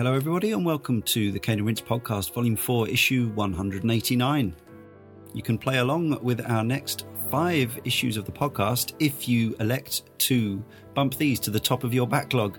Hello, 0.00 0.14
everybody, 0.14 0.52
and 0.52 0.64
welcome 0.64 1.02
to 1.02 1.30
the 1.30 1.38
Cane 1.38 1.58
and 1.58 1.66
Rinse 1.66 1.82
Podcast, 1.82 2.32
Volume 2.32 2.56
4, 2.56 2.88
Issue 2.88 3.28
189. 3.34 4.56
You 5.34 5.42
can 5.42 5.58
play 5.58 5.76
along 5.76 6.24
with 6.24 6.40
our 6.50 6.64
next 6.64 7.04
five 7.30 7.78
issues 7.84 8.16
of 8.16 8.24
the 8.24 8.32
podcast 8.32 8.94
if 8.98 9.28
you 9.28 9.54
elect 9.60 10.04
to 10.20 10.64
bump 10.94 11.16
these 11.16 11.38
to 11.40 11.50
the 11.50 11.60
top 11.60 11.84
of 11.84 11.92
your 11.92 12.06
backlog. 12.06 12.58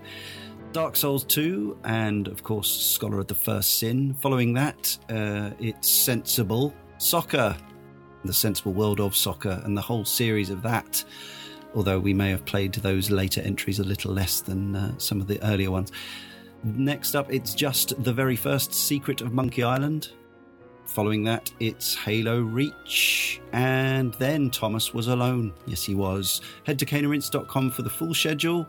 Dark 0.70 0.94
Souls 0.94 1.24
2, 1.24 1.80
and 1.82 2.28
of 2.28 2.44
course, 2.44 2.70
Scholar 2.70 3.18
of 3.18 3.26
the 3.26 3.34
First 3.34 3.76
Sin. 3.80 4.14
Following 4.20 4.52
that, 4.52 4.96
uh, 5.10 5.50
it's 5.58 5.88
Sensible 5.88 6.72
Soccer, 6.98 7.56
The 8.24 8.32
Sensible 8.32 8.72
World 8.72 9.00
of 9.00 9.16
Soccer, 9.16 9.60
and 9.64 9.76
the 9.76 9.82
whole 9.82 10.04
series 10.04 10.48
of 10.48 10.62
that. 10.62 11.04
Although 11.74 11.98
we 11.98 12.14
may 12.14 12.30
have 12.30 12.44
played 12.44 12.74
those 12.74 13.10
later 13.10 13.40
entries 13.40 13.80
a 13.80 13.84
little 13.84 14.12
less 14.12 14.42
than 14.42 14.76
uh, 14.76 14.96
some 14.98 15.20
of 15.20 15.26
the 15.26 15.42
earlier 15.42 15.72
ones. 15.72 15.90
Next 16.64 17.16
up, 17.16 17.32
it's 17.32 17.54
just 17.54 18.02
the 18.04 18.12
very 18.12 18.36
first 18.36 18.72
Secret 18.72 19.20
of 19.20 19.32
Monkey 19.32 19.64
Island. 19.64 20.10
Following 20.86 21.24
that, 21.24 21.50
it's 21.58 21.94
Halo 21.94 22.40
Reach. 22.40 23.40
And 23.52 24.14
then 24.14 24.50
Thomas 24.50 24.94
was 24.94 25.08
alone. 25.08 25.54
Yes, 25.66 25.82
he 25.82 25.94
was. 25.94 26.40
Head 26.64 26.78
to 26.78 26.86
caneandrinse.com 26.86 27.70
for 27.70 27.82
the 27.82 27.90
full 27.90 28.14
schedule, 28.14 28.66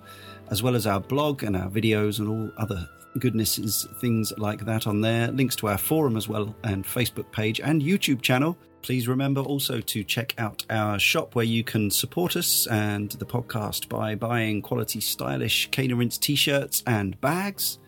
as 0.49 0.63
well 0.63 0.75
as 0.75 0.87
our 0.87 0.99
blog 0.99 1.43
and 1.43 1.55
our 1.55 1.69
videos 1.69 2.19
and 2.19 2.27
all 2.27 2.51
other 2.57 2.87
goodnesses, 3.19 3.87
things 3.99 4.33
like 4.37 4.65
that 4.65 4.87
on 4.87 5.01
there. 5.01 5.27
Links 5.27 5.55
to 5.57 5.67
our 5.67 5.77
forum 5.77 6.17
as 6.17 6.27
well, 6.27 6.55
and 6.63 6.83
Facebook 6.85 7.31
page 7.31 7.59
and 7.59 7.81
YouTube 7.81 8.21
channel. 8.21 8.57
Please 8.81 9.07
remember 9.07 9.41
also 9.41 9.79
to 9.79 10.03
check 10.03 10.33
out 10.37 10.65
our 10.69 10.99
shop 10.99 11.35
where 11.35 11.45
you 11.45 11.63
can 11.63 11.89
support 11.89 12.35
us 12.35 12.67
and 12.67 13.11
the 13.11 13.25
podcast 13.25 13.87
by 13.87 14.15
buying 14.15 14.61
quality, 14.61 14.99
stylish 14.99 15.69
Rinse 15.77 16.17
t 16.17 16.35
shirts 16.35 16.83
and 16.85 17.19
bags. 17.21 17.79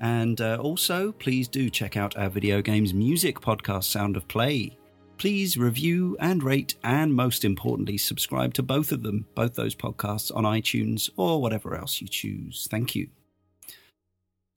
And 0.00 0.40
uh, 0.40 0.58
also, 0.60 1.12
please 1.12 1.48
do 1.48 1.70
check 1.70 1.96
out 1.96 2.16
our 2.16 2.28
video 2.28 2.62
games 2.62 2.92
music 2.92 3.40
podcast, 3.40 3.84
Sound 3.84 4.16
of 4.16 4.26
Play. 4.28 4.76
Please 5.18 5.56
review 5.56 6.16
and 6.18 6.42
rate, 6.42 6.74
and 6.82 7.14
most 7.14 7.44
importantly, 7.44 7.96
subscribe 7.96 8.54
to 8.54 8.62
both 8.62 8.90
of 8.90 9.02
them, 9.02 9.26
both 9.34 9.54
those 9.54 9.74
podcasts 9.74 10.34
on 10.34 10.44
iTunes 10.44 11.10
or 11.16 11.40
whatever 11.40 11.76
else 11.76 12.00
you 12.00 12.08
choose. 12.08 12.66
Thank 12.70 12.94
you. 12.94 13.08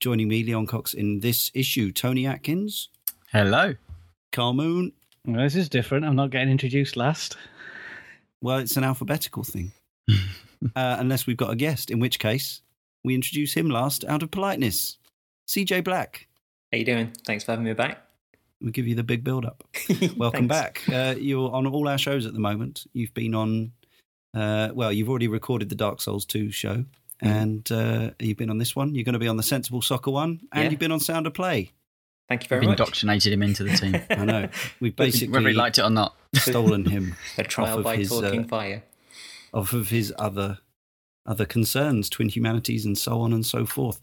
Joining 0.00 0.28
me, 0.28 0.42
Leon 0.42 0.66
Cox, 0.66 0.92
in 0.92 1.20
this 1.20 1.50
issue, 1.54 1.92
Tony 1.92 2.26
Atkins, 2.26 2.88
Hello. 3.32 3.74
Karl 4.32 4.54
Moon. 4.54 4.92
Well, 5.24 5.42
this 5.42 5.56
is 5.56 5.68
different. 5.68 6.04
I'm 6.04 6.16
not 6.16 6.30
getting 6.30 6.50
introduced 6.50 6.96
last. 6.96 7.36
Well, 8.40 8.58
it's 8.58 8.76
an 8.76 8.84
alphabetical 8.84 9.44
thing, 9.44 9.72
uh, 10.10 10.16
unless 10.74 11.26
we've 11.26 11.36
got 11.36 11.50
a 11.50 11.56
guest, 11.56 11.90
in 11.90 11.98
which 11.98 12.18
case 12.18 12.60
we 13.04 13.14
introduce 13.14 13.54
him 13.54 13.70
last 13.70 14.04
out 14.04 14.22
of 14.22 14.30
politeness. 14.30 14.98
CJ 15.48 15.84
Black. 15.84 16.26
How 16.72 16.78
you 16.78 16.84
doing? 16.84 17.12
Thanks 17.26 17.44
for 17.44 17.52
having 17.52 17.64
me 17.64 17.72
back. 17.72 18.02
We'll 18.60 18.72
give 18.72 18.86
you 18.86 18.94
the 18.94 19.02
big 19.04 19.22
build 19.22 19.44
up. 19.44 19.64
Welcome 20.16 20.48
back. 20.48 20.82
Uh, 20.90 21.14
you're 21.18 21.52
on 21.52 21.66
all 21.66 21.88
our 21.88 21.98
shows 21.98 22.26
at 22.26 22.32
the 22.32 22.40
moment. 22.40 22.86
You've 22.94 23.12
been 23.14 23.34
on, 23.34 23.72
uh, 24.34 24.70
well, 24.74 24.92
you've 24.92 25.10
already 25.10 25.28
recorded 25.28 25.68
the 25.68 25.74
Dark 25.74 26.00
Souls 26.00 26.24
2 26.24 26.50
show, 26.50 26.84
Mm-hmm. 27.22 27.28
and 27.34 27.72
uh, 27.72 28.10
you've 28.20 28.36
been 28.36 28.50
on 28.50 28.58
this 28.58 28.76
one. 28.76 28.94
You're 28.94 29.04
going 29.04 29.14
to 29.14 29.18
be 29.18 29.26
on 29.28 29.38
the 29.38 29.42
Sensible 29.42 29.80
Soccer 29.80 30.10
one, 30.10 30.40
and 30.52 30.64
Yeah. 30.64 30.70
you've 30.70 30.78
been 30.80 30.92
on 30.92 31.00
Sound 31.00 31.26
of 31.26 31.32
Play. 31.32 31.72
Thank 32.28 32.42
you 32.42 32.44
We've 32.44 32.60
very 32.60 32.66
much. 32.66 32.78
indoctrinated 32.78 33.32
him 33.32 33.42
into 33.42 33.64
the 33.64 33.74
team. 33.74 33.98
I 34.10 34.24
know. 34.26 34.48
We've 34.80 34.92
whether 34.98 35.10
basically 35.10 35.44
he 35.46 35.52
liked 35.54 35.78
it 35.78 35.82
or 35.82 35.88
not. 35.88 36.14
stolen 36.34 36.84
him 36.84 37.16
A 37.38 37.44
trial 37.44 37.72
off 37.72 37.78
of 37.78 37.84
by 37.84 37.96
his, 37.96 38.10
talking 38.10 38.44
uh, 38.44 38.48
fire. 38.48 38.82
off 39.54 39.72
of 39.72 39.88
his 39.88 40.12
other 40.18 40.58
other 41.24 41.46
concerns, 41.46 42.10
twin 42.10 42.28
humanities, 42.28 42.84
and 42.84 42.98
so 42.98 43.20
on 43.22 43.32
and 43.32 43.46
so 43.46 43.64
forth. 43.64 43.98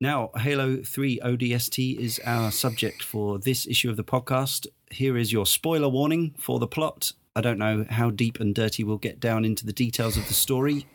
Now, 0.00 0.30
Halo 0.36 0.76
3 0.84 1.20
ODST 1.24 1.98
is 1.98 2.20
our 2.24 2.52
subject 2.52 3.02
for 3.02 3.38
this 3.38 3.66
issue 3.66 3.90
of 3.90 3.96
the 3.96 4.04
podcast. 4.04 4.66
Here 4.90 5.16
is 5.16 5.32
your 5.32 5.44
spoiler 5.44 5.88
warning 5.88 6.34
for 6.38 6.60
the 6.60 6.68
plot. 6.68 7.12
I 7.34 7.40
don't 7.40 7.58
know 7.58 7.84
how 7.90 8.10
deep 8.10 8.38
and 8.38 8.54
dirty 8.54 8.84
we'll 8.84 8.98
get 8.98 9.18
down 9.18 9.44
into 9.44 9.66
the 9.66 9.72
details 9.72 10.16
of 10.16 10.28
the 10.28 10.34
story. 10.34 10.86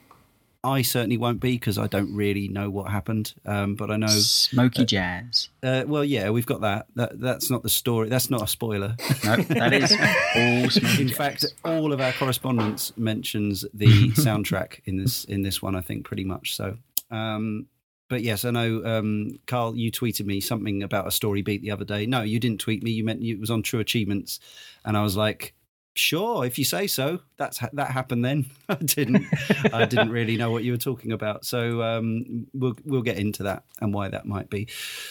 I 0.66 0.82
certainly 0.82 1.18
won't 1.18 1.42
be 1.42 1.52
because 1.56 1.78
I 1.78 1.88
don't 1.88 2.16
really 2.16 2.48
know 2.48 2.70
what 2.70 2.90
happened. 2.90 3.34
Um, 3.46 3.76
but 3.76 3.92
I 3.92 3.98
know, 3.98 4.08
Smoky 4.08 4.86
jazz. 4.86 5.50
uh, 5.62 5.84
well, 5.86 6.06
yeah, 6.06 6.30
we've 6.30 6.46
got 6.46 6.62
that. 6.62 6.86
that. 6.96 7.20
That's 7.20 7.52
not 7.52 7.64
the 7.64 7.70
story. 7.70 8.08
That's 8.08 8.30
not 8.30 8.42
a 8.42 8.48
spoiler. 8.48 8.96
No, 9.26 9.36
that 9.36 9.74
is 9.74 9.92
all 10.38 10.70
smoky 10.70 11.02
in 11.02 11.08
jazz. 11.10 11.18
fact, 11.18 11.46
all 11.66 11.92
of 11.92 12.00
our 12.00 12.14
correspondence 12.14 12.94
mentions 12.96 13.66
the 13.74 13.88
soundtrack 14.12 14.80
in 14.86 14.96
this 14.96 15.26
in 15.26 15.42
this 15.42 15.62
one. 15.62 15.76
I 15.76 15.82
think 15.82 16.06
pretty 16.06 16.24
much 16.24 16.56
so. 16.56 16.78
Um, 17.12 17.68
but 18.14 18.22
yes, 18.22 18.46
I 18.46 18.52
know, 18.52 18.86
um, 18.86 19.40
Karl. 19.48 19.76
You 19.76 19.92
tweeted 19.92 20.28
me 20.28 20.40
something 20.40 20.84
about 20.84 21.08
a 21.08 21.12
story 21.12 21.42
beat 21.42 21.64
the 21.64 21.72
other 21.72 21.84
day. 21.84 22.06
No, 22.06 22.22
you 22.22 22.40
didn't 22.40 22.62
tweet 22.62 22.84
me. 22.84 22.92
You 22.92 23.04
meant 23.04 23.24
it 23.24 23.40
was 23.40 23.50
on 23.50 23.64
True 23.64 23.80
Achievements, 23.80 24.40
and 24.86 24.96
I 24.96 25.02
was 25.02 25.18
like, 25.18 25.56
"Sure, 25.94 26.46
if 26.46 26.58
you 26.58 26.66
say 26.66 26.88
so." 26.88 27.20
That's 27.38 27.58
ha- 27.58 27.70
that 27.74 27.92
happened 27.92 28.24
then. 28.24 28.46
I 28.70 28.76
didn't. 28.76 29.26
I 29.74 29.86
didn't 29.86 30.12
really 30.12 30.38
know 30.38 30.52
what 30.52 30.64
you 30.64 30.72
were 30.72 30.78
talking 30.78 31.12
about. 31.12 31.46
So 31.46 31.82
um, 31.82 32.48
we'll 32.54 32.76
we'll 32.86 33.02
get 33.02 33.18
into 33.18 33.44
that 33.44 33.64
and 33.82 33.94
why 33.94 34.10
that 34.10 34.26
might 34.26 34.50
be. 34.50 34.68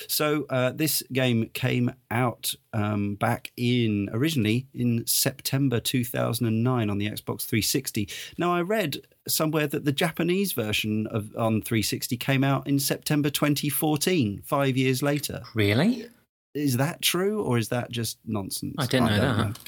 So 0.09 0.47
uh, 0.50 0.72
this 0.72 1.03
game 1.12 1.50
came 1.53 1.93
out 2.10 2.54
um, 2.72 3.15
back 3.16 3.53
in 3.56 4.09
originally 4.12 4.66
in 4.75 5.06
September 5.06 5.81
2009 5.81 6.91
on 6.91 6.99
the 6.99 7.06
Xbox 7.06 7.44
360. 7.47 8.09
Now 8.38 8.54
I 8.54 8.62
read 8.62 8.99
somewhere 9.28 9.66
that 9.66 9.84
the 9.84 9.93
Japanese 9.93 10.53
version 10.53 11.06
of 11.09 11.34
on 11.37 11.62
360 11.62 12.16
came 12.16 12.44
out 12.44 12.66
in 12.66 12.78
September 12.78 13.31
2014, 13.31 14.43
five 14.44 14.76
years 14.76 15.03
later. 15.03 15.43
Really? 15.54 16.06
Is 16.54 16.76
that 16.76 17.00
true 17.00 17.43
or 17.43 17.56
is 17.56 17.69
that 17.69 17.91
just 17.91 18.19
nonsense? 18.26 18.75
I 18.78 18.87
didn't 18.87 19.06
know 19.06 19.37
that. 19.37 19.59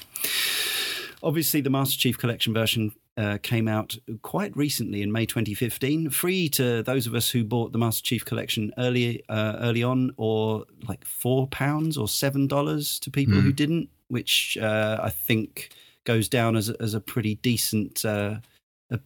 Obviously, 1.23 1.61
the 1.61 1.69
Master 1.69 1.97
Chief 1.97 2.17
Collection 2.17 2.53
version 2.53 2.91
uh, 3.17 3.37
came 3.41 3.67
out 3.67 3.97
quite 4.21 4.55
recently 4.57 5.01
in 5.01 5.11
May 5.11 5.25
2015, 5.25 6.09
free 6.09 6.49
to 6.49 6.83
those 6.83 7.07
of 7.07 7.15
us 7.15 7.29
who 7.29 7.43
bought 7.43 7.71
the 7.71 7.77
Master 7.77 8.03
Chief 8.03 8.25
Collection 8.25 8.73
early 8.77 9.23
uh, 9.29 9.57
early 9.59 9.83
on, 9.83 10.11
or 10.17 10.65
like 10.87 11.05
four 11.05 11.47
pounds 11.47 11.97
or 11.97 12.07
seven 12.07 12.47
dollars 12.47 12.99
to 12.99 13.11
people 13.11 13.35
who 13.35 13.53
didn't, 13.53 13.89
which 14.09 14.57
uh, 14.61 14.99
I 15.01 15.09
think 15.09 15.69
goes 16.03 16.29
down 16.29 16.55
as 16.55 16.69
a, 16.69 16.75
as 16.81 16.93
a 16.93 16.99
pretty 16.99 17.35
decent 17.35 18.05
uh, 18.05 18.35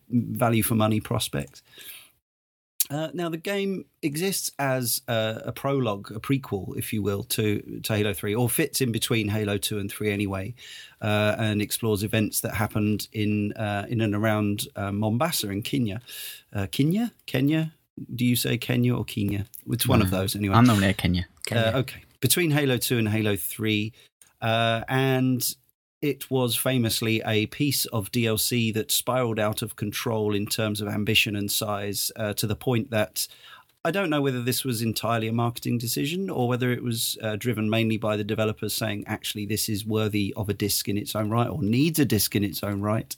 value 0.09 0.63
for 0.63 0.75
money 0.75 0.99
prospect. 0.99 1.61
Uh, 2.91 3.09
now, 3.13 3.29
the 3.29 3.37
game 3.37 3.85
exists 4.01 4.51
as 4.57 5.01
a, 5.07 5.43
a 5.45 5.51
prologue, 5.51 6.11
a 6.11 6.19
prequel, 6.19 6.75
if 6.75 6.91
you 6.91 7.03
will, 7.03 7.23
to, 7.23 7.81
to 7.83 7.95
Halo 7.95 8.13
3, 8.13 8.33
or 8.33 8.49
fits 8.49 8.81
in 8.81 8.91
between 8.91 9.27
Halo 9.27 9.57
2 9.57 9.77
and 9.77 9.91
3 9.91 10.11
anyway, 10.11 10.55
uh, 11.01 11.35
and 11.37 11.61
explores 11.61 12.01
events 12.01 12.41
that 12.41 12.55
happened 12.55 13.07
in 13.13 13.53
uh, 13.53 13.85
in 13.89 14.01
and 14.01 14.15
around 14.15 14.67
uh, 14.75 14.91
Mombasa 14.91 15.51
in 15.51 15.61
Kenya. 15.61 16.01
Uh, 16.51 16.65
Kenya? 16.71 17.13
Kenya? 17.27 17.73
Do 18.15 18.25
you 18.25 18.35
say 18.35 18.57
Kenya 18.57 18.95
or 18.95 19.05
Kenya? 19.05 19.45
It's 19.69 19.87
one 19.87 20.01
of 20.01 20.09
those 20.09 20.35
anyway. 20.35 20.55
I'm 20.55 20.65
normally 20.65 20.89
a 20.89 20.93
Kenya. 20.93 21.27
Uh, 21.51 21.73
okay. 21.75 22.03
Between 22.21 22.49
Halo 22.49 22.77
2 22.77 22.97
and 22.97 23.09
Halo 23.09 23.35
3. 23.35 23.93
Uh, 24.41 24.81
and 24.87 25.55
it 26.01 26.29
was 26.31 26.55
famously 26.55 27.21
a 27.25 27.45
piece 27.47 27.85
of 27.87 28.11
DLC 28.11 28.73
that 28.73 28.91
spiraled 28.91 29.39
out 29.39 29.61
of 29.61 29.75
control 29.75 30.33
in 30.33 30.45
terms 30.45 30.79
of 30.79 30.87
ambition 30.87 31.35
and 31.35 31.51
size 31.51 32.11
uh, 32.15 32.33
to 32.33 32.47
the 32.47 32.55
point 32.55 32.89
that 32.91 33.27
I 33.85 33.91
don't 33.91 34.09
know 34.09 34.21
whether 34.21 34.41
this 34.41 34.65
was 34.65 34.81
entirely 34.81 35.29
a 35.29 35.33
marketing 35.33 35.77
decision 35.77 36.29
or 36.29 36.49
whether 36.49 36.69
it 36.73 36.83
was 36.83 37.17
uh, 37.23 37.37
driven 37.37 37.69
mainly 37.69 37.95
by 37.95 38.17
the 38.17 38.25
developers 38.25 38.73
saying, 38.73 39.05
actually, 39.07 39.45
this 39.45 39.69
is 39.69 39.85
worthy 39.85 40.33
of 40.35 40.49
a 40.49 40.53
disc 40.53 40.89
in 40.89 40.97
its 40.97 41.15
own 41.15 41.29
right 41.29 41.47
or 41.47 41.63
needs 41.63 41.97
a 41.97 42.03
disc 42.03 42.35
in 42.35 42.43
its 42.43 42.61
own 42.61 42.81
right. 42.81 43.15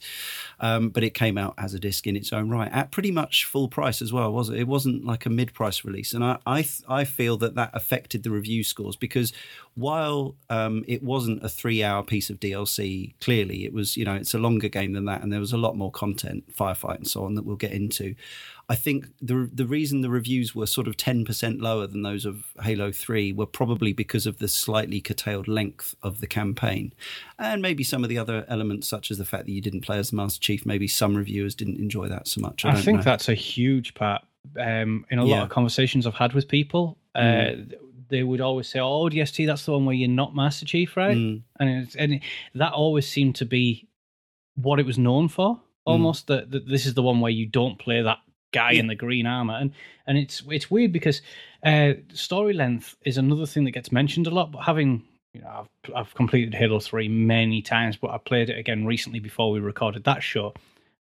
Um, 0.60 0.90
but 0.90 1.02
it 1.02 1.14
came 1.14 1.36
out 1.36 1.54
as 1.58 1.74
a 1.74 1.80
disc 1.80 2.06
in 2.06 2.14
its 2.14 2.32
own 2.32 2.48
right 2.48 2.70
at 2.70 2.92
pretty 2.92 3.10
much 3.10 3.44
full 3.44 3.66
price 3.66 4.00
as 4.00 4.12
well, 4.12 4.32
was 4.32 4.50
it? 4.50 4.60
It 4.60 4.68
wasn't 4.68 5.04
like 5.04 5.26
a 5.26 5.30
mid 5.30 5.52
price 5.52 5.84
release. 5.84 6.12
And 6.12 6.22
I, 6.22 6.38
I, 6.46 6.62
th- 6.62 6.82
I 6.88 7.02
feel 7.02 7.36
that 7.38 7.56
that 7.56 7.72
affected 7.74 8.22
the 8.22 8.30
review 8.30 8.62
scores 8.62 8.94
because 8.94 9.32
while 9.74 10.36
um, 10.48 10.84
it 10.86 11.02
wasn't 11.02 11.42
a 11.42 11.48
three 11.48 11.82
hour 11.82 12.04
piece 12.04 12.30
of 12.30 12.38
DLC, 12.38 13.14
clearly 13.20 13.64
it 13.64 13.72
was, 13.72 13.96
you 13.96 14.04
know, 14.04 14.14
it's 14.14 14.32
a 14.32 14.38
longer 14.38 14.68
game 14.68 14.92
than 14.92 15.06
that. 15.06 15.24
And 15.24 15.32
there 15.32 15.40
was 15.40 15.52
a 15.52 15.58
lot 15.58 15.76
more 15.76 15.90
content, 15.90 16.54
firefight 16.56 16.98
and 16.98 17.08
so 17.08 17.24
on, 17.24 17.34
that 17.34 17.44
we'll 17.44 17.56
get 17.56 17.72
into. 17.72 18.14
I 18.72 18.76
think 18.76 19.06
the 19.20 19.50
the 19.52 19.66
reason 19.66 20.00
the 20.00 20.08
reviews 20.08 20.54
were 20.54 20.66
sort 20.66 20.88
of 20.88 20.96
ten 20.96 21.24
percent 21.24 21.60
lower 21.60 21.86
than 21.86 22.02
those 22.02 22.24
of 22.24 22.34
Halo 22.62 22.90
Three 22.90 23.30
were 23.32 23.46
probably 23.60 23.92
because 23.92 24.26
of 24.26 24.38
the 24.38 24.48
slightly 24.48 25.00
curtailed 25.00 25.46
length 25.46 25.94
of 26.02 26.20
the 26.20 26.26
campaign, 26.26 26.92
and 27.38 27.60
maybe 27.60 27.84
some 27.84 28.02
of 28.02 28.08
the 28.08 28.16
other 28.18 28.46
elements, 28.48 28.88
such 28.88 29.10
as 29.10 29.18
the 29.18 29.24
fact 29.26 29.44
that 29.46 29.52
you 29.52 29.60
didn't 29.60 29.82
play 29.82 29.98
as 29.98 30.08
the 30.10 30.16
Master 30.16 30.40
Chief. 30.40 30.64
Maybe 30.64 30.88
some 30.88 31.14
reviewers 31.16 31.54
didn't 31.54 31.78
enjoy 31.80 32.08
that 32.08 32.26
so 32.28 32.40
much. 32.40 32.64
I, 32.64 32.70
I, 32.70 32.80
think 32.80 32.98
know. 32.98 33.04
that's 33.04 33.28
a 33.28 33.34
huge 33.34 33.92
part. 33.94 34.22
Um, 34.58 35.04
in 35.10 35.18
a 35.18 35.26
Yeah. 35.26 35.34
lot 35.34 35.42
of 35.44 35.48
conversations 35.50 36.06
I've 36.06 36.14
had 36.24 36.32
with 36.32 36.48
people, 36.48 36.96
Mm. 37.14 37.72
uh, 37.72 37.76
they 38.08 38.22
would 38.22 38.40
always 38.40 38.68
say, 38.68 38.80
"Oh, 38.80 39.08
DST, 39.10 39.44
that's 39.46 39.66
the 39.66 39.72
one 39.72 39.84
where 39.84 39.94
you're 39.94 40.08
not 40.22 40.34
Master 40.34 40.64
Chief, 40.66 40.96
right?" 40.96 41.16
Mm. 41.16 41.42
And 41.60 41.68
it's, 41.82 41.94
and 41.94 42.20
that 42.54 42.72
always 42.72 43.06
seemed 43.06 43.34
to 43.36 43.44
be 43.44 43.86
what 44.54 44.80
it 44.80 44.86
was 44.86 44.98
known 44.98 45.28
for. 45.28 45.56
Mm. 45.56 45.60
Almost 45.92 46.26
that 46.28 46.50
that 46.52 46.66
this 46.68 46.86
is 46.86 46.94
the 46.94 47.02
one 47.02 47.20
where 47.20 47.30
you 47.40 47.44
don't 47.46 47.78
play 47.78 48.00
that 48.02 48.18
guy 48.52 48.72
in 48.72 48.86
the 48.86 48.94
green 48.94 49.26
armor, 49.26 49.54
and 49.54 49.72
and 50.06 50.16
it's 50.18 50.42
it's 50.50 50.70
weird 50.70 50.92
because 50.92 51.22
uh, 51.64 51.92
story 52.12 52.52
length 52.54 52.96
is 53.04 53.18
another 53.18 53.46
thing 53.46 53.64
that 53.64 53.70
gets 53.72 53.90
mentioned 53.92 54.26
a 54.26 54.30
lot. 54.30 54.52
But 54.52 54.60
having 54.60 55.02
you 55.34 55.40
know, 55.40 55.48
I've 55.88 55.94
I've 55.94 56.14
completed 56.14 56.54
Halo 56.54 56.78
Three 56.80 57.08
many 57.08 57.62
times, 57.62 57.96
but 57.96 58.10
I 58.10 58.18
played 58.18 58.50
it 58.50 58.58
again 58.58 58.84
recently 58.86 59.18
before 59.20 59.50
we 59.50 59.60
recorded 59.60 60.04
that 60.04 60.22
show, 60.22 60.54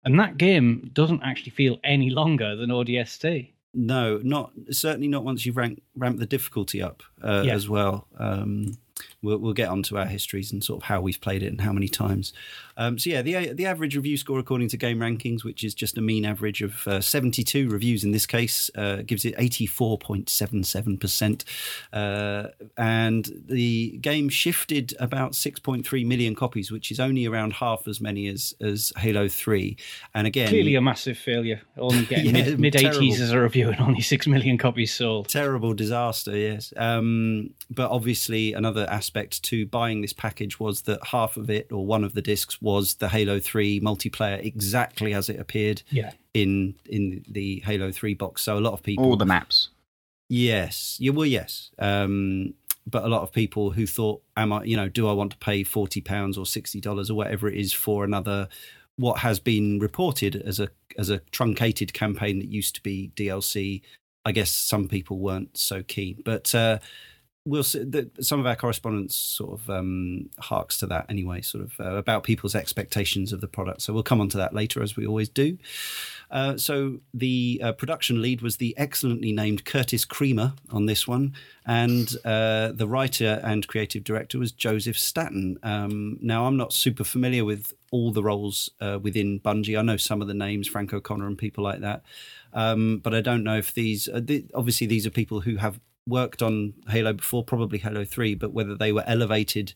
and 0.06 0.20
that 0.20 0.38
game 0.38 0.90
doesn't 0.94 1.22
actually 1.24 1.52
feel 1.52 1.78
any 1.84 2.10
longer 2.10 2.56
than 2.56 2.70
ODST. 2.70 3.50
No, 3.74 4.20
not 4.24 4.52
certainly 4.72 5.08
not 5.08 5.24
once 5.24 5.46
you've 5.46 5.56
rank, 5.56 5.82
ramped 5.96 6.20
the 6.20 6.26
difficulty 6.26 6.82
up 6.82 7.04
uh, 7.24 7.44
Yeah. 7.46 7.54
as 7.54 7.70
well. 7.70 8.06
Um, 8.18 8.78
we'll, 9.22 9.38
we'll 9.38 9.54
get 9.54 9.70
onto 9.70 9.98
our 9.98 10.06
histories 10.06 10.52
and 10.52 10.64
sort 10.64 10.82
of 10.82 10.88
how 10.88 11.02
we've 11.02 11.22
played 11.22 11.44
it 11.44 11.48
and 11.48 11.62
how 11.62 11.72
many 11.72 11.88
times. 11.88 12.34
Um, 12.78 12.98
so 12.98 13.10
yeah, 13.10 13.22
the 13.22 13.54
the 13.54 13.66
average 13.66 13.96
review 13.96 14.18
score 14.18 14.40
according 14.40 14.70
to 14.70 14.78
Game 14.78 15.00
Rankings, 15.00 15.44
which 15.44 15.64
is 15.64 15.74
just 15.74 15.98
a 15.98 16.02
mean 16.02 16.26
average 16.26 16.62
of 16.62 16.88
uh, 16.88 17.02
72 17.02 17.70
reviews 17.70 18.04
in 18.04 18.12
this 18.12 18.26
case, 18.26 18.72
uh, 18.76 19.04
gives 19.06 19.26
it 19.26 19.36
84.77 19.38 21.00
percent, 21.00 21.46
uh, 21.94 22.48
and 22.78 23.30
the 23.48 23.98
game 24.02 24.30
shifted 24.30 24.96
about 25.00 25.34
6.3 25.34 26.06
million 26.06 26.34
copies, 26.36 26.72
which 26.72 26.92
is 26.92 27.00
only 27.00 27.26
around 27.26 27.54
half 27.54 27.88
as 27.88 28.02
many 28.02 28.28
as 28.28 28.56
as 28.62 28.92
Halo 28.98 29.28
3. 29.28 29.78
And 30.16 30.28
again, 30.28 30.50
Clearly 30.50 30.76
a 30.76 30.82
massive 30.82 31.18
failure. 31.18 31.62
Only 31.78 32.06
getting 32.12 32.36
Yeah, 32.36 32.56
mid 32.56 32.74
80s 32.74 33.20
as 33.20 33.32
a 33.32 33.40
review 33.40 33.70
and 33.70 33.80
only 33.80 34.02
six 34.02 34.26
million 34.28 34.58
copies 34.58 34.94
sold. 34.94 35.28
terrible 35.30 35.74
disaster 35.74 36.36
yes 36.36 36.74
um, 36.78 37.52
but 37.70 37.90
obviously 37.92 38.54
another 38.54 38.88
aspect 38.90 39.11
to 39.14 39.66
buying 39.68 40.02
this 40.02 40.14
package 40.14 40.60
was 40.60 40.82
that 40.84 41.00
half 41.08 41.38
of 41.38 41.50
it 41.50 41.72
or 41.72 41.86
one 41.86 42.04
of 42.04 42.14
the 42.14 42.22
discs 42.22 42.62
was 42.62 42.96
the 42.96 43.10
halo 43.10 43.40
3 43.40 43.80
multiplayer 43.82 44.44
exactly 44.44 45.14
as 45.14 45.30
it 45.30 45.40
appeared 45.40 45.82
Yeah. 45.90 46.12
in 46.34 46.76
in 46.90 47.24
the 47.28 47.60
halo 47.66 47.92
3 47.92 48.14
box 48.16 48.42
so 48.44 48.58
a 48.58 48.60
lot 48.60 48.74
of 48.74 48.82
people 48.84 49.06
All 49.06 49.16
the 49.18 49.26
maps. 49.26 49.70
Yes. 50.30 50.96
Yeah, 51.00 51.12
well, 51.12 51.26
yes. 51.26 51.72
Um, 51.78 52.54
but 52.88 53.04
a 53.04 53.10
lot 53.10 53.22
of 53.22 53.32
people 53.34 53.72
who 53.72 53.86
thought, 53.86 54.22
am 54.38 54.54
I, 54.54 54.64
you 54.64 54.78
know, 54.78 54.88
do 54.88 55.08
I 55.10 55.14
want 55.14 55.32
to 55.34 55.38
pay 55.38 55.64
£40 55.64 56.38
or 56.38 56.46
$60 56.46 57.10
or 57.10 57.14
whatever 57.14 57.50
it 57.50 57.56
is 57.58 57.74
for 57.74 58.06
another, 58.06 58.48
what 58.96 59.20
has 59.20 59.40
been 59.42 59.80
reported 59.80 60.36
as 60.38 60.60
a, 60.60 60.70
as 60.98 61.10
a 61.10 61.20
truncated 61.32 61.94
campaign 61.94 62.40
that 62.40 62.48
used 62.48 62.76
to 62.76 62.82
be 62.82 63.12
DLC. 63.16 63.82
I 64.24 64.32
guess 64.32 64.52
some 64.52 64.88
people 64.88 65.20
weren't 65.20 65.58
so 65.58 65.84
keen, 65.84 66.22
but, 66.24 66.54
uh, 66.56 66.80
we'll 67.46 67.64
see 67.64 67.84
that 67.84 68.24
some 68.24 68.40
of 68.40 68.46
our 68.46 68.56
correspondence 68.56 69.16
sort 69.16 69.60
of 69.60 69.70
um, 69.70 70.30
harks 70.40 70.78
to 70.78 70.86
that 70.88 71.06
anyway, 71.10 71.42
sort 71.42 71.64
of 71.64 71.80
uh, 71.80 71.96
about 71.96 72.24
people's 72.24 72.56
expectations 72.56 73.34
of 73.34 73.42
the 73.42 73.48
product. 73.48 73.82
So 73.82 73.94
we'll 73.94 74.04
come 74.04 74.22
on 74.22 74.30
to 74.30 74.38
that 74.38 74.54
later, 74.54 74.84
as 74.84 74.96
we 74.96 75.08
always 75.08 75.30
do. 75.30 75.58
Uh, 76.30 76.56
so 76.56 77.00
the 77.14 77.60
uh, 77.64 77.72
production 77.74 78.22
lead 78.22 78.42
was 78.42 78.58
the 78.58 78.78
excellently 78.78 79.32
named 79.32 79.66
Curtis 79.66 80.06
Creamer 80.06 80.54
on 80.70 80.86
this 80.86 81.08
one, 81.08 81.34
and 81.66 82.16
uh, 82.24 82.72
the 82.74 82.88
writer 82.88 83.42
and 83.44 83.68
creative 83.68 84.04
director 84.04 84.38
was 84.38 84.52
Joseph 84.52 84.98
Staten. 84.98 85.58
Um, 85.64 86.20
now 86.22 86.46
I'm 86.46 86.58
not 86.58 86.74
super 86.74 87.04
familiar 87.04 87.44
with 87.44 87.74
all 87.90 88.12
the 88.12 88.24
roles 88.24 88.70
uh, 88.80 89.00
within 89.02 89.40
Bungie. 89.40 89.78
I 89.78 89.82
know 89.82 89.98
some 89.98 90.22
of 90.22 90.28
the 90.28 90.34
names, 90.34 90.68
Frank 90.68 90.94
O'Connor 90.94 91.28
and 91.28 91.38
people 91.38 91.64
like 91.64 91.82
that, 91.82 92.04
um, 92.54 93.00
but 93.00 93.14
I 93.16 93.22
don't 93.22 93.44
know 93.44 93.58
if 93.58 93.74
these. 93.74 94.08
Uh, 94.08 94.22
th- 94.22 94.46
obviously, 94.54 94.86
these 94.86 95.08
are 95.08 95.12
people 95.12 95.42
who 95.42 95.58
have 95.58 95.80
worked 96.08 96.42
on 96.42 96.74
Halo 96.90 97.14
before, 97.14 97.44
probably 97.44 97.80
Halo 97.80 98.06
Three, 98.06 98.36
but 98.36 98.54
whether 98.54 98.76
they 98.76 98.92
were 98.92 99.04
elevated 99.08 99.74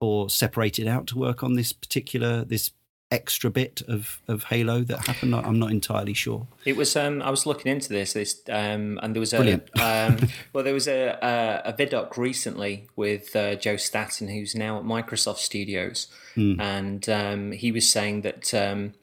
or 0.00 0.30
separated 0.30 0.86
out 0.88 1.06
to 1.08 1.18
work 1.18 1.42
on 1.42 1.54
this 1.54 1.72
particular 1.72 2.44
this 2.44 2.70
extra 3.12 3.50
bit 3.50 3.82
of 3.88 4.20
of 4.28 4.44
Halo 4.44 4.82
that 4.82 5.06
happened, 5.06 5.34
I'm 5.34 5.58
not 5.58 5.72
entirely 5.72 6.14
sure. 6.14 6.46
It 6.64 6.76
was. 6.76 6.94
Um, 6.96 7.22
I 7.22 7.30
was 7.30 7.44
looking 7.44 7.70
into 7.70 7.88
this. 7.88 8.12
This 8.12 8.40
um, 8.48 8.98
and 9.02 9.14
there 9.14 9.20
was 9.20 9.32
a. 9.32 9.54
Um, 9.80 10.28
well, 10.52 10.62
there 10.64 10.74
was 10.74 10.86
a 10.88 11.18
a, 11.20 11.70
a 11.70 11.72
vidoc 11.72 12.16
recently 12.16 12.88
with 12.96 13.34
uh, 13.34 13.56
Joe 13.56 13.76
Staten, 13.76 14.28
who's 14.28 14.54
now 14.54 14.78
at 14.78 14.84
Microsoft 14.84 15.38
Studios, 15.38 16.06
Hmm. 16.34 16.60
and 16.60 17.08
um, 17.08 17.52
he 17.52 17.72
was 17.72 17.90
saying 17.90 18.20
that 18.22 18.54
um, 18.54 18.94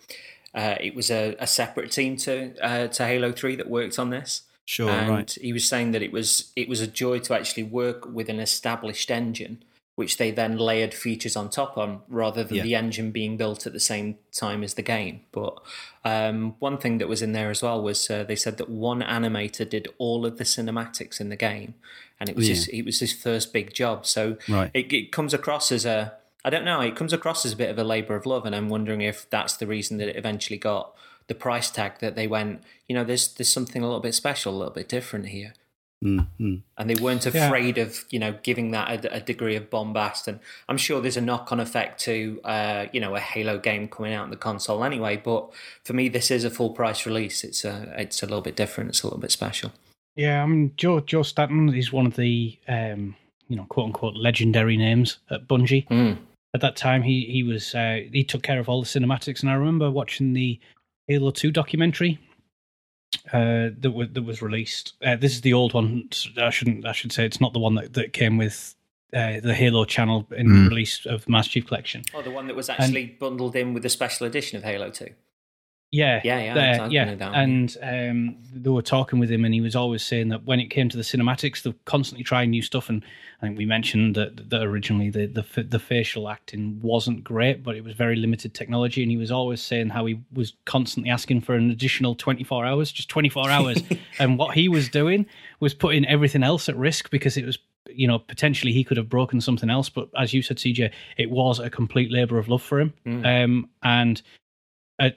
uh, 0.56 0.76
it 0.80 0.96
was 0.96 1.12
a, 1.12 1.36
a 1.40 1.46
separate 1.48 1.92
team 1.92 2.16
to 2.18 2.54
uh, 2.64 2.88
to 2.88 3.06
Halo 3.06 3.32
Three 3.34 3.58
that 3.58 3.70
worked 3.70 4.00
on 4.00 4.10
this. 4.10 4.44
Sure, 4.68 4.90
and 4.90 5.10
right. 5.10 5.38
he 5.42 5.54
was 5.54 5.66
saying 5.68 5.92
that 5.94 6.02
it 6.04 6.12
was 6.12 6.52
it 6.56 6.68
was 6.68 6.82
a 6.82 6.88
joy 6.88 7.20
to 7.20 7.34
actually 7.34 7.64
work 7.64 8.06
with 8.06 8.28
an 8.30 8.40
established 8.40 9.10
engine 9.10 9.64
which 9.96 10.18
they 10.18 10.30
then 10.30 10.58
layered 10.58 10.94
features 10.94 11.36
on 11.36 11.50
top 11.50 11.76
on 11.76 12.02
rather 12.08 12.44
than 12.44 12.58
Yeah. 12.58 12.64
the 12.64 12.76
engine 12.76 13.10
being 13.12 13.36
built 13.38 13.66
at 13.66 13.74
the 13.74 13.80
same 13.80 14.18
time 14.32 14.64
as 14.64 14.74
the 14.76 14.82
game 14.84 15.22
but 15.32 15.58
um, 16.06 16.56
one 16.60 16.78
thing 16.78 16.98
that 17.00 17.08
was 17.08 17.22
in 17.22 17.32
there 17.32 17.50
as 17.50 17.64
well 17.64 17.82
was 17.82 18.10
uh, 18.10 18.24
they 18.26 18.36
said 18.36 18.58
that 18.58 18.70
one 18.70 19.02
animator 19.02 19.68
did 19.68 19.88
all 19.98 20.26
of 20.26 20.38
the 20.38 20.44
cinematics 20.44 21.20
in 21.22 21.30
the 21.30 21.36
game 21.38 21.74
and 22.20 22.30
it 22.30 22.36
was 22.36 22.48
Yeah. 22.50 22.56
his, 22.56 22.68
it 22.68 22.82
was 22.84 23.00
his 23.00 23.14
first 23.14 23.54
big 23.54 23.74
job 23.74 24.06
so 24.06 24.38
Right. 24.50 24.70
it, 24.74 24.92
it 24.92 25.12
comes 25.14 25.34
across 25.34 25.72
as 25.72 25.86
a 25.86 26.14
I 26.46 26.50
don't 26.50 26.64
know. 26.64 26.80
It 26.80 26.96
comes 26.96 27.12
across 27.12 27.46
as 27.46 27.52
a 27.54 27.58
bit 27.58 27.70
of 27.70 27.78
a 27.78 27.84
labour 27.84 28.16
of 28.16 28.26
love, 28.26 28.46
and 28.46 28.56
I'm 28.56 28.70
wondering 28.70 29.02
if 29.02 29.30
that's 29.30 29.58
the 29.58 29.68
reason 29.68 29.98
that 29.98 30.08
it 30.08 30.16
eventually 30.16 30.58
got 30.58 30.94
the 31.28 31.36
price 31.36 31.70
tag 31.70 32.00
that 32.00 32.16
they 32.16 32.28
went. 32.28 32.64
You 32.88 32.96
know, 32.96 33.04
there's 33.04 33.28
there's 33.34 33.50
something 33.50 33.82
a 33.82 33.86
little 33.86 34.02
bit 34.02 34.16
special, 34.16 34.54
a 34.56 34.58
little 34.58 34.74
bit 34.74 34.88
different 34.90 35.28
here, 35.28 35.54
Mm, 36.06 36.28
mm. 36.40 36.62
and 36.78 36.90
they 36.90 36.96
weren't 36.96 37.26
Yeah. 37.26 37.48
afraid 37.48 37.78
of 37.80 38.06
you 38.12 38.20
know 38.20 38.38
giving 38.44 38.72
that 38.72 39.06
a, 39.06 39.16
a 39.16 39.20
degree 39.20 39.56
of 39.56 39.70
bombast. 39.70 40.28
And 40.28 40.40
I'm 40.70 40.78
sure 40.78 41.02
there's 41.02 41.18
a 41.18 41.22
knock-on 41.22 41.60
effect 41.60 42.00
to 42.02 42.40
uh, 42.44 42.86
you 42.94 43.00
know 43.02 43.16
a 43.16 43.20
Halo 43.20 43.58
game 43.58 43.88
coming 43.88 44.14
out 44.14 44.24
on 44.26 44.30
the 44.30 44.38
console 44.38 44.84
anyway. 44.84 45.18
But 45.18 45.52
for 45.84 45.94
me, 45.94 46.08
this 46.08 46.30
is 46.30 46.44
a 46.44 46.50
full 46.52 46.70
price 46.72 47.06
release. 47.06 47.44
It's 47.44 47.66
a 47.66 47.94
it's 47.98 48.22
a 48.22 48.26
little 48.26 48.42
bit 48.42 48.56
different. 48.56 48.90
It's 48.92 49.02
a 49.04 49.08
little 49.08 49.20
bit 49.20 49.32
special. 49.32 49.72
Yeah, 50.16 50.44
I 50.44 50.46
mean 50.46 50.72
Joe 50.78 51.00
Joe 51.00 51.24
Staten 51.24 51.74
is 51.74 51.92
one 51.92 52.06
of 52.06 52.16
the 52.16 52.58
um, 52.68 53.16
you 53.50 53.56
know 53.56 53.66
quote 53.66 53.88
unquote 53.88 54.16
legendary 54.16 54.78
names 54.78 55.18
at 55.32 55.48
Bungie. 55.48 55.88
Mm. 55.90 56.18
At 56.54 56.62
that 56.62 56.76
time, 56.76 57.02
he 57.04 57.26
he 57.26 57.44
was 57.44 57.76
uh, 57.76 58.02
he 58.14 58.24
took 58.24 58.42
care 58.44 58.60
of 58.60 58.70
all 58.70 58.82
the 58.82 58.88
cinematics, 58.88 59.42
and 59.42 59.50
I 59.50 59.56
remember 59.56 59.92
watching 59.92 60.34
the 60.34 60.60
Halo 61.08 61.32
Two 61.32 61.52
documentary 61.52 62.20
uh, 63.32 63.70
that 63.80 63.92
was 63.94 64.10
that 64.12 64.24
was 64.24 64.42
released. 64.42 64.94
Uh, 65.04 65.16
this 65.16 65.34
is 65.34 65.42
the 65.42 65.54
old 65.54 65.74
one. 65.74 66.10
I 66.38 66.50
shouldn't 66.50 66.86
I 66.86 66.92
should 66.92 67.12
say 67.12 67.26
it's 67.26 67.42
not 67.42 67.54
the 67.54 67.60
one 67.60 67.76
that, 67.76 67.94
that 67.94 68.14
came 68.14 68.38
with 68.38 68.76
uh, 69.14 69.40
the 69.42 69.54
Halo 69.56 69.86
channel 69.86 70.28
in 70.36 70.48
Mm. 70.48 70.70
release 70.70 71.06
of 71.06 71.26
the 71.26 71.32
Master 71.32 71.52
Chief 71.54 71.68
Collection. 71.68 72.04
Oh, 72.14 72.22
the 72.22 72.32
one 72.32 72.48
that 72.48 72.56
was 72.56 72.70
actually 72.70 73.06
bundled 73.06 73.56
in 73.56 73.74
with 73.74 73.84
the 73.84 73.90
special 73.90 74.28
edition 74.28 74.58
of 74.58 74.64
Halo 74.64 74.90
Two. 74.90 75.10
Yeah, 75.92 76.20
Yeah, 76.24 76.40
yeah, 76.42 76.84
uh, 76.84 76.90
yeah. 76.90 77.16
down. 77.16 77.34
And 77.34 77.78
um, 77.82 78.38
they 78.54 78.70
were 78.70 78.82
talking 78.82 79.20
with 79.20 79.32
him, 79.32 79.46
and 79.46 79.54
he 79.54 79.62
was 79.62 79.76
always 79.76 80.04
saying 80.04 80.30
that 80.30 80.44
when 80.44 80.60
it 80.60 80.70
came 80.70 80.90
to 80.90 80.98
the 80.98 81.04
cinematics, 81.04 81.62
they're 81.62 81.74
constantly 81.86 82.26
trying 82.26 82.50
new 82.50 82.62
stuff. 82.62 82.90
And 82.90 83.06
I 83.42 83.46
think 83.46 83.58
we 83.58 83.66
mentioned 83.66 84.16
that, 84.16 84.50
that 84.50 84.64
originally 84.64 85.10
the, 85.10 85.28
the 85.28 85.64
the 85.64 85.80
facial 85.80 86.28
acting 86.28 86.80
wasn't 86.82 87.24
great, 87.24 87.64
but 87.64 87.78
it 87.78 87.86
was 87.86 87.94
very 87.94 88.18
limited 88.18 88.54
technology. 88.54 89.02
And 89.02 89.12
he 89.12 89.18
was 89.18 89.32
always 89.32 89.62
saying 89.62 89.90
how 89.90 90.06
he 90.06 90.20
was 90.34 90.54
constantly 90.66 91.10
asking 91.10 91.42
for 91.42 91.56
an 91.56 91.72
additional 91.72 92.16
twenty 92.16 92.44
four 92.44 92.66
hours, 92.66 92.92
just 92.92 93.08
twenty 93.08 93.30
four 93.30 93.50
hours. 93.50 93.82
and 94.20 94.38
what 94.38 94.56
he 94.56 94.68
was 94.68 94.90
doing 94.90 95.26
was 95.62 95.74
putting 95.74 96.06
everything 96.06 96.44
else 96.44 96.68
at 96.68 96.76
risk 96.76 97.10
because 97.10 97.38
it 97.38 97.46
was. 97.46 97.58
You 97.90 98.06
know, 98.06 98.20
potentially 98.20 98.74
he 98.74 98.84
could 98.84 98.98
have 98.98 99.08
broken 99.08 99.40
something 99.40 99.70
else, 99.70 99.88
but 99.88 100.10
as 100.18 100.34
you 100.34 100.42
said, 100.42 100.58
CJ, 100.58 100.92
it 101.16 101.32
was 101.32 101.58
a 101.58 101.70
complete 101.70 102.12
labor 102.12 102.38
of 102.38 102.50
love 102.50 102.62
for 102.62 102.82
him. 102.82 102.94
Mm. 103.06 103.46
Um, 103.46 103.70
and 103.82 104.22
uh, 105.00 105.12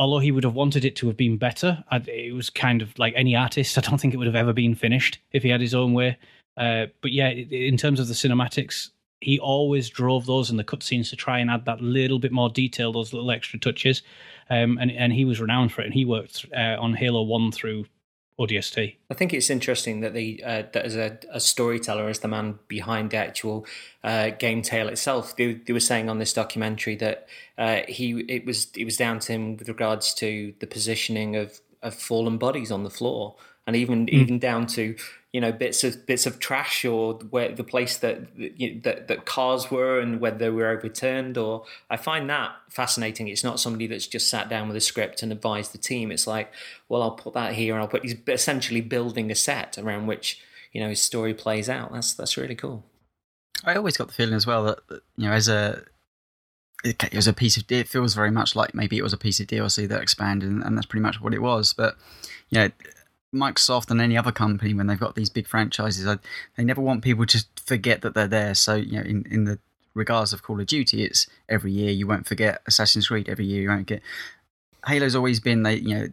although 0.00 0.18
he 0.18 0.32
would 0.32 0.44
have 0.44 0.54
wanted 0.54 0.82
it 0.82 0.96
to 0.96 1.06
have 1.08 1.16
been 1.16 1.36
better, 1.36 1.84
it 1.92 2.34
was 2.34 2.48
kind 2.48 2.80
of 2.80 2.98
like 2.98 3.12
any 3.14 3.36
artist. 3.36 3.76
I 3.78 3.82
don't 3.82 4.00
think 4.00 4.14
it 4.14 4.16
would 4.16 4.26
have 4.26 4.34
ever 4.34 4.54
been 4.54 4.74
finished 4.74 5.18
if 5.30 5.42
he 5.42 5.50
had 5.50 5.60
his 5.60 5.74
own 5.74 5.92
way. 5.92 6.16
Uh, 6.56 6.86
but 7.02 7.12
yeah, 7.12 7.28
in 7.28 7.76
terms 7.76 8.00
of 8.00 8.08
the 8.08 8.14
cinematics, 8.14 8.88
he 9.20 9.38
always 9.38 9.90
drove 9.90 10.24
those 10.24 10.50
in 10.50 10.56
the 10.56 10.64
cutscenes 10.64 11.10
to 11.10 11.16
try 11.16 11.38
and 11.38 11.50
add 11.50 11.66
that 11.66 11.82
little 11.82 12.18
bit 12.18 12.32
more 12.32 12.48
detail, 12.48 12.92
those 12.92 13.12
little 13.12 13.30
extra 13.30 13.58
touches. 13.58 14.02
Um, 14.48 14.78
and 14.78 14.90
and 14.90 15.12
he 15.12 15.26
was 15.26 15.40
renowned 15.40 15.72
for 15.72 15.82
it. 15.82 15.84
And 15.84 15.94
he 15.94 16.06
worked 16.06 16.46
uh, 16.56 16.76
on 16.80 16.94
Halo 16.94 17.22
One 17.22 17.52
through 17.52 17.84
ODST. 18.40 18.96
I 19.10 19.14
think 19.14 19.34
it's 19.34 19.50
interesting 19.50 20.00
that 20.00 20.14
the 20.14 20.42
uh, 20.42 20.62
that 20.72 20.84
as 20.86 20.96
a, 20.96 21.18
a 21.30 21.40
storyteller, 21.40 22.08
as 22.08 22.20
the 22.20 22.28
man 22.28 22.58
behind 22.68 23.10
the 23.10 23.18
actual 23.18 23.66
uh, 24.02 24.30
game 24.30 24.62
tale 24.62 24.88
itself, 24.88 25.36
they, 25.36 25.54
they 25.54 25.74
were 25.74 25.78
saying 25.78 26.08
on 26.08 26.18
this 26.18 26.32
documentary 26.32 26.96
that 26.96 27.28
uh, 27.58 27.80
he 27.86 28.20
it 28.28 28.46
was 28.46 28.68
it 28.74 28.86
was 28.86 28.96
down 28.96 29.18
to 29.20 29.32
him 29.32 29.58
with 29.58 29.68
regards 29.68 30.14
to 30.14 30.54
the 30.60 30.66
positioning 30.66 31.36
of, 31.36 31.60
of 31.82 31.94
fallen 31.94 32.38
bodies 32.38 32.72
on 32.72 32.82
the 32.82 32.90
floor, 32.90 33.36
and 33.66 33.76
even 33.76 34.08
hmm. 34.08 34.14
even 34.14 34.38
down 34.38 34.66
to 34.66 34.96
you 35.32 35.40
know 35.40 35.52
bits 35.52 35.84
of 35.84 36.06
bits 36.06 36.26
of 36.26 36.38
trash 36.38 36.84
or 36.84 37.14
where 37.14 37.52
the 37.52 37.64
place 37.64 37.96
that 37.98 38.36
that, 38.36 38.82
that 38.82 39.08
that 39.08 39.24
cars 39.24 39.70
were 39.70 40.00
and 40.00 40.20
whether 40.20 40.38
they 40.38 40.50
were 40.50 40.68
overturned. 40.68 41.38
Or 41.38 41.64
I 41.88 41.96
find 41.96 42.28
that 42.30 42.52
fascinating. 42.68 43.28
It's 43.28 43.44
not 43.44 43.60
somebody 43.60 43.86
that's 43.86 44.06
just 44.06 44.28
sat 44.28 44.48
down 44.48 44.68
with 44.68 44.76
a 44.76 44.80
script 44.80 45.22
and 45.22 45.32
advised 45.32 45.72
the 45.72 45.78
team. 45.78 46.10
It's 46.10 46.26
like, 46.26 46.52
well, 46.88 47.02
I'll 47.02 47.12
put 47.12 47.34
that 47.34 47.54
here 47.54 47.74
and 47.74 47.82
I'll 47.82 47.88
put. 47.88 48.02
He's 48.02 48.16
essentially 48.26 48.80
building 48.80 49.30
a 49.30 49.34
set 49.34 49.78
around 49.78 50.06
which 50.06 50.40
you 50.72 50.80
know 50.80 50.88
his 50.88 51.00
story 51.00 51.34
plays 51.34 51.68
out. 51.68 51.92
That's 51.92 52.14
that's 52.14 52.36
really 52.36 52.56
cool. 52.56 52.84
I 53.64 53.74
always 53.74 53.96
got 53.96 54.08
the 54.08 54.14
feeling 54.14 54.34
as 54.34 54.46
well 54.46 54.64
that 54.64 54.78
you 55.16 55.28
know, 55.28 55.32
as 55.32 55.48
a 55.48 55.84
it, 56.82 57.14
was 57.14 57.28
a 57.28 57.32
piece 57.32 57.56
of 57.56 57.70
it 57.70 57.88
feels 57.88 58.14
very 58.14 58.30
much 58.30 58.56
like 58.56 58.74
maybe 58.74 58.96
it 58.96 59.02
was 59.02 59.12
a 59.12 59.18
piece 59.18 59.40
of 59.40 59.46
DLC 59.46 59.86
that 59.88 60.02
expanded, 60.02 60.48
and, 60.48 60.62
and 60.62 60.76
that's 60.76 60.86
pretty 60.86 61.02
much 61.02 61.20
what 61.20 61.34
it 61.34 61.42
was. 61.42 61.72
But 61.72 61.96
yeah, 62.48 62.68
Microsoft 63.34 63.90
and 63.90 64.00
any 64.00 64.16
other 64.16 64.32
company 64.32 64.74
when 64.74 64.86
they've 64.86 64.98
got 64.98 65.14
these 65.14 65.30
big 65.30 65.46
franchises, 65.46 66.06
I, 66.06 66.18
they 66.56 66.64
never 66.64 66.80
want 66.80 67.02
people 67.04 67.26
to 67.26 67.44
forget 67.64 68.02
that 68.02 68.14
they're 68.14 68.26
there. 68.26 68.54
So 68.54 68.74
you 68.74 68.98
know, 68.98 69.02
in 69.04 69.24
in 69.30 69.44
the 69.44 69.58
regards 69.94 70.32
of 70.32 70.42
Call 70.42 70.60
of 70.60 70.66
Duty, 70.66 71.04
it's 71.04 71.26
every 71.48 71.72
year 71.72 71.90
you 71.90 72.06
won't 72.06 72.26
forget 72.26 72.62
Assassin's 72.66 73.08
Creed. 73.08 73.28
Every 73.28 73.44
year 73.44 73.62
you 73.62 73.68
won't 73.68 73.86
get 73.86 74.02
Halo's 74.86 75.14
always 75.14 75.40
been 75.40 75.62
they 75.62 75.76
you 75.76 75.94
know 75.94 76.08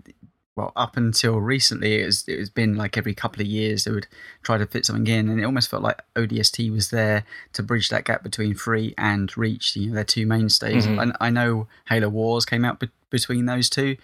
well 0.56 0.74
up 0.76 0.98
until 0.98 1.38
recently 1.40 2.02
it 2.02 2.06
was 2.06 2.28
it's 2.28 2.50
been 2.50 2.76
like 2.76 2.98
every 2.98 3.14
couple 3.14 3.42
of 3.42 3.48
years 3.48 3.84
they 3.84 3.92
would 3.92 4.08
try 4.42 4.58
to 4.58 4.66
fit 4.66 4.86
something 4.86 5.06
in 5.08 5.30
and 5.30 5.40
it 5.40 5.44
almost 5.44 5.70
felt 5.70 5.84
like 5.84 6.02
ODST 6.16 6.72
was 6.72 6.90
there 6.90 7.24
to 7.54 7.62
bridge 7.62 7.90
that 7.90 8.06
gap 8.06 8.24
between 8.24 8.56
free 8.56 8.94
and 8.98 9.36
reach 9.38 9.76
you 9.76 9.90
know 9.90 9.94
their 9.96 10.04
two 10.04 10.26
mainstays 10.26 10.88
Mhm. 10.88 11.00
and 11.02 11.18
I 11.22 11.30
know 11.30 11.68
Halo 11.90 12.10
Wars 12.10 12.44
came 12.44 12.66
out 12.66 12.80
be- 12.80 12.90
between 13.12 13.46
those 13.46 13.70
two 13.70 13.98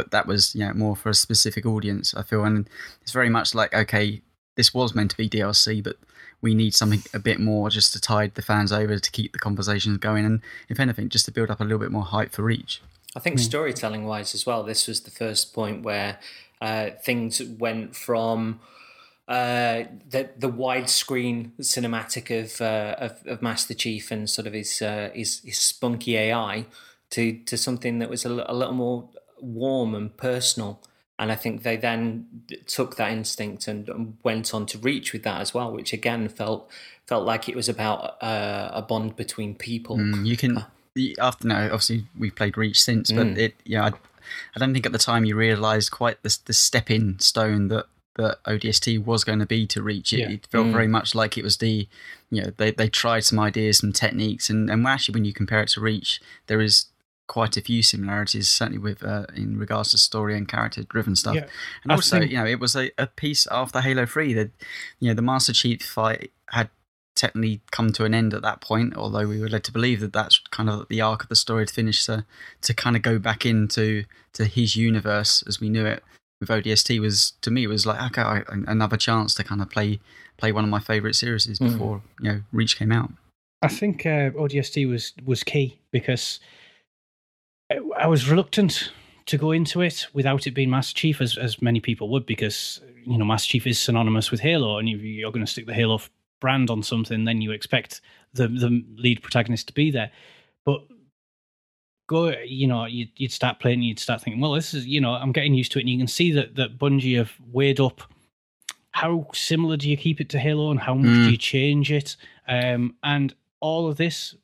but 0.00 0.10
that 0.12 0.26
was 0.26 0.54
you 0.54 0.66
know 0.66 0.72
more 0.72 0.96
for 0.96 1.10
a 1.10 1.14
specific 1.14 1.66
audience 1.66 2.14
I 2.14 2.22
feel. 2.22 2.44
And 2.44 2.68
it's 3.02 3.12
very 3.12 3.28
much 3.28 3.54
like 3.54 3.74
okay 3.74 4.22
this 4.56 4.72
was 4.72 4.94
meant 4.94 5.10
to 5.10 5.16
be 5.16 5.28
DLC 5.28 5.82
but 5.82 5.96
we 6.42 6.54
need 6.54 6.74
something 6.74 7.02
a 7.12 7.18
bit 7.18 7.38
more 7.38 7.68
just 7.68 7.92
to 7.92 8.00
tide 8.00 8.34
the 8.34 8.42
fans 8.42 8.72
over 8.72 8.98
to 8.98 9.10
keep 9.10 9.32
the 9.32 9.38
conversations 9.38 9.98
going 9.98 10.24
and 10.24 10.40
if 10.70 10.80
anything 10.80 11.10
just 11.10 11.26
to 11.26 11.30
build 11.30 11.50
up 11.50 11.60
a 11.60 11.64
little 11.64 11.78
bit 11.78 11.90
more 11.90 12.04
hype 12.04 12.32
for 12.32 12.42
reach 12.42 12.80
I 13.16 13.18
think 13.18 13.38
storytelling 13.40 14.04
wise 14.04 14.34
as 14.34 14.46
well, 14.46 14.62
this 14.62 14.86
was 14.86 15.00
the 15.00 15.10
first 15.10 15.52
point 15.52 15.82
where 15.82 16.18
uh, 16.60 16.90
things 17.02 17.42
went 17.42 17.96
from 17.96 18.60
uh, 19.26 19.84
the 20.08 20.30
the 20.36 20.50
widescreen 20.50 21.52
cinematic 21.60 22.30
of, 22.30 22.60
uh, 22.60 22.96
of 22.98 23.26
of 23.26 23.42
Master 23.42 23.74
Chief 23.74 24.10
and 24.10 24.30
sort 24.30 24.46
of 24.46 24.52
his 24.52 24.80
uh, 24.80 25.10
his, 25.14 25.40
his 25.40 25.58
spunky 25.58 26.16
AI 26.16 26.66
to 27.10 27.38
to 27.46 27.56
something 27.56 27.98
that 27.98 28.10
was 28.10 28.24
a, 28.24 28.28
a 28.28 28.54
little 28.54 28.74
more 28.74 29.08
warm 29.42 29.94
and 29.94 30.16
personal. 30.16 30.80
And 31.18 31.30
I 31.30 31.34
think 31.34 31.62
they 31.64 31.76
then 31.76 32.26
took 32.66 32.96
that 32.96 33.12
instinct 33.12 33.68
and, 33.68 34.16
went 34.22 34.54
on 34.54 34.64
to 34.66 34.78
reach 34.78 35.12
with 35.12 35.22
that 35.24 35.40
as 35.42 35.52
well, 35.52 35.70
which 35.70 35.92
again 35.92 36.28
felt 36.28 36.70
felt 37.06 37.26
like 37.26 37.48
it 37.48 37.56
was 37.56 37.68
about 37.68 38.22
uh, 38.22 38.70
a 38.72 38.80
bond 38.82 39.16
between 39.16 39.54
people. 39.54 39.98
Mm, 39.98 40.24
you 40.26 40.36
can 40.36 40.64
after 41.18 41.46
no, 41.46 41.64
obviously 41.64 42.04
we've 42.18 42.34
played 42.34 42.56
Reach 42.56 42.82
since, 42.82 43.10
but 43.12 43.26
Mm. 43.26 43.38
it 43.38 43.54
yeah, 43.64 43.84
I, 43.84 43.88
I 44.54 44.58
don't 44.58 44.72
think 44.72 44.86
at 44.86 44.92
the 44.92 44.98
time 44.98 45.24
you 45.26 45.36
realised 45.36 45.90
quite 45.90 46.22
the 46.22 46.38
the 46.46 46.52
stepping 46.54 47.18
stone 47.18 47.68
that 47.68 47.86
that 48.16 48.42
ODST 48.44 49.04
was 49.04 49.22
going 49.22 49.38
to 49.38 49.46
be 49.46 49.66
to 49.68 49.82
Reach. 49.82 50.12
It, 50.12 50.20
Yeah. 50.20 50.30
it 50.30 50.46
felt 50.46 50.66
Mm. 50.68 50.72
very 50.72 50.88
much 50.88 51.14
like 51.14 51.36
it 51.38 51.44
was 51.44 51.58
the 51.58 51.86
you 52.30 52.42
know 52.42 52.50
they 52.56 52.70
they 52.70 52.88
tried 52.88 53.24
some 53.24 53.38
ideas, 53.38 53.78
some 53.78 53.92
techniques, 53.92 54.48
and 54.48 54.70
and 54.70 54.86
actually 54.86 55.14
when 55.14 55.24
you 55.26 55.32
compare 55.34 55.60
it 55.62 55.68
to 55.70 55.80
Reach, 55.80 56.20
there 56.46 56.60
is 56.62 56.86
quite 57.36 57.56
a 57.56 57.60
few 57.60 57.80
similarities, 57.82 58.48
certainly 58.48 58.78
with 58.78 59.04
uh, 59.04 59.24
in 59.36 59.56
regards 59.56 59.92
to 59.92 59.98
story 59.98 60.36
and 60.36 60.48
character 60.48 60.82
driven 60.82 61.14
stuff. 61.14 61.36
Yeah. 61.36 61.46
And 61.84 61.92
I 61.92 61.94
also, 61.94 62.18
think- 62.18 62.32
you 62.32 62.38
know, 62.38 62.46
it 62.46 62.58
was 62.58 62.74
a, 62.74 62.90
a 62.98 63.06
piece 63.06 63.46
after 63.50 63.80
Halo 63.80 64.04
Three 64.04 64.32
that 64.34 64.50
you 64.98 65.08
know 65.08 65.14
the 65.14 65.22
Master 65.22 65.52
Chief 65.52 65.80
fight 65.82 66.32
had 66.48 66.68
technically 67.14 67.60
come 67.70 67.92
to 67.92 68.04
an 68.04 68.14
end 68.14 68.34
at 68.34 68.42
that 68.42 68.60
point, 68.60 68.96
although 68.96 69.26
we 69.28 69.40
were 69.40 69.48
led 69.48 69.62
to 69.64 69.72
believe 69.72 70.00
that 70.00 70.12
that's 70.12 70.40
kind 70.50 70.68
of 70.70 70.88
the 70.88 71.00
arc 71.00 71.22
of 71.22 71.28
the 71.28 71.36
story 71.36 71.66
to 71.66 71.72
finish 71.72 72.04
to 72.06 72.24
to 72.62 72.74
kind 72.74 72.96
of 72.96 73.02
go 73.02 73.18
back 73.18 73.46
into 73.46 74.04
to 74.32 74.44
his 74.44 74.74
universe 74.74 75.44
as 75.46 75.60
we 75.60 75.68
knew 75.68 75.86
it 75.86 76.02
with 76.40 76.48
ODST 76.48 76.98
was 77.00 77.32
to 77.42 77.50
me 77.50 77.66
was 77.66 77.84
like 77.86 78.00
okay 78.10 78.22
I, 78.22 78.42
another 78.66 78.96
chance 78.96 79.34
to 79.34 79.44
kind 79.44 79.60
of 79.62 79.68
play 79.70 80.00
play 80.38 80.50
one 80.52 80.64
of 80.64 80.70
my 80.70 80.80
favorite 80.80 81.14
series 81.14 81.46
Mm. 81.46 81.72
before 81.72 82.02
you 82.20 82.28
know 82.32 82.40
Reach 82.52 82.76
came 82.78 82.90
out. 82.92 83.10
I 83.62 83.68
think 83.68 84.06
uh, 84.06 84.30
ODST 84.42 84.88
was 84.88 85.12
was 85.24 85.42
key 85.44 85.78
because 85.92 86.40
I, 87.70 87.78
I 87.98 88.06
was 88.06 88.28
reluctant 88.28 88.92
to 89.26 89.38
go 89.38 89.52
into 89.52 89.80
it 89.80 90.06
without 90.12 90.46
it 90.46 90.52
being 90.52 90.70
Master 90.70 90.94
Chief, 90.94 91.20
as 91.20 91.36
as 91.38 91.62
many 91.62 91.80
people 91.80 92.08
would, 92.10 92.26
because 92.26 92.80
you 93.04 93.16
know 93.18 93.24
Master 93.24 93.48
Chief 93.50 93.66
is 93.66 93.78
synonymous 93.80 94.30
with 94.30 94.40
Halo, 94.40 94.78
and 94.78 94.88
if 94.88 95.00
you're 95.00 95.32
going 95.32 95.44
to 95.44 95.50
stick 95.50 95.66
the 95.66 95.74
Halo 95.74 96.00
brand 96.40 96.70
on 96.70 96.82
something, 96.82 97.24
then 97.24 97.40
you 97.40 97.52
expect 97.52 98.00
the 98.34 98.48
the 98.48 98.84
lead 98.96 99.22
protagonist 99.22 99.68
to 99.68 99.74
be 99.74 99.90
there. 99.90 100.10
But 100.64 100.80
go, 102.08 102.30
you 102.44 102.66
know, 102.66 102.86
you'd, 102.86 103.10
you'd 103.16 103.32
start 103.32 103.60
playing, 103.60 103.82
you'd 103.82 103.98
start 104.00 104.20
thinking, 104.20 104.40
well, 104.40 104.52
this 104.52 104.74
is, 104.74 104.84
you 104.86 105.00
know, 105.00 105.12
I'm 105.12 105.32
getting 105.32 105.54
used 105.54 105.70
to 105.72 105.78
it, 105.78 105.82
and 105.82 105.90
you 105.90 105.98
can 105.98 106.08
see 106.08 106.32
that 106.32 106.56
that 106.56 106.78
Bungie 106.78 107.16
have 107.18 107.32
weighed 107.52 107.78
up. 107.80 108.02
How 108.92 109.28
similar 109.32 109.76
do 109.76 109.88
you 109.88 109.96
keep 109.96 110.20
it 110.20 110.28
to 110.30 110.38
Halo, 110.38 110.70
and 110.70 110.80
how 110.80 110.94
much 110.94 111.12
Mm. 111.12 111.24
do 111.26 111.30
you 111.30 111.36
change 111.36 111.92
it? 111.92 112.16
Um, 112.48 112.96
and 113.04 113.32
all 113.60 113.88
of 113.88 113.96
this, 113.96 114.34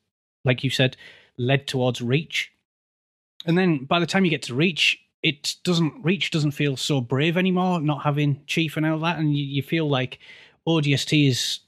like 0.45 0.63
you 0.63 0.71
said, 0.71 0.97
led 1.37 1.67
towards 1.67 2.01
Reach. 2.01 2.53
And 3.47 3.57
then 3.57 3.85
by 3.85 4.01
the 4.01 4.07
time 4.07 4.25
you 4.25 4.31
get 4.31 4.43
to 4.43 4.55
Reach, 4.55 5.01
it 5.23 5.57
doesn't 5.65 6.05
Reach 6.05 6.31
doesn't 6.31 6.51
feel 6.51 6.77
so 6.77 7.01
brave 7.01 7.37
anymore, 7.37 7.81
not 7.81 8.03
having 8.03 8.43
Chief 8.47 8.77
and 8.77 8.85
all 8.85 8.99
that, 9.01 9.19
and 9.19 9.37
you, 9.37 9.45
you 9.45 9.63
feel 9.63 9.89
like 9.89 10.19
ODST 10.67 11.29
is 11.29 11.61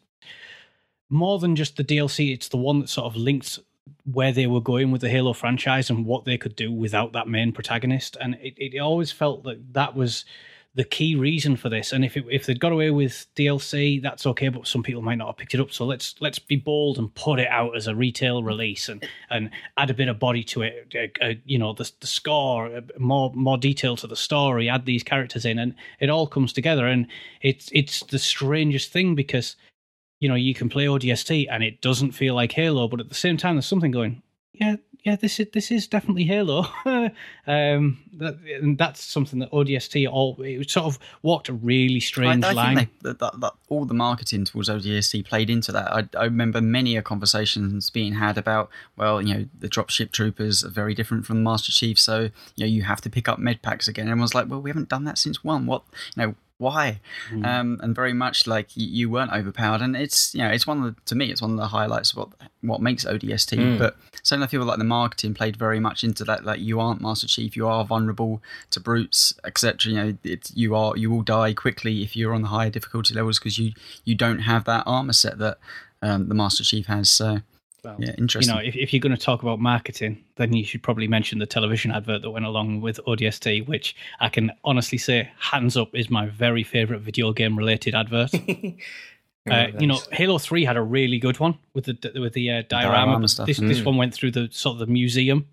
more 1.09 1.39
than 1.39 1.57
just 1.57 1.77
the 1.77 1.85
DLC. 1.85 2.33
It's 2.33 2.49
the 2.49 2.57
one 2.57 2.81
that 2.81 2.89
sort 2.89 3.07
of 3.07 3.17
links 3.17 3.59
where 4.05 4.33
they 4.33 4.47
were 4.47 4.61
going 4.61 4.91
with 4.91 5.01
the 5.01 5.09
Halo 5.09 5.33
franchise 5.33 5.89
and 5.89 6.05
what 6.05 6.25
they 6.25 6.37
could 6.37 6.57
do 6.57 6.71
without 6.71 7.13
that 7.13 7.29
main 7.29 7.53
protagonist. 7.53 8.17
And 8.21 8.35
it, 8.43 8.55
it 8.57 8.79
always 8.79 9.13
felt 9.13 9.45
that 9.45 9.73
that 9.75 9.95
was 9.95 10.25
the 10.79 10.85
key 10.85 11.17
reason 11.17 11.57
for 11.57 11.69
this. 11.69 11.93
And 11.93 12.05
if 12.05 12.17
it, 12.17 12.25
if 12.31 12.47
they'd 12.47 12.61
got 12.61 12.71
away 12.71 12.93
with 12.93 13.27
DLC, 13.35 14.01
that's 14.01 14.25
okay. 14.27 14.47
But 14.49 14.69
some 14.69 14.85
people 14.85 15.03
might 15.03 15.17
not 15.17 15.27
have 15.27 15.37
picked 15.37 15.53
it 15.53 15.61
up. 15.61 15.73
So 15.73 15.85
let's 15.85 16.15
let's 16.21 16.39
be 16.39 16.55
bold 16.55 16.99
and 16.99 17.13
put 17.17 17.41
it 17.41 17.49
out 17.49 17.77
as 17.77 17.89
a 17.89 17.97
retail 17.97 18.45
release 18.45 18.89
and 18.89 19.05
and 19.29 19.51
add 19.77 19.91
a 19.91 19.95
bit 19.95 20.07
of 20.07 20.21
body 20.21 20.45
to 20.45 20.63
it. 20.63 20.95
Uh, 20.95 21.25
uh, 21.25 21.35
you 21.45 21.59
know, 21.59 21.73
the 21.73 21.91
the 21.99 22.07
score, 22.07 22.69
uh, 22.69 22.81
more 22.97 23.33
more 23.35 23.59
detail 23.59 23.97
to 23.97 24.07
the 24.07 24.15
story. 24.15 24.69
Add 24.69 24.87
these 24.87 25.03
characters 25.03 25.45
in, 25.45 25.59
and 25.59 25.75
it 25.99 26.11
all 26.11 26.29
comes 26.29 26.53
together. 26.53 26.87
And 26.87 27.09
it's 27.43 27.69
it's 27.73 28.05
the 28.05 28.21
strangest 28.21 28.93
thing 28.93 29.17
because 29.17 29.57
you 30.21 30.29
know 30.29 30.37
you 30.37 30.55
can 30.55 30.69
play 30.69 30.87
ODST 30.87 31.49
and 31.51 31.65
it 31.65 31.81
doesn't 31.81 32.13
feel 32.13 32.37
like 32.37 32.53
Halo, 32.53 32.87
but 32.87 33.01
at 33.01 33.09
the 33.09 33.17
same 33.17 33.37
time, 33.37 33.57
there's 33.57 33.67
something 33.67 33.91
going. 33.91 34.23
Yeah, 34.53 34.77
yeah, 35.09 35.17
this 35.17 35.41
is 35.41 35.47
this 35.55 35.71
is 35.71 35.87
definitely 35.87 36.25
Halo. 36.25 36.67
um, 37.47 37.99
that, 38.13 38.39
and 38.61 38.77
that's 38.77 39.03
something 39.03 39.39
that 39.39 39.51
ODST 39.51 40.07
all 40.11 40.37
it 40.43 40.69
sort 40.69 40.85
of 40.85 40.99
walked 41.23 41.49
a 41.49 41.55
really 41.55 42.01
strange 42.01 42.45
I, 42.45 42.51
I 42.51 42.53
line. 42.53 42.77
think 42.77 42.91
they, 43.03 43.13
that, 43.15 43.41
that, 43.41 43.53
all 43.69 43.87
the 43.87 43.95
marketing 43.95 44.45
towards 44.45 44.69
ODST 44.69 45.25
played 45.25 45.49
into 45.49 45.73
that. 45.73 45.91
I, 45.91 46.09
I 46.19 46.25
remember 46.25 46.61
many 46.61 46.95
a 46.99 47.03
conversations 47.03 47.89
being 47.89 48.15
had 48.15 48.37
about, 48.37 48.69
well, 48.97 49.23
you 49.23 49.33
know, 49.33 49.47
the 49.59 49.69
dropship 49.69 50.13
troopers 50.13 50.63
are 50.63 50.69
very 50.69 50.95
different 50.95 51.25
from 51.25 51.37
the 51.37 51.43
Master 51.43 51.73
Chief, 51.73 51.99
so 51.99 52.29
you 52.57 52.61
know 52.61 52.67
you 52.67 52.83
have 52.83 53.01
to 53.01 53.09
pick 53.09 53.29
up 53.29 53.39
med 53.39 53.63
packs 53.63 53.89
again. 53.89 54.03
And 54.03 54.11
everyone's 54.11 54.35
like, 54.35 54.51
well, 54.51 54.61
we 54.61 54.69
haven't 54.69 54.91
done 54.91 55.05
that 55.05 55.17
since 55.17 55.43
one. 55.43 55.65
What, 55.65 55.85
you 56.17 56.23
know, 56.23 56.35
why? 56.59 57.01
Hmm. 57.31 57.45
Um, 57.45 57.81
and 57.83 57.95
very 57.95 58.13
much 58.13 58.47
like 58.47 58.77
you, 58.77 58.87
you 58.87 59.11
weren't 59.11 59.33
overpowered, 59.33 59.81
and 59.81 59.97
it's 59.97 60.35
you 60.35 60.43
know 60.43 60.51
it's 60.51 60.67
one 60.67 60.83
of 60.83 60.95
the, 60.95 61.01
to 61.07 61.15
me 61.15 61.31
it's 61.31 61.41
one 61.41 61.53
of 61.53 61.57
the 61.57 61.69
highlights 61.69 62.11
of 62.11 62.19
what 62.19 62.29
what 62.63 62.83
makes 62.83 63.05
ODST. 63.05 63.57
Mm. 63.57 63.79
But 63.79 63.97
certainly 64.25 64.47
I 64.47 64.49
feel 64.49 64.65
like 64.65 64.79
the 64.79 64.85
marketing 64.85 65.35
played 65.35 65.57
very 65.57 65.79
much 65.79 66.03
into 66.03 66.25
that. 66.25 66.45
Like 66.45 66.61
you 66.61 66.81
aren't 66.81 67.01
Master 67.01 67.29
Chief, 67.29 67.57
you 67.57 67.69
are 67.69 67.85
vulnerable 67.85 68.43
to 68.71 68.81
brutes, 68.81 69.33
etc. 69.45 69.93
You 69.93 69.97
know, 69.99 70.19
it, 70.25 70.51
you 70.53 70.75
are 70.75 70.97
you 70.97 71.11
will 71.11 71.23
die 71.23 71.55
quickly 71.55 72.03
if 72.03 72.17
you're 72.17 72.35
on 72.35 72.43
the 72.43 72.49
higher 72.49 72.71
difficulty 72.71 73.15
levels 73.15 73.39
because 73.39 73.59
you 73.59 73.73
you 74.05 74.17
don't 74.17 74.41
have 74.41 74.65
that 74.65 74.83
armor 74.85 75.13
set 75.13 75.39
that 75.39 75.59
um, 76.03 76.29
the 76.29 76.35
Master 76.35 76.65
Chief 76.65 76.87
has. 76.87 77.09
So 77.09 77.39
Well, 77.85 77.97
yeah, 78.01 78.13
interesting. 78.19 78.55
you 78.57 78.61
know, 78.61 78.67
if, 78.67 78.75
if 78.77 78.93
you're 78.93 79.01
going 79.01 79.15
to 79.17 79.23
talk 79.23 79.43
about 79.43 79.61
marketing, 79.61 80.25
then 80.37 80.53
you 80.53 80.65
should 80.65 80.83
probably 80.83 81.07
mention 81.07 81.39
the 81.39 81.47
television 81.47 81.91
advert 81.93 82.23
that 82.23 82.31
went 82.31 82.45
along 82.45 82.81
with 82.81 82.99
ODST, 83.07 83.67
which 83.69 83.95
I 84.21 84.29
can 84.29 84.51
honestly 84.65 84.99
say, 84.99 85.31
hands 85.39 85.77
up, 85.77 85.95
is 85.95 86.11
my 86.11 86.27
very 86.27 86.65
favorite 86.65 87.01
video 87.01 87.33
game 87.33 87.57
related 87.57 87.95
advert. 87.95 88.33
Uh, 89.51 89.69
you 89.79 89.87
know, 89.87 89.99
Halo 90.13 90.37
Three 90.37 90.63
had 90.63 90.77
a 90.77 90.83
really 90.83 91.19
good 91.19 91.39
one 91.41 91.57
with 91.73 91.87
the 91.87 92.21
with 92.21 92.35
the 92.35 92.51
uh, 92.51 92.63
diorama. 92.69 92.97
diorama 93.07 93.29
stuff. 93.29 93.47
This 93.47 93.57
this 93.57 93.79
Mm. 93.81 93.85
one 93.87 93.97
went 93.97 94.13
through 94.13 94.33
the 94.33 94.49
sort 94.51 94.75
of 94.75 94.81
the 94.87 94.93
museum, 94.93 95.47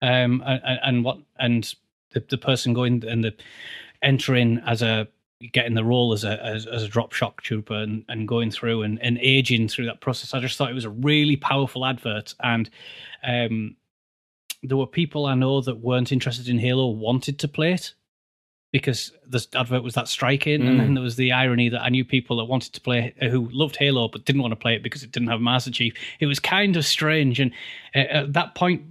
um, 0.00 0.42
and, 0.46 0.62
and- 0.64 0.80
and 0.82 1.04
what 1.04 1.18
and 1.38 1.74
the 2.12 2.20
the 2.20 2.38
person 2.38 2.72
going 2.72 3.04
and 3.06 3.22
the 3.22 3.34
entering 4.02 4.62
as 4.64 4.80
a 4.80 5.08
getting 5.52 5.74
the 5.74 5.84
role 5.84 6.12
as 6.12 6.24
a 6.24 6.42
as, 6.44 6.66
as 6.66 6.82
a 6.82 6.88
drop 6.88 7.12
shock 7.12 7.42
trooper 7.42 7.74
and, 7.74 8.04
and 8.08 8.26
going 8.28 8.50
through 8.50 8.82
and, 8.82 9.00
and 9.02 9.18
aging 9.20 9.68
through 9.68 9.86
that 9.86 10.00
process. 10.00 10.34
I 10.34 10.40
just 10.40 10.56
thought 10.56 10.70
it 10.70 10.74
was 10.74 10.84
a 10.84 10.90
really 10.90 11.36
powerful 11.36 11.84
advert, 11.84 12.34
and 12.42 12.70
um, 13.26 13.76
there 14.62 14.76
were 14.76 14.86
people 14.86 15.26
I 15.26 15.34
know 15.34 15.60
that 15.60 15.80
weren't 15.80 16.12
interested 16.12 16.48
in 16.48 16.58
Halo 16.58 16.88
wanted 16.88 17.38
to 17.40 17.48
play 17.48 17.72
it 17.72 17.94
because 18.72 19.12
the 19.28 19.46
advert 19.54 19.84
was 19.84 19.94
that 19.94 20.08
striking, 20.08 20.66
and 20.66 20.76
Mm. 20.76 20.82
then 20.82 20.94
there 20.94 21.02
was 21.02 21.14
the 21.16 21.30
irony 21.32 21.68
that 21.68 21.82
I 21.82 21.90
knew 21.90 22.04
people 22.04 22.38
that 22.38 22.46
wanted 22.46 22.72
to 22.72 22.80
play 22.80 23.14
who 23.20 23.48
loved 23.52 23.76
Halo 23.76 24.08
but 24.08 24.24
didn't 24.24 24.42
want 24.42 24.52
to 24.52 24.56
play 24.56 24.74
it 24.74 24.82
because 24.82 25.02
it 25.04 25.12
didn't 25.12 25.28
have 25.28 25.40
Master 25.40 25.70
Chief. 25.70 25.94
It 26.18 26.26
was 26.26 26.40
kind 26.40 26.76
of 26.76 26.84
strange, 26.84 27.38
and 27.38 27.52
uh, 27.94 27.98
at 27.98 28.32
that 28.32 28.54
point, 28.54 28.82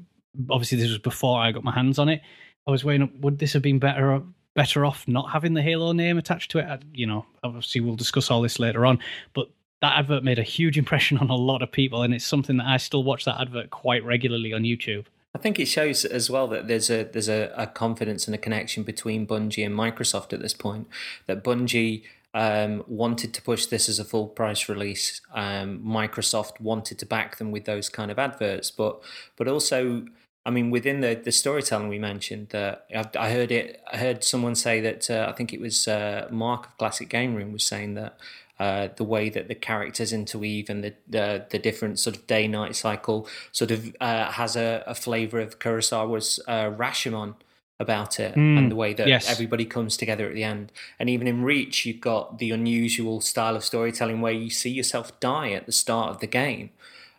obviously 0.50 0.78
this 0.78 0.90
was 0.90 1.00
before 1.00 1.40
I 1.42 1.52
got 1.52 1.64
my 1.66 1.74
hands 1.74 2.00
on 2.00 2.08
it. 2.08 2.22
I 2.66 2.72
was 2.72 2.86
weighing 2.86 3.02
up: 3.02 3.14
would 3.20 3.40
this 3.40 3.52
have 3.54 3.62
been 3.62 3.80
better 3.80 4.22
better 4.54 4.86
off 4.86 5.08
not 5.08 5.32
having 5.32 5.54
the 5.54 5.62
Halo 5.62 5.92
name 5.94 6.18
attached 6.18 6.52
to 6.52 6.60
it? 6.60 6.66
I, 6.66 6.80
you 6.94 7.06
know, 7.06 7.26
obviously 7.44 7.82
we'll 7.82 7.96
discuss 7.96 8.30
all 8.32 8.42
this 8.42 8.60
later 8.60 8.86
on, 8.86 9.00
but 9.34 9.50
that 9.82 9.98
advert 9.98 10.24
made 10.24 10.40
a 10.40 10.44
huge 10.44 10.78
impression 10.78 11.18
on 11.18 11.30
a 11.30 11.36
lot 11.36 11.62
of 11.62 11.72
people, 11.72 12.04
and 12.04 12.14
it's 12.14 12.26
something 12.26 12.58
that 12.58 12.68
I 12.68 12.78
still 12.78 13.04
watch 13.04 13.26
that 13.26 13.40
advert 13.40 13.70
quite 13.70 14.04
regularly 14.04 14.54
on 14.54 14.64
YouTube. 14.64 15.06
I 15.36 15.40
think 15.40 15.60
it 15.60 15.66
shows 15.66 16.06
as 16.06 16.30
well 16.30 16.48
that 16.48 16.68
there's 16.68 16.90
a 16.90 17.04
there's 17.04 17.30
a, 17.30 17.52
a 17.58 17.68
confidence 17.68 18.28
and 18.28 18.36
a 18.36 18.38
connection 18.38 18.84
between 18.84 19.26
Bungie 19.26 19.66
and 19.66 19.76
Microsoft 19.76 20.32
at 20.32 20.42
this 20.42 20.54
point. 20.54 20.88
That 21.26 21.44
Bungie 21.44 22.04
um, 22.34 22.84
wanted 22.88 23.34
to 23.34 23.42
push 23.42 23.66
this 23.66 23.90
as 23.90 24.00
a 24.00 24.06
full 24.06 24.28
price 24.28 24.70
release. 24.70 25.22
Um, 25.34 25.80
Microsoft 25.80 26.60
wanted 26.60 27.00
to 27.00 27.06
back 27.06 27.38
them 27.38 27.52
with 27.52 27.66
those 27.66 27.90
kind 27.90 28.12
of 28.12 28.20
adverts, 28.20 28.72
but 28.72 29.02
but 29.36 29.48
also, 29.48 30.06
I 30.46 30.50
mean, 30.50 30.72
within 30.72 31.00
the, 31.02 31.16
the 31.16 31.32
storytelling 31.32 31.88
we 31.88 32.00
mentioned, 32.00 32.50
that 32.50 32.86
uh, 32.94 33.04
I, 33.18 33.32
heard 33.32 33.52
it. 33.52 33.82
I 33.92 33.98
heard 33.98 34.24
someone 34.24 34.56
say 34.56 34.82
that 34.82 35.10
uh, 35.10 35.28
I 35.30 35.32
think 35.32 35.54
it 35.54 35.62
was 35.62 35.88
uh, 35.88 36.28
Mark 36.32 36.68
of 36.68 36.78
Classic 36.78 37.08
Game 37.08 37.34
Room 37.36 37.54
was 37.54 37.64
saying 37.64 37.94
that 37.94 38.18
uh, 38.60 38.90
the 38.96 39.04
way 39.04 39.30
that 39.30 39.48
the 39.48 39.56
characters 39.56 40.14
interweave 40.14 40.70
and 40.70 40.84
the 40.84 40.94
the, 41.08 41.46
the 41.50 41.60
different 41.60 42.00
sort 42.00 42.16
of 42.16 42.28
day 42.28 42.48
night 42.48 42.76
cycle 42.76 43.28
sort 43.52 43.72
of 43.72 43.96
uh, 44.00 44.32
has 44.32 44.56
a, 44.56 44.84
a 44.86 44.96
flavor 44.96 45.40
of 45.40 45.60
Kurosawa's 45.60 46.40
uh, 46.48 46.70
Rashomon 46.70 47.36
about 47.80 48.20
it 48.20 48.36
Mm, 48.36 48.58
and 48.58 48.72
the 48.72 48.76
way 48.76 48.94
that 48.94 49.08
yes. 49.08 49.30
everybody 49.30 49.66
comes 49.66 49.98
together 49.98 50.28
at 50.28 50.36
the 50.36 50.44
end. 50.44 50.72
And 51.00 51.10
even 51.10 51.28
in 51.28 51.44
Reach, 51.44 51.86
you've 51.86 52.02
got 52.02 52.38
the 52.38 52.52
unusual 52.52 53.20
style 53.22 53.56
of 53.56 53.64
storytelling 53.64 54.22
where 54.22 54.34
you 54.34 54.50
see 54.50 54.70
yourself 54.70 55.20
die 55.20 55.52
at 55.52 55.66
the 55.66 55.72
start 55.72 56.10
of 56.12 56.20
the 56.20 56.28
game. 56.28 56.70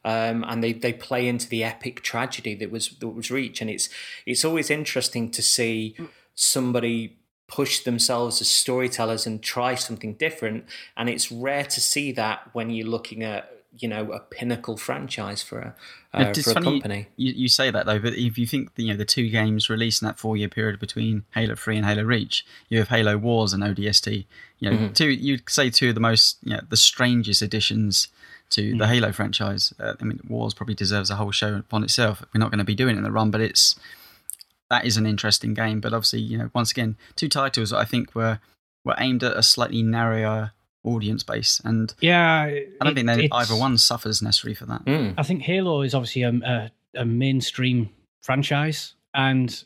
Um, 0.05 0.45
and 0.47 0.63
they, 0.63 0.73
they 0.75 0.93
play 0.93 1.27
into 1.27 1.49
the 1.49 1.65
epic 1.65 2.03
tragedy 2.03 2.55
that 2.57 2.71
was 2.71 2.91
that 2.99 3.09
was 3.09 3.31
Reach, 3.31 3.61
and 3.61 3.71
it's 3.71 3.89
it's 4.27 4.45
always 4.45 4.71
interesting 4.71 5.31
to 5.31 5.43
see 5.43 5.97
somebody 6.35 7.17
push 7.47 7.81
themselves 7.85 8.41
as 8.41 8.49
storytellers 8.49 9.27
and 9.27 9.43
try 9.43 9.75
something 9.75 10.15
different. 10.15 10.65
And 10.97 11.09
it's 11.09 11.31
rare 11.33 11.65
to 11.65 11.81
see 11.81 12.13
that 12.13 12.51
when 12.53 12.71
you're 12.71 12.87
looking 12.87 13.23
at 13.23 13.51
you 13.77 13.89
know 13.89 14.13
a 14.13 14.21
pinnacle 14.21 14.77
franchise 14.77 15.43
for 15.43 15.59
a 15.59 15.75
uh, 16.13 16.33
for 16.35 16.51
a 16.51 16.55
company. 16.55 17.09
You, 17.17 17.33
you 17.33 17.49
say 17.49 17.71
that 17.71 17.87
though, 17.87 17.99
but 17.99 18.15
if 18.15 18.39
you 18.39 18.47
think 18.47 18.71
you 18.77 18.89
know 18.89 18.97
the 18.97 19.05
two 19.05 19.29
games 19.31 19.69
released 19.69 20.03
in 20.03 20.07
that 20.07 20.19
four-year 20.19 20.49
period 20.49 20.79
between 20.79 21.25
Halo 21.35 21.55
Three 21.57 21.77
and 21.77 21.85
Halo 21.85 22.03
Reach, 22.05 22.47
you 22.69 22.79
have 22.79 22.89
Halo 22.89 23.17
Wars 23.17 23.53
and 23.53 23.63
ODST. 23.63 24.27
You 24.59 24.71
know, 24.71 24.77
Mm-hmm. 24.77 24.93
two 24.93 25.11
you'd 25.11 25.49
say 25.51 25.71
two 25.71 25.89
of 25.91 25.95
the 25.95 26.01
most 26.01 26.39
you 26.43 26.55
know 26.55 26.61
the 26.69 26.77
strangest 26.77 27.43
additions 27.43 28.09
to 28.51 28.75
Mm. 28.75 28.79
the 28.79 28.87
Halo 28.87 29.13
franchise. 29.13 29.73
Uh, 29.81 29.95
I 30.01 30.05
mean, 30.05 30.21
Wars 30.29 30.55
probably 30.55 30.75
deserves 30.75 31.11
a 31.11 31.17
whole 31.17 31.31
show 31.33 31.57
upon 31.57 31.83
itself. 31.85 32.23
We're 32.33 32.39
not 32.41 32.51
going 32.51 32.59
to 32.59 32.65
be 32.65 32.75
doing 32.75 32.95
it 32.95 32.99
in 32.99 33.05
the 33.05 33.11
run, 33.13 33.31
but 33.31 33.41
it's 33.41 33.77
that 34.71 34.85
is 34.87 34.97
an 34.97 35.07
interesting 35.07 35.55
game. 35.55 35.81
But 35.81 35.93
obviously, 35.93 36.21
you 36.21 36.39
know, 36.39 36.51
once 36.55 36.71
again, 36.71 36.97
two 37.17 37.29
titles 37.29 37.71
that 37.71 37.79
I 37.79 37.85
think 37.85 38.15
were 38.15 38.41
were 38.85 38.95
aimed 38.99 39.23
at 39.25 39.37
a 39.37 39.43
slightly 39.43 39.83
narrower 39.83 40.53
audience 40.85 41.23
base, 41.23 41.61
and 41.65 41.95
Yeah, 42.01 42.43
I 42.43 42.67
don't 42.83 42.93
it- 42.93 42.95
think 42.95 43.07
that 43.07 43.29
either 43.35 43.57
one 43.57 43.79
suffers 43.79 44.21
necessarily 44.21 44.55
for 44.55 44.67
that. 44.67 44.85
Mm. 44.85 45.15
I 45.17 45.23
think 45.23 45.43
Halo 45.43 45.81
is 45.81 45.95
obviously 45.95 46.23
a, 46.23 46.29
a, 46.31 46.71
a 46.95 47.05
mainstream 47.07 47.89
franchise, 48.23 48.95
and 49.15 49.65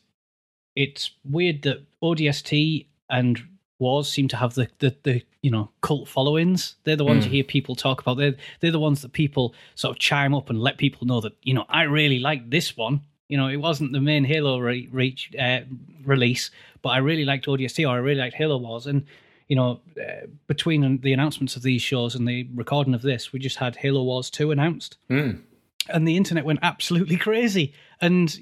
it's 0.77 1.11
weird 1.25 1.63
that 1.63 1.85
ODST 2.01 2.87
and 3.11 3.43
Wars 3.79 4.09
seem 4.11 4.29
to 4.29 4.37
have 4.37 4.55
the, 4.55 4.69
the, 4.81 4.95
the 5.05 5.23
you 5.43 5.51
know 5.51 5.71
cult 5.81 6.09
followings. 6.09 6.75
They're 6.85 6.97
the 6.97 7.05
ones 7.05 7.25
Mm. 7.25 7.27
you 7.27 7.33
hear 7.33 7.45
people 7.45 7.75
talk 7.77 8.01
about. 8.01 8.17
They're 8.17 8.35
they're 8.61 8.71
the 8.73 8.79
ones 8.81 9.03
that 9.03 9.13
people 9.13 9.55
sort 9.75 9.93
of 9.97 9.99
chime 10.01 10.35
up 10.35 10.51
and 10.51 10.61
let 10.61 10.79
people 10.79 11.07
know 11.07 11.21
that 11.21 11.33
you 11.43 11.55
know 11.55 11.65
I 11.69 11.83
really 11.83 12.19
like 12.19 12.51
this 12.51 12.77
one. 12.77 13.03
You 13.29 13.37
know, 13.37 13.49
it 13.49 13.57
wasn't 13.59 13.93
the 13.93 14.01
main 14.01 14.25
Halo 14.25 14.59
re- 14.59 14.89
reach 14.91 15.31
uh, 15.39 15.61
release, 16.05 16.51
but 16.83 16.91
I 16.91 16.99
really 16.99 17.25
liked 17.27 17.47
ODST 17.47 17.87
or 17.87 17.93
I 17.93 17.99
really 17.99 18.21
liked 18.21 18.35
Halo 18.37 18.57
Wars. 18.57 18.87
And 18.87 19.05
you 19.49 19.57
know, 19.57 19.81
uh, 20.01 20.27
between 20.47 20.99
the 21.01 21.13
announcements 21.13 21.55
of 21.57 21.63
these 21.63 21.81
shows 21.83 22.15
and 22.15 22.27
the 22.27 22.49
recording 22.55 22.95
of 22.95 23.03
this, 23.03 23.33
we 23.33 23.39
just 23.39 23.57
had 23.59 23.77
Halo 23.77 24.03
Wars 24.03 24.29
two 24.31 24.51
announced 24.51 24.97
Mm. 25.11 25.43
and 25.89 26.07
the 26.09 26.17
internet 26.17 26.45
went 26.45 26.59
absolutely 26.63 27.17
crazy. 27.29 27.73
And 28.01 28.39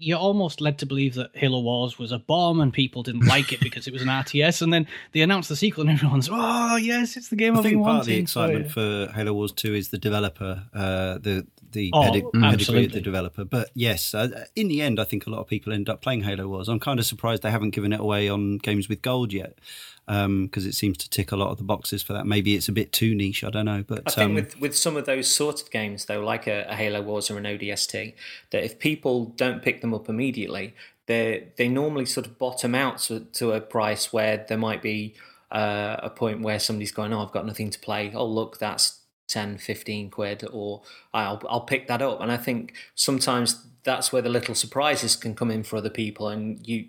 you're 0.00 0.18
almost 0.18 0.60
led 0.62 0.78
to 0.78 0.86
believe 0.86 1.14
that 1.14 1.30
Halo 1.34 1.60
Wars 1.60 1.98
was 1.98 2.10
a 2.10 2.18
bomb 2.18 2.60
and 2.60 2.72
people 2.72 3.02
didn't 3.02 3.26
like 3.26 3.52
it 3.52 3.60
because 3.62 3.86
it 3.86 3.92
was 3.92 4.02
an 4.02 4.08
RTS. 4.08 4.62
And 4.62 4.72
then 4.72 4.86
they 5.12 5.20
announced 5.20 5.50
the 5.50 5.56
sequel 5.56 5.82
and 5.82 5.90
everyone's, 5.90 6.28
oh, 6.32 6.76
yes, 6.76 7.16
it's 7.16 7.28
the 7.28 7.36
game 7.36 7.54
I 7.54 7.58
I've 7.58 7.64
been 7.64 7.72
think 7.72 7.84
part 7.84 8.00
of 8.00 8.06
the 8.06 8.16
excitement 8.16 8.66
So, 8.68 8.72
for 8.72 9.12
Halo 9.12 9.34
Wars 9.34 9.52
2 9.52 9.74
is 9.74 9.90
the 9.90 9.98
developer, 9.98 10.64
uh, 10.72 11.18
the 11.18 11.46
the 11.72 11.90
Oh, 11.92 12.02
pedig- 12.12 12.24
pedigree 12.32 12.84
of 12.86 12.92
the 12.92 13.00
developer. 13.00 13.44
But 13.44 13.70
yes, 13.74 14.14
uh, 14.14 14.46
in 14.56 14.68
the 14.68 14.82
end, 14.82 14.98
I 15.00 15.04
think 15.04 15.26
a 15.26 15.30
lot 15.30 15.40
of 15.40 15.46
people 15.46 15.72
end 15.72 15.88
up 15.88 16.00
playing 16.02 16.22
Halo 16.22 16.46
Wars. 16.48 16.68
I'm 16.68 16.80
kind 16.80 16.98
of 16.98 17.06
surprised 17.06 17.42
they 17.42 17.50
haven't 17.50 17.70
given 17.70 17.92
it 17.92 18.00
away 18.00 18.28
on 18.28 18.58
Games 18.58 18.88
with 18.88 19.02
Gold 19.02 19.32
yet, 19.32 19.58
because 20.06 20.66
it 20.66 20.74
seems 20.74 20.98
to 20.98 21.08
tick 21.10 21.30
a 21.32 21.36
lot 21.36 21.50
of 21.50 21.58
the 21.58 21.64
boxes 21.64 22.02
for 22.02 22.12
that. 22.14 22.26
Maybe 22.26 22.54
it's 22.54 22.68
a 22.68 22.72
bit 22.72 22.92
too 22.92 23.14
niche. 23.14 23.44
I 23.44 23.50
don't 23.50 23.66
know, 23.66 23.84
but 23.86 24.02
I 24.06 24.10
think 24.10 24.28
um, 24.30 24.34
with, 24.34 24.60
with 24.60 24.76
some 24.76 24.96
of 24.96 25.06
those 25.06 25.28
sort 25.32 25.62
of 25.62 25.70
games, 25.70 26.06
though, 26.06 26.20
like 26.20 26.46
a, 26.46 26.66
a 26.68 26.74
Halo 26.74 27.00
Wars 27.02 27.30
or 27.30 27.38
an 27.38 27.44
ODST, 27.44 28.14
that 28.50 28.64
if 28.64 28.78
people 28.78 29.26
don't 29.36 29.62
pick 29.62 29.80
them 29.80 29.94
up 29.94 30.08
immediately, 30.08 30.74
they 31.06 31.48
they 31.56 31.68
normally 31.68 32.06
sort 32.06 32.26
of 32.26 32.38
bottom 32.38 32.74
out 32.74 32.98
to, 33.00 33.20
to 33.20 33.52
a 33.52 33.60
price 33.60 34.12
where 34.12 34.44
there 34.48 34.58
might 34.58 34.82
be 34.82 35.14
uh, 35.52 35.96
a 36.02 36.10
point 36.10 36.40
where 36.42 36.58
somebody's 36.58 36.92
going, 36.92 37.12
"Oh, 37.12 37.22
I've 37.24 37.32
got 37.32 37.46
nothing 37.46 37.70
to 37.70 37.78
play. 37.78 38.12
Oh, 38.14 38.26
look, 38.26 38.58
that's 38.58 38.99
10, 39.30 39.58
15 39.58 40.10
quid," 40.10 40.44
or 40.52 40.82
"I'll 41.14 41.42
I'll 41.48 41.62
pick 41.62 41.88
that 41.88 42.02
up." 42.02 42.20
And 42.20 42.30
I 42.30 42.36
think 42.36 42.74
sometimes 42.94 43.64
that's 43.82 44.12
where 44.12 44.22
the 44.22 44.28
little 44.28 44.54
surprises 44.54 45.16
can 45.16 45.34
come 45.34 45.50
in 45.50 45.62
for 45.62 45.76
other 45.76 45.90
people, 45.90 46.28
and 46.28 46.66
you 46.66 46.86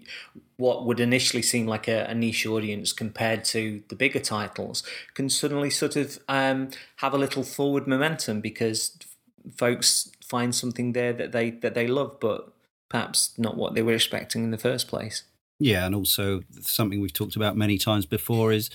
what 0.57 0.85
would 0.85 0.99
initially 0.99 1.41
seem 1.41 1.65
like 1.65 1.87
a, 1.87 2.05
a 2.09 2.13
niche 2.13 2.45
audience 2.45 2.93
compared 2.93 3.43
to 3.43 3.81
the 3.87 3.95
bigger 3.95 4.19
titles 4.19 4.83
can 5.15 5.27
suddenly 5.27 5.69
sort 5.71 5.95
of 5.95 6.19
um, 6.27 6.69
have 6.97 7.13
a 7.13 7.17
little 7.17 7.43
forward 7.43 7.87
momentum 7.87 8.41
because 8.41 8.97
folks 9.55 10.11
find 10.23 10.53
something 10.53 10.93
there 10.93 11.13
that 11.13 11.31
they 11.31 11.49
that 11.49 11.73
they 11.73 11.87
love, 11.87 12.19
but 12.19 12.51
perhaps 12.89 13.33
not 13.37 13.57
what 13.57 13.73
they 13.73 13.81
were 13.81 13.93
expecting 13.93 14.43
in 14.43 14.51
the 14.51 14.57
first 14.57 14.87
place. 14.87 15.23
Yeah, 15.59 15.85
and 15.85 15.93
also 15.93 16.41
something 16.61 16.99
we've 17.01 17.13
talked 17.13 17.35
about 17.35 17.55
many 17.55 17.77
times 17.77 18.05
before 18.05 18.51
is 18.51 18.69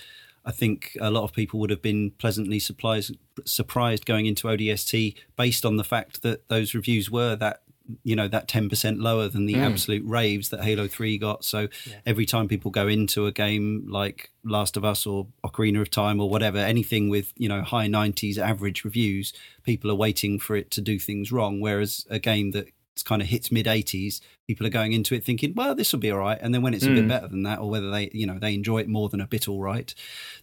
I 0.47 0.53
think 0.53 0.97
a 1.01 1.11
lot 1.11 1.25
of 1.25 1.33
people 1.33 1.59
would 1.61 1.71
have 1.71 1.83
been 1.83 2.13
pleasantly 2.19 2.59
surprised 2.61 3.17
surprised 3.45 4.07
going 4.07 4.27
into 4.27 4.47
ODST 4.49 5.17
based 5.37 5.67
on 5.67 5.77
the 5.77 5.85
fact 5.85 6.23
that 6.23 6.49
those 6.49 6.73
reviews 6.75 7.11
were 7.11 7.37
that 7.37 7.63
you 8.03 8.17
know 8.17 8.27
that 8.27 8.49
10% 8.49 9.01
lower 9.01 9.29
than 9.29 9.47
the 9.47 9.55
Mm. 9.55 9.71
absolute 9.71 10.05
raves 10.05 10.49
that 10.49 10.65
Halo 10.65 10.89
3 10.89 11.19
got. 11.19 11.45
So 11.45 11.69
every 12.05 12.27
time 12.27 12.49
people 12.49 12.73
go 12.73 12.89
into 12.89 13.27
a 13.27 13.33
game 13.33 13.87
like 13.89 14.31
Last 14.43 14.77
of 14.77 14.85
Us 14.85 15.07
or 15.07 15.29
Ocarina 15.45 15.81
of 15.83 15.91
Time 15.91 16.21
or 16.21 16.29
whatever 16.29 16.59
anything 16.59 17.09
with 17.11 17.33
you 17.37 17.49
know 17.49 17.63
high 17.63 17.87
90s 17.87 18.39
average 18.39 18.85
reviews 18.85 19.33
people 19.63 19.89
are 19.91 19.95
waiting 19.97 20.41
for 20.41 20.57
it 20.57 20.71
to 20.73 20.81
do 20.81 20.99
things 20.99 21.31
wrong. 21.31 21.61
Whereas 21.61 22.07
a 22.11 22.19
game 22.19 22.51
that 22.53 22.67
kind 23.03 23.21
of 23.23 23.29
hits 23.29 23.51
mid 23.53 23.67
80s 23.67 24.21
people 24.49 24.67
are 24.67 24.71
going 24.71 24.93
into 24.93 25.15
it 25.15 25.23
thinking 25.25 25.53
well 25.55 25.75
this 25.75 25.93
will 25.93 26.01
be 26.01 26.11
all 26.11 26.19
right 26.19 26.39
and 26.41 26.55
then 26.55 26.63
when 26.63 26.75
it's 26.75 26.85
a 26.87 26.91
bit 26.91 27.05
Mm. 27.05 27.09
better 27.09 27.29
than 27.29 27.43
that 27.43 27.59
or 27.59 27.69
whether 27.71 27.91
they 27.91 28.11
you 28.13 28.27
know 28.27 28.39
they 28.39 28.55
enjoy 28.55 28.79
it 28.79 28.89
more 28.89 29.09
than 29.09 29.21
a 29.21 29.27
bit 29.27 29.49
all 29.49 29.61
right 29.63 29.95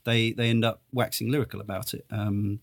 they 0.03 0.31
they 0.33 0.49
end 0.49 0.63
up 0.63 0.81
waxing 0.91 1.29
lyrical 1.31 1.59
about 1.61 1.93
it 1.93 2.05
um 2.11 2.59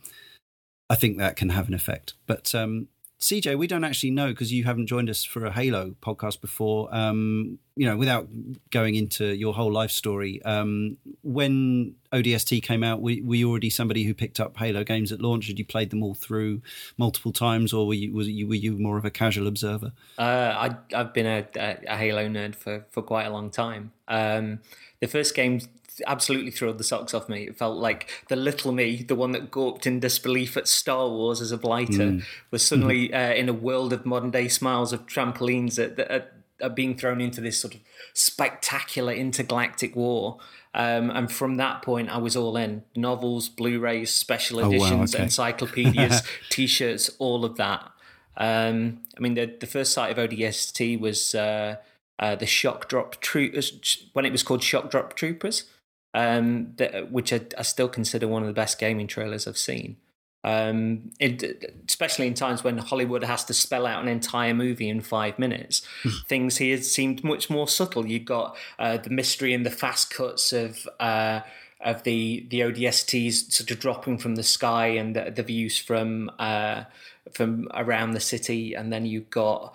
i 0.88 0.94
think 0.94 1.18
that 1.18 1.36
can 1.36 1.48
have 1.50 1.68
an 1.68 1.74
effect 1.74 2.14
but 2.26 2.54
um 2.54 2.88
CJ, 3.20 3.58
we 3.58 3.66
don't 3.66 3.84
actually 3.84 4.12
know 4.12 4.28
because 4.28 4.50
you 4.50 4.64
haven't 4.64 4.86
joined 4.86 5.10
us 5.10 5.24
for 5.24 5.44
a 5.44 5.52
Halo 5.52 5.94
podcast 6.00 6.40
before. 6.40 6.88
Um, 6.94 7.58
you 7.76 7.86
know, 7.86 7.96
without 7.96 8.28
going 8.70 8.94
into 8.94 9.26
your 9.34 9.52
whole 9.52 9.70
life 9.70 9.90
story, 9.90 10.42
um, 10.44 10.96
when 11.22 11.96
ODST 12.14 12.62
came 12.62 12.82
out, 12.82 13.02
were, 13.02 13.16
were 13.22 13.34
you 13.34 13.50
already 13.50 13.68
somebody 13.68 14.04
who 14.04 14.14
picked 14.14 14.40
up 14.40 14.56
Halo 14.56 14.84
games 14.84 15.12
at 15.12 15.20
launch? 15.20 15.48
Had 15.48 15.58
you 15.58 15.66
played 15.66 15.90
them 15.90 16.02
all 16.02 16.14
through 16.14 16.62
multiple 16.96 17.30
times, 17.32 17.74
or 17.74 17.86
were 17.86 17.94
you 17.94 18.10
was 18.10 18.26
you 18.26 18.48
were 18.48 18.54
you 18.54 18.78
more 18.78 18.96
of 18.96 19.04
a 19.04 19.10
casual 19.10 19.46
observer? 19.46 19.92
Uh, 20.18 20.22
I, 20.70 20.76
I've 20.94 21.12
been 21.12 21.26
a, 21.26 21.46
a, 21.56 21.96
Halo 21.98 22.26
nerd 22.26 22.54
for, 22.54 22.86
for 22.90 23.02
quite 23.02 23.26
a 23.26 23.30
long 23.30 23.50
time. 23.50 23.92
Um, 24.08 24.60
the 25.00 25.08
first 25.08 25.34
game 25.34 25.60
absolutely 26.06 26.50
thrilled 26.50 26.78
the 26.78 26.84
socks 26.84 27.14
off 27.14 27.28
me. 27.28 27.44
It 27.44 27.56
felt 27.56 27.78
like 27.78 28.08
the 28.28 28.36
little 28.36 28.72
me, 28.72 29.02
the 29.02 29.14
one 29.14 29.32
that 29.32 29.50
gawped 29.50 29.86
in 29.86 30.00
disbelief 30.00 30.56
at 30.56 30.68
Star 30.68 31.08
Wars 31.08 31.40
as 31.40 31.52
a 31.52 31.58
blighter, 31.58 32.20
was 32.50 32.64
suddenly 32.66 33.12
uh, 33.12 33.32
in 33.32 33.48
a 33.48 33.52
world 33.52 33.92
of 33.92 34.06
modern 34.06 34.30
day 34.30 34.48
smiles 34.48 34.92
of 34.92 35.06
trampolines 35.06 35.76
that, 35.76 35.96
that 35.96 36.10
are, 36.10 36.26
are 36.62 36.70
being 36.70 36.96
thrown 36.96 37.20
into 37.20 37.40
this 37.40 37.58
sort 37.58 37.74
of 37.74 37.80
spectacular 38.12 39.12
intergalactic 39.12 39.96
war. 39.96 40.38
Um, 40.72 41.10
and 41.10 41.30
from 41.30 41.56
that 41.56 41.82
point, 41.82 42.10
I 42.10 42.18
was 42.18 42.36
all 42.36 42.56
in 42.56 42.84
novels, 42.94 43.48
Blu 43.48 43.80
rays, 43.80 44.10
special 44.10 44.60
wow, 44.60 44.68
editions, 44.68 45.14
okay. 45.14 45.24
encyclopedias, 45.24 46.22
t 46.50 46.66
shirts, 46.66 47.10
all 47.18 47.44
of 47.44 47.56
that. 47.56 47.90
Um, 48.36 49.00
I 49.16 49.20
mean, 49.20 49.34
the, 49.34 49.46
the 49.46 49.66
first 49.66 49.92
site 49.92 50.16
of 50.16 50.30
ODST 50.30 50.98
was 50.98 51.34
uh, 51.34 51.76
uh, 52.18 52.36
the 52.36 52.46
Shock 52.46 52.88
Drop 52.88 53.20
Troopers, 53.20 54.06
when 54.12 54.24
it 54.24 54.32
was 54.32 54.42
called 54.42 54.62
Shock 54.62 54.90
Drop 54.90 55.14
Troopers, 55.14 55.64
um, 56.14 56.72
that, 56.76 57.10
which 57.10 57.32
I, 57.32 57.40
I 57.56 57.62
still 57.62 57.88
consider 57.88 58.28
one 58.28 58.42
of 58.42 58.48
the 58.48 58.54
best 58.54 58.78
gaming 58.78 59.06
trailers 59.06 59.46
I've 59.46 59.58
seen. 59.58 59.96
Um, 60.42 61.10
it, 61.20 61.82
especially 61.86 62.26
in 62.26 62.32
times 62.34 62.64
when 62.64 62.78
Hollywood 62.78 63.22
has 63.24 63.44
to 63.44 63.54
spell 63.54 63.86
out 63.86 64.02
an 64.02 64.08
entire 64.08 64.54
movie 64.54 64.88
in 64.88 65.02
five 65.02 65.38
minutes, 65.38 65.82
things 66.28 66.56
here 66.56 66.78
seemed 66.78 67.22
much 67.22 67.50
more 67.50 67.68
subtle. 67.68 68.06
You 68.06 68.20
got 68.20 68.56
uh, 68.78 68.96
the 68.96 69.10
mystery 69.10 69.52
and 69.52 69.66
the 69.66 69.70
fast 69.70 70.10
cuts 70.10 70.52
of 70.52 70.88
uh, 70.98 71.40
of 71.82 72.04
the 72.04 72.46
the 72.50 72.60
ODSTs 72.60 73.52
sort 73.52 73.70
of 73.70 73.80
dropping 73.80 74.18
from 74.18 74.36
the 74.36 74.42
sky 74.42 74.86
and 74.86 75.14
the, 75.14 75.30
the 75.30 75.42
views 75.42 75.76
from 75.76 76.30
uh, 76.38 76.84
from 77.32 77.68
around 77.74 78.12
the 78.12 78.20
city, 78.20 78.74
and 78.74 78.90
then 78.90 79.04
you've 79.04 79.30
got 79.30 79.74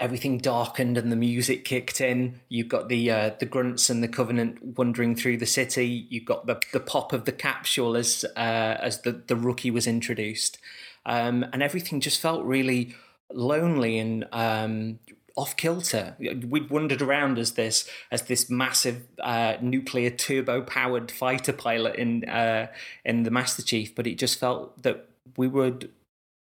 everything 0.00 0.38
darkened 0.38 0.96
and 0.96 1.12
the 1.12 1.16
music 1.16 1.64
kicked 1.64 2.00
in. 2.00 2.40
You've 2.48 2.68
got 2.68 2.88
the 2.88 3.10
uh, 3.10 3.30
the 3.38 3.46
grunts 3.46 3.90
and 3.90 4.02
the 4.02 4.08
covenant 4.08 4.78
wandering 4.78 5.14
through 5.14 5.36
the 5.36 5.46
city. 5.46 6.06
You've 6.08 6.24
got 6.24 6.46
the 6.46 6.60
the 6.72 6.80
pop 6.80 7.12
of 7.12 7.26
the 7.26 7.32
capsule 7.32 7.96
as 7.96 8.24
uh, 8.36 8.78
as 8.80 9.02
the 9.02 9.12
the 9.12 9.36
rookie 9.36 9.70
was 9.70 9.86
introduced, 9.86 10.58
um, 11.06 11.44
and 11.52 11.62
everything 11.62 12.00
just 12.00 12.20
felt 12.20 12.42
really 12.44 12.94
lonely 13.32 13.98
and 13.98 14.26
um, 14.32 14.98
off 15.36 15.56
kilter. 15.56 16.16
We'd 16.18 16.70
wandered 16.70 17.02
around 17.02 17.38
as 17.38 17.52
this 17.52 17.88
as 18.10 18.22
this 18.22 18.48
massive 18.50 19.06
uh, 19.22 19.56
nuclear 19.60 20.10
turbo 20.10 20.62
powered 20.62 21.10
fighter 21.10 21.52
pilot 21.52 21.96
in 21.96 22.24
uh, 22.28 22.68
in 23.04 23.24
the 23.24 23.30
Master 23.30 23.62
Chief, 23.62 23.94
but 23.94 24.06
it 24.06 24.16
just 24.16 24.40
felt 24.40 24.82
that 24.82 25.08
we 25.36 25.46
were 25.46 25.78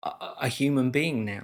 a, 0.04 0.10
a 0.42 0.48
human 0.48 0.90
being 0.90 1.24
now 1.24 1.42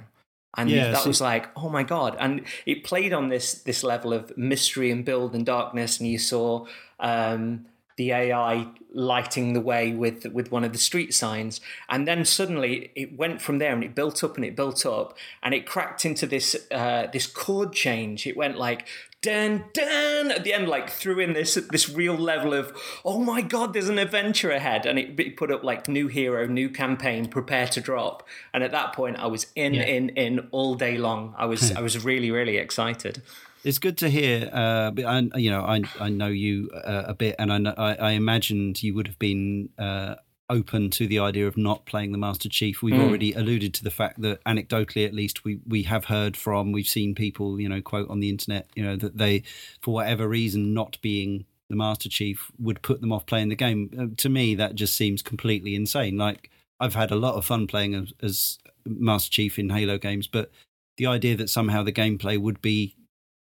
and 0.56 0.70
yeah, 0.70 0.92
that 0.92 1.02
so 1.02 1.08
was 1.08 1.20
like 1.20 1.48
oh 1.56 1.68
my 1.68 1.82
god. 1.82 2.16
And 2.18 2.42
it 2.66 2.84
played 2.84 3.12
on 3.12 3.28
this 3.28 3.54
this 3.54 3.82
level 3.82 4.12
of 4.12 4.36
mystery 4.36 4.90
and 4.90 5.04
build 5.04 5.34
and 5.34 5.44
darkness. 5.44 6.00
And 6.00 6.08
you 6.08 6.18
saw 6.18 6.66
um, 7.00 7.66
the 7.96 8.12
AI 8.12 8.66
lighting 8.92 9.52
the 9.52 9.60
way 9.60 9.92
with 9.92 10.26
with 10.26 10.50
one 10.50 10.64
of 10.64 10.72
the 10.72 10.78
street 10.78 11.14
signs, 11.14 11.60
and 11.88 12.06
then 12.06 12.24
suddenly 12.24 12.90
it 12.94 13.16
went 13.16 13.40
from 13.40 13.58
there 13.58 13.72
and 13.72 13.84
it 13.84 13.94
built 13.94 14.22
up 14.24 14.36
and 14.36 14.44
it 14.44 14.56
built 14.56 14.84
up 14.86 15.16
and 15.42 15.54
it 15.54 15.66
cracked 15.66 16.04
into 16.04 16.26
this 16.26 16.56
uh, 16.70 17.06
this 17.12 17.26
chord 17.26 17.72
change. 17.72 18.26
It 18.26 18.36
went 18.36 18.58
like 18.58 18.86
dan 19.20 19.64
dan 19.72 20.30
at 20.30 20.44
the 20.44 20.52
end, 20.52 20.68
like 20.68 20.90
threw 20.90 21.18
in 21.18 21.32
this 21.32 21.54
this 21.70 21.88
real 21.88 22.16
level 22.16 22.52
of 22.52 22.76
oh 23.04 23.18
my 23.18 23.40
god, 23.40 23.72
there's 23.72 23.88
an 23.88 23.98
adventure 23.98 24.50
ahead, 24.50 24.86
and 24.86 24.98
it, 24.98 25.18
it 25.18 25.36
put 25.36 25.50
up 25.50 25.62
like 25.64 25.88
new 25.88 26.08
hero, 26.08 26.46
new 26.46 26.68
campaign, 26.68 27.26
prepare 27.26 27.66
to 27.68 27.80
drop. 27.80 28.26
And 28.52 28.62
at 28.62 28.72
that 28.72 28.92
point, 28.92 29.18
I 29.18 29.26
was 29.26 29.46
in 29.54 29.74
yeah. 29.74 29.84
in 29.84 30.10
in 30.10 30.48
all 30.50 30.74
day 30.74 30.98
long. 30.98 31.34
I 31.36 31.46
was 31.46 31.72
I 31.72 31.80
was 31.80 32.04
really 32.04 32.30
really 32.30 32.56
excited 32.56 33.22
it's 33.64 33.78
good 33.78 33.96
to 33.98 34.10
hear. 34.10 34.50
Uh, 34.52 34.92
I, 35.06 35.38
you 35.38 35.50
know, 35.50 35.62
I 35.62 35.82
I 35.98 36.08
know 36.10 36.28
you 36.28 36.70
uh, 36.72 37.04
a 37.06 37.14
bit, 37.14 37.36
and 37.38 37.68
I, 37.68 37.72
I, 37.76 37.94
I 37.94 38.10
imagined 38.12 38.82
you 38.82 38.94
would 38.94 39.06
have 39.06 39.18
been 39.18 39.70
uh, 39.78 40.16
open 40.50 40.90
to 40.90 41.06
the 41.06 41.18
idea 41.18 41.48
of 41.48 41.56
not 41.56 41.86
playing 41.86 42.12
the 42.12 42.18
Master 42.18 42.48
Chief. 42.48 42.82
We've 42.82 42.94
mm. 42.94 43.08
already 43.08 43.32
alluded 43.32 43.72
to 43.74 43.84
the 43.84 43.90
fact 43.90 44.20
that, 44.20 44.44
anecdotally, 44.44 45.06
at 45.06 45.14
least, 45.14 45.44
we 45.44 45.60
we 45.66 45.84
have 45.84 46.04
heard 46.04 46.36
from, 46.36 46.72
we've 46.72 46.86
seen 46.86 47.14
people, 47.14 47.58
you 47.58 47.68
know, 47.68 47.80
quote 47.80 48.10
on 48.10 48.20
the 48.20 48.28
internet, 48.28 48.68
you 48.74 48.84
know, 48.84 48.96
that 48.96 49.16
they, 49.16 49.42
for 49.80 49.94
whatever 49.94 50.28
reason, 50.28 50.74
not 50.74 50.98
being 51.00 51.46
the 51.70 51.76
Master 51.76 52.10
Chief 52.10 52.50
would 52.58 52.82
put 52.82 53.00
them 53.00 53.12
off 53.12 53.24
playing 53.24 53.48
the 53.48 53.56
game. 53.56 53.90
Uh, 53.98 54.14
to 54.18 54.28
me, 54.28 54.54
that 54.54 54.74
just 54.74 54.96
seems 54.96 55.22
completely 55.22 55.74
insane. 55.74 56.18
Like 56.18 56.50
I've 56.78 56.94
had 56.94 57.10
a 57.10 57.16
lot 57.16 57.36
of 57.36 57.46
fun 57.46 57.66
playing 57.66 57.94
as, 57.94 58.12
as 58.22 58.58
Master 58.84 59.30
Chief 59.30 59.58
in 59.58 59.70
Halo 59.70 59.96
games, 59.96 60.26
but 60.26 60.50
the 60.98 61.06
idea 61.06 61.36
that 61.36 61.48
somehow 61.48 61.82
the 61.82 61.92
gameplay 61.92 62.38
would 62.38 62.60
be 62.60 62.94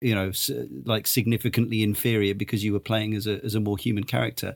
you 0.01 0.13
know 0.13 0.31
like 0.85 1.07
significantly 1.07 1.83
inferior 1.83 2.33
because 2.33 2.63
you 2.63 2.73
were 2.73 2.79
playing 2.79 3.13
as 3.15 3.27
a 3.27 3.43
as 3.43 3.55
a 3.55 3.59
more 3.59 3.77
human 3.77 4.03
character. 4.03 4.55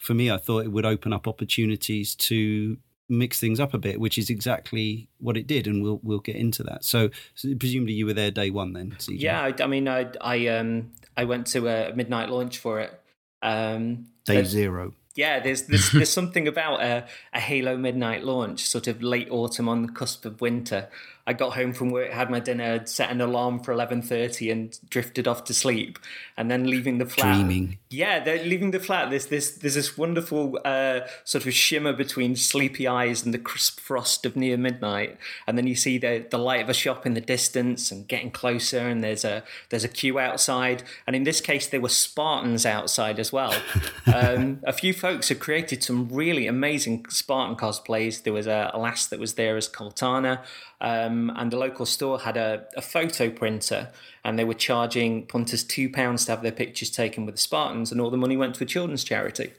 For 0.00 0.14
me 0.14 0.30
i 0.30 0.36
thought 0.36 0.64
it 0.64 0.70
would 0.70 0.86
open 0.86 1.12
up 1.12 1.26
opportunities 1.26 2.14
to 2.14 2.76
mix 3.08 3.38
things 3.38 3.60
up 3.60 3.72
a 3.72 3.78
bit 3.78 4.00
which 4.00 4.18
is 4.18 4.30
exactly 4.30 5.08
what 5.18 5.36
it 5.36 5.46
did 5.46 5.66
and 5.66 5.82
we'll 5.82 6.00
we'll 6.02 6.20
get 6.20 6.36
into 6.36 6.62
that. 6.64 6.84
So, 6.84 7.10
so 7.34 7.54
presumably 7.58 7.94
you 7.94 8.06
were 8.06 8.14
there 8.14 8.30
day 8.30 8.50
1 8.50 8.72
then 8.72 8.96
CJ. 8.98 9.20
yeah 9.20 9.42
I, 9.42 9.62
I, 9.62 9.66
mean 9.66 9.88
i 9.88 10.08
i 10.20 10.46
um 10.48 10.92
i 11.16 11.24
went 11.24 11.46
to 11.48 11.68
a 11.68 11.94
midnight 11.94 12.28
launch 12.28 12.58
for 12.58 12.80
it. 12.80 13.00
Um 13.42 14.06
day 14.24 14.44
0 14.44 14.94
yeah, 15.16 15.40
there's 15.40 15.62
there's, 15.62 15.90
there's 15.90 16.10
something 16.20 16.46
about 16.46 16.82
a, 16.82 17.06
a 17.32 17.40
Halo 17.40 17.76
midnight 17.76 18.22
launch, 18.22 18.66
sort 18.68 18.86
of 18.86 19.02
late 19.02 19.28
autumn 19.30 19.68
on 19.68 19.82
the 19.82 19.92
cusp 19.92 20.24
of 20.24 20.40
winter, 20.40 20.88
I 21.26 21.32
got 21.32 21.54
home 21.54 21.72
from 21.72 21.90
work, 21.90 22.10
had 22.10 22.30
my 22.30 22.38
dinner, 22.38 22.86
set 22.86 23.10
an 23.10 23.20
alarm 23.20 23.60
for 23.60 23.72
eleven 23.72 24.00
thirty, 24.00 24.50
and 24.50 24.78
drifted 24.88 25.26
off 25.26 25.44
to 25.44 25.54
sleep. 25.54 25.98
And 26.36 26.50
then 26.50 26.68
leaving 26.68 26.98
the 26.98 27.06
flat, 27.06 27.34
dreaming. 27.34 27.78
Yeah, 27.90 28.22
leaving 28.44 28.70
the 28.70 28.78
flat. 28.78 29.10
There's 29.10 29.26
this 29.26 29.50
there's 29.50 29.74
this 29.74 29.98
wonderful 29.98 30.60
uh, 30.64 31.00
sort 31.24 31.46
of 31.46 31.52
shimmer 31.52 31.92
between 31.92 32.36
sleepy 32.36 32.86
eyes 32.86 33.24
and 33.24 33.34
the 33.34 33.38
crisp 33.38 33.80
frost 33.80 34.24
of 34.24 34.36
near 34.36 34.56
midnight. 34.56 35.18
And 35.46 35.58
then 35.58 35.66
you 35.66 35.74
see 35.74 35.98
the 35.98 36.24
the 36.30 36.38
light 36.38 36.62
of 36.62 36.68
a 36.68 36.74
shop 36.74 37.06
in 37.06 37.14
the 37.14 37.20
distance 37.20 37.90
and 37.90 38.06
getting 38.06 38.30
closer. 38.30 38.78
And 38.78 39.02
there's 39.02 39.24
a 39.24 39.42
there's 39.70 39.84
a 39.84 39.88
queue 39.88 40.20
outside. 40.20 40.84
And 41.06 41.16
in 41.16 41.24
this 41.24 41.40
case, 41.40 41.66
there 41.66 41.80
were 41.80 41.88
Spartans 41.88 42.64
outside 42.64 43.18
as 43.18 43.32
well. 43.32 43.54
um, 44.14 44.60
a 44.62 44.72
few 44.72 44.92
folks 44.92 45.28
have 45.30 45.40
created 45.40 45.82
some 45.82 46.08
really 46.08 46.46
amazing 46.46 47.06
Spartan 47.08 47.56
cosplays. 47.56 48.22
There 48.22 48.32
was 48.32 48.46
a, 48.46 48.70
a 48.72 48.78
lass 48.78 49.06
that 49.06 49.18
was 49.18 49.34
there 49.34 49.56
as 49.56 49.68
Cortana. 49.68 50.44
Um, 50.80 51.32
and 51.34 51.50
the 51.50 51.56
local 51.56 51.86
store 51.86 52.20
had 52.20 52.36
a, 52.36 52.66
a, 52.76 52.82
photo 52.82 53.30
printer, 53.30 53.88
and 54.24 54.38
they 54.38 54.44
were 54.44 54.54
charging 54.54 55.26
punters 55.26 55.64
two 55.64 55.88
pounds 55.88 56.26
to 56.26 56.32
have 56.32 56.42
their 56.42 56.52
pictures 56.52 56.90
taken 56.90 57.24
with 57.24 57.36
the 57.36 57.40
Spartans, 57.40 57.90
and 57.90 58.00
all 58.00 58.10
the 58.10 58.18
money 58.18 58.36
went 58.36 58.56
to 58.56 58.64
a 58.64 58.66
children's 58.66 59.02
charity. 59.02 59.52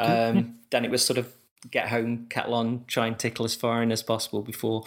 Um, 0.00 0.58
then 0.70 0.84
it 0.84 0.90
was 0.90 1.04
sort 1.04 1.18
of 1.18 1.32
get 1.70 1.88
home, 1.88 2.26
kettle 2.28 2.54
on, 2.54 2.84
try 2.88 3.06
and 3.06 3.18
tickle 3.18 3.44
as 3.44 3.54
far 3.54 3.82
in 3.82 3.92
as 3.92 4.02
possible 4.02 4.42
before 4.42 4.84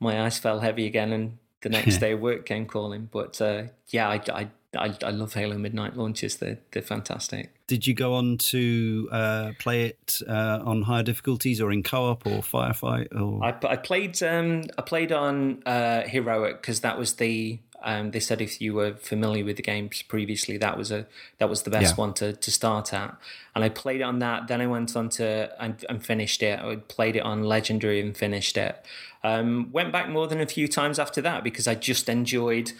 my 0.00 0.22
eyes 0.22 0.38
fell 0.38 0.60
heavy 0.60 0.86
again, 0.86 1.12
and 1.12 1.38
the 1.60 1.68
next 1.68 1.98
day 1.98 2.14
work 2.14 2.44
came 2.44 2.66
calling. 2.66 3.08
But 3.10 3.40
uh, 3.40 3.64
yeah, 3.90 4.08
I, 4.08 4.20
I 4.32 4.48
I, 4.76 4.96
I 5.02 5.10
love 5.10 5.34
Halo 5.34 5.58
Midnight 5.58 5.96
launches. 5.96 6.36
They're 6.36 6.58
they're 6.70 6.82
fantastic. 6.82 7.52
Did 7.66 7.86
you 7.86 7.94
go 7.94 8.14
on 8.14 8.38
to 8.38 9.08
uh, 9.12 9.52
play 9.58 9.86
it 9.86 10.18
uh, 10.26 10.60
on 10.64 10.82
higher 10.82 11.02
difficulties 11.02 11.60
or 11.60 11.70
in 11.72 11.82
co-op 11.82 12.26
or 12.26 12.40
firefight? 12.40 13.14
Or 13.14 13.44
I, 13.44 13.54
I 13.66 13.76
played 13.76 14.22
um, 14.22 14.64
I 14.78 14.82
played 14.82 15.12
on 15.12 15.62
uh, 15.66 16.02
heroic 16.02 16.62
because 16.62 16.80
that 16.80 16.98
was 16.98 17.14
the 17.14 17.58
um, 17.84 18.12
they 18.12 18.20
said 18.20 18.40
if 18.40 18.60
you 18.60 18.74
were 18.74 18.94
familiar 18.94 19.44
with 19.44 19.56
the 19.56 19.62
games 19.62 20.02
previously, 20.02 20.56
that 20.58 20.78
was 20.78 20.90
a 20.90 21.06
that 21.38 21.48
was 21.48 21.62
the 21.62 21.70
best 21.70 21.94
yeah. 21.94 22.00
one 22.00 22.14
to, 22.14 22.32
to 22.32 22.50
start 22.50 22.94
at. 22.94 23.16
And 23.54 23.64
I 23.64 23.68
played 23.68 24.02
on 24.02 24.20
that. 24.20 24.48
Then 24.48 24.60
I 24.60 24.66
went 24.66 24.96
on 24.96 25.08
to 25.10 25.52
and, 25.60 25.84
and 25.88 26.04
finished 26.04 26.42
it. 26.42 26.60
I 26.60 26.76
played 26.76 27.16
it 27.16 27.22
on 27.22 27.42
legendary 27.42 28.00
and 28.00 28.16
finished 28.16 28.56
it. 28.56 28.84
Um, 29.24 29.70
went 29.72 29.92
back 29.92 30.08
more 30.08 30.26
than 30.26 30.40
a 30.40 30.46
few 30.46 30.68
times 30.68 30.98
after 30.98 31.20
that 31.22 31.44
because 31.44 31.66
I 31.66 31.74
just 31.74 32.08
enjoyed 32.08 32.72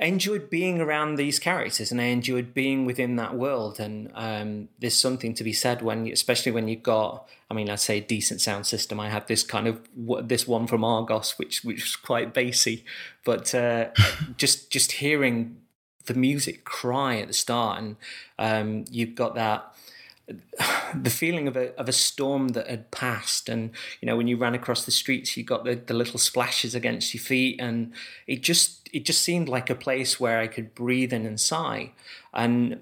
Enjoyed 0.00 0.48
being 0.48 0.80
around 0.80 1.16
these 1.16 1.38
characters 1.38 1.90
and 1.90 2.00
I 2.00 2.04
enjoyed 2.04 2.54
being 2.54 2.86
within 2.86 3.16
that 3.16 3.34
world. 3.34 3.80
And 3.80 4.10
um, 4.14 4.68
there's 4.78 4.94
something 4.94 5.34
to 5.34 5.42
be 5.42 5.52
said 5.52 5.82
when, 5.82 6.06
you, 6.06 6.12
especially 6.12 6.52
when 6.52 6.68
you've 6.68 6.84
got, 6.84 7.28
I 7.50 7.54
mean, 7.54 7.68
I'd 7.68 7.80
say 7.80 7.98
a 7.98 8.02
decent 8.02 8.40
sound 8.40 8.66
system. 8.66 9.00
I 9.00 9.08
had 9.08 9.26
this 9.26 9.42
kind 9.42 9.66
of 9.66 9.80
this 10.28 10.46
one 10.46 10.66
from 10.66 10.84
Argos, 10.84 11.38
which 11.38 11.64
which 11.64 11.82
was 11.82 11.96
quite 11.96 12.34
bassy, 12.34 12.84
but 13.24 13.54
uh, 13.54 13.88
just 14.36 14.70
just 14.70 14.92
hearing 14.92 15.56
the 16.04 16.14
music 16.14 16.64
cry 16.64 17.16
at 17.18 17.28
the 17.28 17.34
start, 17.34 17.80
and 17.80 17.96
um, 18.38 18.84
you've 18.90 19.14
got 19.14 19.34
that 19.34 19.74
the 20.94 21.10
feeling 21.10 21.48
of 21.48 21.56
a 21.56 21.74
of 21.78 21.88
a 21.88 21.92
storm 21.92 22.48
that 22.48 22.68
had 22.68 22.90
passed. 22.90 23.48
And 23.48 23.70
you 24.00 24.06
know 24.06 24.16
when 24.16 24.28
you 24.28 24.36
ran 24.36 24.54
across 24.54 24.84
the 24.84 24.90
streets 24.90 25.36
you 25.36 25.44
got 25.44 25.64
the, 25.64 25.74
the 25.74 25.94
little 25.94 26.18
splashes 26.18 26.74
against 26.74 27.14
your 27.14 27.22
feet. 27.22 27.60
And 27.60 27.92
it 28.26 28.42
just 28.42 28.88
it 28.92 29.04
just 29.04 29.22
seemed 29.22 29.48
like 29.48 29.70
a 29.70 29.74
place 29.74 30.18
where 30.18 30.38
I 30.38 30.46
could 30.46 30.74
breathe 30.74 31.12
in 31.12 31.26
and 31.26 31.40
sigh. 31.40 31.92
And 32.32 32.80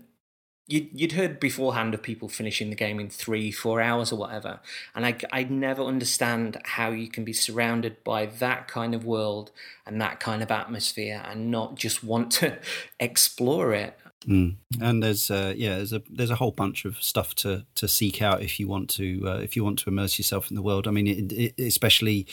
you'd, 0.67 0.89
you'd 0.93 1.13
heard 1.13 1.39
beforehand 1.39 1.95
of 1.95 2.03
people 2.03 2.29
finishing 2.29 2.71
the 2.71 2.77
game 2.77 2.99
in 2.99 3.09
three 3.09 3.51
four 3.51 3.81
hours 3.81 4.13
or 4.13 4.17
whatever. 4.17 4.61
And 4.95 5.07
I, 5.07 5.17
I 5.33 5.45
never 5.45 5.83
understand 5.83 6.61
how 6.65 6.91
you 6.91 7.09
can 7.09 7.25
be 7.25 7.33
surrounded 7.33 8.03
by 8.05 8.27
that 8.27 8.69
kind 8.69 8.95
of 8.95 9.05
world 9.05 9.51
and 9.87 10.01
that 10.01 10.21
kind 10.21 10.43
of 10.43 10.51
atmosphere 10.51 11.23
and 11.27 11.51
not 11.51 11.77
just 11.77 12.03
want 12.03 12.31
to 12.33 12.59
explore 13.01 13.73
it 13.73 13.99
Mm. 14.29 14.57
And 14.81 15.03
there's 15.03 15.31
uh, 15.31 15.55
yeah, 15.57 15.77
there's 15.77 15.93
a 15.93 16.03
there's 16.11 16.31
a 16.31 16.37
whole 16.37 16.51
bunch 16.51 16.85
of 16.85 17.01
stuff 17.03 17.35
to 17.37 17.65
to 17.77 17.87
seek 17.87 18.21
out 18.21 18.43
if 18.43 18.59
you 18.59 18.67
want 18.67 18.91
to 18.91 19.23
uh, 19.25 19.39
if 19.39 19.55
you 19.55 19.63
want 19.63 19.79
to 19.81 19.91
immerse 19.91 20.19
yourself 20.19 20.51
in 20.51 20.57
the 20.57 20.63
world. 20.63 20.89
I 20.89 20.91
mean, 20.91 21.07
it, 21.07 21.33
it, 21.33 21.55
especially 21.61 22.27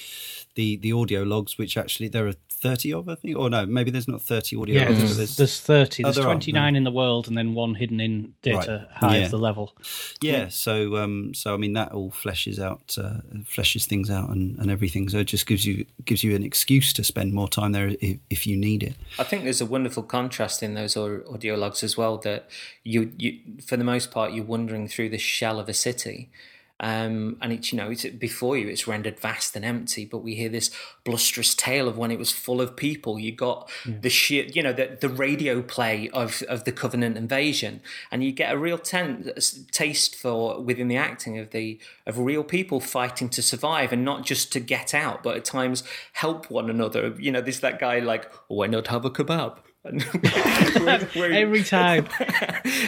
the 0.56 0.78
the 0.78 0.92
audio 0.92 1.24
logs, 1.24 1.58
which 1.58 1.78
actually 1.78 2.08
there 2.08 2.28
are 2.28 2.36
30 2.64 2.94
of, 2.94 3.10
I 3.10 3.16
think. 3.16 3.38
Or 3.38 3.50
no, 3.50 3.66
maybe 3.66 3.92
there's 3.92 4.08
not 4.08 4.22
30 4.22 4.56
audio. 4.56 4.76
Yeah, 4.76 4.92
there's, 4.94 5.18
there's, 5.18 5.36
there's, 5.36 5.60
30. 5.60 6.04
There's 6.04 6.18
29 6.18 6.76
in 6.78 6.84
the 6.86 6.92
world 6.92 7.28
and 7.28 7.38
then 7.38 7.54
one 7.54 7.76
hidden 7.76 8.00
in 8.00 8.34
data 8.42 8.88
right. 8.90 8.98
high 8.98 9.18
yeah. 9.18 9.28
the 9.28 9.38
level. 9.38 9.76
Yeah, 10.22 10.32
yeah, 10.32 10.48
so 10.48 10.96
um, 10.96 11.34
so 11.34 11.54
I 11.54 11.58
mean 11.58 11.74
that 11.74 11.92
all 11.92 12.12
fleshes 12.12 12.60
out 12.60 12.98
uh, 12.98 13.20
fleshes 13.44 13.86
things 13.86 14.10
out 14.10 14.30
and, 14.30 14.58
and 14.60 14.72
everything. 14.72 15.10
So 15.10 15.18
it 15.20 15.26
just 15.26 15.46
gives 15.46 15.66
you 15.66 15.86
gives 16.06 16.24
you 16.24 16.36
an 16.36 16.44
excuse 16.44 16.94
to 16.94 17.04
spend 17.04 17.34
more 17.34 17.50
time 17.50 17.74
there 17.74 17.90
if, 18.00 18.18
if 18.30 18.48
you 18.48 18.56
need 18.56 18.82
it. 18.82 18.96
I 19.20 19.24
think 19.24 19.44
there's 19.44 19.62
a 19.62 19.66
wonderful 19.66 20.04
contrast 20.04 20.64
in 20.64 20.74
those 20.74 20.96
audio 20.96 21.56
logs 21.56 21.84
as 21.84 21.98
well 21.98 22.18
that 22.20 22.50
you 22.84 23.12
you 23.18 23.40
for 23.68 23.76
the 23.76 23.84
most 23.84 24.10
part 24.10 24.32
you're 24.32 24.46
wandering 24.46 24.88
through 24.88 25.10
the 25.10 25.18
shell 25.18 25.60
of 25.60 25.68
a 25.68 25.74
city 25.74 26.30
Um, 26.80 27.38
and 27.42 27.54
it's 27.54 27.72
you 27.72 27.78
know 27.78 27.92
it's 27.92 28.04
before 28.06 28.58
you 28.58 28.68
it's 28.68 28.88
rendered 28.88 29.20
vast 29.20 29.56
and 29.56 29.64
empty 29.64 30.06
but 30.06 30.18
we 30.18 30.36
hear 30.36 30.50
this 30.50 30.72
blusterous 31.06 31.56
tale 31.56 31.88
of 31.88 31.98
when 31.98 32.12
it 32.12 32.18
was 32.18 32.32
full 32.32 32.60
of 32.60 32.76
people. 32.76 33.20
You 33.20 33.32
got 33.32 33.70
yeah. 33.86 33.96
the 34.02 34.10
sheer 34.10 34.46
you 34.46 34.64
know 34.64 34.74
the, 34.74 34.98
the 35.00 35.08
radio 35.08 35.62
play 35.62 36.10
of, 36.10 36.42
of 36.50 36.64
the 36.64 36.72
covenant 36.72 37.16
invasion 37.16 37.82
and 38.12 38.24
you 38.24 38.32
get 38.32 38.54
a 38.54 38.58
real 38.58 38.78
ten, 38.78 39.32
taste 39.72 40.16
for 40.16 40.62
within 40.62 40.88
the 40.88 40.98
acting 40.98 41.38
of 41.38 41.52
the 41.52 41.80
of 42.08 42.18
real 42.18 42.44
people 42.44 42.80
fighting 42.80 43.30
to 43.30 43.42
survive 43.42 43.94
and 43.94 44.04
not 44.04 44.26
just 44.26 44.52
to 44.52 44.60
get 44.60 44.94
out 44.94 45.24
but 45.24 45.38
at 45.38 45.46
times 45.46 45.84
help 46.14 46.50
one 46.50 46.70
another. 46.70 47.16
You 47.20 47.32
know 47.32 47.42
there's 47.42 47.60
that 47.62 47.80
guy 47.80 48.00
like 48.00 48.30
why 48.48 48.68
not 48.68 48.88
have 48.88 49.06
a 49.06 49.12
kebab 49.12 49.58
Every 51.16 51.64
time. 51.64 52.08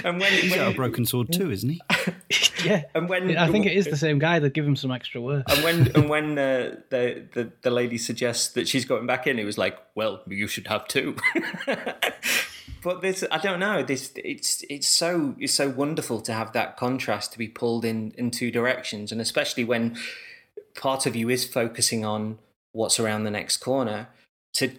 and 0.06 0.20
when 0.20 0.32
he's 0.32 0.52
when, 0.52 0.60
got 0.60 0.72
a 0.72 0.76
broken 0.76 1.06
sword 1.06 1.34
too, 1.34 1.52
isn't 1.52 1.70
he? 1.70 1.82
yeah. 2.64 2.84
And 2.94 3.10
when 3.10 3.36
I 3.38 3.52
think 3.52 3.66
it 3.66 3.74
is 3.74 3.86
the 3.86 3.98
same 3.98 4.18
guy 4.18 4.40
that 4.40 4.54
give 4.54 4.66
him 4.66 4.78
some 4.78 4.92
extra 4.92 5.20
work. 5.20 5.44
And 5.50 5.64
when 5.64 5.92
and 5.96 6.10
when 6.10 6.38
uh, 6.38 6.78
the, 6.90 7.28
the 7.34 7.52
the 7.64 7.70
lady 7.70 7.98
suggests 7.98 8.48
that 8.54 8.70
she's 8.70 8.86
going 8.86 9.06
back 9.08 9.28
in, 9.28 9.40
it 9.40 9.44
was 9.44 9.58
like, 9.58 9.78
well, 9.94 10.22
you 10.28 10.48
should 10.48 10.68
have 10.68 10.88
two. 10.88 11.18
but 12.82 13.02
this, 13.02 13.26
I 13.30 13.40
don't 13.40 13.60
know. 13.60 13.84
This 13.84 14.14
it's 14.16 14.64
it's 14.70 14.88
so 14.88 15.36
it's 15.38 15.54
so 15.54 15.68
wonderful 15.70 16.22
to 16.22 16.32
have 16.34 16.54
that 16.54 16.78
contrast 16.78 17.34
to 17.34 17.38
be 17.38 17.50
pulled 17.50 17.84
in 17.84 18.12
in 18.12 18.32
two 18.32 18.52
directions, 18.52 19.12
and 19.12 19.20
especially 19.20 19.66
when 19.66 19.98
part 20.76 21.06
of 21.06 21.14
you 21.14 21.28
is 21.30 21.46
focusing 21.46 22.06
on 22.06 22.40
what's 22.72 23.02
around 23.02 23.26
the 23.26 23.32
next 23.32 23.58
corner 23.58 24.08
to 24.54 24.72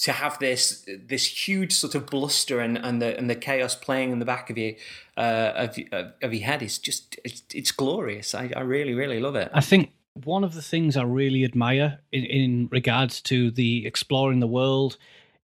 to 0.00 0.12
have 0.12 0.38
this 0.38 0.86
this 1.06 1.46
huge 1.46 1.72
sort 1.72 1.94
of 1.94 2.06
bluster 2.06 2.60
and, 2.60 2.78
and 2.78 3.02
the 3.02 3.16
and 3.18 3.28
the 3.28 3.34
chaos 3.34 3.74
playing 3.74 4.12
in 4.12 4.18
the 4.18 4.24
back 4.24 4.48
of 4.48 4.56
you 4.56 4.74
uh, 5.16 5.52
of, 5.54 5.78
of 6.22 6.32
your 6.32 6.44
head 6.44 6.62
is 6.62 6.78
just 6.78 7.18
it's, 7.24 7.42
it's 7.54 7.70
glorious. 7.70 8.34
I, 8.34 8.50
I 8.56 8.60
really 8.60 8.94
really 8.94 9.20
love 9.20 9.36
it. 9.36 9.50
I 9.52 9.60
think 9.60 9.92
one 10.14 10.42
of 10.42 10.54
the 10.54 10.62
things 10.62 10.96
I 10.96 11.02
really 11.02 11.44
admire 11.44 12.00
in, 12.12 12.24
in 12.24 12.68
regards 12.72 13.20
to 13.22 13.50
the 13.50 13.86
exploring 13.86 14.40
the 14.40 14.46
world 14.46 14.96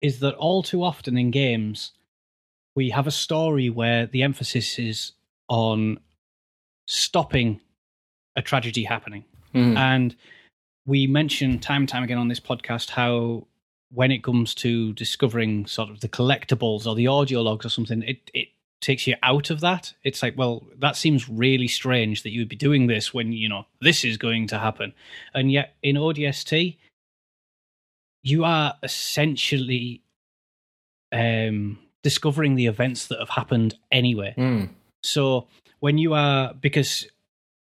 is 0.02 0.20
that 0.20 0.36
all 0.36 0.64
too 0.64 0.84
often 0.84 1.18
in 1.18 1.32
games 1.32 1.92
we 2.76 2.90
have 2.90 3.08
a 3.08 3.12
story 3.12 3.70
where 3.70 4.06
the 4.06 4.24
emphasis 4.24 4.80
is 4.80 5.12
on 5.50 6.00
stopping 6.88 7.62
a 8.36 8.42
tragedy 8.42 8.84
happening. 8.84 9.24
Mm. 9.54 9.78
And 9.78 10.16
we 10.86 11.08
mention 11.08 11.60
time 11.60 11.84
and 11.84 11.90
time 11.90 12.04
again 12.04 12.18
on 12.18 12.28
this 12.28 12.40
podcast 12.40 12.90
how 12.90 13.48
when 13.92 14.12
it 14.12 14.24
comes 14.24 14.54
to 14.56 14.94
discovering 14.94 15.66
sort 15.66 15.90
of 15.90 16.02
the 16.02 16.10
collectibles 16.10 16.86
or 16.86 16.96
the 16.96 17.08
audio 17.08 17.42
logs 17.42 17.66
or 17.66 17.70
something, 17.70 18.04
it, 18.04 18.30
it 18.34 18.50
takes 18.82 19.08
you 19.08 19.16
out 19.24 19.50
of 19.50 19.62
that. 19.62 19.94
It's 20.04 20.22
like, 20.22 20.38
well, 20.38 20.66
that 20.78 20.96
seems 20.96 21.30
really 21.30 21.68
strange 21.68 22.24
that 22.24 22.32
you 22.32 22.42
would 22.42 22.50
be 22.50 22.56
doing 22.56 22.88
this 22.88 23.14
when, 23.14 23.32
you 23.32 23.50
know, 23.50 23.66
this 23.82 24.04
is 24.04 24.18
going 24.18 24.48
to 24.48 24.60
happen. 24.60 24.94
And 25.34 25.52
yet 25.52 25.76
in 25.82 25.96
ODST, 25.96 26.78
you 28.24 28.44
are 28.44 28.76
essentially 28.84 30.02
um, 31.12 31.80
discovering 32.04 32.56
the 32.56 32.68
events 32.68 33.08
that 33.08 33.20
have 33.20 33.30
happened 33.30 33.76
anyway. 33.92 34.34
Mm. 34.38 34.70
So 35.04 35.48
when 35.80 35.98
you 35.98 36.14
are, 36.14 36.54
because 36.54 37.08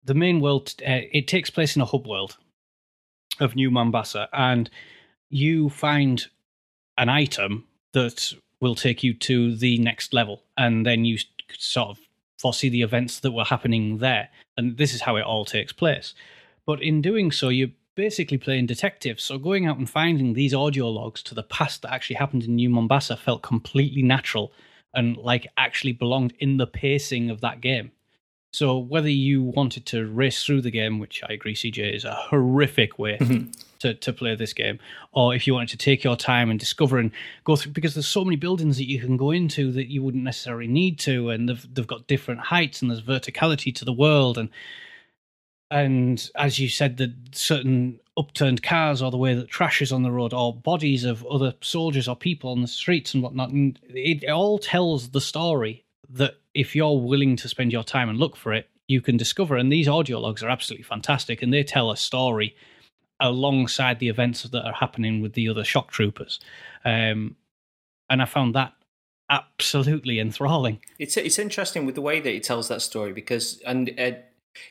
the 0.04 0.14
main 0.14 0.40
world, 0.40 0.74
uh, 0.80 1.00
it 1.12 1.28
takes 1.28 1.50
place 1.50 1.76
in 1.76 1.82
a 1.82 1.86
hub 1.86 2.06
world 2.06 2.36
of 3.40 3.56
New 3.56 3.70
Mombasa. 3.70 4.28
And 4.32 4.70
you 5.30 5.70
find 5.70 6.26
an 6.98 7.08
item 7.08 7.66
that 7.92 8.32
will 8.60 8.74
take 8.74 9.02
you 9.02 9.14
to 9.14 9.56
the 9.56 9.78
next 9.78 10.12
level, 10.12 10.42
and 10.56 10.84
then 10.84 11.04
you 11.04 11.18
sort 11.56 11.90
of 11.90 11.98
foresee 12.38 12.68
the 12.68 12.82
events 12.82 13.20
that 13.20 13.32
were 13.32 13.44
happening 13.44 13.98
there. 13.98 14.28
And 14.56 14.76
this 14.76 14.94
is 14.94 15.02
how 15.02 15.16
it 15.16 15.24
all 15.24 15.44
takes 15.44 15.72
place. 15.72 16.14
But 16.66 16.82
in 16.82 17.00
doing 17.02 17.32
so, 17.32 17.48
you're 17.48 17.70
basically 17.94 18.38
playing 18.38 18.66
detective. 18.66 19.20
So 19.20 19.38
going 19.38 19.66
out 19.66 19.78
and 19.78 19.88
finding 19.88 20.32
these 20.32 20.54
audio 20.54 20.88
logs 20.88 21.22
to 21.24 21.34
the 21.34 21.42
past 21.42 21.82
that 21.82 21.92
actually 21.92 22.16
happened 22.16 22.44
in 22.44 22.56
New 22.56 22.70
Mombasa 22.70 23.16
felt 23.16 23.42
completely 23.42 24.02
natural 24.02 24.52
and 24.94 25.16
like 25.16 25.46
actually 25.56 25.92
belonged 25.92 26.34
in 26.38 26.56
the 26.56 26.66
pacing 26.66 27.30
of 27.30 27.40
that 27.40 27.60
game. 27.60 27.92
So 28.52 28.78
whether 28.78 29.08
you 29.08 29.42
wanted 29.42 29.86
to 29.86 30.06
race 30.08 30.44
through 30.44 30.62
the 30.62 30.70
game, 30.70 30.98
which 30.98 31.22
I 31.28 31.32
agree, 31.32 31.54
CJ 31.54 31.94
is 31.94 32.04
a 32.04 32.14
horrific 32.14 32.98
way 32.98 33.18
mm-hmm. 33.18 33.50
To, 33.80 33.94
to 33.94 34.12
play 34.12 34.34
this 34.34 34.52
game, 34.52 34.78
or 35.12 35.34
if 35.34 35.46
you 35.46 35.54
wanted 35.54 35.70
to 35.70 35.76
take 35.76 36.04
your 36.04 36.16
time 36.16 36.50
and 36.50 36.60
discover 36.60 36.98
and 36.98 37.10
go 37.44 37.56
through, 37.56 37.72
because 37.72 37.94
there's 37.94 38.06
so 38.06 38.24
many 38.24 38.36
buildings 38.36 38.76
that 38.76 38.88
you 38.88 39.00
can 39.00 39.16
go 39.16 39.30
into 39.30 39.72
that 39.72 39.90
you 39.90 40.02
wouldn't 40.02 40.24
necessarily 40.24 40.68
need 40.68 40.98
to, 41.00 41.30
and 41.30 41.48
they've 41.48 41.74
they've 41.74 41.86
got 41.86 42.06
different 42.06 42.40
heights 42.40 42.80
and 42.80 42.90
there's 42.90 43.02
verticality 43.02 43.74
to 43.74 43.84
the 43.84 43.92
world, 43.92 44.38
and 44.38 44.48
and 45.70 46.30
as 46.34 46.58
you 46.58 46.68
said, 46.68 46.96
the 46.96 47.14
certain 47.32 48.00
upturned 48.16 48.62
cars 48.62 49.00
or 49.00 49.10
the 49.10 49.16
way 49.16 49.34
that 49.34 49.48
trash 49.48 49.80
is 49.80 49.92
on 49.92 50.02
the 50.02 50.10
road 50.10 50.34
or 50.34 50.54
bodies 50.54 51.04
of 51.04 51.24
other 51.26 51.54
soldiers 51.60 52.08
or 52.08 52.16
people 52.16 52.50
on 52.50 52.60
the 52.60 52.68
streets 52.68 53.14
and 53.14 53.22
whatnot, 53.22 53.50
and 53.50 53.78
it, 53.88 54.24
it 54.24 54.30
all 54.30 54.58
tells 54.58 55.10
the 55.10 55.20
story 55.20 55.84
that 56.08 56.34
if 56.54 56.74
you're 56.74 57.00
willing 57.00 57.36
to 57.36 57.48
spend 57.48 57.72
your 57.72 57.84
time 57.84 58.08
and 58.08 58.18
look 58.18 58.36
for 58.36 58.52
it, 58.52 58.68
you 58.88 59.00
can 59.00 59.16
discover. 59.16 59.56
And 59.56 59.70
these 59.70 59.86
audio 59.86 60.18
logs 60.18 60.42
are 60.42 60.48
absolutely 60.48 60.82
fantastic, 60.82 61.40
and 61.40 61.52
they 61.52 61.62
tell 61.62 61.92
a 61.92 61.96
story 61.96 62.56
alongside 63.20 63.98
the 63.98 64.08
events 64.08 64.42
that 64.42 64.64
are 64.64 64.72
happening 64.72 65.20
with 65.20 65.34
the 65.34 65.48
other 65.48 65.64
shock 65.64 65.90
troopers. 65.90 66.40
Um, 66.84 67.36
and 68.08 68.22
I 68.22 68.24
found 68.24 68.54
that 68.54 68.72
absolutely 69.30 70.18
enthralling. 70.18 70.80
It's 70.98 71.16
it's 71.16 71.38
interesting 71.38 71.86
with 71.86 71.94
the 71.94 72.00
way 72.00 72.20
that 72.20 72.34
it 72.34 72.42
tells 72.42 72.68
that 72.68 72.82
story 72.82 73.12
because 73.12 73.60
and. 73.66 73.92
Uh, 73.98 74.12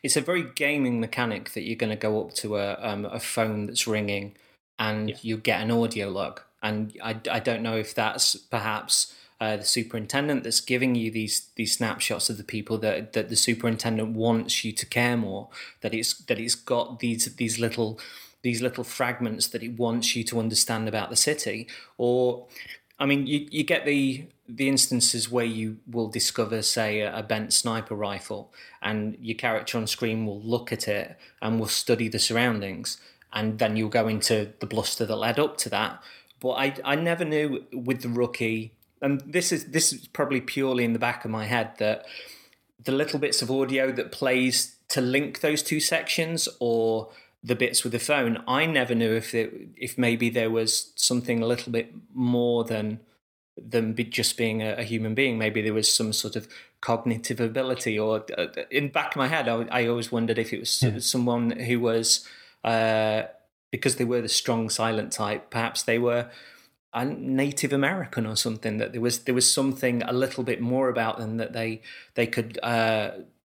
it's 0.04 0.18
a 0.18 0.22
very 0.22 0.44
gaming 0.44 1.00
mechanic 1.00 1.52
that 1.52 1.64
you're 1.64 1.78
going 1.78 1.90
to 1.90 1.96
go 1.96 2.22
up 2.22 2.34
to 2.34 2.58
a 2.58 2.78
um, 2.82 3.06
a 3.06 3.20
phone 3.20 3.66
that's 3.66 3.88
ringing, 3.88 4.36
and 4.78 5.10
yeah. 5.10 5.16
you 5.22 5.38
get 5.38 5.62
an 5.62 5.72
audio 5.72 6.10
log. 6.10 6.42
And 6.62 6.96
I, 7.02 7.16
I 7.32 7.40
don't 7.40 7.64
know 7.64 7.78
if 7.78 7.96
that's 7.96 8.36
perhaps 8.36 9.16
uh, 9.42 9.58
the 9.58 9.64
superintendent 9.64 10.44
that's 10.44 10.60
giving 10.60 10.96
you 10.96 11.12
these 11.12 11.50
these 11.56 11.78
snapshots 11.78 12.30
of 12.30 12.38
the 12.38 12.44
people 12.44 12.78
that 12.80 13.14
that 13.14 13.30
the 13.30 13.36
superintendent 13.36 14.10
wants 14.10 14.66
you 14.66 14.72
to 14.74 14.86
care 14.86 15.16
more 15.16 15.50
that 15.82 15.94
it's 15.94 16.14
that 16.26 16.40
it's 16.40 16.56
got 16.56 17.00
these 17.00 17.34
these 17.36 17.58
little 17.58 18.00
these 18.42 18.62
little 18.62 18.84
fragments 18.84 19.48
that 19.48 19.64
it 19.64 19.78
wants 19.78 20.16
you 20.16 20.24
to 20.26 20.40
understand 20.40 20.88
about 20.88 21.10
the 21.10 21.16
city. 21.16 21.68
Or 21.98 22.48
I 23.00 23.06
mean 23.06 23.28
you 23.28 23.48
you 23.52 23.64
get 23.64 23.86
the 23.86 24.28
the 24.48 24.68
instances 24.68 25.30
where 25.30 25.46
you 25.46 25.78
will 25.90 26.08
discover 26.08 26.62
say 26.62 27.02
a, 27.02 27.18
a 27.18 27.24
bent 27.24 27.54
sniper 27.54 27.96
rifle 27.96 28.52
and 28.82 29.16
your 29.22 29.38
character 29.38 29.78
on 29.78 29.86
screen 29.86 30.26
will 30.26 30.42
look 30.42 30.72
at 30.74 30.88
it 30.88 31.18
and 31.42 31.60
will 31.60 31.68
study 31.68 32.08
the 32.08 32.20
surroundings. 32.20 32.98
And 33.32 33.60
then 33.60 33.76
you'll 33.76 33.90
go 33.90 34.08
into 34.08 34.54
the 34.60 34.66
bluster 34.66 35.06
that 35.06 35.16
led 35.16 35.38
up 35.38 35.58
to 35.58 35.70
that. 35.70 36.02
But 36.40 36.52
I 36.52 36.76
I 36.84 36.96
never 36.96 37.26
knew 37.26 37.66
with 37.74 38.02
the 38.02 38.10
rookie 38.10 38.74
and 39.02 39.22
this 39.22 39.52
is 39.52 39.66
this 39.66 39.94
is 39.94 40.08
probably 40.08 40.42
purely 40.42 40.84
in 40.84 40.94
the 40.94 41.00
back 41.00 41.26
of 41.26 41.32
my 41.32 41.46
head 41.46 41.72
that 41.78 42.06
the 42.84 42.92
little 42.92 43.20
bits 43.20 43.42
of 43.42 43.52
audio 43.52 43.92
that 43.92 44.12
plays 44.12 44.78
to 44.90 45.02
link 45.02 45.42
those 45.42 45.62
two 45.62 45.80
sections 45.80 46.48
or 46.60 47.10
the 47.44 47.56
bits 47.56 47.84
with 47.84 47.94
the 47.94 48.00
phone 48.00 48.44
i 48.48 48.66
never 48.66 48.94
knew 48.96 49.14
if 49.14 49.34
it, 49.34 49.70
if 49.78 49.98
maybe 49.98 50.30
there 50.30 50.50
was 50.50 50.92
something 50.96 51.42
a 51.42 51.48
little 51.48 51.72
bit 51.72 51.94
more 52.14 52.64
than 52.64 53.00
than 53.58 53.94
be 53.94 54.06
just 54.06 54.38
being 54.38 54.62
a, 54.62 54.76
a, 54.76 54.84
human 54.84 55.14
being 55.14 55.38
maybe 55.38 55.62
there 55.62 55.74
was 55.74 55.94
some 55.94 56.14
sort 56.14 56.36
of 56.36 56.48
cognitive 56.82 57.40
ability 57.40 58.00
or 58.00 58.26
uh, 58.38 58.48
in 58.72 58.88
back 58.90 59.12
of 59.12 59.18
my 59.18 59.28
head 59.28 59.48
I, 59.48 59.64
I 59.72 59.88
always 59.88 60.12
wondered 60.12 60.38
if 60.38 60.54
it 60.54 60.60
was 60.60 60.82
yeah. 60.82 61.00
someone 61.00 61.52
who 61.52 61.80
was 61.80 62.26
uh, 62.64 63.24
because 63.72 63.96
they 63.98 64.06
were 64.06 64.22
the 64.22 64.30
strong 64.30 64.70
silent 64.70 65.12
type 65.12 65.50
perhaps 65.50 65.84
they 65.84 66.00
were 66.00 66.30
a 66.94 67.06
Native 67.06 67.72
American 67.72 68.26
or 68.26 68.36
something. 68.36 68.78
That 68.78 68.92
there 68.92 69.02
was 69.02 69.20
there 69.20 69.36
was 69.36 69.52
something 69.52 70.02
a 70.04 70.14
little 70.14 70.44
bit 70.44 70.62
more 70.62 70.90
about 70.90 71.18
them 71.18 71.38
that 71.38 71.54
they 71.54 71.82
they 72.16 72.28
could 72.28 72.60
uh, 72.64 73.12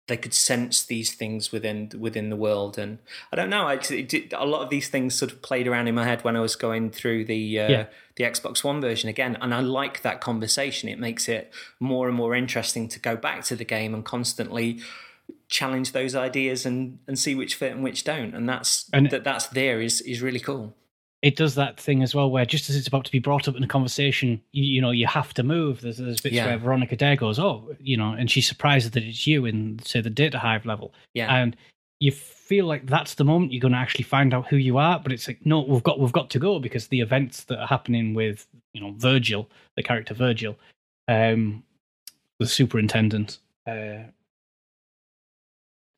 they 0.08 0.18
could 0.18 0.34
sense 0.34 0.84
these 0.84 1.14
things 1.14 1.52
within 1.52 1.92
within 1.98 2.30
the 2.30 2.36
world. 2.36 2.78
And 2.78 3.00
I 3.32 3.36
don't 3.36 3.50
know. 3.50 3.66
I, 3.68 3.80
it, 3.90 4.34
a 4.34 4.46
lot 4.46 4.62
of 4.62 4.70
these 4.70 4.88
things 4.88 5.16
sort 5.16 5.32
of 5.32 5.42
played 5.42 5.68
around 5.68 5.88
in 5.88 5.96
my 5.96 6.06
head 6.06 6.24
when 6.24 6.36
I 6.36 6.42
was 6.42 6.56
going 6.56 6.92
through 6.92 7.26
the 7.26 7.60
uh, 7.60 7.70
yeah. 7.70 7.86
the 8.16 8.24
Xbox 8.24 8.64
One 8.64 8.82
version 8.82 9.10
again. 9.10 9.38
And 9.42 9.54
I 9.54 9.62
like 9.62 10.04
that 10.04 10.22
conversation. 10.22 10.90
It 10.90 11.00
makes 11.00 11.28
it 11.28 11.52
more 11.80 12.08
and 12.08 12.16
more 12.16 12.36
interesting 12.36 12.88
to 12.90 13.00
go 13.00 13.16
back 13.16 13.44
to 13.46 13.56
the 13.56 13.66
game 13.66 13.94
and 13.96 14.06
constantly 14.06 14.80
challenge 15.48 15.92
those 15.92 16.16
ideas 16.16 16.66
and 16.66 17.00
and 17.08 17.18
see 17.18 17.34
which 17.34 17.56
fit 17.56 17.72
and 17.72 17.84
which 17.84 18.04
don't. 18.04 18.36
And 18.36 18.48
that's 18.48 18.88
and, 18.94 19.10
that 19.10 19.24
that's 19.24 19.48
there 19.48 19.82
is 19.82 20.02
is 20.02 20.22
really 20.22 20.40
cool 20.40 20.76
it 21.26 21.36
does 21.36 21.56
that 21.56 21.80
thing 21.80 22.04
as 22.04 22.14
well 22.14 22.30
where 22.30 22.46
just 22.46 22.70
as 22.70 22.76
it's 22.76 22.88
about 22.88 23.04
to 23.04 23.12
be 23.12 23.18
brought 23.18 23.48
up 23.48 23.56
in 23.56 23.64
a 23.64 23.68
conversation, 23.68 24.40
you, 24.52 24.64
you 24.64 24.80
know, 24.80 24.92
you 24.92 25.08
have 25.08 25.34
to 25.34 25.42
move. 25.42 25.82
There's, 25.82 25.98
there's 25.98 26.22
bits 26.22 26.36
yeah. 26.36 26.46
where 26.46 26.58
Veronica 26.60 26.96
Dare 26.96 27.16
goes, 27.16 27.40
oh, 27.40 27.74
you 27.80 27.98
know, 27.98 28.12
and 28.12 28.30
she's 28.30 28.48
surprised 28.48 28.94
that 28.94 29.04
it's 29.04 29.26
you 29.26 29.48
in, 29.48 29.80
say, 29.80 30.02
the 30.02 30.12
data 30.12 30.38
hive 30.38 30.68
level. 30.68 30.94
Yeah. 31.16 31.36
And 31.36 31.56
you 32.00 32.12
feel 32.12 32.68
like 32.68 32.86
that's 32.86 33.16
the 33.16 33.24
moment 33.24 33.52
you're 33.52 33.60
going 33.60 33.72
to 33.72 33.80
actually 33.80 34.04
find 34.04 34.36
out 34.36 34.46
who 34.46 34.58
you 34.58 34.78
are, 34.78 35.00
but 35.00 35.12
it's 35.12 35.28
like, 35.28 35.44
no, 35.44 35.62
we've 35.62 35.82
got, 35.82 36.00
we've 36.00 36.12
got 36.12 36.30
to 36.30 36.38
go 36.38 36.60
because 36.60 36.90
the 36.90 37.02
events 37.02 37.46
that 37.46 37.58
are 37.58 37.66
happening 37.66 38.14
with, 38.14 38.46
you 38.74 38.82
know, 38.82 38.94
Virgil, 38.96 39.50
the 39.78 39.82
character 39.82 40.14
Virgil, 40.14 40.56
um, 41.08 41.64
the 42.38 42.46
superintendent, 42.46 43.40
uh, 43.66 44.04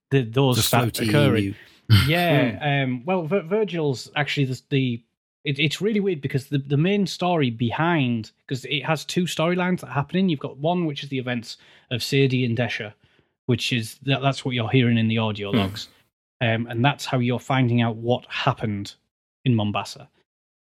the, 0.10 0.22
those 0.22 0.56
The 0.56 0.62
start 0.62 1.02
occurring. 1.02 1.44
emu. 1.44 1.54
Yeah. 2.08 2.84
um, 2.86 3.04
well, 3.04 3.24
Vir- 3.24 3.42
Virgil's 3.42 4.10
actually 4.16 4.46
the. 4.46 4.62
the 4.70 5.04
it, 5.47 5.60
it's 5.60 5.81
really 5.81 5.99
weird 5.99 6.21
because 6.21 6.47
the, 6.47 6.57
the 6.57 6.77
main 6.77 7.07
story 7.07 7.49
behind 7.49 8.31
because 8.45 8.65
it 8.65 8.83
has 8.86 9.05
two 9.05 9.23
storylines 9.23 9.79
that 9.79 9.88
are 9.88 9.93
happening. 10.01 10.27
You've 10.29 10.39
got 10.47 10.57
one 10.57 10.86
which 10.86 11.03
is 11.03 11.10
the 11.10 11.19
events 11.19 11.57
of 11.89 12.03
Sadie 12.03 12.47
Endesha, 12.47 12.93
which 13.45 13.71
is 13.71 13.97
that, 14.03 14.21
that's 14.21 14.43
what 14.43 14.55
you're 14.55 14.69
hearing 14.69 14.97
in 14.97 15.07
the 15.07 15.17
audio 15.17 15.51
Hmm. 15.51 15.57
logs, 15.57 15.88
um, 16.41 16.67
and 16.67 16.83
that's 16.83 17.05
how 17.05 17.19
you're 17.19 17.39
finding 17.39 17.81
out 17.81 17.95
what 17.95 18.25
happened 18.25 18.95
in 19.45 19.55
Mombasa. 19.55 20.10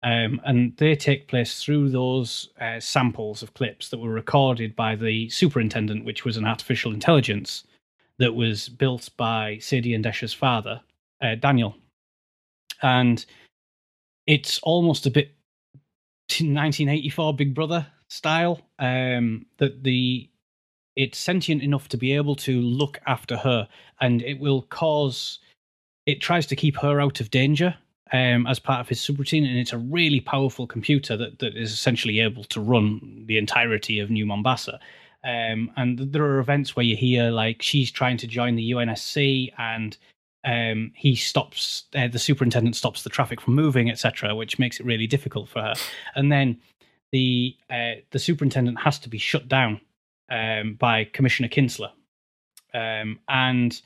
Um, 0.02 0.38
and 0.44 0.76
they 0.76 0.94
take 0.96 1.28
place 1.28 1.64
through 1.64 1.88
those 1.88 2.50
uh, 2.60 2.78
samples 2.78 3.42
of 3.42 3.54
clips 3.54 3.88
that 3.88 3.98
were 3.98 4.10
recorded 4.10 4.76
by 4.76 4.96
the 4.96 5.30
superintendent, 5.30 6.04
which 6.04 6.26
was 6.26 6.36
an 6.36 6.44
artificial 6.44 6.92
intelligence 6.92 7.64
that 8.18 8.34
was 8.34 8.68
built 8.68 9.08
by 9.16 9.56
Sadie 9.58 9.96
Endesha's 9.96 10.34
father, 10.34 10.82
uh, 11.22 11.36
Daniel. 11.36 11.74
And 12.82 13.24
it's 14.26 14.58
almost 14.62 15.06
a 15.06 15.10
bit 15.10 15.34
1984 16.28 17.34
Big 17.34 17.54
Brother 17.54 17.86
style. 18.08 18.60
Um, 18.78 19.46
that 19.58 19.82
the 19.84 20.28
it's 20.96 21.18
sentient 21.18 21.62
enough 21.62 21.88
to 21.88 21.96
be 21.96 22.12
able 22.12 22.36
to 22.36 22.60
look 22.60 23.00
after 23.06 23.36
her, 23.36 23.68
and 24.00 24.22
it 24.22 24.38
will 24.38 24.62
cause. 24.62 25.40
It 26.06 26.20
tries 26.20 26.46
to 26.46 26.56
keep 26.56 26.76
her 26.76 27.00
out 27.00 27.20
of 27.20 27.30
danger 27.30 27.74
um, 28.12 28.46
as 28.46 28.58
part 28.58 28.80
of 28.80 28.88
his 28.88 29.00
subroutine, 29.00 29.48
and 29.48 29.58
it's 29.58 29.72
a 29.72 29.78
really 29.78 30.20
powerful 30.20 30.66
computer 30.66 31.16
that, 31.16 31.38
that 31.38 31.56
is 31.56 31.72
essentially 31.72 32.20
able 32.20 32.44
to 32.44 32.60
run 32.60 33.24
the 33.26 33.38
entirety 33.38 34.00
of 34.00 34.10
New 34.10 34.26
Mombasa. 34.26 34.78
Um, 35.24 35.70
and 35.76 35.98
there 35.98 36.24
are 36.24 36.38
events 36.38 36.76
where 36.76 36.84
you 36.84 36.96
hear 36.96 37.30
like 37.30 37.62
she's 37.62 37.90
trying 37.90 38.18
to 38.18 38.26
join 38.26 38.56
the 38.56 38.70
UNSC, 38.72 39.52
and 39.58 39.96
um, 40.44 40.92
he 40.94 41.14
stops. 41.16 41.84
Uh, 41.94 42.08
the 42.08 42.18
superintendent 42.18 42.76
stops 42.76 43.02
the 43.02 43.10
traffic 43.10 43.40
from 43.40 43.54
moving, 43.54 43.90
etc., 43.90 44.34
which 44.34 44.58
makes 44.58 44.78
it 44.80 44.86
really 44.86 45.06
difficult 45.06 45.48
for 45.48 45.60
her. 45.62 45.74
And 46.14 46.30
then 46.30 46.58
the 47.12 47.56
uh, 47.70 47.94
the 48.10 48.18
superintendent 48.18 48.80
has 48.80 48.98
to 49.00 49.08
be 49.08 49.18
shut 49.18 49.48
down 49.48 49.80
um, 50.30 50.74
by 50.74 51.04
Commissioner 51.04 51.48
Kinsler, 51.48 51.90
um, 52.74 53.18
and 53.28 53.80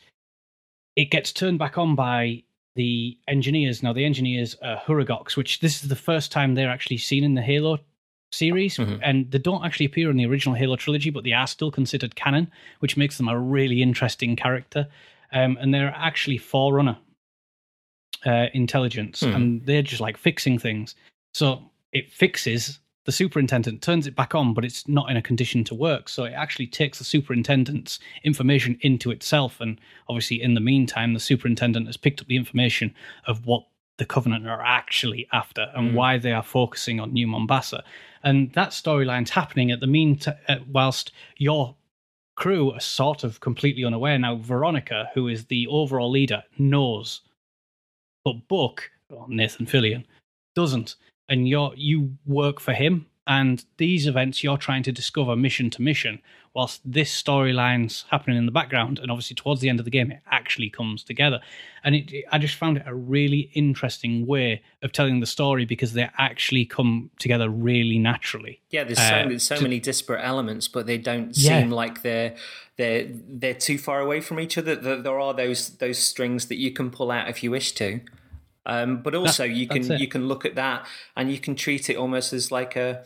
it 0.96 1.10
gets 1.10 1.32
turned 1.32 1.58
back 1.58 1.78
on 1.78 1.94
by 1.94 2.42
the 2.74 3.16
engineers. 3.28 3.82
Now, 3.82 3.92
the 3.92 4.04
engineers 4.04 4.56
are 4.62 4.76
Huragoks, 4.86 5.36
which 5.36 5.60
this 5.60 5.82
is 5.82 5.88
the 5.88 5.96
first 5.96 6.30
time 6.32 6.54
they're 6.54 6.70
actually 6.70 6.98
seen 6.98 7.24
in 7.24 7.34
the 7.34 7.42
Halo 7.42 7.78
series, 8.32 8.76
Mhm. 8.76 9.00
and 9.02 9.30
they 9.30 9.38
don't 9.38 9.64
actually 9.64 9.86
appear 9.86 10.10
in 10.10 10.16
the 10.16 10.26
original 10.26 10.54
Halo 10.54 10.76
trilogy, 10.76 11.10
but 11.10 11.24
they 11.24 11.32
are 11.32 11.46
still 11.46 11.70
considered 11.70 12.14
canon, 12.14 12.50
which 12.80 12.96
makes 12.96 13.16
them 13.16 13.28
a 13.28 13.38
really 13.38 13.80
interesting 13.82 14.36
character. 14.36 14.86
Um, 15.32 15.56
and 15.60 15.72
they're 15.74 15.92
actually 15.96 16.38
Forerunner 16.38 16.96
uh, 18.26 18.46
intelligence, 18.54 19.20
Hmm. 19.20 19.34
and 19.34 19.66
they're 19.66 19.82
just 19.82 20.00
like 20.00 20.16
fixing 20.16 20.58
things. 20.58 20.94
So 21.34 21.70
it 21.92 22.10
fixes 22.10 22.80
the 23.04 23.12
superintendent, 23.12 23.80
turns 23.80 24.06
it 24.06 24.14
back 24.16 24.34
on, 24.34 24.52
but 24.54 24.64
it's 24.64 24.86
not 24.88 25.10
in 25.10 25.16
a 25.16 25.22
condition 25.22 25.64
to 25.64 25.74
work. 25.74 26.08
So 26.08 26.24
it 26.24 26.32
actually 26.32 26.66
takes 26.66 26.98
the 26.98 27.04
superintendent's 27.04 27.98
information 28.24 28.76
into 28.82 29.10
itself. 29.10 29.60
And 29.60 29.80
obviously, 30.08 30.42
in 30.42 30.54
the 30.54 30.60
meantime, 30.60 31.14
the 31.14 31.20
superintendent 31.20 31.86
has 31.86 31.96
picked 31.96 32.20
up 32.20 32.26
the 32.26 32.36
information 32.36 32.94
of 33.26 33.46
what 33.46 33.64
the 33.96 34.04
Covenant 34.04 34.46
are 34.46 34.62
actually 34.64 35.26
after 35.32 35.70
and 35.74 35.90
Hmm. 35.90 35.94
why 35.96 36.18
they 36.18 36.32
are 36.32 36.42
focusing 36.42 37.00
on 37.00 37.12
New 37.12 37.26
Mombasa. 37.26 37.82
And 38.22 38.52
that 38.52 38.70
storyline's 38.70 39.30
happening 39.30 39.70
at 39.70 39.80
the 39.80 39.86
mean 39.86 40.16
t- 40.16 40.30
uh, 40.48 40.58
whilst 40.66 41.10
your 41.36 41.76
crew 42.38 42.72
are 42.72 42.80
sort 42.80 43.24
of 43.24 43.40
completely 43.40 43.84
unaware. 43.84 44.16
Now, 44.16 44.36
Veronica, 44.36 45.10
who 45.12 45.26
is 45.26 45.44
the 45.46 45.66
overall 45.66 46.08
leader, 46.08 46.42
knows, 46.56 47.22
but 48.24 48.36
or 49.10 49.26
Nathan 49.28 49.66
Fillion, 49.66 50.04
doesn't. 50.54 50.94
And 51.28 51.48
you're, 51.48 51.72
you 51.74 52.16
work 52.26 52.60
for 52.60 52.72
him. 52.72 53.06
And 53.28 53.62
these 53.76 54.06
events, 54.06 54.42
you're 54.42 54.56
trying 54.56 54.82
to 54.84 54.90
discover 54.92 55.36
mission 55.36 55.68
to 55.70 55.82
mission, 55.82 56.20
whilst 56.54 56.80
this 56.82 57.10
storyline's 57.22 58.06
happening 58.10 58.38
in 58.38 58.46
the 58.46 58.52
background. 58.52 58.98
And 58.98 59.10
obviously, 59.10 59.34
towards 59.36 59.60
the 59.60 59.68
end 59.68 59.78
of 59.80 59.84
the 59.84 59.90
game, 59.90 60.10
it 60.10 60.20
actually 60.30 60.70
comes 60.70 61.04
together. 61.04 61.40
And 61.84 61.94
it, 61.94 62.10
it- 62.10 62.24
I 62.32 62.38
just 62.38 62.54
found 62.54 62.78
it 62.78 62.84
a 62.86 62.94
really 62.94 63.50
interesting 63.52 64.26
way 64.26 64.62
of 64.82 64.92
telling 64.92 65.20
the 65.20 65.26
story 65.26 65.66
because 65.66 65.92
they 65.92 66.08
actually 66.16 66.64
come 66.64 67.10
together 67.18 67.50
really 67.50 67.98
naturally. 67.98 68.62
Yeah, 68.70 68.84
there's 68.84 68.98
Uh, 68.98 69.28
so, 69.28 69.38
so 69.38 69.56
to- 69.56 69.62
many 69.62 69.78
disparate 69.78 70.24
elements, 70.24 70.66
but 70.66 70.86
they 70.86 70.96
don't 70.98 71.36
Yeah. 71.36 71.60
seem 71.60 71.70
like 71.70 72.00
they're 72.02 72.34
they're 72.78 73.08
they're 73.10 73.54
too 73.54 73.76
far 73.76 74.00
away 74.00 74.20
from 74.22 74.40
each 74.40 74.56
other. 74.56 74.74
There, 74.74 75.02
there 75.02 75.20
are 75.20 75.34
those 75.34 75.76
those 75.78 75.98
strings 75.98 76.46
that 76.46 76.56
you 76.56 76.70
can 76.72 76.90
pull 76.90 77.10
out 77.10 77.28
if 77.28 77.42
you 77.42 77.50
wish 77.50 77.72
to, 77.72 78.00
um, 78.64 79.02
but 79.02 79.14
also 79.14 79.44
you 79.44 79.66
can 79.68 79.82
you 79.98 80.08
can 80.08 80.28
look 80.28 80.44
at 80.46 80.54
that 80.54 80.86
and 81.16 81.30
you 81.30 81.38
can 81.38 81.54
treat 81.56 81.90
it 81.90 81.96
almost 81.96 82.32
as 82.32 82.50
like 82.50 82.74
a 82.76 83.04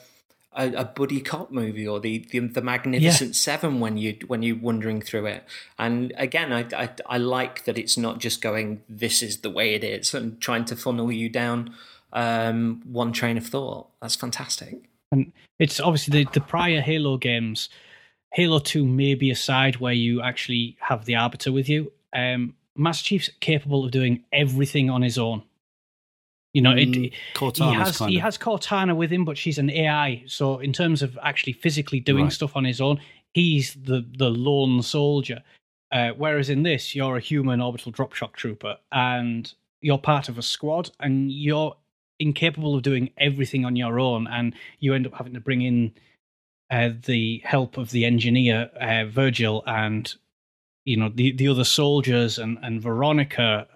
a, 0.55 0.69
a 0.73 0.85
buddy 0.85 1.21
cop 1.21 1.51
movie 1.51 1.87
or 1.87 2.01
the, 2.01 2.27
the 2.31 2.41
the 2.41 2.63
Magnificent 2.63 3.35
Seven 3.37 3.81
when 3.81 3.97
you 3.97 4.17
when 4.27 4.43
you're 4.43 4.57
wandering 4.57 5.01
through 5.01 5.27
it. 5.27 5.45
And 5.79 6.13
again, 6.17 6.53
I, 6.53 6.67
I 6.75 6.91
I 7.07 7.19
like 7.19 7.65
that 7.65 7.79
it's 7.79 7.97
not 7.97 8.19
just 8.19 8.43
going 8.43 8.83
this 8.89 9.23
is 9.23 9.39
the 9.39 9.51
way 9.51 9.75
it 9.75 9.85
is 9.85 10.15
and 10.15 10.41
trying 10.41 10.65
to 10.67 10.77
funnel 10.77 11.11
you 11.11 11.29
down 11.29 11.75
um, 12.13 12.83
one 12.85 13.13
train 13.13 13.39
of 13.39 13.47
thought. 13.47 13.89
That's 14.01 14.17
fantastic. 14.17 14.89
And 15.11 15.33
it's 15.59 15.81
obviously 15.81 16.25
the, 16.25 16.31
the 16.33 16.41
prior 16.41 16.81
Halo 16.81 17.17
games, 17.19 17.69
Halo 18.33 18.59
2 18.59 18.87
may 18.87 19.15
be 19.15 19.31
a 19.31 19.37
side 19.37 19.77
where 19.77 19.93
you 19.93 20.23
actually 20.23 20.77
have 20.81 21.05
the 21.05 21.17
Arbiter 21.17 21.53
with 21.53 21.69
you. 21.69 21.93
Um, 22.15 22.55
Master 22.75 23.05
Chief's 23.05 23.31
capable 23.41 23.85
of 23.85 23.91
doing 23.91 24.25
everything 24.33 24.89
on 24.89 25.03
his 25.03 25.19
own. 25.19 25.43
You 26.53 26.61
know, 26.63 26.73
it, 26.73 26.89
Mm, 26.89 27.13
he 27.55 27.73
has 27.73 27.99
kind 27.99 28.11
he 28.11 28.19
has 28.19 28.37
Cortana 28.37 28.95
with 28.95 29.11
him, 29.11 29.25
but 29.25 29.39
she's 29.39 29.59
an 29.59 29.71
AI. 29.71 30.23
So 30.27 30.59
in 30.59 30.73
terms 30.73 31.03
of 31.03 31.19
actually 31.23 31.55
physically 31.55 31.99
doing 32.01 32.25
Right. 32.25 32.33
stuff 32.33 32.57
on 32.57 32.65
his 32.65 32.81
own, 32.81 33.01
he's 33.33 33.75
the 33.75 34.05
the 34.19 34.31
lone 34.31 34.83
soldier. 34.83 35.43
Uh, 35.91 36.11
whereas 36.17 36.49
in 36.51 36.63
this, 36.63 36.95
you're 36.95 37.17
a 37.17 37.21
human 37.21 37.61
orbital 37.61 37.93
drop 37.93 38.13
shock 38.15 38.37
trooper, 38.37 38.77
and 38.93 39.53
you're 39.81 39.99
part 39.99 40.29
of 40.29 40.39
a 40.39 40.43
squad, 40.43 40.91
and 41.01 41.31
you're 41.33 41.75
incapable 42.19 42.75
of 42.75 42.83
doing 42.83 43.11
everything 43.19 43.65
on 43.65 43.77
your 43.77 43.99
own, 43.99 44.27
and 44.27 44.55
you 44.79 44.95
end 44.95 45.07
up 45.07 45.15
having 45.15 45.35
to 45.35 45.41
bring 45.41 45.63
in 45.63 45.93
uh, 46.71 46.91
the 47.07 47.41
help 47.45 47.77
of 47.79 47.91
the 47.91 48.05
engineer 48.05 48.71
uh, 48.81 49.05
Virgil 49.07 49.63
and 49.67 50.15
you 50.85 50.97
know 50.97 51.11
the 51.15 51.33
the 51.33 51.49
other 51.49 51.65
soldiers 51.65 52.39
and 52.39 52.59
and 52.63 52.81
Veronica 52.83 53.67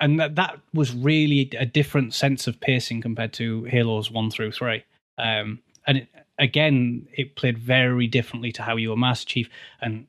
and 0.00 0.18
that 0.20 0.34
that 0.36 0.58
was 0.72 0.94
really 0.94 1.50
a 1.58 1.66
different 1.66 2.14
sense 2.14 2.46
of 2.46 2.60
pacing 2.60 3.00
compared 3.00 3.32
to 3.34 3.64
Halos 3.64 4.10
one 4.10 4.30
through 4.30 4.52
three. 4.52 4.84
Um, 5.18 5.60
and 5.86 5.98
it, 5.98 6.08
again, 6.38 7.06
it 7.12 7.36
played 7.36 7.58
very 7.58 8.06
differently 8.06 8.52
to 8.52 8.62
how 8.62 8.76
you 8.76 8.90
were 8.90 8.96
Master 8.96 9.26
Chief, 9.26 9.48
and 9.80 10.06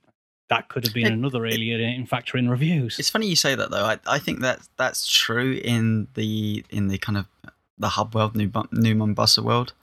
that 0.50 0.70
could 0.70 0.86
have 0.86 0.94
been 0.94 1.08
It- 1.08 1.14
another 1.14 1.46
alienating 1.46 2.06
factor 2.06 2.38
in 2.38 2.50
reviews. 2.50 2.98
It's 3.00 3.10
funny 3.10 3.28
you 3.28 3.36
say 3.36 3.56
that 3.56 3.72
though. 3.72 3.86
I, 3.86 4.00
I 4.08 4.20
think 4.20 4.40
that 4.42 4.68
that's 4.78 5.08
true 5.12 5.60
in 5.64 6.08
the 6.14 6.64
in 6.70 6.88
the 6.88 6.98
kind 6.98 7.18
of 7.18 7.26
the 7.78 7.90
hub 7.90 8.16
world, 8.16 8.36
New 8.36 8.52
New 8.72 8.96
Mombasa 8.96 9.42
world. 9.44 9.74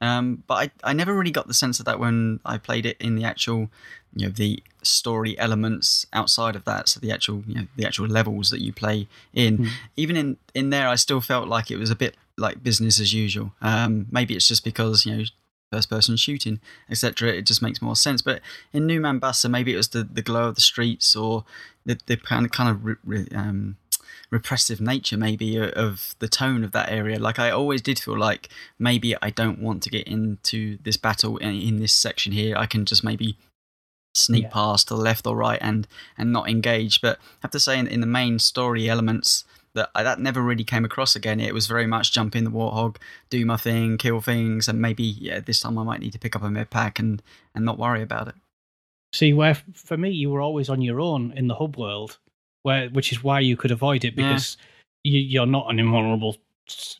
Um, 0.00 0.42
but 0.46 0.54
I, 0.54 0.90
I 0.90 0.92
never 0.92 1.14
really 1.14 1.30
got 1.30 1.48
the 1.48 1.54
sense 1.54 1.78
of 1.78 1.86
that 1.86 1.98
when 1.98 2.40
I 2.44 2.58
played 2.58 2.86
it 2.86 2.96
in 3.00 3.16
the 3.16 3.24
actual, 3.24 3.68
you 4.14 4.26
know, 4.26 4.32
the 4.32 4.62
story 4.82 5.38
elements 5.38 6.06
outside 6.12 6.56
of 6.56 6.64
that. 6.64 6.88
So 6.88 7.00
the 7.00 7.12
actual, 7.12 7.42
you 7.46 7.54
know, 7.54 7.66
the 7.76 7.86
actual 7.86 8.06
levels 8.06 8.50
that 8.50 8.60
you 8.60 8.72
play 8.72 9.08
in. 9.32 9.58
Mm. 9.58 9.68
Even 9.96 10.16
in 10.16 10.36
in 10.54 10.70
there, 10.70 10.88
I 10.88 10.94
still 10.94 11.20
felt 11.20 11.48
like 11.48 11.70
it 11.70 11.76
was 11.76 11.90
a 11.90 11.96
bit 11.96 12.16
like 12.36 12.62
business 12.62 13.00
as 13.00 13.12
usual. 13.12 13.52
Um, 13.60 14.06
maybe 14.10 14.34
it's 14.34 14.48
just 14.48 14.64
because 14.64 15.04
you 15.04 15.16
know 15.16 15.24
first 15.72 15.90
person 15.90 16.16
shooting, 16.16 16.60
etc. 16.90 17.30
It 17.30 17.42
just 17.42 17.62
makes 17.62 17.82
more 17.82 17.96
sense. 17.96 18.22
But 18.22 18.40
in 18.72 18.86
New 18.86 19.00
Mombasa, 19.00 19.48
maybe 19.48 19.74
it 19.74 19.76
was 19.76 19.88
the, 19.88 20.02
the 20.02 20.22
glow 20.22 20.48
of 20.48 20.54
the 20.54 20.60
streets 20.60 21.14
or 21.14 21.44
the, 21.84 21.98
the 22.06 22.16
kind 22.16 22.46
of 22.46 22.52
kind 22.52 22.70
of 22.70 23.36
um, 23.36 23.76
repressive 24.30 24.80
nature, 24.80 25.16
maybe 25.16 25.56
of 25.58 26.14
the 26.18 26.28
tone 26.28 26.64
of 26.64 26.72
that 26.72 26.90
area. 26.90 27.18
Like 27.18 27.38
I 27.38 27.50
always 27.50 27.82
did 27.82 27.98
feel 27.98 28.18
like 28.18 28.48
maybe 28.78 29.14
I 29.22 29.30
don't 29.30 29.60
want 29.60 29.82
to 29.84 29.90
get 29.90 30.06
into 30.06 30.78
this 30.82 30.96
battle 30.96 31.36
in, 31.38 31.54
in 31.54 31.76
this 31.80 31.92
section 31.94 32.32
here. 32.32 32.56
I 32.56 32.66
can 32.66 32.84
just 32.84 33.02
maybe 33.04 33.36
sneak 34.14 34.44
Yeah. 34.44 34.50
past 34.50 34.88
to 34.88 34.94
the 34.94 35.00
left 35.00 35.26
or 35.26 35.36
right 35.36 35.58
and 35.62 35.86
and 36.16 36.32
not 36.32 36.48
engage. 36.48 37.00
But 37.00 37.18
I 37.18 37.38
have 37.42 37.50
to 37.52 37.60
say, 37.60 37.78
in, 37.78 37.86
in 37.86 38.00
the 38.00 38.06
main 38.06 38.38
story 38.38 38.88
elements. 38.88 39.44
That, 39.74 39.90
I- 39.94 40.02
that 40.02 40.18
never 40.18 40.40
really 40.42 40.64
came 40.64 40.84
across 40.86 41.14
again. 41.14 41.40
It 41.40 41.52
was 41.54 41.66
very 41.66 41.86
much 41.86 42.10
jump 42.10 42.34
in 42.34 42.44
the 42.44 42.50
warthog, 42.50 42.96
do 43.28 43.44
my 43.44 43.58
thing, 43.58 43.98
kill 43.98 44.20
things, 44.22 44.66
and 44.66 44.80
maybe 44.80 45.04
yeah, 45.04 45.40
this 45.40 45.60
time 45.60 45.78
I 45.78 45.84
might 45.84 46.00
need 46.00 46.14
to 46.14 46.18
pick 46.18 46.34
up 46.34 46.42
a 46.42 46.50
med 46.50 46.70
pack 46.70 46.98
and 46.98 47.22
and 47.54 47.64
not 47.66 47.78
worry 47.78 48.02
about 48.02 48.28
it. 48.28 48.34
See, 49.12 49.32
where 49.34 49.54
for 49.74 49.96
me, 49.98 50.10
you 50.10 50.30
were 50.30 50.40
always 50.40 50.68
on 50.70 50.80
your 50.82 51.00
own 51.00 51.32
in 51.36 51.48
the 51.48 51.54
hub 51.56 51.76
world, 51.76 52.18
where 52.62 52.88
which 52.90 53.12
is 53.12 53.22
why 53.22 53.40
you 53.40 53.56
could 53.56 53.70
avoid 53.70 54.04
it 54.04 54.14
Yeah. 54.16 54.28
because 54.28 54.56
you, 55.04 55.20
you're 55.20 55.46
not 55.46 55.70
an 55.70 55.78
invulnerable, 55.78 56.36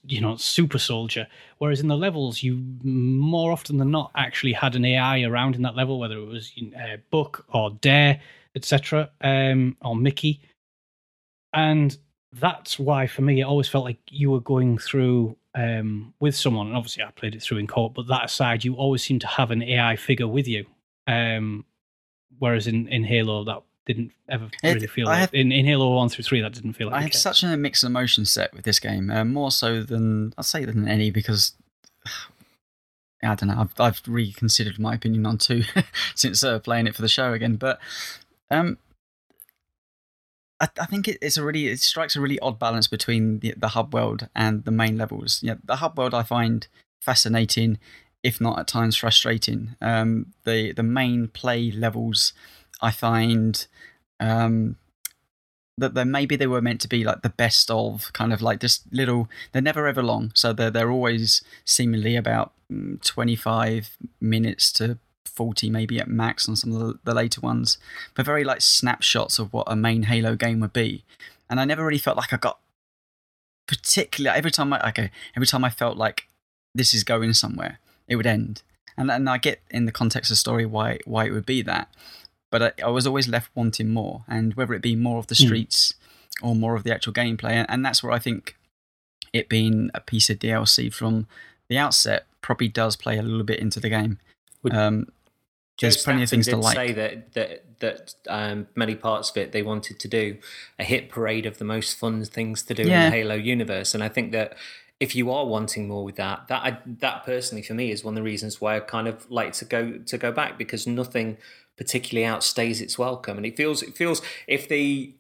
you 0.06 0.20
know, 0.20 0.36
super 0.36 0.78
soldier. 0.78 1.26
Whereas 1.59 1.80
in 1.80 1.88
the 1.88 1.96
levels, 1.96 2.42
you 2.42 2.62
more 2.82 3.52
often 3.52 3.78
than 3.78 3.90
not 3.90 4.11
actually 4.14 4.52
had 4.52 4.74
an 4.76 4.84
AI 4.84 5.22
around 5.22 5.56
in 5.56 5.62
that 5.62 5.76
level, 5.76 5.98
whether 5.98 6.16
it 6.16 6.26
was 6.26 6.52
uh, 6.76 6.96
Buck 7.11 7.44
or 7.48 7.70
Dare, 7.80 8.20
etc., 8.54 9.11
um, 9.20 9.76
or 9.82 9.94
Mickey. 9.96 10.40
and 11.52 11.96
that's 12.32 12.78
why 12.78 13.06
for 13.06 13.22
me 13.22 13.40
it 13.40 13.44
always 13.44 13.68
felt 13.68 13.84
like 13.84 13.98
you 14.11 14.30
were 14.30 14.40
going 14.40 14.76
through 14.78 15.34
um, 15.54 16.12
with 16.20 16.36
someone, 16.36 16.68
and 16.68 16.76
obviously 16.76 17.02
I 17.02 17.11
played 17.11 17.34
it 17.34 17.42
through 17.42 17.59
in 17.59 17.66
court. 17.66 17.94
But 17.94 18.06
that 18.09 18.26
aside, 18.26 18.64
you 18.64 18.74
always 18.74 19.02
seem 19.02 19.18
to 19.20 19.26
have 19.26 19.50
an 19.50 19.62
AI 19.62 19.96
figure 19.96 20.28
with 20.28 20.46
you, 20.46 20.66
um, 21.06 21.64
whereas 22.38 22.66
in, 22.66 22.86
in 22.88 23.02
Halo 23.04 23.44
that 23.44 23.62
didn't 23.89 24.12
ever 24.28 24.49
It- 24.62 24.74
really 24.74 24.86
feel 24.86 25.09
I 25.09 25.12
like 25.12 25.20
have- 25.20 25.34
in, 25.34 25.51
in 25.51 25.66
Halo 25.66 25.97
one 25.97 26.09
through 26.09 26.22
three 26.24 26.41
that 26.41 26.53
didn't 26.53 26.74
feel 26.74 26.86
like 26.89 26.97
I 26.97 27.01
have 27.03 27.11
case. 27.11 27.20
such 27.22 27.43
a 27.43 27.57
mixed 27.57 27.82
emotion 27.82 28.24
set 28.24 28.55
with 28.55 28.64
this 28.64 28.78
game, 28.78 29.11
uh, 29.11 29.24
more 29.24 29.51
so 29.51 29.82
than 29.82 30.32
I'd 30.39 30.45
say 30.45 30.64
than 30.64 30.86
any 30.86 31.11
because 31.11 31.53
I 33.22 33.34
don't 33.34 33.49
know. 33.49 33.59
I've 33.59 33.80
I've 33.80 34.01
reconsidered 34.07 34.78
my 34.78 34.95
opinion 34.95 35.26
on 35.26 35.39
two 35.39 35.64
since 36.14 36.45
uh, 36.45 36.61
playing 36.61 36.86
it 36.86 36.95
for 36.95 37.03
the 37.03 37.09
show 37.09 37.32
again, 37.32 37.57
but 37.57 37.80
um, 38.51 38.78
I, 40.61 40.68
I 40.80 40.86
think 40.86 41.09
it, 41.09 41.18
it's 41.20 41.36
a 41.36 41.45
really 41.45 41.66
it 41.66 41.80
strikes 41.80 42.14
a 42.16 42.20
really 42.20 42.39
odd 42.41 42.59
balance 42.59 42.86
between 42.86 43.41
the, 43.41 43.55
the 43.57 43.68
hub 43.68 43.93
world 43.95 44.28
and 44.34 44.64
the 44.64 44.70
main 44.70 44.97
levels. 44.97 45.41
Yeah, 45.43 45.55
the 45.64 45.76
hub 45.76 45.99
world 45.99 46.14
I 46.14 46.22
find 46.22 46.66
fascinating, 47.01 47.78
if 48.22 48.41
not 48.41 48.59
at 48.59 48.66
times 48.68 48.97
frustrating. 48.97 49.76
Um, 49.80 50.34
the 50.45 50.72
the 50.72 50.82
main 50.82 51.28
play 51.28 51.70
levels 51.70 52.32
I 52.81 52.91
find 52.91 53.66
um 54.20 54.76
that 55.79 55.95
they 55.95 56.05
maybe 56.05 56.37
they 56.37 56.47
were 56.47 56.61
meant 56.61 56.81
to 56.83 56.89
be 56.89 57.05
like 57.05 57.22
the 57.22 57.31
best 57.31 57.70
of 57.70 58.12
kind 58.12 58.33
of 58.33 58.43
like 58.43 58.61
just 58.61 58.83
little 58.93 59.29
they're 59.53 59.62
never 59.62 59.87
ever 59.87 60.03
long. 60.03 60.33
So 60.35 60.53
they're 60.53 60.70
they're 60.70 60.91
always 60.91 61.43
seemingly 61.64 62.16
about 62.16 62.53
mm, 62.70 63.03
25 63.03 63.97
minutes 64.20 64.72
to 64.72 64.99
40 65.24 65.70
maybe 65.70 66.01
at 66.01 66.09
max 66.09 66.49
on 66.49 66.57
some 66.57 66.72
of 66.72 66.81
the, 66.81 66.99
the 67.05 67.14
later 67.14 67.41
ones 67.41 67.79
but 68.14 68.26
very 68.26 68.43
like 68.43 68.61
snapshots 68.61 69.39
of 69.39 69.53
what 69.53 69.68
a 69.70 69.76
main 69.76 70.05
halo 70.05 70.35
game 70.35 70.59
would 70.61 70.72
be. 70.72 71.05
And 71.49 71.61
i 71.61 71.64
never 71.64 71.85
really 71.85 71.99
felt 71.99 72.16
like 72.16 72.33
i 72.33 72.37
got 72.37 72.59
particularly 73.68 74.37
every 74.37 74.51
time 74.51 74.72
i 74.72 74.89
okay 74.89 75.11
every 75.37 75.47
time 75.47 75.64
i 75.64 75.70
felt 75.70 75.97
like 75.97 76.29
this 76.74 76.93
is 76.93 77.05
going 77.05 77.33
somewhere 77.35 77.79
it 78.09 78.16
would 78.16 78.26
end. 78.26 78.62
And, 78.97 79.11
and 79.12 79.31
i 79.31 79.39
get 79.39 79.61
in 79.70 79.87
the 79.87 79.93
context 79.93 80.33
of 80.33 80.39
story 80.39 80.66
why 80.66 80.99
why 81.05 81.26
it 81.26 81.31
would 81.33 81.47
be 81.47 81.62
that 81.62 81.89
but 82.51 82.62
I, 82.62 82.72
I 82.84 82.88
was 82.88 83.07
always 83.07 83.28
left 83.28 83.51
wanting 83.55 83.88
more, 83.90 84.24
and 84.28 84.55
whether 84.55 84.74
it 84.74 84.82
be 84.82 84.96
more 84.96 85.18
of 85.18 85.26
the 85.28 85.34
Hmm. 85.34 85.44
streets 85.46 85.94
or 86.42 86.55
more 86.55 86.74
of 86.76 86.84
the 86.84 86.92
actual 86.94 87.12
gameplay, 87.12 87.53
and, 87.53 87.66
and 87.68 87.84
that's 87.84 88.03
where 88.03 88.12
I 88.12 88.18
think 88.18 88.57
it 89.32 89.49
being 89.49 89.90
a 89.94 90.01
piece 90.01 90.30
of 90.30 90.38
DLC 90.38 90.92
from 90.92 91.26
the 91.68 91.76
outset 91.78 92.26
probably 92.40 92.68
does 92.68 92.96
play 92.96 93.18
a 93.18 93.22
little 93.22 93.42
bit 93.44 93.59
into 93.61 93.80
the 93.80 93.88
game. 93.90 94.18
Would- 94.62 94.74
Um, 94.74 95.07
Joe 95.76 95.86
there's 95.86 96.03
plenty 96.03 96.24
of 96.24 96.30
things 96.30 96.46
to 96.49 96.57
like. 96.57 96.74
say 96.76 96.92
that 96.92 97.34
that 97.34 97.64
that 97.78 98.14
um, 98.28 98.66
many 98.74 98.96
parts 98.96 99.30
of 99.30 99.36
it 99.36 99.53
they 99.53 99.62
wanted 99.62 100.01
to 100.01 100.09
do 100.09 100.38
a 100.76 100.82
hit 100.82 101.09
parade 101.09 101.46
of 101.46 101.59
the 101.59 101.64
most 101.64 101.96
fun 101.96 102.24
things 102.24 102.64
to 102.64 102.74
do 102.74 102.82
in 102.82 102.88
the 102.88 103.11
Halo 103.11 103.36
universe, 103.36 103.94
and 103.94 104.03
I 104.03 104.09
think 104.09 104.32
that 104.32 104.57
if 104.99 105.14
you 105.14 105.30
are 105.30 105.46
wanting 105.46 105.86
more 105.86 106.03
with 106.03 106.16
that, 106.16 106.49
that 106.49 106.62
I, 106.64 106.78
that 106.84 107.24
personally 107.24 107.62
for 107.62 107.74
me 107.74 107.92
is 107.92 108.03
one 108.03 108.14
of 108.14 108.16
the 108.16 108.22
reasons 108.24 108.61
why 108.61 108.76
I 108.76 108.80
kind 108.80 109.07
of 109.07 109.30
like 109.30 109.53
to 109.53 109.64
go 109.64 109.99
to 109.99 110.18
go 110.18 110.32
back 110.32 110.59
because 110.59 110.84
nothing 110.88 111.36
particularly 111.79 112.29
outstays 112.29 112.83
its 112.83 112.99
welcome, 112.99 113.39
and 113.39 113.47
it 113.47 113.57
feels 113.57 113.83
it 113.83 113.97
feels 113.97 114.20
if 114.47 114.68
the 114.68 115.14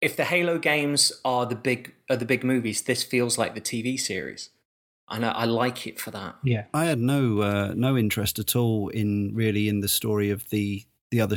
if 0.00 0.16
the 0.16 0.24
Halo 0.24 0.58
games 0.58 1.12
are 1.24 1.46
the 1.46 1.54
big 1.54 1.94
are 2.10 2.16
the 2.16 2.24
big 2.24 2.42
movies, 2.42 2.82
this 2.82 3.02
feels 3.02 3.38
like 3.38 3.54
the 3.54 3.60
TV 3.60 4.00
series, 4.00 4.50
and 5.08 5.24
I, 5.24 5.30
I 5.30 5.44
like 5.44 5.86
it 5.86 6.00
for 6.00 6.10
that. 6.10 6.36
yeah, 6.42 6.64
I 6.74 6.86
had 6.86 6.98
no 6.98 7.40
uh, 7.40 7.74
no 7.76 7.96
interest 7.96 8.38
at 8.38 8.56
all 8.56 8.88
in 8.88 9.32
really 9.34 9.68
in 9.68 9.80
the 9.80 9.88
story 9.88 10.30
of 10.30 10.48
the 10.50 10.84
the 11.10 11.20
other 11.20 11.36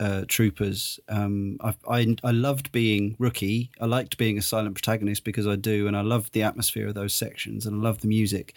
uh, 0.00 0.24
troopers. 0.26 0.98
Um, 1.08 1.58
I, 1.60 1.74
I 1.88 2.16
I 2.24 2.30
loved 2.30 2.72
being 2.72 3.16
rookie. 3.18 3.70
I 3.80 3.86
liked 3.86 4.16
being 4.16 4.38
a 4.38 4.42
silent 4.42 4.74
protagonist 4.74 5.24
because 5.24 5.46
I 5.46 5.56
do, 5.56 5.86
and 5.86 5.96
I 5.96 6.02
loved 6.02 6.32
the 6.32 6.44
atmosphere 6.44 6.88
of 6.88 6.94
those 6.94 7.14
sections, 7.14 7.66
and 7.66 7.80
I 7.80 7.84
loved 7.84 8.02
the 8.02 8.08
music. 8.08 8.54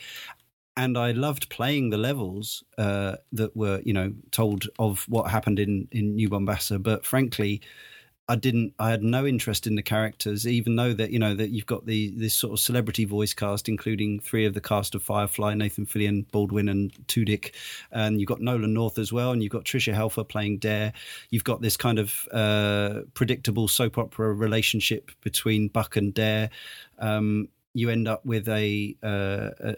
And 0.78 0.98
I 0.98 1.12
loved 1.12 1.50
playing 1.50 1.90
the 1.90 1.98
levels 1.98 2.64
uh, 2.78 3.16
that 3.32 3.56
were, 3.56 3.82
you 3.86 3.94
know, 3.94 4.14
told 4.32 4.68
of 4.78 5.06
what 5.08 5.32
happened 5.32 5.60
in 5.60 5.88
in 5.92 6.16
New 6.16 6.30
Mombasa. 6.30 6.80
But 6.80 7.06
frankly, 7.06 7.62
I 8.28 8.36
didn't. 8.36 8.74
I 8.80 8.90
had 8.90 9.04
no 9.04 9.28
interest 9.28 9.68
in 9.68 9.76
the 9.76 9.84
characters, 9.84 10.48
even 10.48 10.76
though 10.76 10.94
that 10.94 11.12
you 11.12 11.20
know 11.20 11.36
that 11.36 11.52
you've 11.52 11.68
got 11.68 11.86
the 11.86 12.10
this 12.18 12.34
sort 12.34 12.54
of 12.54 12.60
celebrity 12.60 13.06
voice 13.06 13.34
cast, 13.34 13.70
including 13.70 14.20
three 14.20 14.46
of 14.46 14.56
the 14.56 14.62
cast 14.62 14.96
of 14.96 15.04
Firefly: 15.04 15.54
Nathan 15.54 15.86
Fillion, 15.86 16.26
Baldwin, 16.32 16.68
and 16.68 16.92
Tudyk, 17.08 17.54
and 17.92 18.20
you've 18.20 18.28
got 18.28 18.42
Nolan 18.42 18.74
North 18.74 18.98
as 18.98 19.14
well, 19.14 19.32
and 19.32 19.44
you've 19.44 19.52
got 19.52 19.64
Tricia 19.64 19.94
Helfer 19.94 20.28
playing 20.28 20.58
Dare. 20.58 20.92
You've 21.30 21.44
got 21.44 21.62
this 21.62 21.78
kind 21.78 22.00
of 22.00 22.28
uh, 22.32 23.02
predictable 23.14 23.68
soap 23.68 24.00
opera 24.00 24.34
relationship 24.34 25.12
between 25.22 25.68
Buck 25.68 25.96
and 25.96 26.12
Dare. 26.12 26.50
Um, 26.98 27.50
you 27.76 27.90
end 27.92 28.08
up 28.08 28.26
with 28.26 28.48
a, 28.48 28.96
uh, 29.04 29.50
a 29.60 29.76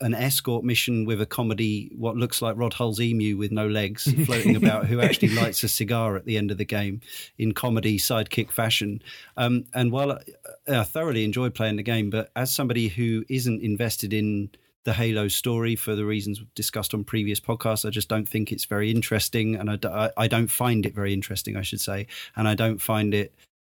an 0.00 0.14
escort 0.14 0.64
mission 0.64 1.04
with 1.04 1.20
a 1.20 1.26
comedy, 1.26 1.92
what 1.96 2.16
looks 2.16 2.42
like 2.42 2.56
Rod 2.56 2.74
Hull's 2.74 3.00
emu 3.00 3.36
with 3.36 3.52
no 3.52 3.68
legs, 3.68 4.12
floating 4.24 4.56
about, 4.56 4.86
who 4.86 5.00
actually 5.00 5.28
lights 5.34 5.62
a 5.62 5.68
cigar 5.68 6.16
at 6.16 6.24
the 6.24 6.36
end 6.36 6.50
of 6.50 6.58
the 6.58 6.64
game 6.64 7.00
in 7.38 7.52
comedy 7.52 7.98
sidekick 7.98 8.50
fashion. 8.50 9.00
Um, 9.36 9.64
and 9.74 9.92
while 9.92 10.12
I, 10.12 10.22
I 10.68 10.84
thoroughly 10.84 11.24
enjoyed 11.24 11.54
playing 11.54 11.76
the 11.76 11.82
game, 11.82 12.10
but 12.10 12.30
as 12.34 12.52
somebody 12.52 12.88
who 12.88 13.24
isn't 13.28 13.62
invested 13.62 14.12
in 14.12 14.50
the 14.84 14.92
Halo 14.92 15.28
story 15.28 15.76
for 15.76 15.94
the 15.94 16.04
reasons 16.04 16.40
discussed 16.54 16.94
on 16.94 17.04
previous 17.04 17.40
podcasts, 17.40 17.84
I 17.84 17.90
just 17.90 18.08
don't 18.08 18.28
think 18.28 18.52
it's 18.52 18.64
very 18.64 18.90
interesting, 18.90 19.56
and 19.56 19.70
I 19.70 20.28
don't 20.28 20.48
find 20.48 20.84
it 20.84 20.94
very 20.94 21.12
interesting, 21.12 21.56
I 21.56 21.62
should 21.62 21.80
say, 21.80 22.06
and 22.34 22.48
I 22.48 22.54
don't 22.54 22.80
find 22.80 23.14
it 23.14 23.34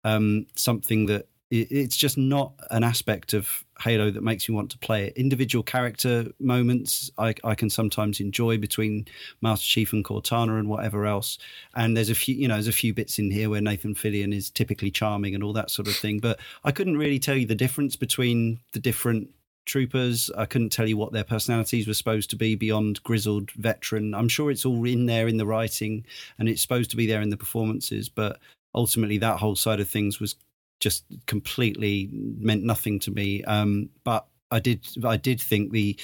um, 0.04 0.46
something 0.54 1.06
that 1.06 1.26
it's 1.50 1.96
just 1.96 2.18
not 2.18 2.54
an 2.70 2.82
aspect 2.82 3.32
of 3.32 3.64
Halo 3.80 4.10
that 4.10 4.22
makes 4.22 4.48
me 4.48 4.54
want 4.54 4.70
to 4.70 4.78
play 4.78 5.06
it. 5.06 5.16
Individual 5.16 5.62
character 5.62 6.26
moments 6.40 7.10
I, 7.18 7.34
I 7.44 7.54
can 7.54 7.68
sometimes 7.68 8.20
enjoy 8.20 8.58
between 8.58 9.06
Master 9.42 9.66
Chief 9.66 9.92
and 9.92 10.04
Cortana 10.04 10.58
and 10.58 10.68
whatever 10.68 11.06
else. 11.06 11.38
And 11.74 11.96
there's 11.96 12.10
a 12.10 12.14
few, 12.14 12.34
you 12.34 12.48
know, 12.48 12.54
there's 12.54 12.68
a 12.68 12.72
few 12.72 12.94
bits 12.94 13.18
in 13.18 13.30
here 13.30 13.50
where 13.50 13.60
Nathan 13.60 13.94
Fillion 13.94 14.34
is 14.34 14.50
typically 14.50 14.90
charming 14.90 15.34
and 15.34 15.44
all 15.44 15.52
that 15.52 15.70
sort 15.70 15.88
of 15.88 15.96
thing. 15.96 16.20
But 16.20 16.40
I 16.64 16.72
couldn't 16.72 16.96
really 16.96 17.18
tell 17.18 17.36
you 17.36 17.46
the 17.46 17.54
difference 17.54 17.96
between 17.96 18.60
the 18.72 18.80
different 18.80 19.28
troopers. 19.66 20.30
I 20.36 20.46
couldn't 20.46 20.70
tell 20.70 20.86
you 20.86 20.96
what 20.96 21.12
their 21.12 21.24
personalities 21.24 21.86
were 21.86 21.94
supposed 21.94 22.30
to 22.30 22.36
be 22.36 22.54
beyond 22.54 23.02
grizzled 23.02 23.50
veteran. 23.52 24.14
I'm 24.14 24.28
sure 24.28 24.50
it's 24.50 24.64
all 24.64 24.84
in 24.86 25.06
there 25.06 25.28
in 25.28 25.36
the 25.36 25.46
writing 25.46 26.06
and 26.38 26.48
it's 26.48 26.62
supposed 26.62 26.90
to 26.90 26.96
be 26.96 27.06
there 27.06 27.20
in 27.20 27.30
the 27.30 27.36
performances, 27.36 28.08
but 28.08 28.38
ultimately 28.74 29.18
that 29.18 29.38
whole 29.38 29.56
side 29.56 29.80
of 29.80 29.88
things 29.88 30.20
was 30.20 30.36
just 30.80 31.04
completely 31.26 32.08
meant 32.12 32.62
nothing 32.62 32.98
to 33.00 33.10
me. 33.10 33.42
Um, 33.44 33.90
but 34.04 34.26
I 34.50 34.60
did, 34.60 34.86
I 35.04 35.16
did 35.16 35.40
think 35.40 35.72
the, 35.72 35.98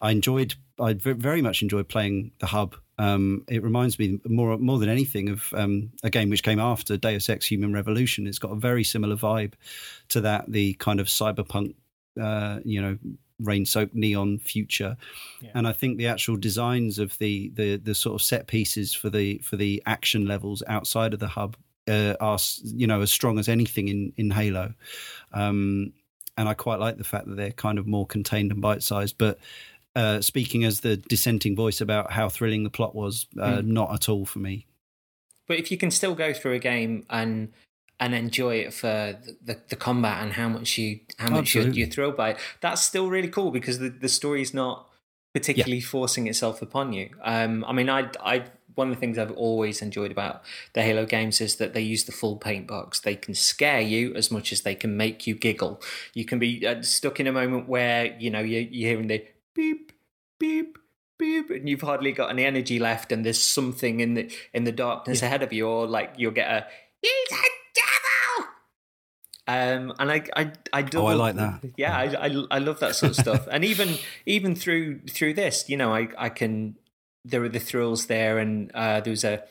I 0.00 0.10
enjoyed, 0.10 0.54
I 0.78 0.92
very 0.94 1.42
much 1.42 1.62
enjoyed 1.62 1.88
playing 1.88 2.32
the 2.38 2.46
hub. 2.46 2.76
Um, 2.98 3.44
it 3.48 3.62
reminds 3.62 3.98
me 3.98 4.18
more, 4.24 4.58
more 4.58 4.78
than 4.78 4.88
anything 4.88 5.28
of 5.28 5.52
um, 5.54 5.90
a 6.02 6.10
game 6.10 6.30
which 6.30 6.42
came 6.42 6.58
after 6.58 6.96
Deus 6.96 7.28
Ex: 7.28 7.46
Human 7.46 7.72
Revolution. 7.72 8.26
It's 8.26 8.40
got 8.40 8.52
a 8.52 8.56
very 8.56 8.84
similar 8.84 9.16
vibe 9.16 9.52
to 10.08 10.20
that, 10.22 10.50
the 10.50 10.74
kind 10.74 10.98
of 10.98 11.06
cyberpunk, 11.06 11.74
uh, 12.20 12.58
you 12.64 12.82
know, 12.82 12.98
rain-soaked 13.40 13.94
neon 13.94 14.38
future. 14.38 14.96
Yeah. 15.40 15.50
And 15.54 15.68
I 15.68 15.72
think 15.72 15.96
the 15.96 16.08
actual 16.08 16.36
designs 16.36 16.98
of 16.98 17.16
the, 17.18 17.50
the 17.54 17.76
the 17.76 17.94
sort 17.94 18.20
of 18.20 18.22
set 18.22 18.48
pieces 18.48 18.92
for 18.92 19.10
the 19.10 19.38
for 19.38 19.56
the 19.56 19.80
action 19.86 20.26
levels 20.26 20.64
outside 20.66 21.14
of 21.14 21.20
the 21.20 21.28
hub 21.28 21.56
uh, 21.88 22.14
are 22.20 22.38
you 22.62 22.86
know 22.86 23.00
as 23.00 23.10
strong 23.10 23.38
as 23.38 23.48
anything 23.48 23.88
in 23.88 24.12
in 24.16 24.30
Halo, 24.30 24.74
um, 25.32 25.92
and 26.36 26.48
I 26.48 26.54
quite 26.54 26.78
like 26.78 26.98
the 26.98 27.04
fact 27.04 27.26
that 27.26 27.36
they're 27.36 27.50
kind 27.50 27.78
of 27.78 27.86
more 27.86 28.06
contained 28.06 28.52
and 28.52 28.60
bite 28.60 28.82
sized. 28.82 29.16
But 29.18 29.38
uh, 29.96 30.20
speaking 30.20 30.64
as 30.64 30.80
the 30.80 30.96
dissenting 30.96 31.56
voice 31.56 31.80
about 31.80 32.12
how 32.12 32.28
thrilling 32.28 32.62
the 32.62 32.70
plot 32.70 32.94
was, 32.94 33.26
uh, 33.40 33.62
not 33.64 33.92
at 33.92 34.08
all 34.08 34.24
for 34.24 34.38
me. 34.38 34.66
But 35.48 35.58
if 35.58 35.70
you 35.70 35.78
can 35.78 35.90
still 35.90 36.14
go 36.14 36.32
through 36.32 36.52
a 36.52 36.58
game 36.58 37.04
and 37.10 37.52
and 38.00 38.14
enjoy 38.14 38.56
it 38.56 38.72
for 38.72 39.18
the, 39.42 39.58
the, 39.68 39.74
combat 39.74 40.22
and 40.22 40.32
how 40.32 40.48
much 40.48 40.78
you 40.78 41.00
how 41.18 41.30
much 41.30 41.54
you're, 41.54 41.68
you're 41.68 41.88
thrilled 41.88 42.16
by 42.16 42.30
it, 42.30 42.38
that's 42.60 42.80
still 42.82 43.10
really 43.10 43.28
cool 43.28 43.50
because 43.50 43.80
the, 43.80 43.88
the 43.88 44.08
story's 44.08 44.54
not 44.54 44.88
particularly 45.34 45.80
forcing 45.80 46.28
itself 46.28 46.62
upon 46.62 46.92
you. 46.92 47.10
Um, 47.22 47.64
I 47.66 47.72
mean, 47.72 47.90
I 47.90 48.08
I 48.22 48.44
one 48.78 48.88
of 48.88 48.94
the 48.94 49.00
things 49.00 49.18
I've 49.18 49.32
always 49.32 49.82
enjoyed 49.82 50.10
about 50.10 50.42
the 50.72 50.82
Halo 50.82 51.04
games 51.04 51.40
is 51.40 51.56
that 51.56 51.74
they 51.74 51.82
use 51.82 52.04
the 52.04 52.12
full 52.12 52.36
paint 52.36 52.66
box. 52.66 53.00
They 53.00 53.16
can 53.16 53.34
scare 53.34 53.80
you 53.82 54.14
as 54.14 54.30
much 54.30 54.52
as 54.52 54.62
they 54.62 54.74
can 54.74 54.96
make 54.96 55.26
you 55.26 55.34
giggle. 55.34 55.82
You 56.14 56.24
can 56.24 56.38
be 56.38 56.66
uh, 56.66 56.80
stuck 56.82 57.20
in 57.20 57.26
a 57.26 57.32
moment 57.32 57.68
where 57.68 58.16
you 58.18 58.30
know 58.30 58.40
you 58.40 58.60
you're 58.70 58.90
hearing 58.92 59.08
the 59.08 59.24
beep 59.54 59.92
beep 60.40 60.78
beep 61.18 61.50
and 61.50 61.68
you've 61.68 61.82
hardly 61.82 62.12
got 62.12 62.30
any 62.30 62.44
energy 62.44 62.78
left 62.78 63.10
and 63.12 63.24
there's 63.26 63.40
something 63.40 63.98
in 64.00 64.14
the 64.14 64.32
in 64.54 64.62
the 64.64 64.72
darkness 64.72 65.20
ahead 65.22 65.42
of 65.42 65.52
you 65.52 65.66
or 65.66 65.86
like 65.86 66.14
you'll 66.16 66.30
get 66.30 66.48
a 66.48 66.64
he's 67.02 67.32
a 67.32 67.42
devil 67.74 68.46
um 69.48 69.92
and 69.98 70.12
i 70.12 70.22
i 70.36 70.52
i 70.72 70.82
do 70.82 70.98
Oh, 70.98 71.06
I 71.06 71.14
like 71.14 71.34
that. 71.34 71.60
yeah 71.76 71.96
I, 71.96 72.04
I 72.26 72.44
i 72.52 72.58
love 72.60 72.78
that 72.80 72.94
sort 72.94 73.10
of 73.10 73.16
stuff 73.16 73.48
and 73.50 73.64
even 73.64 73.96
even 74.26 74.54
through 74.54 75.00
through 75.10 75.34
this 75.34 75.68
you 75.68 75.76
know 75.76 75.92
i 75.92 76.06
i 76.16 76.28
can 76.28 76.76
there 77.24 77.40
were 77.40 77.48
the 77.48 77.60
thrills 77.60 78.06
there 78.06 78.38
and 78.38 78.70
uh 78.74 79.00
there 79.00 79.10
was 79.10 79.24
a 79.24 79.42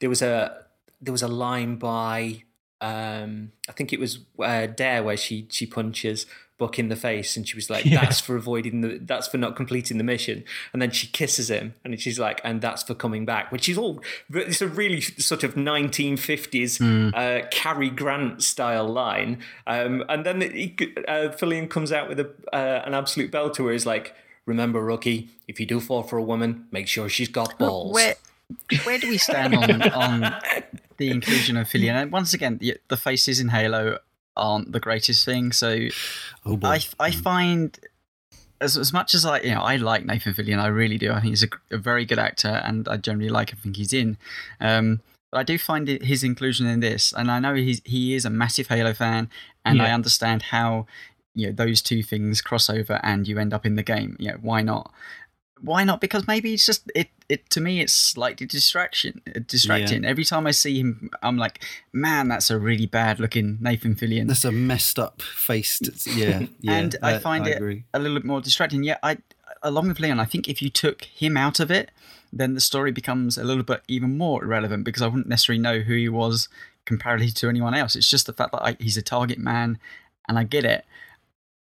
there 0.00 0.08
was 0.08 0.22
a 0.22 0.64
there 1.00 1.12
was 1.12 1.22
a 1.22 1.28
line 1.28 1.76
by 1.76 2.42
um, 2.82 3.52
I 3.68 3.72
think 3.72 3.92
it 3.92 4.00
was 4.00 4.18
uh, 4.40 4.66
Dare 4.66 5.02
where 5.02 5.16
she 5.16 5.46
she 5.50 5.66
punches 5.66 6.26
Buck 6.58 6.78
in 6.78 6.88
the 6.88 6.96
face, 6.96 7.36
and 7.36 7.46
she 7.48 7.56
was 7.56 7.70
like, 7.70 7.84
"That's 7.90 8.20
for 8.20 8.34
avoiding 8.36 8.80
the, 8.80 8.98
that's 9.00 9.28
for 9.28 9.38
not 9.38 9.54
completing 9.54 9.98
the 9.98 10.04
mission." 10.04 10.44
And 10.72 10.82
then 10.82 10.90
she 10.90 11.06
kisses 11.06 11.48
him, 11.48 11.74
and 11.84 11.98
she's 12.00 12.18
like, 12.18 12.40
"And 12.42 12.60
that's 12.60 12.82
for 12.82 12.94
coming 12.94 13.24
back," 13.24 13.52
which 13.52 13.68
is 13.68 13.78
all 13.78 14.02
it's 14.34 14.60
a 14.60 14.66
really 14.66 15.00
sort 15.00 15.44
of 15.44 15.54
1950s 15.54 16.80
mm. 16.80 17.14
uh, 17.14 17.46
Cary 17.50 17.88
Grant 17.88 18.42
style 18.42 18.88
line. 18.88 19.38
Um, 19.66 20.04
and 20.08 20.26
then 20.26 20.40
he, 20.40 20.74
uh, 21.06 21.28
Fillion 21.30 21.70
comes 21.70 21.92
out 21.92 22.08
with 22.08 22.18
a, 22.18 22.30
uh, 22.52 22.82
an 22.84 22.94
absolute 22.94 23.30
belter 23.30 23.60
where 23.60 23.72
he's 23.72 23.86
like, 23.86 24.12
"Remember, 24.46 24.80
rookie, 24.80 25.30
if 25.48 25.60
you 25.60 25.66
do 25.66 25.80
fall 25.80 26.02
for 26.02 26.18
a 26.18 26.22
woman, 26.22 26.66
make 26.70 26.88
sure 26.88 27.08
she's 27.08 27.28
got 27.28 27.58
balls." 27.58 27.94
Where, 27.94 28.14
where 28.84 28.98
do 28.98 29.08
we 29.08 29.18
stand 29.18 29.54
on 29.54 29.82
on 29.92 30.34
the 31.02 31.10
inclusion 31.10 31.56
of 31.56 31.68
Fillion. 31.68 31.94
And 31.94 32.12
once 32.12 32.32
again, 32.34 32.58
the, 32.58 32.76
the 32.88 32.96
faces 32.96 33.40
in 33.40 33.48
Halo 33.48 33.98
aren't 34.36 34.72
the 34.72 34.80
greatest 34.80 35.24
thing. 35.24 35.52
So 35.52 35.88
oh 36.46 36.58
I, 36.62 36.80
I 36.98 37.10
find 37.10 37.78
as, 38.60 38.76
as 38.76 38.92
much 38.92 39.14
as 39.14 39.24
I 39.24 39.40
you 39.40 39.54
know 39.54 39.62
I 39.62 39.76
like 39.76 40.04
Nathan 40.04 40.34
Fillion, 40.34 40.58
I 40.58 40.68
really 40.68 40.98
do. 40.98 41.12
I 41.12 41.20
think 41.20 41.32
he's 41.32 41.42
a, 41.42 41.48
a 41.70 41.78
very 41.78 42.04
good 42.04 42.18
actor, 42.18 42.62
and 42.64 42.88
I 42.88 42.96
generally 42.96 43.30
like 43.30 43.52
everything 43.52 43.74
he's 43.74 43.92
in. 43.92 44.16
Um, 44.60 45.00
but 45.30 45.38
I 45.38 45.42
do 45.44 45.58
find 45.58 45.88
it, 45.88 46.04
his 46.04 46.22
inclusion 46.22 46.66
in 46.66 46.80
this, 46.80 47.12
and 47.12 47.30
I 47.30 47.38
know 47.38 47.54
he's 47.54 47.82
he 47.84 48.14
is 48.14 48.24
a 48.24 48.30
massive 48.30 48.68
Halo 48.68 48.94
fan, 48.94 49.28
and 49.64 49.78
yeah. 49.78 49.86
I 49.86 49.90
understand 49.90 50.42
how 50.42 50.86
you 51.34 51.46
know 51.46 51.52
those 51.52 51.82
two 51.82 52.02
things 52.02 52.40
cross 52.40 52.68
over, 52.68 53.00
and 53.02 53.26
you 53.26 53.38
end 53.38 53.54
up 53.54 53.66
in 53.66 53.76
the 53.76 53.82
game. 53.82 54.16
You 54.18 54.32
know 54.32 54.38
why 54.40 54.62
not? 54.62 54.92
why 55.62 55.84
not? 55.84 56.00
Because 56.00 56.26
maybe 56.26 56.52
it's 56.52 56.66
just 56.66 56.90
it. 56.94 57.08
It 57.28 57.48
to 57.50 57.60
me, 57.60 57.80
it's 57.80 57.92
slightly 57.94 58.46
distraction, 58.46 59.22
uh, 59.34 59.40
distracting. 59.46 60.02
Yeah. 60.02 60.10
Every 60.10 60.24
time 60.24 60.46
I 60.46 60.50
see 60.50 60.78
him, 60.80 61.10
I'm 61.22 61.38
like, 61.38 61.64
man, 61.92 62.28
that's 62.28 62.50
a 62.50 62.58
really 62.58 62.86
bad 62.86 63.20
looking 63.20 63.58
Nathan 63.60 63.94
Fillion. 63.94 64.26
That's 64.26 64.44
a 64.44 64.52
messed 64.52 64.98
up 64.98 65.22
faced. 65.22 65.88
Yeah, 66.12 66.46
yeah. 66.60 66.72
and 66.72 66.96
I, 67.02 67.14
I 67.14 67.18
find 67.18 67.46
I 67.46 67.50
it 67.50 67.56
agree. 67.56 67.84
a 67.94 67.98
little 67.98 68.16
bit 68.16 68.24
more 68.24 68.40
distracting. 68.40 68.82
Yeah, 68.82 68.98
I 69.02 69.18
along 69.62 69.88
with 69.88 70.00
Leon, 70.00 70.20
I 70.20 70.24
think 70.24 70.48
if 70.48 70.60
you 70.60 70.68
took 70.68 71.04
him 71.04 71.36
out 71.36 71.60
of 71.60 71.70
it, 71.70 71.90
then 72.32 72.54
the 72.54 72.60
story 72.60 72.90
becomes 72.90 73.38
a 73.38 73.44
little 73.44 73.62
bit 73.62 73.82
even 73.88 74.18
more 74.18 74.42
irrelevant 74.42 74.84
because 74.84 75.00
I 75.00 75.06
wouldn't 75.06 75.28
necessarily 75.28 75.62
know 75.62 75.80
who 75.80 75.94
he 75.94 76.08
was 76.08 76.48
comparatively 76.84 77.30
to 77.32 77.48
anyone 77.48 77.72
else. 77.72 77.94
It's 77.94 78.10
just 78.10 78.26
the 78.26 78.32
fact 78.32 78.52
that 78.52 78.62
I, 78.62 78.76
he's 78.80 78.96
a 78.96 79.02
target 79.02 79.38
man, 79.38 79.78
and 80.28 80.38
I 80.38 80.44
get 80.44 80.64
it. 80.64 80.84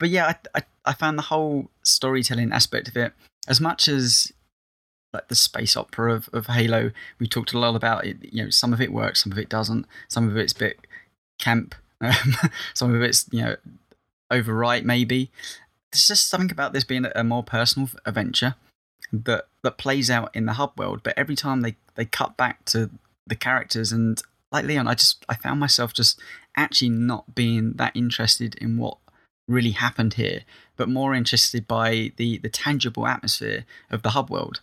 But 0.01 0.09
yeah, 0.09 0.27
I, 0.27 0.59
I, 0.59 0.63
I 0.87 0.93
found 0.95 1.17
the 1.17 1.23
whole 1.23 1.71
storytelling 1.85 2.51
aspect 2.53 2.89
of 2.89 2.97
it 2.97 3.13
as 3.47 3.61
much 3.61 3.87
as 3.87 4.33
like 5.13 5.29
the 5.29 5.35
space 5.35 5.77
opera 5.77 6.15
of, 6.15 6.29
of 6.33 6.47
Halo, 6.47 6.93
we 7.19 7.27
talked 7.27 7.53
a 7.53 7.59
lot 7.59 7.75
about 7.75 8.07
it. 8.07 8.17
You 8.23 8.45
know, 8.45 8.51
some 8.51 8.73
of 8.73 8.81
it 8.81 8.93
works, 8.93 9.23
some 9.23 9.33
of 9.33 9.39
it 9.39 9.49
doesn't. 9.49 9.87
Some 10.09 10.29
of 10.29 10.37
it's 10.37 10.53
a 10.53 10.59
bit 10.59 10.81
camp. 11.39 11.75
Um, 12.03 12.35
some 12.73 12.95
of 12.95 13.03
it's 13.03 13.27
you 13.31 13.43
know 13.43 13.57
overwrite 14.33 14.85
maybe. 14.85 15.31
There's 15.93 16.07
just 16.07 16.29
something 16.29 16.51
about 16.51 16.73
this 16.73 16.83
being 16.83 17.05
a 17.15 17.23
more 17.23 17.43
personal 17.43 17.91
adventure 18.07 18.55
that 19.13 19.49
that 19.63 19.77
plays 19.77 20.09
out 20.09 20.35
in 20.35 20.47
the 20.47 20.55
hub 20.55 20.79
world. 20.79 21.03
But 21.03 21.19
every 21.19 21.37
time 21.37 21.61
they 21.61 21.77
they 21.97 22.07
cut 22.07 22.39
back 22.39 22.65
to 22.67 22.89
the 23.27 23.35
characters 23.35 23.93
and 23.93 24.19
like 24.51 24.65
Leon, 24.65 24.89
I 24.89 24.95
just 24.95 25.27
I 25.29 25.35
found 25.35 25.61
myself 25.61 25.93
just 25.93 26.19
actually 26.57 26.89
not 26.89 27.35
being 27.35 27.75
that 27.75 27.95
interested 27.95 28.55
in 28.55 28.79
what 28.79 28.97
really 29.51 29.73
happened 29.73 30.15
here, 30.15 30.43
but 30.77 30.89
more 30.89 31.15
interested 31.15 31.67
by 31.67 32.13
the 32.17 32.39
the 32.39 32.49
tangible 32.49 33.07
atmosphere 33.07 33.65
of 33.91 34.03
the 34.03 34.11
hub 34.11 34.31
world. 34.31 34.61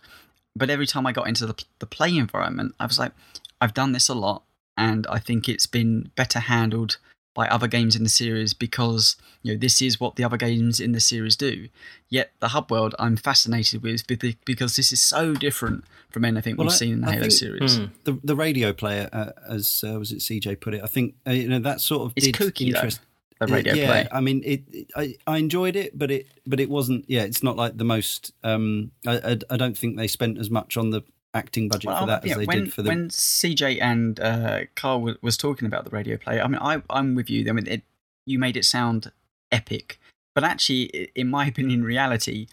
But 0.56 0.70
every 0.70 0.86
time 0.86 1.06
I 1.06 1.12
got 1.12 1.28
into 1.28 1.46
the 1.46 1.62
the 1.78 1.86
play 1.86 2.16
environment, 2.16 2.74
I 2.80 2.86
was 2.86 2.98
like, 2.98 3.12
I've 3.60 3.74
done 3.74 3.92
this 3.92 4.08
a 4.08 4.14
lot, 4.14 4.42
and 4.76 5.06
I 5.08 5.18
think 5.18 5.48
it's 5.48 5.66
been 5.66 6.10
better 6.16 6.40
handled 6.40 6.98
by 7.34 7.46
other 7.46 7.68
games 7.68 7.94
in 7.94 8.02
the 8.02 8.08
series 8.08 8.52
because 8.52 9.16
you 9.42 9.52
know 9.52 9.58
this 9.58 9.80
is 9.80 10.00
what 10.00 10.16
the 10.16 10.24
other 10.24 10.36
games 10.36 10.80
in 10.80 10.90
the 10.90 11.00
series 11.00 11.36
do. 11.36 11.68
Yet 12.08 12.32
the 12.40 12.48
hub 12.48 12.70
world 12.70 12.96
I'm 12.98 13.16
fascinated 13.16 13.82
with 13.82 14.06
because 14.44 14.74
this 14.74 14.92
is 14.92 15.00
so 15.00 15.34
different 15.34 15.84
from 16.10 16.24
anything 16.24 16.56
well, 16.56 16.66
we've 16.66 16.72
I, 16.72 16.76
seen 16.76 16.94
in 16.94 17.00
the 17.02 17.08
I 17.08 17.12
Halo 17.12 17.28
series. 17.28 17.78
Mm, 17.78 17.90
the 18.02 18.18
the 18.24 18.34
radio 18.34 18.72
player, 18.72 19.08
uh, 19.12 19.30
as 19.48 19.84
uh, 19.86 19.98
was 19.98 20.10
it 20.10 20.18
CJ 20.18 20.60
put 20.60 20.74
it, 20.74 20.82
I 20.82 20.88
think 20.88 21.14
uh, 21.26 21.30
you 21.30 21.48
know 21.48 21.60
that 21.60 21.80
sort 21.80 22.06
of 22.06 22.12
it's 22.16 22.26
kooky 22.28 22.68
interest, 22.74 23.00
the 23.38 23.46
radio 23.46 23.74
yeah, 23.74 23.86
play. 23.86 24.08
I 24.10 24.20
mean, 24.20 24.42
it, 24.44 24.62
it, 24.72 24.90
I, 24.96 25.14
I 25.26 25.38
enjoyed 25.38 25.76
it, 25.76 25.96
but 25.96 26.10
it 26.10 26.26
but 26.46 26.60
it 26.60 26.68
wasn't. 26.68 27.04
Yeah, 27.08 27.22
it's 27.22 27.42
not 27.42 27.56
like 27.56 27.76
the 27.76 27.84
most. 27.84 28.32
Um, 28.42 28.90
I, 29.06 29.18
I, 29.18 29.38
I 29.50 29.56
don't 29.56 29.76
think 29.76 29.96
they 29.96 30.08
spent 30.08 30.38
as 30.38 30.50
much 30.50 30.76
on 30.76 30.90
the 30.90 31.02
acting 31.34 31.68
budget 31.68 31.88
well, 31.88 32.00
for 32.00 32.06
that 32.06 32.24
yeah, 32.24 32.32
as 32.32 32.38
they 32.38 32.46
when, 32.46 32.64
did 32.64 32.72
for 32.72 32.82
the. 32.82 32.88
When 32.88 33.08
CJ 33.08 33.80
and 33.80 34.18
uh, 34.20 34.60
Karl 34.74 34.98
w- 34.98 35.18
was 35.22 35.36
talking 35.36 35.66
about 35.66 35.84
the 35.84 35.90
radio 35.90 36.16
play, 36.16 36.40
I 36.40 36.48
mean, 36.48 36.60
I 36.60 36.82
I'm 36.90 37.14
with 37.14 37.30
you. 37.30 37.48
I 37.48 37.52
mean, 37.52 37.66
it, 37.66 37.82
you 38.26 38.38
made 38.38 38.56
it 38.56 38.64
sound 38.64 39.12
epic, 39.52 40.00
but 40.34 40.44
actually, 40.44 41.10
in 41.14 41.28
my 41.28 41.46
opinion, 41.52 41.84
reality, 41.84 42.46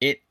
it 0.00 0.22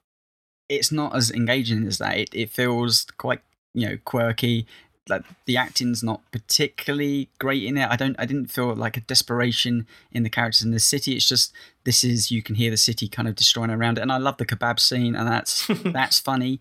it's 0.70 0.92
not 0.92 1.16
as 1.16 1.32
engaging 1.32 1.86
as 1.86 1.98
that. 1.98 2.18
It 2.18 2.30
it 2.34 2.50
feels 2.50 3.06
quite 3.18 3.42
you 3.74 3.90
know 3.90 3.98
quirky 4.06 4.66
like 5.10 5.24
the 5.46 5.58
acting's 5.58 6.04
not 6.04 6.22
particularly 6.32 7.30
great 7.40 7.64
in 7.64 7.78
it. 7.78 7.90
I 7.90 7.96
don't 7.96 8.16
I 8.20 8.26
didn't 8.26 8.48
feel 8.52 8.76
like 8.76 8.98
a 8.98 9.02
desperation 9.02 9.88
in 10.12 10.24
the 10.24 10.30
characters 10.30 10.64
in 10.64 10.72
the 10.72 10.80
city. 10.80 11.16
It's 11.16 11.28
just 11.28 11.54
this 11.84 12.04
is 12.04 12.32
you 12.32 12.42
can 12.42 12.56
hear 12.56 12.72
the 12.72 12.78
city 12.78 13.08
kind 13.08 13.28
of 13.28 13.36
destroying 13.36 13.72
around 13.72 13.98
it. 13.98 14.02
And 14.02 14.12
I 14.12 14.18
love 14.18 14.38
the 14.38 14.46
kebab 14.46 14.80
scene 14.80 15.16
and 15.16 15.28
that's 15.28 15.68
that's 15.86 16.20
funny. 16.20 16.60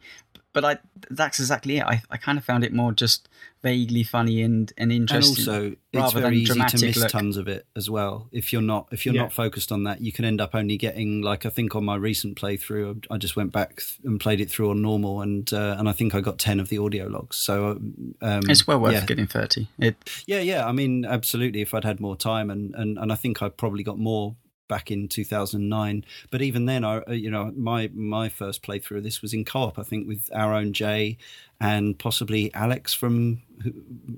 But 0.52 0.64
I 0.64 0.78
that's 1.10 1.38
exactly 1.38 1.78
it. 1.78 1.84
I, 1.84 2.02
I 2.10 2.16
kind 2.16 2.38
of 2.38 2.44
found 2.44 2.64
it 2.64 2.72
more 2.72 2.92
just 2.92 3.28
vaguely 3.66 4.04
funny 4.04 4.42
and, 4.42 4.72
and 4.78 4.92
interesting. 4.92 5.52
And 5.52 5.76
also, 5.92 6.04
it's 6.04 6.12
very 6.12 6.36
easy 6.38 6.54
to 6.54 6.86
miss 6.86 6.96
look. 6.96 7.08
tons 7.08 7.36
of 7.36 7.48
it 7.48 7.66
as 7.74 7.90
well. 7.90 8.28
If 8.30 8.52
you're 8.52 8.62
not 8.62 8.86
if 8.92 9.04
you're 9.04 9.14
yeah. 9.14 9.22
not 9.22 9.32
focused 9.32 9.72
on 9.72 9.82
that, 9.84 10.00
you 10.00 10.12
can 10.12 10.24
end 10.24 10.40
up 10.40 10.54
only 10.54 10.76
getting 10.76 11.20
like 11.20 11.44
I 11.44 11.48
think 11.48 11.74
on 11.74 11.84
my 11.84 11.96
recent 11.96 12.38
playthrough, 12.38 13.06
I 13.10 13.16
just 13.18 13.34
went 13.34 13.50
back 13.50 13.82
and 14.04 14.20
played 14.20 14.40
it 14.40 14.48
through 14.48 14.70
on 14.70 14.82
normal, 14.82 15.20
and 15.20 15.52
uh, 15.52 15.74
and 15.78 15.88
I 15.88 15.92
think 15.92 16.14
I 16.14 16.20
got 16.20 16.38
ten 16.38 16.60
of 16.60 16.68
the 16.68 16.78
audio 16.78 17.06
logs. 17.08 17.36
So 17.36 17.80
um, 18.22 18.42
it's 18.48 18.68
well 18.68 18.78
worth 18.78 18.92
yeah. 18.92 19.04
getting 19.04 19.26
thirty. 19.26 19.68
It, 19.80 19.96
yeah, 20.26 20.40
yeah. 20.40 20.66
I 20.66 20.70
mean, 20.70 21.04
absolutely. 21.04 21.60
If 21.60 21.74
I'd 21.74 21.84
had 21.84 21.98
more 21.98 22.16
time, 22.16 22.50
and 22.50 22.72
and 22.76 22.98
and 22.98 23.10
I 23.10 23.16
think 23.16 23.42
I 23.42 23.48
probably 23.48 23.82
got 23.82 23.98
more 23.98 24.36
back 24.68 24.90
in 24.90 25.06
2009 25.06 26.04
but 26.30 26.42
even 26.42 26.66
then 26.66 26.84
i 26.84 26.98
uh, 26.98 27.12
you 27.12 27.30
know 27.30 27.52
my 27.56 27.88
my 27.94 28.28
first 28.28 28.62
playthrough 28.62 28.98
of 28.98 29.04
this 29.04 29.22
was 29.22 29.32
in 29.32 29.44
co-op 29.44 29.78
i 29.78 29.82
think 29.84 30.08
with 30.08 30.28
our 30.34 30.52
own 30.52 30.72
jay 30.72 31.16
and 31.60 31.98
possibly 31.98 32.52
alex 32.54 32.92
from 32.92 33.40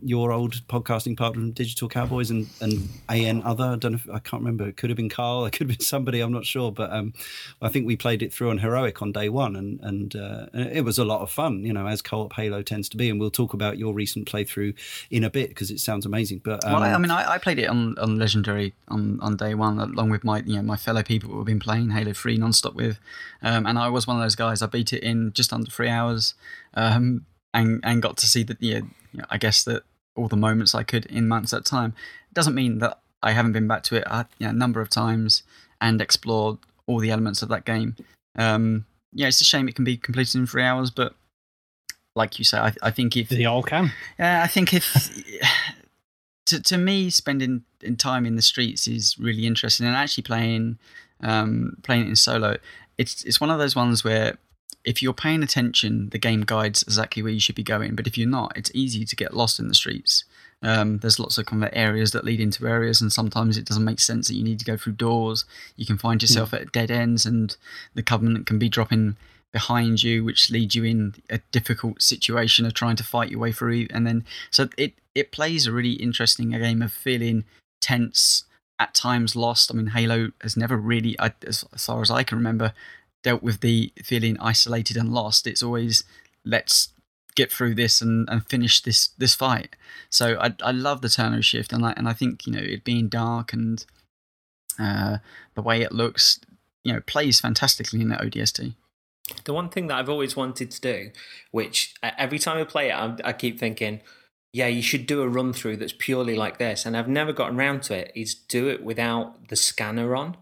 your 0.02 0.32
old 0.32 0.66
podcasting 0.68 1.16
partner 1.16 1.40
from 1.40 1.52
Digital 1.52 1.88
Cowboys 1.88 2.30
and 2.30 2.48
and 2.60 2.88
AN 3.08 3.42
other. 3.42 3.64
I 3.64 3.76
don't 3.76 3.92
know. 3.92 3.98
If, 3.98 4.10
I 4.10 4.18
can't 4.18 4.42
remember. 4.42 4.68
It 4.68 4.76
could 4.76 4.90
have 4.90 4.96
been 4.96 5.08
Karl. 5.08 5.46
It 5.46 5.52
could 5.52 5.68
have 5.68 5.78
been 5.78 5.84
somebody. 5.84 6.20
I'm 6.20 6.32
not 6.32 6.44
sure. 6.44 6.72
But 6.72 6.92
um, 6.92 7.12
I 7.62 7.68
think 7.68 7.86
we 7.86 7.96
played 7.96 8.22
it 8.22 8.32
through 8.32 8.50
on 8.50 8.58
Heroic 8.58 9.00
on 9.02 9.12
day 9.12 9.28
one, 9.28 9.56
and 9.56 9.80
and, 9.80 10.16
uh, 10.16 10.46
it 10.52 10.84
was 10.84 10.98
a 10.98 11.04
lot 11.04 11.20
of 11.20 11.30
fun. 11.30 11.64
You 11.64 11.72
know, 11.72 11.86
as 11.86 12.02
co-op 12.02 12.32
Halo 12.34 12.62
tends 12.62 12.88
to 12.90 12.96
be. 12.96 13.10
And 13.10 13.20
we'll 13.20 13.30
talk 13.30 13.54
about 13.54 13.78
your 13.78 13.94
recent 13.94 14.28
playthrough 14.28 14.74
in 15.10 15.24
a 15.24 15.30
bit 15.30 15.50
because 15.50 15.70
it 15.70 15.80
sounds 15.80 16.06
amazing. 16.06 16.40
But 16.44 16.64
um, 16.64 16.72
well, 16.72 16.82
I, 16.82 16.98
mean, 16.98 17.10
I, 17.10 17.32
I, 17.32 17.38
played 17.38 17.58
it 17.58 17.68
on, 17.68 17.96
on 17.98 18.18
Legendary 18.18 18.74
on, 18.88 19.18
on 19.20 19.36
day 19.36 19.54
one 19.54 19.78
along 19.78 20.10
with 20.10 20.24
my 20.24 20.40
you 20.40 20.56
know 20.56 20.62
my 20.62 20.76
fellow 20.76 21.02
people 21.02 21.30
who 21.30 21.38
have 21.38 21.46
been 21.46 21.60
playing 21.60 21.90
Halo 21.90 22.12
Three 22.12 22.38
nonstop 22.38 22.74
with, 22.74 22.98
um, 23.42 23.66
and 23.66 23.78
I 23.78 23.88
was 23.88 24.06
one 24.06 24.16
of 24.16 24.22
those 24.22 24.36
guys. 24.36 24.62
I 24.62 24.66
beat 24.66 24.92
it 24.92 25.02
in 25.02 25.32
just 25.32 25.52
under 25.52 25.70
three 25.70 25.88
hours. 25.88 26.34
Um, 26.74 27.24
and 27.54 27.80
and 27.84 28.02
got 28.02 28.16
to 28.18 28.26
see 28.26 28.42
that 28.44 28.60
yeah, 28.60 28.80
you 29.12 29.18
know, 29.20 29.24
I 29.30 29.38
guess 29.38 29.64
that 29.64 29.82
all 30.18 30.28
the 30.28 30.36
moments 30.36 30.74
I 30.74 30.82
could 30.82 31.06
in 31.06 31.28
months 31.28 31.52
at 31.52 31.60
a 31.60 31.64
time. 31.64 31.94
It 32.30 32.34
doesn't 32.34 32.54
mean 32.54 32.78
that 32.78 33.00
I 33.22 33.32
haven't 33.32 33.52
been 33.52 33.68
back 33.68 33.82
to 33.84 33.96
it 33.96 34.04
a 34.06 34.26
you 34.38 34.46
know, 34.46 34.52
number 34.52 34.80
of 34.80 34.90
times 34.90 35.42
and 35.80 36.00
explored 36.00 36.58
all 36.86 36.98
the 36.98 37.10
elements 37.10 37.42
of 37.42 37.48
that 37.48 37.64
game. 37.64 37.96
Um, 38.36 38.86
yeah, 39.12 39.28
it's 39.28 39.40
a 39.40 39.44
shame 39.44 39.68
it 39.68 39.74
can 39.74 39.84
be 39.84 39.96
completed 39.96 40.36
in 40.36 40.46
three 40.46 40.62
hours, 40.62 40.90
but 40.90 41.14
like 42.14 42.38
you 42.38 42.44
say, 42.44 42.58
I, 42.58 42.72
I 42.82 42.90
think 42.90 43.16
if 43.16 43.28
they 43.28 43.44
all 43.44 43.62
can, 43.62 43.92
yeah, 44.18 44.42
I 44.42 44.48
think 44.48 44.74
if 44.74 45.10
to 46.46 46.60
to 46.60 46.76
me 46.76 47.10
spending 47.10 47.64
in 47.80 47.96
time 47.96 48.26
in 48.26 48.36
the 48.36 48.42
streets 48.42 48.86
is 48.88 49.18
really 49.18 49.46
interesting, 49.46 49.86
and 49.86 49.96
actually 49.96 50.24
playing 50.24 50.78
um, 51.22 51.76
playing 51.82 52.02
it 52.02 52.08
in 52.08 52.16
solo, 52.16 52.56
it's 52.98 53.24
it's 53.24 53.40
one 53.40 53.50
of 53.50 53.58
those 53.58 53.76
ones 53.76 54.04
where 54.04 54.36
if 54.88 55.02
you're 55.02 55.12
paying 55.12 55.42
attention, 55.42 56.08
the 56.12 56.18
game 56.18 56.40
guides 56.40 56.82
exactly 56.82 57.22
where 57.22 57.30
you 57.30 57.40
should 57.40 57.54
be 57.54 57.62
going. 57.62 57.94
But 57.94 58.06
if 58.06 58.16
you're 58.16 58.26
not, 58.26 58.56
it's 58.56 58.70
easy 58.72 59.04
to 59.04 59.14
get 59.14 59.36
lost 59.36 59.60
in 59.60 59.68
the 59.68 59.74
streets. 59.74 60.24
Um, 60.62 60.98
there's 61.00 61.20
lots 61.20 61.36
of 61.36 61.44
kind 61.44 61.62
of 61.62 61.68
areas 61.74 62.12
that 62.12 62.24
lead 62.24 62.40
into 62.40 62.66
areas, 62.66 63.02
and 63.02 63.12
sometimes 63.12 63.58
it 63.58 63.66
doesn't 63.66 63.84
make 63.84 64.00
sense 64.00 64.28
that 64.28 64.34
you 64.34 64.42
need 64.42 64.58
to 64.60 64.64
go 64.64 64.78
through 64.78 64.94
doors. 64.94 65.44
You 65.76 65.84
can 65.84 65.98
find 65.98 66.22
yourself 66.22 66.54
at 66.54 66.72
dead 66.72 66.90
ends, 66.90 67.26
and 67.26 67.54
the 67.94 68.02
Covenant 68.02 68.46
can 68.46 68.58
be 68.58 68.70
dropping 68.70 69.18
behind 69.52 70.02
you, 70.02 70.24
which 70.24 70.50
leads 70.50 70.74
you 70.74 70.84
in 70.84 71.16
a 71.28 71.40
difficult 71.52 72.00
situation 72.00 72.64
of 72.64 72.72
trying 72.72 72.96
to 72.96 73.04
fight 73.04 73.30
your 73.30 73.40
way 73.40 73.52
through. 73.52 73.88
And 73.90 74.06
then, 74.06 74.24
so 74.50 74.70
it 74.78 74.94
it 75.14 75.32
plays 75.32 75.66
a 75.66 75.72
really 75.72 75.92
interesting 75.92 76.48
game 76.50 76.80
of 76.80 76.92
feeling 76.92 77.44
tense, 77.82 78.44
at 78.78 78.94
times 78.94 79.34
lost. 79.34 79.70
I 79.70 79.74
mean, 79.74 79.88
Halo 79.88 80.30
has 80.40 80.56
never 80.56 80.76
really, 80.76 81.16
as 81.18 81.64
far 81.76 82.00
as 82.00 82.10
I 82.10 82.22
can 82.22 82.38
remember, 82.38 82.72
dealt 83.28 83.42
with 83.42 83.60
the 83.60 83.92
feeling 84.02 84.38
isolated 84.40 84.96
and 84.96 85.12
lost. 85.12 85.46
It's 85.46 85.62
always 85.62 86.02
let's 86.46 86.88
get 87.36 87.52
through 87.52 87.74
this 87.74 88.00
and, 88.00 88.26
and 88.30 88.46
finish 88.46 88.80
this 88.80 89.08
this 89.18 89.34
fight. 89.34 89.76
So 90.08 90.38
I 90.40 90.54
I 90.62 90.70
love 90.70 91.02
the 91.02 91.08
Turno 91.08 91.44
shift 91.44 91.70
and 91.74 91.84
I 91.84 91.92
and 91.98 92.08
I 92.08 92.14
think 92.14 92.46
you 92.46 92.52
know 92.54 92.62
it 92.62 92.84
being 92.84 93.08
dark 93.08 93.52
and 93.52 93.84
uh, 94.78 95.18
the 95.54 95.60
way 95.60 95.82
it 95.82 95.92
looks, 95.92 96.40
you 96.84 96.92
know, 96.92 97.00
plays 97.00 97.38
fantastically 97.40 98.00
in 98.00 98.08
the 98.08 98.16
ODST. 98.16 98.74
The 99.44 99.52
one 99.52 99.68
thing 99.68 99.88
that 99.88 99.98
I've 99.98 100.08
always 100.08 100.34
wanted 100.34 100.70
to 100.70 100.80
do, 100.80 101.10
which 101.50 101.94
every 102.02 102.38
time 102.38 102.56
I 102.56 102.64
play 102.64 102.88
it, 102.88 102.94
I, 102.94 103.16
I 103.24 103.32
keep 103.34 103.58
thinking, 103.58 104.00
yeah, 104.54 104.68
you 104.68 104.80
should 104.80 105.04
do 105.06 105.20
a 105.20 105.28
run 105.28 105.52
through 105.52 105.76
that's 105.76 105.92
purely 105.92 106.34
like 106.34 106.56
this, 106.56 106.86
and 106.86 106.96
I've 106.96 107.08
never 107.08 107.34
gotten 107.34 107.58
around 107.58 107.82
to 107.84 107.94
it. 107.94 108.10
Is 108.14 108.34
do 108.34 108.68
it 108.68 108.82
without 108.82 109.48
the 109.48 109.56
scanner 109.56 110.16
on 110.16 110.38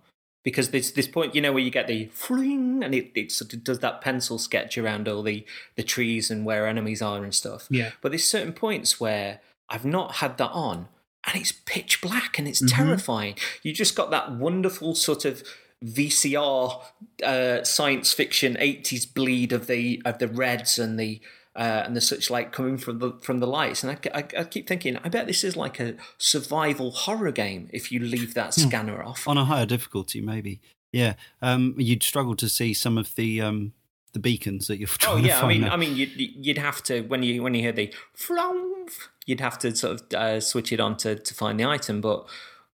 because 0.47 0.71
there's 0.71 0.93
this 0.93 1.09
point, 1.09 1.35
you 1.35 1.41
know, 1.41 1.53
where 1.53 1.63
you 1.63 1.73
get 1.73 1.89
the 1.89 2.07
fling 2.13 2.85
and 2.85 2.95
it, 2.95 3.11
it 3.17 3.33
sort 3.33 3.53
of 3.53 3.65
does 3.65 3.81
that 3.81 4.01
pencil 4.01 4.39
sketch 4.39 4.79
around 4.79 5.09
all 5.09 5.25
the, 5.25 5.45
the 5.75 5.83
trees 5.83 6.31
and 6.31 6.45
where 6.47 6.69
enemies 6.69 7.03
are 7.03 7.25
and 7.25 7.35
stuff. 7.35 7.67
Yeah. 7.69 7.91
But 8.01 8.13
there's 8.13 8.25
certain 8.29 8.53
points 8.53 9.01
where 9.01 9.41
I've 9.69 9.85
not 9.85 10.17
had 10.17 10.39
that 10.39 10.53
on 10.53 10.87
and 11.27 11.35
it's 11.41 11.51
pitch 11.51 12.01
black 12.01 12.39
and 12.39 12.47
it's 12.47 12.63
Mm-hmm. 12.63 12.77
terrifying. 12.85 13.35
You 13.65 13.73
just 13.73 13.97
got 13.97 14.13
that 14.13 14.31
wonderful 14.37 14.95
sort 14.95 15.25
of 15.25 15.43
VCR 15.85 16.81
uh, 17.25 17.65
science 17.65 18.13
fiction 18.13 18.55
80s 18.55 19.13
bleed 19.13 19.53
of 19.53 19.67
the 19.67 20.01
of 20.05 20.19
the 20.21 20.29
reds 20.29 20.79
and 20.79 20.99
the 20.99 21.21
uh, 21.57 21.83
and 21.87 21.97
the 21.97 22.01
such 22.01 22.31
like 22.31 22.53
coming 22.53 22.77
from 22.79 22.99
the 22.99 23.13
from 23.23 23.41
the 23.41 23.47
lights 23.47 23.83
and 23.83 23.93
I, 23.93 24.19
I, 24.21 24.41
I 24.41 24.45
keep 24.45 24.69
thinking 24.69 24.99
I 25.03 25.09
bet 25.09 25.27
this 25.27 25.43
is 25.43 25.57
like 25.57 25.81
a 25.81 25.95
survival 26.19 26.91
horror 26.91 27.33
game 27.33 27.69
if 27.73 27.91
you 27.91 27.99
leave 28.01 28.35
that 28.35 28.55
Hmm. 28.55 28.61
scanner 28.69 29.03
off. 29.03 29.27
on 29.27 29.39
a 29.39 29.45
higher 29.45 29.67
difficulty, 29.67 30.21
maybe. 30.21 30.61
Yeah, 30.93 31.15
um, 31.43 31.75
you'd 31.79 32.03
struggle 32.03 32.37
to 32.37 32.49
see 32.49 32.73
some 32.75 32.97
of 32.99 33.15
the 33.17 33.41
um, 33.43 33.73
the 34.13 34.19
beacons 34.21 34.67
that 34.69 34.79
you're 34.79 34.89
Oh 34.93 34.97
trying 34.99 35.23
to 35.23 35.29
yeah, 35.29 35.43
I 35.43 35.49
mean, 35.49 35.65
out. 35.65 35.73
I 35.73 35.77
mean, 35.77 35.95
you'd, 35.97 36.11
you'd 36.17 36.59
have 36.59 36.83
to 36.85 37.03
when 37.03 37.23
you 37.23 37.43
when 37.43 37.55
you 37.55 37.61
hear 37.63 37.73
the 37.73 37.93
flump, 38.15 38.91
you'd 39.27 39.41
have 39.41 39.59
to 39.61 39.75
sort 39.77 40.01
of 40.01 40.15
uh, 40.15 40.41
switch 40.41 40.73
it 40.73 40.81
on 40.81 40.97
to, 40.99 41.17
to 41.17 41.35
find 41.35 41.59
the 41.61 41.65
item. 41.65 42.01
But 42.01 42.27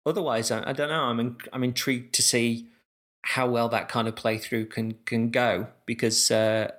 otherwise, 0.06 0.50
I, 0.50 0.70
I 0.70 0.72
don't 0.72 0.88
know. 0.88 1.02
I'm 1.04 1.20
in, 1.20 1.36
I'm 1.52 1.64
intrigued 1.64 2.14
to 2.14 2.22
see 2.22 2.68
how 3.22 3.48
well 3.48 3.68
that 3.68 3.88
kind 3.88 4.08
of 4.08 4.14
playthrough 4.14 4.70
can 4.70 4.94
can 5.04 5.30
go 5.30 5.68
because 5.86 6.30
uh, 6.30 6.70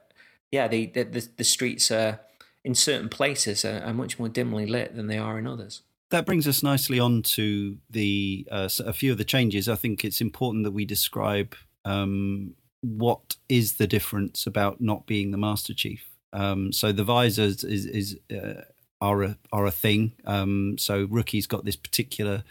yeah, 0.53 0.67
the, 0.67 0.85
the 0.85 1.27
the 1.35 1.43
streets 1.43 1.89
are 1.89 2.19
in 2.63 2.75
certain 2.75 3.09
places 3.09 3.65
are, 3.65 3.81
are 3.83 3.93
much 3.93 4.19
more 4.19 4.29
dimly 4.29 4.67
lit 4.67 4.95
than 4.95 5.07
they 5.07 5.17
are 5.17 5.39
in 5.39 5.47
others. 5.47 5.81
that 6.11 6.27
brings 6.27 6.47
us 6.47 6.61
nicely 6.61 6.99
on 6.99 7.23
to 7.23 7.77
the 7.89 8.47
uh, 8.51 8.69
a 8.85 8.93
few 8.93 9.11
of 9.11 9.17
the 9.17 9.23
changes. 9.23 9.67
I 9.67 9.75
think 9.75 10.05
it's 10.05 10.21
important 10.21 10.63
that 10.63 10.71
we 10.71 10.85
describe 10.85 11.55
um, 11.85 12.53
what 12.81 13.35
is 13.49 13.73
the 13.73 13.87
difference 13.87 14.45
about 14.45 14.79
not 14.79 15.07
being 15.07 15.31
the 15.31 15.39
Master 15.39 15.73
Chief. 15.73 16.05
Um, 16.31 16.71
so 16.71 16.91
the 16.91 17.03
visors 17.03 17.63
is, 17.63 17.85
is 17.87 18.19
uh, 18.31 18.61
are 19.01 19.23
a 19.23 19.37
are 19.51 19.65
a 19.65 19.71
thing. 19.71 20.13
Um, 20.25 20.77
so 20.77 21.07
rookie's 21.09 21.47
got 21.47 21.65
this 21.65 21.75
particular 21.75 22.43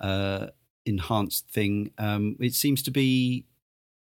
uh, 0.00 0.46
enhanced 0.86 1.48
thing. 1.48 1.90
Um, 1.98 2.36
it 2.38 2.54
seems 2.54 2.82
to 2.84 2.92
be. 2.92 3.46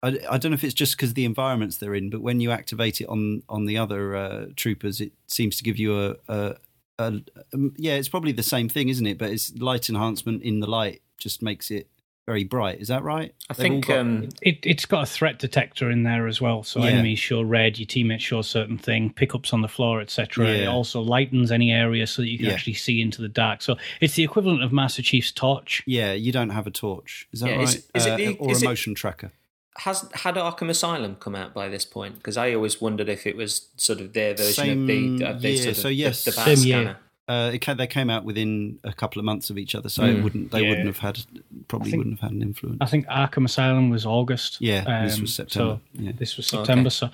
I, 0.04 0.18
I 0.34 0.38
don't 0.38 0.50
know 0.52 0.54
if 0.54 0.64
it's 0.64 0.74
just 0.74 0.96
because 0.96 1.14
the 1.14 1.24
environments 1.24 1.78
they're 1.78 1.94
in, 1.94 2.10
but 2.10 2.20
when 2.20 2.40
you 2.40 2.50
activate 2.50 3.00
it 3.00 3.06
on 3.08 3.42
on 3.48 3.64
the 3.66 3.78
other 3.78 4.16
uh, 4.16 4.46
troopers, 4.56 5.00
it 5.00 5.12
seems 5.26 5.56
to 5.56 5.64
give 5.64 5.78
you 5.78 5.98
a, 5.98 6.14
a 6.28 6.56
uh, 6.98 7.18
um, 7.52 7.74
yeah, 7.76 7.94
it's 7.94 8.08
probably 8.08 8.32
the 8.32 8.42
same 8.42 8.68
thing, 8.68 8.88
isn't 8.88 9.06
it? 9.06 9.18
But 9.18 9.30
it's 9.30 9.52
light 9.56 9.88
enhancement 9.88 10.42
in 10.42 10.60
the 10.60 10.68
light 10.68 11.02
just 11.18 11.42
makes 11.42 11.70
it 11.70 11.88
very 12.26 12.44
bright. 12.44 12.80
Is 12.80 12.88
that 12.88 13.02
right? 13.02 13.34
I 13.50 13.54
They've 13.54 13.64
think 13.70 13.86
got- 13.88 13.98
um, 13.98 14.28
It, 14.40 14.58
it's 14.62 14.86
got 14.86 15.02
a 15.02 15.06
threat 15.06 15.38
detector 15.38 15.90
in 15.90 16.04
there 16.04 16.26
as 16.26 16.40
well. 16.40 16.62
So 16.62 16.80
Yeah. 16.80 16.90
enemies 16.92 17.18
show 17.18 17.42
red, 17.42 17.78
your 17.78 17.84
teammates 17.86 18.22
show 18.24 18.38
a 18.38 18.44
certain 18.44 18.78
thing, 18.78 19.12
pickups 19.12 19.52
on 19.52 19.60
the 19.60 19.68
floor, 19.68 20.00
etc. 20.00 20.46
It 20.48 20.66
also 20.66 21.00
lightens 21.02 21.50
any 21.52 21.70
area 21.70 22.06
so 22.06 22.22
that 22.22 22.28
you 22.28 22.38
can 22.38 22.46
Yeah. 22.46 22.52
actually 22.54 22.74
see 22.74 23.02
into 23.02 23.20
the 23.20 23.28
dark. 23.28 23.60
So 23.60 23.76
it's 24.00 24.14
the 24.14 24.24
equivalent 24.24 24.62
of 24.62 24.72
Master 24.72 25.02
Chief's 25.02 25.32
torch. 25.32 25.82
yeah, 25.86 26.12
you 26.14 26.32
don't 26.32 26.50
have 26.50 26.66
a 26.66 26.70
torch. 26.70 27.28
Is 27.32 27.40
that 27.40 27.50
Yeah, 27.50 27.56
right? 27.56 27.64
is- 27.68 27.88
is 27.94 28.06
it 28.06 28.10
Uh, 28.12 28.16
the- 28.16 28.36
or 28.38 28.52
is 28.52 28.62
a 28.62 28.64
it- 28.64 28.68
motion 28.68 28.94
tracker? 28.94 29.32
Has 29.78 30.08
had 30.14 30.36
Arkham 30.36 30.68
Asylum 30.70 31.16
come 31.16 31.34
out 31.34 31.52
by 31.54 31.68
this 31.68 31.84
point? 31.84 32.16
Because 32.16 32.36
I 32.36 32.54
always 32.54 32.80
wondered 32.80 33.08
if 33.08 33.26
it 33.26 33.36
was 33.36 33.68
sort 33.76 34.00
of 34.00 34.12
their 34.12 34.34
version 34.34 34.52
Same 34.54 34.82
of 34.82 34.86
the, 35.18 35.24
of 35.26 35.42
the 35.42 35.50
year, 35.50 35.58
sort 35.58 35.68
of 35.70 35.76
so 35.76 35.88
yes. 35.88 36.24
the, 36.24 36.30
bat 36.32 36.44
Same 36.44 36.66
year. 36.66 36.76
scanner. 36.82 36.98
Uh, 37.26 37.50
it 37.54 37.62
ca 37.64 37.72
they 37.72 37.86
came 37.86 38.10
out 38.10 38.22
within 38.24 38.78
a 38.84 38.92
couple 38.92 39.18
of 39.18 39.24
months 39.24 39.48
of 39.48 39.56
each 39.56 39.74
other, 39.74 39.88
so 39.88 40.04
it 40.04 40.16
Mm. 40.16 40.22
wouldn't 40.22 40.50
they 40.50 40.60
Yeah. 40.62 40.68
wouldn't 40.68 40.86
have 40.88 40.98
had 40.98 41.20
probably 41.68 41.90
think- 41.90 42.00
wouldn't 42.00 42.20
have 42.20 42.28
had 42.30 42.36
an 42.36 42.42
influence. 42.42 42.76
I 42.82 42.86
think 42.86 43.06
Arkham 43.06 43.46
Asylum 43.46 43.88
was 43.88 44.04
August. 44.04 44.58
Yeah, 44.60 45.04
this 45.04 45.16
Um, 45.16 45.22
was 45.22 45.34
September. 45.34 45.80
So 45.96 46.02
yeah. 46.02 46.12
this 46.18 46.36
was 46.36 46.52
Okay. 46.52 46.60
September. 46.62 46.90
So 46.90 47.08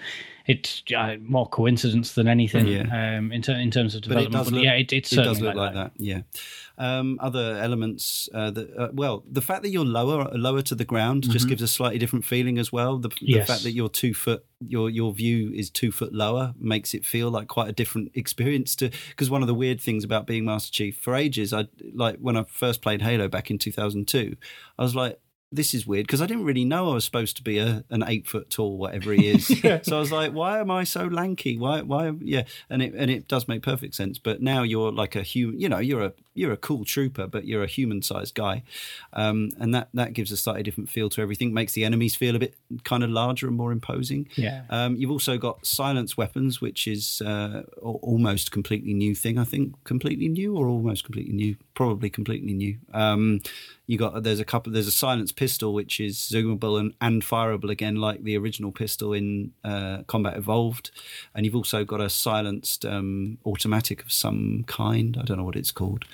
it's 0.48 0.82
uh, 0.96 1.14
more 1.22 1.48
coincidence 1.48 2.14
than 2.14 2.26
anything 2.26 2.66
Yeah. 2.66 3.18
um, 3.18 3.30
in, 3.30 3.40
ter- 3.40 3.52
in 3.54 3.70
terms 3.70 3.94
of 3.94 4.02
But 4.02 4.06
it 4.06 4.14
development. 4.30 4.32
does 4.32 4.46
But, 4.50 4.54
look- 4.56 4.64
yeah, 4.64 4.72
it, 4.72 4.92
it's 4.92 5.12
it 5.12 5.14
certainly 5.14 5.34
does 5.34 5.42
look 5.42 5.54
like 5.54 5.74
that. 5.74 5.92
Yeah. 5.96 6.22
Um, 6.80 7.18
other 7.20 7.58
elements 7.60 8.28
uh, 8.32 8.50
that 8.52 8.74
uh, 8.74 8.88
well, 8.92 9.22
the 9.30 9.42
fact 9.42 9.62
that 9.64 9.68
you're 9.68 9.84
lower 9.84 10.30
lower 10.32 10.62
to 10.62 10.74
the 10.74 10.86
ground 10.86 11.28
just 11.30 11.46
gives 11.46 11.60
a 11.60 11.68
slightly 11.68 11.98
different 11.98 12.24
feeling 12.24 12.58
as 12.58 12.72
well. 12.72 12.96
The, 12.98 13.08
the 13.10 13.16
Yes. 13.20 13.46
fact 13.46 13.62
that 13.64 13.72
you're 13.72 13.90
two 13.90 14.14
foot 14.14 14.46
your 14.66 14.88
your 14.88 15.12
view 15.12 15.52
is 15.52 15.68
two 15.68 15.92
foot 15.92 16.12
lower 16.14 16.54
makes 16.58 16.94
it 16.94 17.04
feel 17.04 17.30
like 17.30 17.48
quite 17.48 17.68
a 17.68 17.72
different 17.72 18.12
experience 18.14 18.74
to 18.76 18.88
because 19.10 19.28
one 19.28 19.42
of 19.42 19.48
the 19.48 19.54
weird 19.54 19.78
things 19.80 20.04
about 20.04 20.26
being 20.26 20.46
Master 20.46 20.72
Chief 20.72 20.96
for 20.96 21.14
ages, 21.14 21.52
I 21.52 21.66
like 21.94 22.16
when 22.18 22.36
I 22.38 22.44
first 22.44 22.80
played 22.80 23.02
Halo 23.02 23.28
back 23.28 23.50
in 23.50 23.58
2002, 23.58 24.36
I 24.78 24.82
was 24.82 24.94
like. 24.94 25.18
This 25.52 25.74
is 25.74 25.86
weird 25.86 26.06
because 26.06 26.22
I 26.22 26.26
didn't 26.26 26.44
really 26.44 26.64
know 26.64 26.90
I 26.90 26.94
was 26.94 27.04
supposed 27.04 27.36
to 27.38 27.42
be 27.42 27.58
a, 27.58 27.84
an 27.90 28.04
eight 28.06 28.28
foot 28.28 28.50
tall, 28.50 28.78
whatever 28.78 29.12
he 29.12 29.28
is. 29.28 29.46
so 29.82 29.96
I 29.96 30.00
was 30.00 30.12
like, 30.12 30.32
"Why 30.32 30.60
am 30.60 30.70
I 30.70 30.84
so 30.84 31.06
lanky? 31.06 31.58
Why? 31.58 31.82
Why? 31.82 32.12
Yeah." 32.20 32.44
And 32.68 32.82
it 32.82 32.94
and 32.94 33.10
it 33.10 33.26
does 33.26 33.48
make 33.48 33.62
perfect 33.62 33.94
sense. 33.94 34.18
But 34.18 34.40
now 34.40 34.62
you're 34.62 34.92
like 34.92 35.16
a 35.16 35.22
human. 35.22 35.58
You 35.58 35.68
know, 35.68 35.78
you're 35.78 36.04
a 36.04 36.12
you're 36.34 36.52
a 36.52 36.56
cool 36.56 36.84
trooper, 36.84 37.26
but 37.26 37.46
you're 37.46 37.62
a 37.62 37.66
human 37.66 38.02
sized 38.02 38.34
guy, 38.34 38.62
um, 39.12 39.50
and 39.58 39.74
that 39.74 39.88
that 39.94 40.12
gives 40.12 40.30
a 40.30 40.36
slightly 40.36 40.62
different 40.62 40.88
feel 40.88 41.08
to 41.10 41.20
everything. 41.20 41.52
Makes 41.52 41.72
the 41.72 41.84
enemies 41.84 42.14
feel 42.14 42.36
a 42.36 42.38
bit 42.38 42.54
kind 42.84 43.02
of 43.02 43.10
larger 43.10 43.48
and 43.48 43.56
more 43.56 43.72
imposing. 43.72 44.28
Yeah. 44.36 44.62
Um, 44.70 44.96
you've 44.96 45.10
also 45.10 45.36
got 45.36 45.66
silence 45.66 46.16
weapons, 46.16 46.60
which 46.60 46.86
is 46.86 47.20
uh, 47.22 47.62
almost 47.82 48.52
completely 48.52 48.94
new 48.94 49.14
thing. 49.14 49.38
I 49.38 49.44
think 49.44 49.82
completely 49.84 50.28
new 50.28 50.56
or 50.56 50.68
almost 50.68 51.04
completely 51.04 51.34
new. 51.34 51.56
Probably 51.74 52.08
completely 52.08 52.52
new. 52.52 52.78
Um, 52.94 53.40
you 53.90 53.98
got 53.98 54.22
there's 54.22 54.38
a 54.38 54.44
couple. 54.44 54.72
There's 54.72 54.86
a 54.86 54.92
silence 54.92 55.32
pistol 55.32 55.74
which 55.74 55.98
is 55.98 56.16
zoomable 56.16 56.78
and, 56.78 56.94
and 57.00 57.22
fireable 57.22 57.70
again, 57.70 57.96
like 57.96 58.22
the 58.22 58.38
original 58.38 58.70
pistol 58.70 59.12
in 59.12 59.50
uh, 59.64 60.04
Combat 60.06 60.36
Evolved. 60.36 60.92
And 61.34 61.44
you've 61.44 61.56
also 61.56 61.84
got 61.84 62.00
a 62.00 62.08
silenced 62.08 62.84
um, 62.84 63.38
automatic 63.44 64.04
of 64.04 64.12
some 64.12 64.62
kind. 64.68 65.16
I 65.20 65.24
don't 65.24 65.38
know 65.38 65.42
what 65.44 65.56
it's 65.56 65.72
called. 65.72 66.04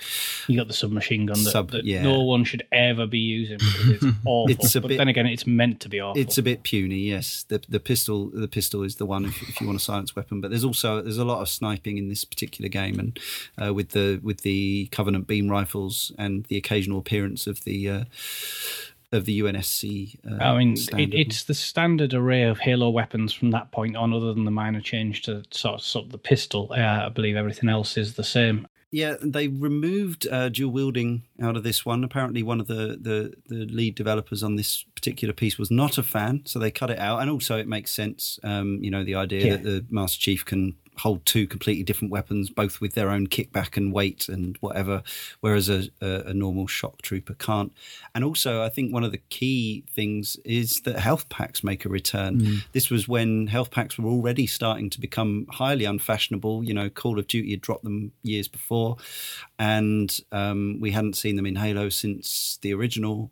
You 0.49 0.57
got 0.57 0.68
the 0.68 0.72
submachine 0.72 1.27
gun 1.27 1.45
that, 1.45 1.51
Sub- 1.51 1.70
that 1.72 1.85
yeah. 1.85 2.01
no 2.03 2.22
one 2.22 2.45
should 2.45 2.66
ever 2.72 3.07
be 3.07 3.18
using 3.18 3.59
because 3.59 3.91
it's 4.03 4.16
awful. 4.24 4.51
It's 4.51 4.74
a 4.74 4.81
but 4.81 4.89
bit- 4.89 4.97
then 4.97 5.09
again, 5.09 5.27
it's 5.27 5.47
meant 5.47 5.81
to 5.81 5.91
be 5.91 6.01
awful. 6.01 6.18
It's 6.18 6.39
a 6.39 6.43
bit 6.43 6.62
puny, 6.62 7.01
yes. 7.01 7.45
The 7.49 7.62
the 7.68 7.79
pistol 7.79 8.31
the 8.31 8.49
pistol 8.49 8.85
is 8.85 8.97
the 8.97 9.05
one 9.05 9.27
if, 9.27 9.43
if 9.51 9.61
you 9.61 9.66
want 9.66 9.79
a 9.79 9.83
silenced 9.85 10.16
weapon. 10.16 10.41
But 10.41 10.49
there's 10.49 10.64
also 10.64 11.03
there's 11.03 11.18
a 11.18 11.27
lot 11.27 11.43
of 11.43 11.49
sniping 11.51 11.99
in 11.99 12.09
this 12.09 12.24
particular 12.24 12.70
game, 12.70 12.99
and 12.99 13.20
uh, 13.62 13.74
with 13.74 13.91
the 13.91 14.18
with 14.22 14.41
the 14.41 14.89
Covenant 14.93 15.27
beam 15.27 15.51
rifles 15.51 16.11
and 16.16 16.45
the 16.45 16.57
occasional 16.57 16.99
appearance 17.01 17.47
of 17.47 17.66
the 17.67 17.91
uh, 17.91 18.05
of 19.12 19.25
the 19.25 19.41
UNSC. 19.41 20.17
Uh, 20.29 20.43
I 20.43 20.57
mean, 20.59 20.73
it, 20.97 21.14
it's 21.14 21.45
the 21.45 21.55
standard 21.55 22.14
array 22.14 22.43
of 22.45 22.59
Halo 22.59 22.91
weapons 22.91 23.33
from 23.33 23.51
that 23.51 23.71
point 23.71 23.97
on, 23.97 24.12
other 24.12 24.33
than 24.33 24.45
the 24.45 24.51
minor 24.51 24.81
change 24.81 25.23
to 25.23 25.43
sort 25.51 25.77
of, 25.77 25.81
sort 25.83 26.07
of 26.07 26.12
the 26.12 26.19
pistol. 26.19 26.73
Uh, 26.73 26.81
I 27.07 27.09
believe 27.11 27.37
everything 27.37 27.69
else 27.69 27.97
is 27.97 28.14
the 28.14 28.25
same. 28.25 28.67
Yeah, 28.93 29.17
they 29.21 29.49
removed 29.49 30.27
uh, 30.29 30.49
dual 30.49 30.73
wielding 30.73 31.23
out 31.43 31.57
of 31.57 31.62
this 31.64 31.85
one. 31.85 32.03
Apparently, 32.05 32.43
one 32.43 32.61
of 32.61 32.67
the, 32.69 32.97
the, 33.01 33.35
the 33.47 33.67
lead 33.67 33.95
developers 33.95 34.43
on 34.43 34.57
this 34.57 34.85
particular 34.95 35.35
piece 35.35 35.59
was 35.59 35.71
not 35.71 35.99
a 35.99 36.03
fan, 36.03 36.43
so 36.47 36.59
they 36.59 36.71
cut 36.71 36.91
it 36.91 36.99
out. 36.99 37.21
And 37.21 37.31
also, 37.31 37.59
it 37.59 37.69
makes 37.69 37.91
sense. 37.91 38.39
Um, 38.43 38.79
you 38.83 38.91
know, 38.91 39.05
the 39.05 39.17
idea 39.17 39.45
Yeah. 39.45 39.51
that 39.57 39.62
the 39.64 39.85
Master 39.91 40.21
Chief 40.21 40.45
can 40.45 40.77
hold 40.99 41.25
two 41.27 41.47
completely 41.47 41.83
different 41.83 42.11
weapons, 42.11 42.51
both 42.51 42.81
with 42.81 42.95
their 42.95 43.11
own 43.11 43.27
kickback 43.27 43.77
and 43.77 43.93
weight 43.93 44.29
and 44.29 44.57
whatever, 44.61 45.03
whereas 45.41 45.69
a, 45.69 45.89
a, 46.01 46.29
a 46.29 46.35
normal 46.35 46.67
shock 46.67 47.03
trooper 47.03 47.35
can't. 47.35 47.73
And 48.15 48.25
also, 48.25 48.63
I 48.63 48.69
think 48.69 48.93
one 48.93 49.05
of 49.05 49.13
the 49.13 49.21
key 49.29 49.85
things 49.95 50.37
is 50.45 50.81
that 50.85 50.99
health 50.99 51.29
packs 51.29 51.63
make 51.63 51.85
a 51.85 51.89
return. 51.89 52.63
This 52.73 52.91
was 52.91 53.07
when 53.07 53.47
health 53.47 53.71
packs 53.71 53.99
were 53.99 54.11
already 54.11 54.47
starting 54.47 54.91
to 54.91 55.01
become 55.01 55.47
highly 55.51 55.85
unfashionable. 55.85 56.65
You 56.65 56.75
know, 56.75 56.89
Call 56.89 57.19
of 57.19 57.27
Duty 57.27 57.51
had 57.51 57.61
dropped 57.61 57.85
them 57.85 58.13
years 58.23 58.49
before, 58.49 58.97
and 59.59 60.19
um, 60.33 60.79
we 60.81 60.93
hadn't 60.93 61.17
seen 61.17 61.37
them 61.37 61.47
in 61.47 61.57
Halo 61.57 61.89
since 61.89 62.59
the 62.63 62.73
original 62.73 63.31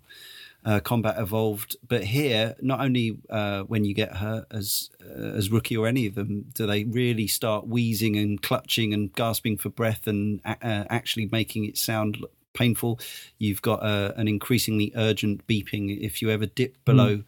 uh, 0.65 0.81
combat 0.81 1.17
evolved. 1.19 1.77
But 1.87 2.05
here, 2.05 2.57
not 2.61 2.81
only 2.81 3.19
uh, 3.31 3.63
when 3.63 3.85
you 3.85 3.95
get 3.95 4.17
hurt 4.17 4.47
as 4.51 4.91
uh, 5.03 5.37
as 5.37 5.51
rookie 5.51 5.77
or 5.77 5.87
any 5.87 6.07
of 6.07 6.15
them, 6.15 6.47
do 6.55 6.67
they 6.67 6.85
really 6.85 7.27
start 7.27 7.67
wheezing 7.67 8.17
and 8.17 8.41
clutching 8.41 8.95
and 8.95 9.13
gasping 9.13 9.59
for 9.59 9.69
breath 9.69 10.07
and 10.07 10.41
a- 10.45 10.67
uh, 10.67 10.85
actually 10.91 11.29
making 11.31 11.65
it 11.65 11.77
sound 11.77 12.25
painful. 12.55 13.01
You've 13.39 13.63
got 13.63 13.83
uh, 13.83 14.13
an 14.17 14.29
increasingly 14.29 14.93
urgent 14.97 15.47
beeping 15.47 16.01
if 16.01 16.23
you 16.23 16.31
ever 16.31 16.47
dip 16.47 16.83
below. 16.85 17.23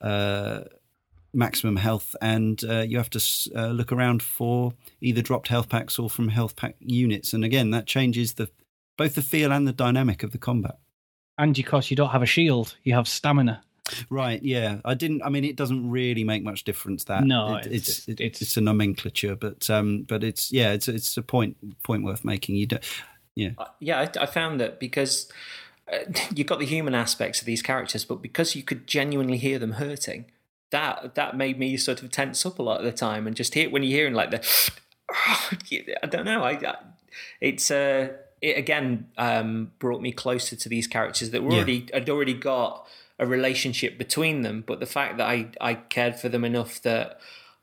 Uh, 0.00 0.60
maximum 1.32 1.76
health, 1.76 2.16
and 2.22 2.64
uh, 2.64 2.80
you 2.80 2.96
have 2.96 3.10
to 3.10 3.20
uh, 3.54 3.68
look 3.68 3.92
around 3.92 4.22
for 4.22 4.72
either 5.02 5.20
dropped 5.20 5.48
health 5.48 5.68
packs 5.68 5.98
or 5.98 6.08
from 6.08 6.28
health 6.28 6.56
pack 6.56 6.76
units. 6.80 7.34
And 7.34 7.44
again, 7.44 7.70
that 7.70 7.86
changes 7.86 8.34
the 8.34 8.48
both 8.96 9.14
the 9.14 9.22
feel 9.22 9.52
and 9.52 9.68
the 9.68 9.72
dynamic 9.72 10.22
of 10.22 10.32
the 10.32 10.38
combat. 10.38 10.78
And 11.38 11.54
because 11.54 11.90
you 11.90 11.96
don't 11.96 12.10
have 12.10 12.22
a 12.22 12.26
shield, 12.26 12.76
you 12.82 12.94
have 12.94 13.06
stamina. 13.08 13.62
Right. 14.10 14.42
Yeah. 14.42 14.78
I 14.84 14.94
didn't. 14.94 15.22
I 15.22 15.28
mean, 15.28 15.44
it 15.44 15.56
doesn't 15.56 15.88
really 15.90 16.24
make 16.24 16.42
much 16.42 16.64
difference. 16.64 17.04
That 17.04 17.24
no, 17.24 17.56
it, 17.56 17.66
it's 17.66 18.08
it's, 18.08 18.20
it's, 18.20 18.42
it's 18.42 18.56
a 18.56 18.60
nomenclature, 18.60 19.36
but 19.36 19.68
um, 19.70 20.02
but 20.02 20.24
it's 20.24 20.50
yeah, 20.52 20.72
it's 20.72 20.88
it's 20.88 21.16
a 21.16 21.22
point 21.22 21.82
point 21.82 22.04
worth 22.04 22.24
making. 22.24 22.56
You 22.56 22.66
don't. 22.66 22.84
Yeah. 23.34 23.50
Uh, 23.58 23.66
yeah. 23.80 24.00
I, 24.00 24.22
I 24.22 24.26
found 24.26 24.60
that 24.60 24.80
because. 24.80 25.30
Uh, 25.92 25.98
you've 26.34 26.48
got 26.48 26.58
the 26.58 26.66
human 26.66 26.96
aspects 26.96 27.38
of 27.38 27.46
these 27.46 27.62
characters, 27.62 28.04
but 28.04 28.20
because 28.20 28.56
you 28.56 28.62
could 28.64 28.88
genuinely 28.88 29.36
hear 29.36 29.56
them 29.56 29.72
hurting, 29.72 30.24
that 30.70 31.14
that 31.14 31.36
made 31.36 31.60
me 31.60 31.76
sort 31.76 32.02
of 32.02 32.10
tense 32.10 32.44
up 32.44 32.58
a 32.58 32.62
lot 32.62 32.80
of 32.80 32.84
the 32.84 32.90
time, 32.90 33.26
and 33.26 33.36
just 33.36 33.54
hear 33.54 33.70
when 33.70 33.84
you're 33.84 33.96
hearing 33.96 34.14
like 34.14 34.32
the, 34.32 34.44
I 36.02 36.06
don't 36.06 36.24
know, 36.24 36.42
I, 36.42 36.52
I 36.52 36.76
it's 37.40 37.70
uh, 37.70 38.08
it 38.46 38.58
again 38.58 39.08
um, 39.18 39.72
brought 39.78 40.00
me 40.00 40.12
closer 40.12 40.56
to 40.56 40.68
these 40.68 40.86
characters 40.86 41.30
that 41.30 41.42
were 41.42 41.50
yeah. 41.50 41.56
already 41.56 41.88
had 41.92 42.08
already 42.08 42.34
got 42.34 42.86
a 43.18 43.26
relationship 43.26 43.98
between 43.98 44.42
them, 44.42 44.62
but 44.66 44.80
the 44.80 44.86
fact 44.86 45.16
that 45.16 45.26
I, 45.26 45.48
I 45.60 45.74
cared 45.74 46.16
for 46.16 46.28
them 46.28 46.44
enough 46.44 46.82
that 46.82 47.18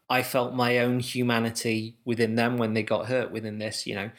I 0.10 0.24
felt 0.24 0.54
my 0.54 0.80
own 0.80 1.00
humanity 1.00 1.98
within 2.06 2.36
them 2.36 2.58
when 2.58 2.74
they 2.74 2.84
got 2.84 3.06
hurt 3.06 3.32
within 3.32 3.60
this, 3.60 3.86
you 3.86 3.96
know, 3.96 4.10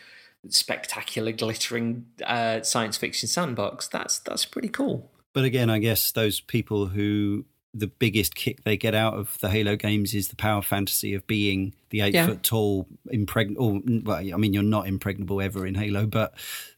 spectacular, 0.49 1.33
glittering 1.33 2.07
uh, 2.25 2.63
science 2.63 2.97
fiction 2.97 3.29
sandbox. 3.29 3.89
That's 3.89 4.19
that's 4.19 4.45
pretty 4.45 4.69
cool. 4.69 5.11
But 5.33 5.45
again, 5.45 5.69
I 5.69 5.79
guess 5.79 6.13
those 6.13 6.41
people 6.41 6.87
who 6.87 7.45
the 7.75 7.89
biggest 7.89 8.37
kick 8.37 8.63
they 8.63 8.77
get 8.77 8.95
out 8.95 9.15
of 9.15 9.39
the 9.41 9.51
Halo 9.51 9.75
games 9.75 10.15
is 10.15 10.29
the 10.29 10.37
power 10.37 10.63
fantasy 10.63 11.13
of 11.13 11.27
being 11.27 11.75
the 11.91 12.03
eight 12.03 12.15
yeah. 12.15 12.27
foot 12.27 12.43
tall, 12.45 12.87
impregnable. 13.11 13.81
Well, 14.05 14.19
I 14.19 14.37
mean, 14.37 14.55
you're 14.55 14.63
not 14.63 14.87
impregnable 14.87 15.41
ever 15.41 15.67
in 15.67 15.75
Halo, 15.75 16.07
but 16.07 16.35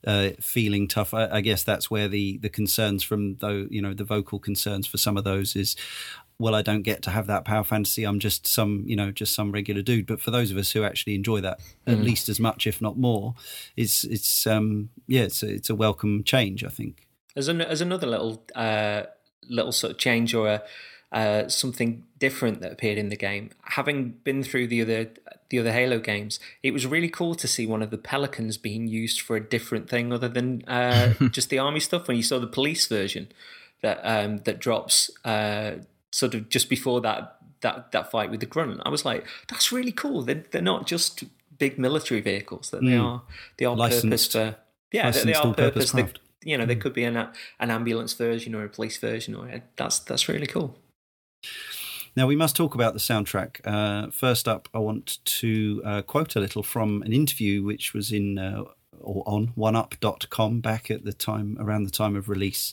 uh, 0.06 0.30
feeling 0.40 0.88
tough. 0.88 1.12
I, 1.12 1.28
I, 1.28 1.40
guess 1.42 1.62
that's 1.62 1.90
where 1.90 2.08
the 2.08 2.38
the 2.38 2.48
concerns 2.48 3.02
from 3.02 3.36
though 3.36 3.66
you 3.70 3.82
know 3.82 3.92
the 3.92 4.04
vocal 4.04 4.38
concerns 4.38 4.86
for 4.86 4.96
some 4.96 5.16
of 5.16 5.24
those 5.24 5.54
is. 5.54 5.76
Well, 6.38 6.54
I 6.54 6.60
don't 6.60 6.82
get 6.82 7.00
to 7.04 7.10
have 7.10 7.28
that 7.28 7.46
power 7.46 7.64
fantasy. 7.64 8.04
I'm 8.04 8.18
just 8.18 8.46
some, 8.46 8.84
you 8.86 8.94
know, 8.94 9.10
just 9.10 9.34
some 9.34 9.52
regular 9.52 9.80
dude. 9.80 10.06
But 10.06 10.20
for 10.20 10.30
those 10.30 10.50
of 10.50 10.58
us 10.58 10.70
who 10.70 10.84
actually 10.84 11.14
enjoy 11.14 11.40
that 11.40 11.60
mm. 11.86 11.94
at 11.94 12.00
least 12.00 12.28
as 12.28 12.38
much, 12.38 12.66
if 12.66 12.82
not 12.82 12.98
more, 12.98 13.34
it's 13.74 14.04
it's 14.04 14.46
um 14.46 14.90
yeah, 15.06 15.22
it's 15.22 15.42
a, 15.42 15.48
it's 15.48 15.70
a 15.70 15.74
welcome 15.74 16.24
change. 16.24 16.62
I 16.62 16.68
think. 16.68 17.06
As 17.34 17.48
an 17.48 17.62
as 17.62 17.80
another 17.80 18.06
little 18.06 18.44
uh, 18.54 19.04
little 19.48 19.72
sort 19.72 19.92
of 19.92 19.98
change 19.98 20.34
or 20.34 20.48
a 20.48 20.62
uh, 21.12 21.48
something 21.48 22.04
different 22.18 22.60
that 22.60 22.72
appeared 22.72 22.98
in 22.98 23.08
the 23.08 23.16
game. 23.16 23.50
Having 23.62 24.18
been 24.24 24.42
through 24.42 24.66
the 24.66 24.82
other 24.82 25.10
the 25.48 25.58
other 25.58 25.72
Halo 25.72 25.98
games, 25.98 26.40
it 26.62 26.72
was 26.72 26.86
really 26.86 27.08
cool 27.08 27.34
to 27.36 27.46
see 27.46 27.66
one 27.66 27.80
of 27.80 27.90
the 27.90 27.98
Pelicans 27.98 28.58
being 28.58 28.88
used 28.88 29.20
for 29.20 29.36
a 29.36 29.40
different 29.40 29.88
thing 29.88 30.12
other 30.12 30.28
than 30.28 30.64
uh, 30.66 31.14
just 31.30 31.48
the 31.50 31.58
army 31.58 31.80
stuff. 31.80 32.08
When 32.08 32.16
you 32.16 32.22
saw 32.22 32.38
the 32.38 32.46
police 32.46 32.86
version 32.86 33.28
that 33.82 34.00
um, 34.02 34.38
that 34.38 34.58
drops 34.58 35.10
uh, 35.24 35.76
sort 36.10 36.34
of 36.34 36.48
just 36.48 36.68
before 36.68 37.00
that 37.02 37.36
that 37.60 37.92
that 37.92 38.10
fight 38.10 38.30
with 38.30 38.40
the 38.40 38.46
Grunt, 38.46 38.80
I 38.84 38.88
was 38.88 39.04
like, 39.04 39.24
that's 39.48 39.70
really 39.70 39.92
cool. 39.92 40.22
They're 40.22 40.44
they're 40.50 40.60
not 40.60 40.86
just 40.86 41.24
big 41.56 41.78
military 41.78 42.20
vehicles; 42.20 42.70
that 42.70 42.82
mm. 42.82 42.90
they 42.90 42.96
are 42.96 43.22
they 43.58 43.64
are 43.64 43.76
Licensed. 43.76 44.04
purpose 44.04 44.26
for 44.26 44.56
yeah, 44.92 45.10
they, 45.10 45.24
they 45.24 45.34
are 45.34 45.54
purpose. 45.54 45.92
They, 45.92 46.08
you 46.46 46.56
know, 46.56 46.64
there 46.64 46.76
could 46.76 46.94
be 46.94 47.04
an 47.04 47.16
an 47.16 47.70
ambulance 47.70 48.12
version 48.14 48.54
or 48.54 48.64
a 48.64 48.68
police 48.68 48.98
version, 48.98 49.34
or 49.34 49.62
that's 49.76 49.98
that's 49.98 50.28
really 50.28 50.46
cool. 50.46 50.78
Now, 52.16 52.26
we 52.26 52.36
must 52.36 52.56
talk 52.56 52.74
about 52.74 52.94
the 52.94 52.98
soundtrack. 52.98 53.60
Uh, 53.64 54.10
first 54.10 54.48
up, 54.48 54.70
I 54.72 54.78
want 54.78 55.18
to 55.24 55.82
uh, 55.84 56.02
quote 56.02 56.34
a 56.34 56.40
little 56.40 56.62
from 56.62 57.02
an 57.02 57.12
interview 57.12 57.62
which 57.62 57.92
was 57.92 58.10
in 58.10 58.38
uh, 58.38 58.64
or 59.00 59.22
on 59.26 59.52
oneup.com 59.56 60.60
back 60.60 60.90
at 60.90 61.04
the 61.04 61.12
time, 61.12 61.56
around 61.60 61.84
the 61.84 61.90
time 61.90 62.16
of 62.16 62.28
release. 62.28 62.72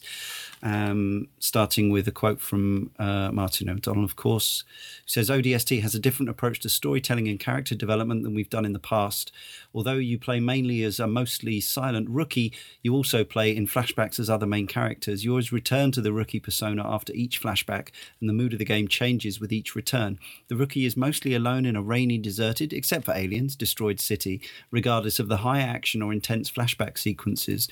Um, 0.62 1.28
starting 1.40 1.90
with 1.90 2.08
a 2.08 2.10
quote 2.10 2.40
from 2.40 2.90
uh, 2.98 3.30
Martin 3.32 3.68
O'Donnell, 3.68 4.04
of 4.04 4.16
course, 4.16 4.64
who 5.02 5.08
says 5.08 5.28
ODST 5.28 5.82
has 5.82 5.94
a 5.94 5.98
different 5.98 6.30
approach 6.30 6.60
to 6.60 6.70
storytelling 6.70 7.28
and 7.28 7.38
character 7.38 7.74
development 7.74 8.22
than 8.22 8.34
we've 8.34 8.48
done 8.48 8.64
in 8.64 8.72
the 8.72 8.78
past. 8.78 9.30
Although 9.74 9.94
you 9.98 10.18
play 10.18 10.40
mainly 10.40 10.82
as 10.82 10.98
a 10.98 11.06
mostly 11.06 11.60
silent 11.60 12.08
rookie, 12.08 12.52
you 12.82 12.94
also 12.94 13.24
play 13.24 13.54
in 13.54 13.66
flashbacks 13.66 14.18
as 14.18 14.30
other 14.30 14.46
main 14.46 14.66
characters. 14.66 15.22
You 15.22 15.32
always 15.32 15.52
return 15.52 15.92
to 15.92 16.00
the 16.00 16.14
rookie 16.14 16.40
persona 16.40 16.82
after 16.82 17.12
each 17.12 17.42
flashback, 17.42 17.88
and 18.20 18.28
the 18.28 18.32
mood 18.32 18.54
of 18.54 18.58
the 18.58 18.64
game 18.64 18.88
changes 18.88 19.38
with 19.38 19.52
each 19.52 19.74
return. 19.74 20.18
The 20.48 20.56
rookie 20.56 20.86
is 20.86 20.96
mostly 20.96 21.34
alone 21.34 21.66
in 21.66 21.76
a 21.76 21.82
rainy, 21.82 22.16
deserted, 22.16 22.72
except 22.72 23.04
for 23.04 23.12
aliens, 23.12 23.54
destroyed 23.54 24.00
city, 24.00 24.40
regardless 24.70 25.18
of 25.18 25.28
the 25.28 25.38
high 25.38 25.60
action 25.60 26.00
or 26.00 26.10
intense 26.14 26.50
flashback 26.50 26.96
sequences. 26.96 27.68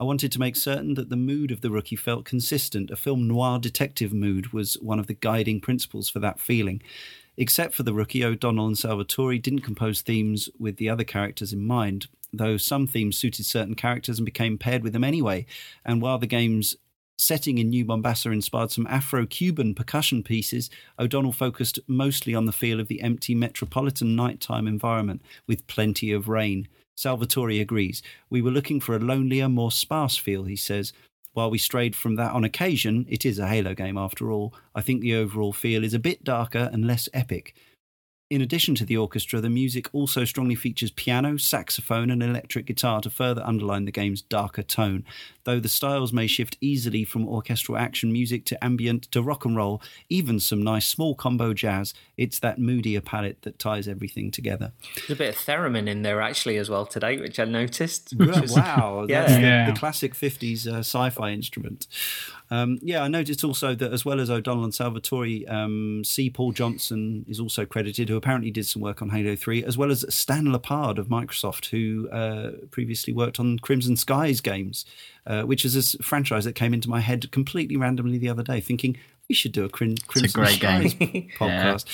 I 0.00 0.04
wanted 0.04 0.32
to 0.32 0.40
make 0.40 0.56
certain 0.56 0.94
that 0.94 1.08
the 1.08 1.16
mood 1.16 1.52
of 1.52 1.60
the 1.60 1.70
rookie 1.70 1.94
felt 1.94 2.24
consistent. 2.24 2.90
A 2.90 2.96
film 2.96 3.28
noir 3.28 3.60
detective 3.60 4.12
mood 4.12 4.52
was 4.52 4.74
one 4.74 4.98
of 4.98 5.06
the 5.06 5.14
guiding 5.14 5.60
principles 5.60 6.08
for 6.08 6.18
that 6.18 6.40
feeling. 6.40 6.82
Except 7.36 7.74
for 7.74 7.84
the 7.84 7.94
rookie, 7.94 8.24
O'Donnell 8.24 8.66
and 8.66 8.76
Salvatori 8.76 9.40
didn't 9.40 9.60
compose 9.60 10.00
themes 10.00 10.48
with 10.58 10.76
the 10.76 10.88
other 10.88 11.04
characters 11.04 11.52
in 11.52 11.64
mind, 11.64 12.08
though 12.32 12.56
some 12.56 12.86
themes 12.86 13.16
suited 13.16 13.46
certain 13.46 13.74
characters 13.74 14.18
and 14.18 14.26
became 14.26 14.58
paired 14.58 14.82
with 14.82 14.92
them 14.92 15.04
anyway. 15.04 15.46
And 15.84 16.02
while 16.02 16.18
the 16.18 16.26
game's 16.26 16.76
setting 17.16 17.58
in 17.58 17.70
New 17.70 17.84
Mombasa 17.84 18.30
inspired 18.30 18.70
some 18.70 18.86
Afro 18.88 19.26
Cuban 19.26 19.74
percussion 19.74 20.22
pieces, 20.22 20.70
O'Donnell 20.98 21.32
focused 21.32 21.78
mostly 21.86 22.34
on 22.34 22.46
the 22.46 22.52
feel 22.52 22.80
of 22.80 22.88
the 22.88 23.00
empty 23.00 23.34
metropolitan 23.34 24.16
nighttime 24.16 24.66
environment 24.66 25.22
with 25.46 25.66
plenty 25.66 26.12
of 26.12 26.28
rain. 26.28 26.68
Salvatori 26.96 27.60
agrees. 27.60 28.02
We 28.30 28.42
were 28.42 28.50
looking 28.50 28.80
for 28.80 28.94
a 28.94 29.00
lonelier, 29.00 29.48
more 29.48 29.72
sparse 29.72 30.16
feel, 30.16 30.44
he 30.44 30.56
says. 30.56 30.92
While 31.32 31.50
we 31.50 31.58
strayed 31.58 31.96
from 31.96 32.14
that 32.14 32.32
on 32.32 32.44
occasion, 32.44 33.06
it 33.08 33.26
is 33.26 33.38
a 33.38 33.48
Halo 33.48 33.74
game 33.74 33.98
after 33.98 34.30
all. 34.30 34.54
I 34.74 34.80
think 34.80 35.00
the 35.00 35.16
overall 35.16 35.52
feel 35.52 35.82
is 35.82 35.94
a 35.94 35.98
bit 35.98 36.22
darker 36.22 36.70
and 36.72 36.86
less 36.86 37.08
epic. 37.12 37.54
In 38.30 38.40
addition 38.40 38.74
to 38.76 38.84
the 38.84 38.96
orchestra, 38.96 39.40
the 39.40 39.50
music 39.50 39.88
also 39.92 40.24
strongly 40.24 40.54
features 40.54 40.90
piano, 40.90 41.36
saxophone, 41.36 42.10
and 42.10 42.22
electric 42.22 42.66
guitar 42.66 43.00
to 43.02 43.10
further 43.10 43.42
underline 43.44 43.84
the 43.84 43.92
game's 43.92 44.22
darker 44.22 44.62
tone. 44.62 45.04
Though 45.44 45.60
the 45.60 45.68
styles 45.68 46.12
may 46.12 46.26
shift 46.26 46.56
easily 46.60 47.04
from 47.04 47.28
orchestral 47.28 47.76
action 47.76 48.12
music 48.12 48.44
to 48.46 48.64
ambient 48.64 49.04
to 49.12 49.22
rock 49.22 49.44
and 49.44 49.56
roll, 49.56 49.82
even 50.08 50.40
some 50.40 50.62
nice 50.62 50.88
small 50.88 51.14
combo 51.14 51.52
jazz, 51.52 51.92
it's 52.16 52.38
that 52.38 52.58
moodier 52.58 53.00
palette 53.00 53.42
that 53.42 53.58
ties 53.58 53.86
everything 53.86 54.30
together. 54.30 54.72
There's 54.96 55.10
a 55.10 55.16
bit 55.16 55.34
of 55.34 55.40
theremin 55.42 55.88
in 55.88 56.02
there 56.02 56.22
actually 56.22 56.56
as 56.56 56.70
well 56.70 56.86
today, 56.86 57.18
which 57.18 57.38
I 57.38 57.44
noticed. 57.44 58.14
Which 58.16 58.50
wow, 58.50 59.06
yeah. 59.08 59.20
that's 59.20 59.32
yeah. 59.40 59.66
The, 59.66 59.72
the, 59.72 59.78
classic 59.78 60.14
50s 60.14 60.66
uh, 60.66 60.78
sci 60.78 61.10
fi 61.10 61.30
instrument. 61.30 61.86
Um, 62.50 62.78
yeah, 62.82 63.02
I 63.02 63.08
noticed 63.08 63.42
also 63.42 63.74
that 63.74 63.92
as 63.92 64.04
well 64.04 64.20
as 64.20 64.30
O'Donnell 64.30 64.64
and 64.64 64.72
Salvatori, 64.72 65.50
um, 65.50 66.04
C. 66.04 66.30
Paul 66.30 66.52
Johnson 66.52 67.24
is 67.28 67.40
also 67.40 67.64
credited, 67.64 68.08
who 68.08 68.16
apparently 68.16 68.50
did 68.50 68.66
some 68.66 68.82
work 68.82 69.02
on 69.02 69.10
Halo 69.10 69.34
3, 69.34 69.64
as 69.64 69.76
well 69.76 69.90
as 69.90 70.04
Stan 70.14 70.46
LePard 70.46 70.98
of 70.98 71.08
Microsoft, 71.08 71.66
who 71.66 72.08
uh, 72.10 72.52
previously 72.70 73.12
worked 73.12 73.40
on 73.40 73.58
Crimson 73.58 73.96
Skies 73.96 74.40
games, 74.40 74.84
uh, 75.26 75.42
which 75.42 75.64
is 75.64 75.94
a 75.94 76.02
franchise 76.02 76.44
that 76.44 76.54
came 76.54 76.74
into 76.74 76.88
my 76.88 77.00
head 77.00 77.30
completely 77.32 77.76
randomly 77.76 78.18
the 78.18 78.28
other 78.28 78.42
day, 78.42 78.60
thinking 78.60 78.96
we 79.28 79.34
should 79.34 79.52
do 79.52 79.64
a 79.64 79.68
Crim- 79.68 79.96
Crimson 80.06 80.42
a 80.42 80.46
Skies 80.48 80.94
podcast. 81.38 81.86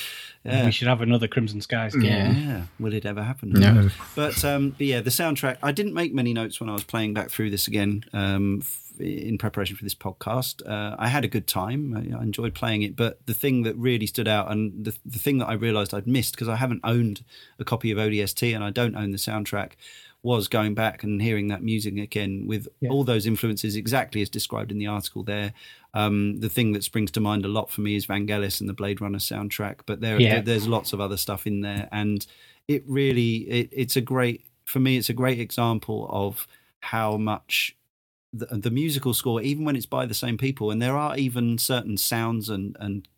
Yeah. 0.45 0.65
We 0.65 0.73
should 0.73 0.89
have 0.89 1.03
another 1.03 1.29
Crimson 1.29 1.61
Skies 1.61 1.95
game. 1.95 2.05
Yeah. 2.05 2.33
yeah. 2.33 2.63
Will 2.79 2.95
it 2.95 3.05
ever 3.05 3.23
happen? 3.23 3.51
No. 3.51 3.91
But, 4.17 4.43
um, 4.45 4.71
but 4.71 4.87
yeah, 4.87 5.01
the 5.01 5.11
soundtrack. 5.11 5.59
I 5.63 5.71
didn't 5.71 5.95
make 5.95 6.15
many 6.15 6.33
notes 6.33 6.61
when 6.61 6.71
I 6.71 6.73
was 6.73 6.83
playing 6.83 7.15
back 7.15 7.31
through 7.31 7.51
this 7.51 7.69
again. 7.69 8.05
Um, 8.13 8.63
in 9.01 9.39
preparation 9.39 9.77
for 9.77 9.85
this 9.85 9.95
podcast. 9.95 10.67
Uh, 10.69 10.95
I 10.99 11.09
had 11.09 11.25
a 11.25 11.29
good 11.29 11.47
time. 11.47 11.97
I, 11.97 12.19
I, 12.19 12.23
enjoyed 12.23 12.55
playing 12.55 12.83
it, 12.83 12.97
but 12.97 13.25
the 13.27 13.35
thing 13.35 13.63
that 13.63 13.75
really 13.77 14.07
stood 14.07 14.29
out 14.29 14.51
and 14.51 14.85
the, 14.85 14.95
the 15.07 15.19
thing 15.19 15.39
that 15.39 15.47
I 15.47 15.55
realized 15.55 15.95
I'd 15.95 16.07
missed 16.07 16.35
because 16.35 16.49
I 16.49 16.57
haven't 16.57 16.81
owned 16.85 17.25
a 17.59 17.65
copy 17.65 17.91
of 17.91 17.99
ODST 17.99 18.55
and 18.55 18.63
I 18.63 18.71
don't 18.71 18.95
own 18.95 19.11
the 19.11 19.19
soundtrack 19.19 19.73
was 20.23 20.49
going 20.49 20.75
back 20.75 21.03
and 21.03 21.23
hearing 21.23 21.49
that 21.49 21.63
music 21.63 21.97
again 21.97 22.45
with 22.47 22.69
yeah. 22.81 22.91
all 22.91 23.05
those 23.05 23.27
influences 23.27 23.77
exactly 23.77 24.21
as 24.21 24.29
described 24.29 24.71
in 24.71 24.79
the 24.79 24.87
article 24.87 25.23
there. 25.23 25.53
Um, 25.95 26.41
the 26.41 26.49
thing 26.49 26.73
that 26.73 26.85
springs 26.85 27.11
to 27.13 27.21
mind 27.21 27.45
a 27.45 27.49
lot 27.49 27.71
for 27.71 27.81
me 27.81 27.97
is 27.97 28.07
Vangelis 28.07 28.61
and 28.61 28.69
the 28.69 28.75
Blade 28.75 29.01
Runner 29.01 29.19
soundtrack, 29.19 29.81
but 29.87 30.01
there, 30.01 30.21
yeah. 30.21 30.35
there 30.35 30.43
there's 30.43 30.69
lots 30.69 30.93
of 30.93 31.01
other 31.01 31.17
stuff 31.17 31.47
in 31.47 31.63
there, 31.63 31.89
and 31.91 32.27
it 32.69 32.85
really 32.87 33.37
it, 33.49 33.69
it's 33.73 33.97
a 33.97 34.01
great 34.01 34.45
for 34.67 34.79
me. 34.79 34.97
It's 34.97 35.09
a 35.09 35.15
great 35.15 35.41
example 35.41 36.07
of 36.11 36.47
how 36.81 37.17
much 37.17 37.77
the, 38.33 38.47
the 38.47 38.71
musical 38.71 39.15
score, 39.15 39.41
even 39.41 39.65
when 39.65 39.75
it's 39.75 39.87
by 39.87 40.07
the 40.07 40.15
same 40.15 40.39
people, 40.39 40.71
and 40.71 40.81
there 40.81 40.97
are 40.97 41.17
even 41.17 41.59
certain 41.59 41.97
sounds 41.97 42.49
and 42.49 42.77
and 42.79 43.09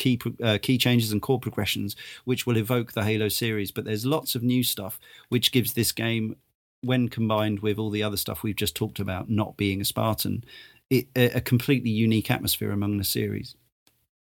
key 0.00 0.18
uh, 0.42 0.58
key 0.60 0.78
changes 0.78 1.12
and 1.12 1.22
chord 1.22 1.42
progressions 1.42 1.94
which 2.24 2.46
will 2.46 2.56
evoke 2.56 2.92
the 2.92 3.04
Halo 3.04 3.28
series. 3.28 3.70
But 3.70 3.84
there's 3.84 4.06
lots 4.06 4.34
of 4.34 4.42
new 4.42 4.64
stuff 4.64 4.98
which 5.28 5.52
gives 5.52 5.74
this 5.74 5.92
game, 5.92 6.36
when 6.82 7.08
combined 7.08 7.60
with 7.60 7.78
all 7.78 7.90
the 7.90 8.02
other 8.02 8.16
stuff 8.16 8.42
we've 8.42 8.56
just 8.56 8.74
talked 8.74 8.98
about, 8.98 9.28
not 9.28 9.56
being 9.56 9.80
a 9.80 9.84
Spartan, 9.84 10.44
it, 10.88 11.06
a 11.14 11.40
completely 11.40 11.90
unique 11.90 12.30
atmosphere 12.30 12.72
among 12.72 12.98
the 12.98 13.04
series. 13.04 13.54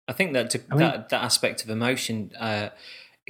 I 0.09 0.13
think 0.13 0.33
that 0.33 0.51
to, 0.51 0.61
I 0.71 0.75
mean, 0.75 0.81
that 0.81 1.09
that 1.11 1.23
aspect 1.23 1.63
of 1.63 1.71
emotion 1.71 2.33
uh, 2.39 2.71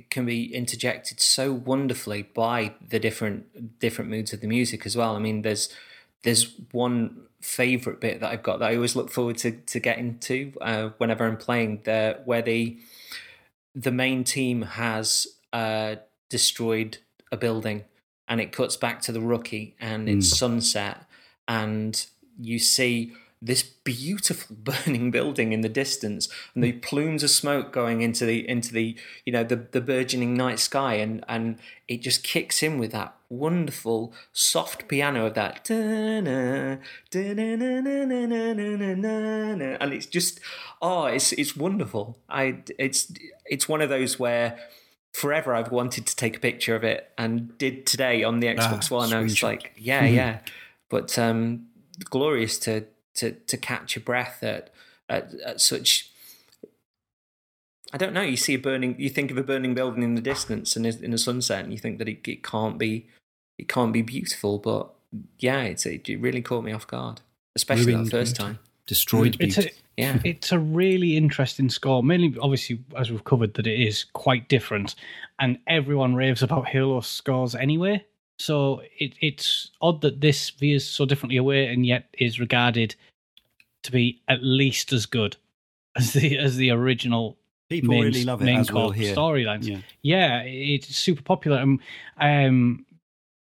can 0.09 0.24
be 0.24 0.53
interjected 0.55 1.20
so 1.20 1.53
wonderfully 1.53 2.22
by 2.22 2.74
the 2.80 2.99
different 2.99 3.78
different 3.78 4.11
moods 4.11 4.32
of 4.32 4.41
the 4.41 4.47
music 4.47 4.86
as 4.86 4.97
well. 4.97 5.14
I 5.14 5.18
mean, 5.18 5.43
there's 5.43 5.68
there's 6.22 6.57
one 6.72 7.26
favorite 7.41 8.01
bit 8.01 8.20
that 8.20 8.30
I've 8.30 8.43
got 8.43 8.59
that 8.59 8.70
I 8.70 8.74
always 8.74 8.95
look 8.95 9.11
forward 9.11 9.38
to 9.38 9.53
to 9.53 9.80
getting 9.80 10.18
to 10.20 10.53
uh, 10.61 10.91
whenever 10.99 11.26
I'm 11.26 11.36
playing 11.36 11.80
the 11.84 12.20
where 12.24 12.43
the 12.43 12.78
the 13.74 13.91
main 13.91 14.24
team 14.24 14.62
has 14.62 15.26
uh, 15.53 15.97
destroyed 16.28 16.99
a 17.32 17.36
building 17.36 17.84
and 18.28 18.41
it 18.41 18.53
cuts 18.53 18.76
back 18.76 19.01
to 19.03 19.12
the 19.12 19.20
rookie 19.20 19.74
and 19.80 20.09
it's 20.09 20.32
mm. 20.32 20.36
sunset 20.36 21.07
and 21.49 22.07
you 22.38 22.59
see 22.59 23.12
this 23.43 23.62
beautiful 23.62 24.57
burning 24.64 25.11
building 25.11 25.53
in 25.53 25.62
the 25.62 25.68
distance 25.68 26.28
and 26.55 26.62
the 26.62 26.72
plumes 26.72 27.22
of 27.22 27.30
smoke 27.30 27.72
going 27.72 28.03
into 28.03 28.26
the 28.26 28.49
into 28.49 28.72
the 28.72 28.97
you 29.24 29.32
know 29.32 29.45
the 29.45 29.57
the 29.57 29.80
burgeoning 29.80 30.34
night 30.34 30.59
sky 30.59 30.95
and 30.95 31.24
and 31.28 31.59
it 31.88 32.03
just 32.03 32.22
kicks 32.22 32.62
in 32.62 32.78
with 32.78 32.93
that 32.93 33.14
wonderful 33.31 34.12
soft 34.33 34.89
piano 34.89 35.26
of 35.26 35.35
that 35.35 35.70
and 39.81 39.93
it's 39.93 40.07
just 40.07 40.41
oh 40.83 41.05
it's 41.05 41.33
it's 41.33 41.57
wonderful 41.57 42.18
i 42.28 42.61
it's 42.76 43.12
it's 43.47 43.68
one 43.68 43.81
of 43.81 43.89
those 43.89 44.18
where 44.18 44.59
forever 45.12 45.55
I've 45.55 45.70
wanted 45.70 46.07
to 46.07 46.16
take 46.16 46.37
a 46.37 46.41
picture 46.41 46.74
of 46.74 46.85
it 46.85 47.11
and 47.18 47.57
did 47.59 47.87
today 47.87 48.22
on 48.22 48.41
the 48.41 48.49
Xbox 48.49 48.91
ah, 48.91 48.97
One. 48.97 49.12
I 49.12 49.20
was 49.20 49.43
like, 49.43 49.72
yeah, 49.76 50.05
yeah. 50.05 50.39
But 50.89 51.18
um, 51.18 51.66
glorious 52.05 52.59
to 52.61 52.87
to 53.14 53.33
to 53.33 53.57
catch 53.57 53.97
your 53.97 54.05
breath 54.05 54.43
at, 54.43 54.72
at 55.09 55.35
at 55.45 55.61
such. 55.61 56.11
I 57.93 57.97
don't 57.97 58.12
know. 58.12 58.22
You 58.22 58.37
see 58.37 58.55
a 58.55 58.59
burning. 58.59 58.95
You 58.99 59.11
think 59.11 59.31
of 59.31 59.37
a 59.37 59.43
burning 59.43 59.74
building 59.74 60.03
in 60.03 60.14
the 60.14 60.20
distance 60.20 60.76
and 60.76 60.87
in 60.87 61.12
a 61.12 61.18
sunset, 61.18 61.64
and 61.64 61.72
you 61.72 61.78
think 61.78 61.99
that 61.99 62.09
it, 62.09 62.26
it 62.26 62.45
can't 62.45 62.78
be, 62.78 63.09
it 63.61 63.68
can't 63.68 63.92
be 63.92 64.02
beautiful. 64.02 64.58
But 64.58 64.90
yeah, 65.38 65.62
it's 65.62 65.86
it, 65.86 66.08
really 66.20 66.42
caught 66.42 66.64
me 66.64 66.72
off 66.72 66.86
guard, 66.86 67.20
especially 67.54 67.94
that 67.94 68.11
first 68.11 68.36
time. 68.36 68.58
Destroyed 68.86 69.38
beauty. 69.38 69.61
It's 69.61 69.66
a, 69.66 69.78
yeah, 69.96 70.18
it's 70.24 70.52
a 70.52 70.58
really 70.58 71.16
interesting 71.16 71.68
score. 71.68 72.02
Mainly, 72.02 72.36
obviously, 72.40 72.80
as 72.96 73.11
we've 73.11 73.24
covered, 73.24 73.54
that 73.54 73.66
it 73.66 73.80
is 73.80 74.04
quite 74.04 74.48
different, 74.48 74.94
and 75.38 75.58
everyone 75.66 76.14
raves 76.14 76.42
about 76.42 76.66
Halo 76.66 77.00
scores 77.00 77.54
anyway. 77.54 78.04
So 78.38 78.80
it, 78.98 79.12
it's 79.20 79.70
odd 79.82 80.00
that 80.00 80.22
this 80.22 80.48
veers 80.50 80.86
so 80.86 81.04
differently 81.04 81.36
away 81.36 81.66
and 81.66 81.84
yet 81.84 82.06
is 82.18 82.40
regarded 82.40 82.94
to 83.82 83.92
be 83.92 84.22
at 84.28 84.42
least 84.42 84.94
as 84.94 85.04
good 85.04 85.36
as 85.96 86.14
the 86.14 86.38
as 86.38 86.56
the 86.56 86.70
original 86.70 87.36
People 87.68 87.90
main, 87.90 88.02
really 88.02 88.24
love 88.24 88.40
it 88.40 88.46
main 88.46 88.64
core 88.64 88.94
we'll 88.96 89.14
storylines. 89.14 89.66
Yeah. 89.66 89.78
yeah, 90.02 90.42
it's 90.42 90.96
super 90.96 91.22
popular. 91.22 91.58
Um, 91.58 91.80
um, 92.18 92.86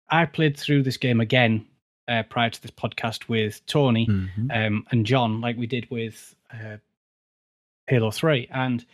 I 0.09 0.25
played 0.25 0.57
through 0.57 0.83
this 0.83 0.97
game 0.97 1.19
again 1.19 1.65
uh, 2.07 2.23
prior 2.23 2.49
to 2.49 2.61
this 2.61 2.71
podcast 2.71 3.27
with 3.27 3.65
Tony 3.65 4.07
mm-hmm. 4.07 4.51
um, 4.51 4.85
and 4.91 5.05
John, 5.05 5.41
like 5.41 5.57
we 5.57 5.67
did 5.67 5.89
with 5.89 6.35
uh, 6.53 6.77
Halo 7.87 8.11
Three, 8.11 8.47
and 8.51 8.85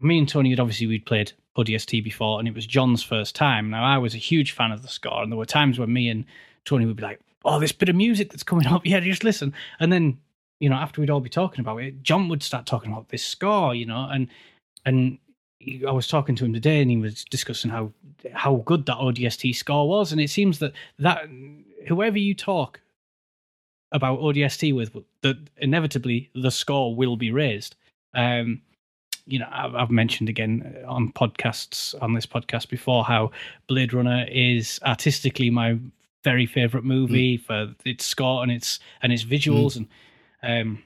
me 0.00 0.18
and 0.18 0.28
Tony 0.28 0.50
had 0.50 0.60
obviously 0.60 0.86
we'd 0.86 1.06
played 1.06 1.32
ODST 1.56 2.02
before, 2.02 2.38
and 2.38 2.48
it 2.48 2.54
was 2.54 2.66
John's 2.66 3.02
first 3.02 3.34
time. 3.34 3.70
Now 3.70 3.84
I 3.84 3.98
was 3.98 4.14
a 4.14 4.18
huge 4.18 4.52
fan 4.52 4.72
of 4.72 4.82
the 4.82 4.88
score, 4.88 5.22
and 5.22 5.30
there 5.30 5.38
were 5.38 5.44
times 5.44 5.78
when 5.78 5.92
me 5.92 6.08
and 6.08 6.24
Tony 6.64 6.86
would 6.86 6.96
be 6.96 7.02
like, 7.02 7.20
"Oh, 7.44 7.58
this 7.58 7.72
bit 7.72 7.88
of 7.88 7.96
music 7.96 8.30
that's 8.30 8.42
coming 8.42 8.66
up, 8.66 8.82
yeah, 8.86 9.00
just 9.00 9.24
listen." 9.24 9.52
And 9.78 9.92
then, 9.92 10.18
you 10.60 10.68
know, 10.68 10.76
after 10.76 11.00
we'd 11.00 11.10
all 11.10 11.20
be 11.20 11.30
talking 11.30 11.60
about 11.60 11.78
it, 11.78 12.02
John 12.02 12.28
would 12.28 12.42
start 12.42 12.66
talking 12.66 12.92
about 12.92 13.08
this 13.08 13.24
score, 13.24 13.74
you 13.74 13.86
know, 13.86 14.08
and 14.10 14.28
and 14.84 15.18
he, 15.60 15.84
I 15.86 15.92
was 15.92 16.08
talking 16.08 16.34
to 16.36 16.44
him 16.44 16.52
today, 16.52 16.80
and 16.80 16.90
he 16.90 16.96
was 16.96 17.24
discussing 17.26 17.70
how 17.70 17.92
how 18.32 18.56
good 18.66 18.86
that 18.86 18.96
ODST 18.96 19.54
score 19.54 19.88
was, 19.88 20.10
and 20.10 20.20
it 20.20 20.30
seems 20.30 20.58
that 20.58 20.72
that 20.98 21.28
whoever 21.86 22.18
you 22.18 22.34
talk 22.34 22.80
about 23.92 24.20
ODST 24.20 24.74
with, 24.74 24.96
that 25.22 25.36
inevitably 25.58 26.30
the 26.34 26.50
score 26.50 26.94
will 26.94 27.16
be 27.16 27.30
raised. 27.30 27.76
Um, 28.14 28.62
you 29.26 29.38
know, 29.38 29.48
I've 29.52 29.90
mentioned 29.90 30.28
again 30.28 30.84
on 30.88 31.12
podcasts 31.12 31.94
on 32.02 32.14
this 32.14 32.26
podcast 32.26 32.68
before 32.68 33.04
how 33.04 33.30
Blade 33.68 33.92
Runner 33.92 34.26
is 34.30 34.80
artistically 34.84 35.50
my 35.50 35.78
very 36.24 36.46
favorite 36.46 36.84
movie 36.84 37.38
mm. 37.38 37.44
for 37.44 37.74
its 37.84 38.04
score 38.04 38.42
and 38.42 38.50
its 38.50 38.80
and 39.02 39.12
its 39.12 39.24
visuals 39.24 39.78
mm. 39.78 39.86
and 40.42 40.68
um, 40.68 40.82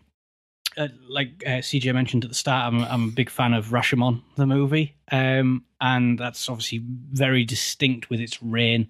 uh, 0.76 0.88
like 1.08 1.42
uh, 1.46 1.60
CJ 1.60 1.92
mentioned 1.94 2.24
at 2.24 2.30
the 2.30 2.36
start, 2.36 2.72
I'm, 2.72 2.82
I'm 2.84 3.08
a 3.08 3.12
big 3.12 3.30
fan 3.30 3.54
of 3.54 3.68
Rashomon 3.68 4.22
the 4.36 4.46
movie, 4.46 4.94
um, 5.10 5.64
and 5.80 6.18
that's 6.18 6.48
obviously 6.48 6.82
very 7.12 7.44
distinct 7.44 8.10
with 8.10 8.20
its 8.20 8.42
rain 8.42 8.88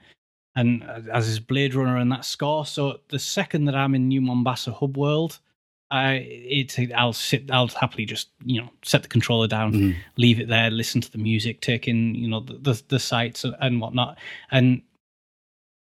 and 0.57 0.85
uh, 0.85 1.01
as 1.13 1.29
is 1.29 1.41
Blade 1.41 1.75
Runner 1.75 1.97
and 1.97 2.11
that 2.13 2.25
score. 2.25 2.67
So 2.67 3.01
the 3.09 3.19
second 3.19 3.65
that 3.67 3.75
I'm 3.75 3.95
in 3.95 4.09
New 4.09 4.21
Mombasa 4.21 4.73
hub 4.73 4.97
world, 4.97 5.39
I 5.91 6.27
it's 6.29 6.79
I'll 6.95 7.13
sit 7.13 7.51
I'll 7.51 7.69
happily 7.69 8.05
just 8.05 8.29
you 8.45 8.61
know 8.61 8.71
set 8.83 9.03
the 9.03 9.09
controller 9.09 9.49
down, 9.49 9.73
mm. 9.73 9.97
leave 10.17 10.41
it 10.41 10.49
there, 10.49 10.71
listen 10.71 11.01
to 11.01 11.11
the 11.11 11.19
music, 11.19 11.61
take 11.61 11.89
in 11.89 12.15
you 12.15 12.29
know 12.29 12.41
the 12.41 12.55
the, 12.55 12.83
the 12.89 12.99
sights 12.99 13.45
and 13.61 13.81
whatnot, 13.81 14.19
and 14.51 14.83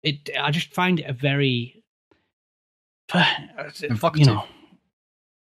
it 0.03 0.29
I 0.39 0.51
just 0.51 0.73
find 0.73 0.99
it 0.99 1.05
a 1.07 1.13
very 1.13 1.83
evocative. 3.13 4.27
You 4.27 4.33
know, 4.33 4.45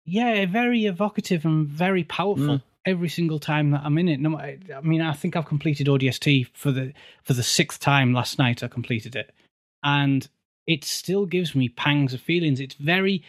yeah, 0.07 0.47
very 0.47 0.87
evocative 0.87 1.45
and 1.45 1.67
very 1.67 2.05
powerful. 2.05 2.47
Mm. 2.47 2.63
Every 2.87 3.09
single 3.09 3.41
time 3.41 3.73
that 3.73 3.83
I'm 3.85 3.99
in 3.99 4.09
it, 4.09 4.21
no, 4.21 4.39
I 4.39 4.59
mean, 4.81 5.03
I 5.03 5.13
think 5.13 5.35
I've 5.35 5.47
completed 5.47 5.89
ODST 5.89 6.47
for 6.55 6.71
the 6.71 6.93
for 7.25 7.33
the 7.33 7.43
sixth 7.43 7.81
time 7.81 8.13
last 8.13 8.39
night. 8.39 8.63
I 8.63 8.69
completed 8.69 9.17
it, 9.17 9.35
and 9.83 10.29
it 10.69 10.85
still 10.85 11.27
gives 11.27 11.57
me 11.57 11.69
pangs 11.69 12.15
of 12.15 12.21
feelings. 12.21 12.61
It's 12.61 12.77
very 12.77 13.25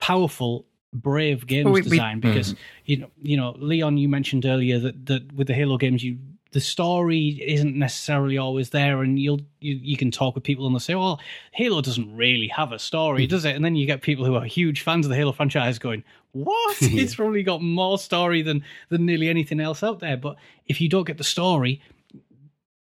powerful 0.00 0.64
brave 0.94 1.46
games 1.46 1.66
well, 1.66 1.74
we, 1.74 1.82
design 1.82 2.22
we, 2.22 2.30
because 2.30 2.54
mm. 2.54 2.58
you 2.86 2.96
know 2.96 3.10
you 3.22 3.36
know 3.36 3.54
Leon 3.58 3.98
you 3.98 4.08
mentioned 4.08 4.46
earlier 4.46 4.78
that 4.78 5.04
that 5.04 5.30
with 5.34 5.46
the 5.46 5.54
Halo 5.54 5.76
games 5.76 6.02
you 6.02 6.16
the 6.56 6.60
story 6.62 7.38
isn't 7.46 7.76
necessarily 7.76 8.38
always 8.38 8.70
there 8.70 9.02
and 9.02 9.18
you'll 9.18 9.42
you, 9.60 9.78
you 9.82 9.94
can 9.94 10.10
talk 10.10 10.34
with 10.34 10.42
people 10.42 10.64
and 10.64 10.74
they'll 10.74 10.80
say 10.80 10.94
well 10.94 11.20
Halo 11.52 11.82
doesn't 11.82 12.16
really 12.16 12.48
have 12.48 12.72
a 12.72 12.78
story 12.78 13.26
mm. 13.26 13.28
does 13.28 13.44
it 13.44 13.54
and 13.54 13.62
then 13.62 13.76
you 13.76 13.84
get 13.84 14.00
people 14.00 14.24
who 14.24 14.36
are 14.36 14.44
huge 14.46 14.80
fans 14.80 15.04
of 15.04 15.10
the 15.10 15.16
Halo 15.16 15.32
franchise 15.32 15.78
going 15.78 16.02
what 16.32 16.78
it's 16.80 17.14
probably 17.14 17.42
got 17.42 17.60
more 17.60 17.98
story 17.98 18.40
than 18.40 18.64
than 18.88 19.04
nearly 19.04 19.28
anything 19.28 19.60
else 19.60 19.82
out 19.82 19.98
there 19.98 20.16
but 20.16 20.36
if 20.66 20.80
you 20.80 20.88
don't 20.88 21.06
get 21.06 21.18
the 21.18 21.24
story 21.24 21.82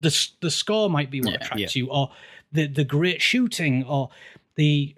the 0.03 0.29
the 0.41 0.53
score 0.53 0.89
might 0.89 1.11
be 1.11 1.21
what 1.21 1.31
yeah, 1.31 1.41
attracts 1.41 1.75
yeah. 1.75 1.83
you 1.83 1.91
or 1.91 2.13
the 2.53 2.69
the 2.69 2.85
great 2.85 3.21
shooting 3.21 3.83
or 3.83 4.09
the 4.55 4.95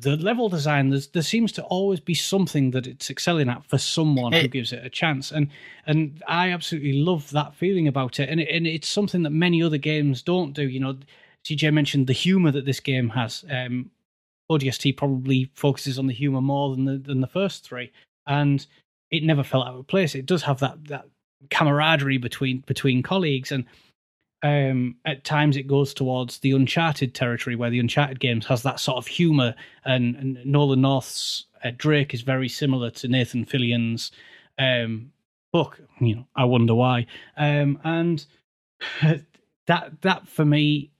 the 0.00 0.16
level 0.16 0.48
design 0.48 0.90
there 0.90 1.22
seems 1.22 1.50
to 1.52 1.62
always 1.64 2.00
be 2.00 2.14
something 2.14 2.70
that 2.70 2.86
it's 2.86 3.10
excelling 3.10 3.48
at 3.48 3.64
for 3.64 3.78
someone 3.78 4.32
who 4.32 4.48
gives 4.48 4.72
it 4.72 4.84
a 4.84 4.90
chance. 4.90 5.32
And 5.32 5.48
and 5.86 6.22
I 6.28 6.50
absolutely 6.50 6.94
love 6.94 7.30
that 7.30 7.54
feeling 7.54 7.88
about 7.88 8.20
it. 8.20 8.28
And 8.28 8.40
it, 8.40 8.48
and 8.50 8.66
it's 8.66 8.88
something 8.88 9.22
that 9.24 9.30
many 9.30 9.62
other 9.62 9.78
games 9.78 10.22
don't 10.22 10.52
do. 10.52 10.68
You 10.68 10.80
know 10.80 10.98
CJ 11.44 11.72
mentioned 11.72 12.06
the 12.06 12.12
humor 12.12 12.50
that 12.50 12.64
this 12.64 12.80
game 12.80 13.10
has. 13.10 13.44
Um, 13.50 13.90
ODST 14.50 14.96
probably 14.96 15.50
focuses 15.54 15.98
on 15.98 16.06
the 16.06 16.14
humor 16.14 16.40
more 16.40 16.74
than 16.74 16.84
the 16.84 16.98
than 16.98 17.20
the 17.20 17.26
first 17.26 17.64
three. 17.64 17.92
And 18.26 18.64
it 19.10 19.22
never 19.22 19.42
felt 19.42 19.66
out 19.66 19.78
of 19.78 19.86
place. 19.86 20.14
It 20.14 20.26
does 20.26 20.42
have 20.42 20.60
that 20.60 20.84
that 20.86 21.06
camaraderie 21.50 22.18
between 22.18 22.62
between 22.66 23.02
colleagues. 23.02 23.52
And 23.52 23.64
um, 24.42 24.96
at 25.04 25.24
times 25.24 25.56
it 25.56 25.66
goes 25.66 25.92
towards 25.92 26.38
the 26.38 26.52
Uncharted 26.52 27.14
territory, 27.14 27.56
where 27.56 27.70
the 27.70 27.80
Uncharted 27.80 28.20
games 28.20 28.46
has 28.46 28.62
that 28.62 28.80
sort 28.80 28.98
of 28.98 29.06
humor, 29.06 29.54
and, 29.84 30.16
and 30.16 30.38
Nolan 30.44 30.80
North's 30.80 31.46
uh, 31.64 31.70
Drake 31.76 32.14
is 32.14 32.22
very 32.22 32.48
similar 32.48 32.90
to 32.90 33.08
Nathan 33.08 33.44
Fillion's 33.44 34.12
um, 34.58 35.12
Buck. 35.52 35.80
You 36.00 36.16
know, 36.16 36.26
I 36.36 36.44
wonder 36.44 36.74
why. 36.74 37.06
Um, 37.36 37.80
and 37.82 38.24
that 39.66 40.00
that 40.02 40.28
for 40.28 40.44
me 40.44 40.92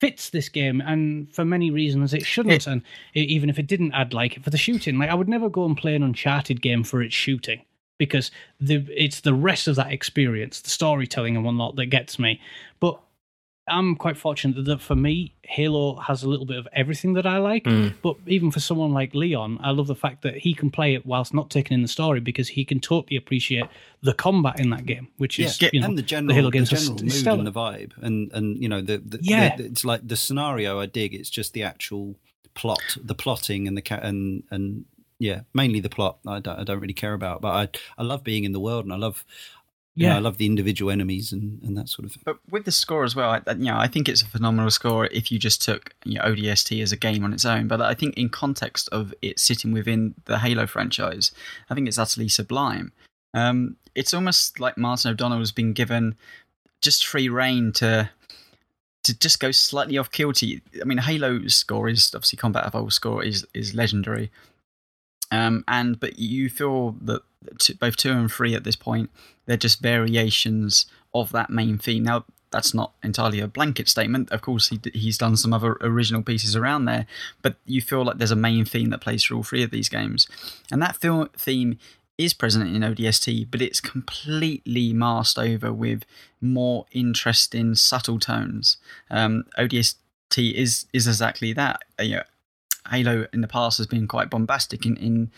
fits 0.00 0.30
this 0.30 0.48
game, 0.48 0.80
and 0.80 1.32
for 1.34 1.44
many 1.44 1.70
reasons 1.70 2.14
it 2.14 2.24
shouldn't. 2.24 2.54
It, 2.54 2.66
and 2.66 2.82
even 3.14 3.50
if 3.50 3.58
it 3.58 3.66
didn't, 3.66 3.92
I'd 3.92 4.14
like 4.14 4.36
it 4.36 4.44
for 4.44 4.50
the 4.50 4.58
shooting. 4.58 4.98
Like 4.98 5.10
I 5.10 5.14
would 5.14 5.28
never 5.28 5.50
go 5.50 5.66
and 5.66 5.76
play 5.76 5.94
an 5.94 6.02
Uncharted 6.02 6.62
game 6.62 6.84
for 6.84 7.02
its 7.02 7.14
shooting 7.14 7.62
because 7.98 8.30
the 8.60 8.86
it's 8.94 9.20
the 9.20 9.34
rest 9.34 9.68
of 9.68 9.76
that 9.76 9.92
experience, 9.92 10.60
the 10.60 10.70
storytelling 10.70 11.36
and 11.36 11.44
whatnot 11.44 11.76
that 11.76 11.86
gets 11.86 12.18
me. 12.18 12.40
But 12.80 13.00
I'm 13.68 13.96
quite 13.96 14.16
fortunate 14.16 14.64
that 14.64 14.80
for 14.80 14.94
me, 14.94 15.34
Halo 15.42 15.96
has 15.96 16.22
a 16.22 16.28
little 16.28 16.46
bit 16.46 16.56
of 16.56 16.68
everything 16.72 17.14
that 17.14 17.26
I 17.26 17.38
like. 17.38 17.64
Mm. 17.64 17.94
But 18.00 18.16
even 18.26 18.52
for 18.52 18.60
someone 18.60 18.92
like 18.92 19.12
Leon, 19.12 19.58
I 19.60 19.72
love 19.72 19.88
the 19.88 19.96
fact 19.96 20.22
that 20.22 20.36
he 20.36 20.54
can 20.54 20.70
play 20.70 20.94
it 20.94 21.04
whilst 21.04 21.34
not 21.34 21.50
taking 21.50 21.74
in 21.74 21.82
the 21.82 21.88
story 21.88 22.20
because 22.20 22.48
he 22.48 22.64
can 22.64 22.78
totally 22.78 23.16
appreciate 23.16 23.64
the 24.02 24.14
combat 24.14 24.60
in 24.60 24.70
that 24.70 24.86
game, 24.86 25.08
which 25.16 25.40
is 25.40 25.60
yeah. 25.60 25.70
you 25.72 25.80
know, 25.80 25.86
and 25.86 25.98
the 25.98 26.02
general, 26.02 26.28
the, 26.28 26.34
Halo 26.34 26.50
games 26.50 26.70
the 26.70 26.76
general 26.76 27.02
mood 27.02 27.12
stellar. 27.12 27.38
and 27.38 27.46
the 27.46 27.52
vibe, 27.52 27.92
and 28.02 28.30
and 28.32 28.62
you 28.62 28.68
know 28.68 28.80
the, 28.80 28.98
the 28.98 29.18
yeah, 29.20 29.56
the, 29.56 29.64
it's 29.64 29.84
like 29.84 30.06
the 30.06 30.16
scenario 30.16 30.78
I 30.78 30.86
dig. 30.86 31.12
It's 31.14 31.30
just 31.30 31.52
the 31.52 31.64
actual 31.64 32.14
plot, 32.54 32.96
the 33.02 33.16
plotting, 33.16 33.66
and 33.66 33.76
the 33.76 34.00
and 34.00 34.44
and 34.52 34.84
yeah, 35.18 35.40
mainly 35.54 35.80
the 35.80 35.88
plot. 35.88 36.18
I 36.26 36.40
don't, 36.40 36.58
I 36.58 36.64
don't 36.64 36.80
really 36.80 36.94
care 36.94 37.14
about, 37.14 37.40
but 37.40 37.48
I 37.48 38.02
I 38.02 38.04
love 38.04 38.24
being 38.24 38.44
in 38.44 38.52
the 38.52 38.60
world, 38.60 38.84
and 38.84 38.92
I 38.92 38.96
love 38.96 39.24
yeah, 39.96 40.10
know, 40.10 40.16
I 40.16 40.18
love 40.18 40.36
the 40.36 40.44
individual 40.44 40.90
enemies 40.90 41.32
and, 41.32 41.62
and 41.62 41.76
that 41.78 41.88
sort 41.88 42.04
of 42.04 42.12
thing. 42.12 42.22
But 42.24 42.38
with 42.50 42.66
the 42.66 42.70
score 42.70 43.02
as 43.02 43.16
well, 43.16 43.30
I, 43.30 43.40
you 43.52 43.64
know, 43.64 43.78
I 43.78 43.88
think 43.88 44.10
it's 44.10 44.20
a 44.20 44.26
phenomenal 44.26 44.70
score 44.70 45.06
if 45.06 45.32
you 45.32 45.38
just 45.38 45.62
took 45.62 45.94
you 46.04 46.18
know, 46.18 46.24
ODST 46.24 46.82
as 46.82 46.92
a 46.92 46.98
game 46.98 47.24
on 47.24 47.32
its 47.32 47.46
own. 47.46 47.66
But 47.66 47.80
I 47.80 47.94
think 47.94 48.16
in 48.18 48.28
context 48.28 48.90
of 48.92 49.14
it 49.22 49.40
sitting 49.40 49.72
within 49.72 50.14
the 50.26 50.38
Halo 50.38 50.66
franchise, 50.66 51.32
I 51.70 51.74
think 51.74 51.88
it's 51.88 51.98
utterly 51.98 52.28
sublime. 52.28 52.92
Um, 53.32 53.76
it's 53.94 54.12
almost 54.12 54.60
like 54.60 54.76
Martin 54.76 55.12
O'Donnell 55.12 55.38
has 55.38 55.52
been 55.52 55.72
given 55.72 56.16
just 56.82 57.06
free 57.06 57.30
reign 57.30 57.72
to 57.72 58.10
to 59.04 59.18
just 59.18 59.40
go 59.40 59.50
slightly 59.50 59.96
off 59.96 60.10
kilter. 60.10 60.46
I 60.78 60.84
mean, 60.84 60.98
Halo's 60.98 61.54
score 61.54 61.88
is 61.88 62.12
obviously 62.14 62.36
Combat 62.36 62.66
Evolve 62.66 62.92
score 62.92 63.24
is 63.24 63.46
is 63.54 63.74
legendary, 63.74 64.30
um, 65.30 65.64
and 65.68 65.98
but 65.98 66.18
you 66.18 66.48
feel 66.48 66.96
that 67.02 67.22
both 67.78 67.96
two 67.96 68.12
and 68.12 68.30
three 68.30 68.54
at 68.54 68.64
this 68.64 68.76
point 68.76 69.10
they're 69.46 69.56
just 69.56 69.80
variations 69.80 70.86
of 71.14 71.32
that 71.32 71.50
main 71.50 71.78
theme. 71.78 72.04
Now 72.04 72.24
that's 72.50 72.74
not 72.74 72.92
entirely 73.02 73.40
a 73.40 73.48
blanket 73.48 73.88
statement. 73.88 74.30
Of 74.30 74.40
course, 74.40 74.68
he, 74.68 74.80
he's 74.92 75.18
done 75.18 75.36
some 75.36 75.52
other 75.52 75.76
original 75.80 76.22
pieces 76.22 76.54
around 76.54 76.84
there, 76.84 77.06
but 77.42 77.56
you 77.64 77.80
feel 77.80 78.04
like 78.04 78.18
there's 78.18 78.30
a 78.30 78.36
main 78.36 78.64
theme 78.64 78.90
that 78.90 79.00
plays 79.00 79.24
through 79.24 79.38
all 79.38 79.42
three 79.42 79.62
of 79.62 79.70
these 79.70 79.88
games, 79.88 80.26
and 80.70 80.80
that 80.82 80.96
film 80.96 81.28
theme 81.36 81.78
is 82.18 82.32
present 82.32 82.74
in 82.74 82.82
ODST, 82.82 83.48
but 83.50 83.60
it's 83.60 83.80
completely 83.80 84.92
masked 84.92 85.38
over 85.38 85.72
with 85.72 86.04
more 86.40 86.86
interesting, 86.92 87.74
subtle 87.74 88.18
tones. 88.18 88.78
Um, 89.10 89.44
ODST 89.58 90.54
is 90.54 90.86
is 90.92 91.06
exactly 91.06 91.52
that. 91.52 91.82
You 92.00 92.16
know, 92.16 92.22
Halo 92.90 93.26
in 93.32 93.40
the 93.40 93.48
past 93.48 93.78
has 93.78 93.86
been 93.86 94.06
quite 94.06 94.30
bombastic 94.30 94.86
in 94.86 94.96
in 94.96 95.30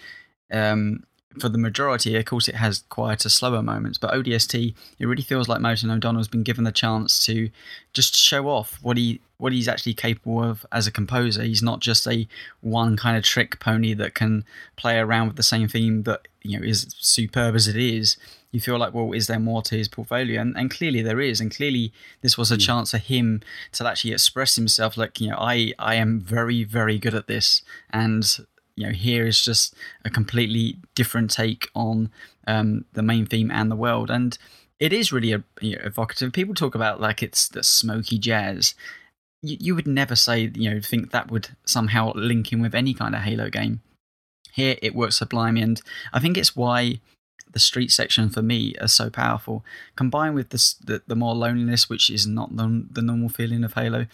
um, 0.53 1.05
for 1.40 1.49
the 1.49 1.59
majority. 1.59 2.16
Of 2.16 2.24
course, 2.24 2.49
it 2.49 2.55
has 2.57 2.84
quieter, 2.88 3.28
slower 3.28 3.62
moments, 3.62 3.99
but 3.99 4.12
ODST 4.12 4.74
it 4.99 5.07
really 5.07 5.22
feels 5.22 5.49
like 5.49 5.61
Martin 5.61 5.90
O'Donnell 5.90 6.20
has 6.20 6.28
been 6.28 6.42
given 6.42 6.64
the 6.64 6.72
chance 6.72 7.24
to 7.26 7.51
just 7.92 8.16
show 8.16 8.49
off 8.49 8.78
what 8.82 8.96
he 8.96 9.20
what 9.38 9.53
he's 9.53 9.68
actually 9.68 9.94
capable 9.94 10.42
of 10.42 10.66
as 10.72 10.86
a 10.86 10.92
composer. 10.92 11.42
He's 11.42 11.62
not 11.62 11.80
just 11.80 12.07
a 12.09 12.26
one 12.61 12.96
kind 12.96 13.16
of 13.16 13.22
trick 13.22 13.61
pony 13.61 13.94
that 13.94 14.14
can 14.14 14.44
play 14.76 14.99
around 14.99 15.28
with 15.28 15.36
the 15.36 15.42
same 15.42 15.68
theme 15.68 16.03
that 16.05 16.26
you 16.49 16.59
know 16.59 16.66
is 16.66 16.94
superb 16.99 17.55
as 17.55 17.68
it 17.68 17.76
is. 17.76 18.16
You 18.51 18.61
feel 18.61 18.78
like, 18.78 18.94
well, 18.94 19.12
is 19.12 19.26
there 19.26 19.38
more 19.38 19.61
to 19.62 19.76
his 19.76 19.88
portfolio? 19.88 20.40
And, 20.40 20.57
and 20.57 20.70
clearly 20.70 21.03
there 21.03 21.20
is. 21.20 21.38
And 21.38 21.55
clearly 21.55 21.92
this 22.22 22.38
was 22.38 22.51
a 22.51 22.57
mm. 22.57 22.64
chance 22.64 22.92
for 22.92 22.99
him 22.99 23.42
to 23.72 23.86
actually 23.86 24.14
express 24.14 24.57
himself. 24.57 24.96
Like, 24.96 25.20
you 25.20 25.28
know, 25.28 25.36
I, 25.38 25.74
I 25.78 25.96
am 25.96 26.18
very, 26.18 26.64
very 26.64 26.99
good 26.99 27.14
at 27.14 27.26
this. 27.26 27.61
And, 27.90 28.24
you 28.74 28.86
know, 28.86 28.92
here 28.94 29.26
is 29.26 29.44
just 29.44 29.74
a 30.03 30.09
completely 30.09 30.78
different 30.94 31.30
take 31.30 31.68
on 31.74 32.11
um, 32.46 32.86
the 32.94 33.03
main 33.03 33.26
theme 33.26 33.51
and 33.51 33.70
the 33.70 33.76
world. 33.76 34.11
And 34.11 34.38
it 34.80 34.94
is 34.94 35.12
really 35.12 35.34
a, 35.34 35.44
you 35.61 35.76
know, 35.76 35.82
evocative. 35.84 36.32
People 36.32 36.55
talk 36.55 36.74
about 36.74 37.03
like 37.03 37.22
it's 37.22 37.49
the 37.49 37.62
smoky 37.62 38.18
jazz 38.18 38.74
you, 39.42 39.57
you 39.61 39.74
would 39.74 39.86
never 39.86 40.16
say, 40.16 40.51
you 40.55 40.70
know, 40.70 40.80
think 40.80 41.11
that 41.11 41.30
would 41.30 41.49
somehow 41.64 42.12
link 42.14 42.53
in 42.53 42.61
with 42.61 42.74
any 42.74 42.94
kind 42.94 43.14
of 43.14 43.22
Halo 43.22 43.51
game. 43.51 43.80
Here, 44.53 44.76
it 44.82 44.94
works 44.94 45.16
sublimely, 45.16 45.62
and 45.62 45.80
I 46.12 46.20
think 46.20 46.36
it's 46.36 46.57
why 46.57 47.01
the 47.53 47.59
street 47.59 47.90
section 47.90 48.28
for 48.28 48.42
me 48.42 48.74
is 48.80 48.92
so 48.92 49.11
powerful. 49.11 49.64
Combined 49.96 50.34
with 50.34 50.51
this, 50.51 50.74
the, 50.74 51.03
the 51.07 51.16
more 51.16 51.34
loneliness, 51.34 51.88
which 51.88 52.11
is 52.11 52.26
not 52.26 52.57
the, 52.57 52.86
the 52.90 53.03
normal 53.03 53.28
feeling 53.28 53.64
of 53.64 53.74
Halo, 53.74 54.07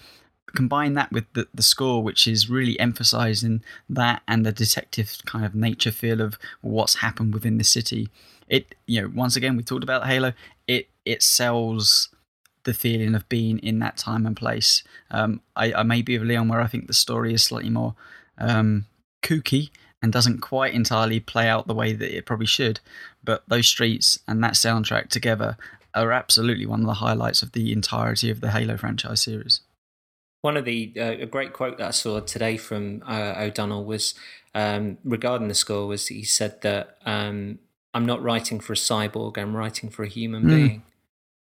combine 0.55 0.95
that 0.95 1.11
with 1.13 1.25
the, 1.35 1.49
the 1.53 1.63
score, 1.63 2.03
which 2.03 2.27
is 2.27 2.49
really 2.49 2.79
emphasizing 2.79 3.63
that 3.89 4.23
and 4.29 4.47
the 4.47 4.53
detective 4.53 5.19
kind 5.27 5.45
of 5.45 5.55
nature 5.55 5.91
feel 5.91 6.21
of 6.21 6.39
what's 6.61 6.97
happened 6.97 7.35
within 7.35 7.59
the 7.59 7.65
city. 7.65 8.09
It, 8.49 8.75
you 8.87 9.03
know, 9.03 9.11
once 9.15 9.37
again, 9.37 9.57
we 9.57 9.63
talked 9.63 9.83
about 9.83 10.07
Halo. 10.07 10.33
It 10.67 10.89
it 11.05 11.23
sells 11.23 12.09
the 12.65 12.75
feeling 12.75 13.15
of 13.15 13.29
being 13.29 13.59
in 13.59 13.79
that 13.81 13.97
time 13.97 14.27
and 14.27 14.37
place. 14.37 14.83
Um, 15.11 15.43
I, 15.55 15.73
I 15.75 15.83
may 15.83 16.03
be 16.03 16.15
of 16.15 16.23
Leon 16.23 16.49
where 16.49 16.61
I 16.61 16.67
think 16.67 16.87
the 16.87 16.95
story 16.95 17.35
is 17.35 17.43
slightly 17.43 17.71
more 17.71 17.95
um, 18.39 18.87
kooky 19.23 19.71
and 20.05 20.13
doesn't 20.13 20.43
quite 20.43 20.75
entirely 20.75 21.19
play 21.19 21.49
out 21.49 21.67
the 21.67 21.75
way 21.75 21.95
that 21.95 22.15
it 22.15 22.27
probably 22.27 22.47
should. 22.47 22.81
But 23.25 23.43
those 23.49 23.67
streets 23.67 24.19
and 24.29 24.45
that 24.45 24.53
soundtrack 24.53 25.09
together 25.09 25.57
are 25.95 26.13
absolutely 26.13 26.67
one 26.67 26.81
of 26.81 26.87
the 26.87 26.95
highlights 26.95 27.43
of 27.43 27.53
the 27.53 27.73
entirety 27.73 28.31
of 28.31 28.43
the 28.43 28.51
Halo 28.51 28.77
franchise 28.77 29.23
series. 29.23 29.63
One 30.43 30.59
of 30.59 30.67
the 30.67 30.93
uh, 30.97 31.23
a 31.23 31.27
great 31.27 31.55
quote 31.55 31.79
that 31.79 31.89
I 31.89 31.93
saw 31.93 32.21
today 32.21 32.59
from 32.59 33.03
uh, 33.07 33.35
O'Donnell 33.39 33.87
was 33.87 34.15
um, 34.55 34.99
regarding 35.03 35.49
the 35.49 35.55
score 35.55 35.87
was 35.87 36.09
he 36.09 36.23
said 36.23 36.61
that 36.61 36.99
um, 37.07 37.59
I'm 37.95 38.05
not 38.05 38.23
writing 38.23 38.61
for 38.61 38.75
a 38.75 38.77
cyborg, 38.77 39.39
I'm 39.39 39.57
writing 39.57 39.89
for 39.89 40.03
a 40.03 40.09
human 40.09 40.43
mm. 40.43 40.49
being 40.49 40.83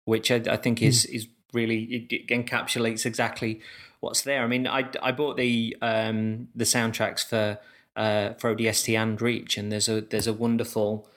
which 0.06 0.30
I, 0.30 0.36
I 0.48 0.58
think 0.58 0.82
is 0.82 1.06
mm. 1.06 1.16
is 1.16 1.28
really 1.52 2.08
it, 2.10 2.28
encapsulates 2.28 3.06
exactly 3.06 3.60
what's 4.00 4.22
there. 4.22 4.44
I 4.44 4.48
mean, 4.48 4.68
I, 4.68 4.88
I 5.02 5.12
bought 5.12 5.36
the 5.36 5.76
um, 5.82 6.48
the 6.56 6.64
soundtracks 6.64 7.26
for 7.28 7.60
uh, 7.96 8.34
for 8.34 8.56
ODST 8.56 8.98
and 8.98 9.22
Reach, 9.22 9.58
and 9.58 9.72
there's 9.72 9.90
a 9.90 10.02
there's 10.02 10.28
a 10.28 10.34
wonderful 10.34 11.08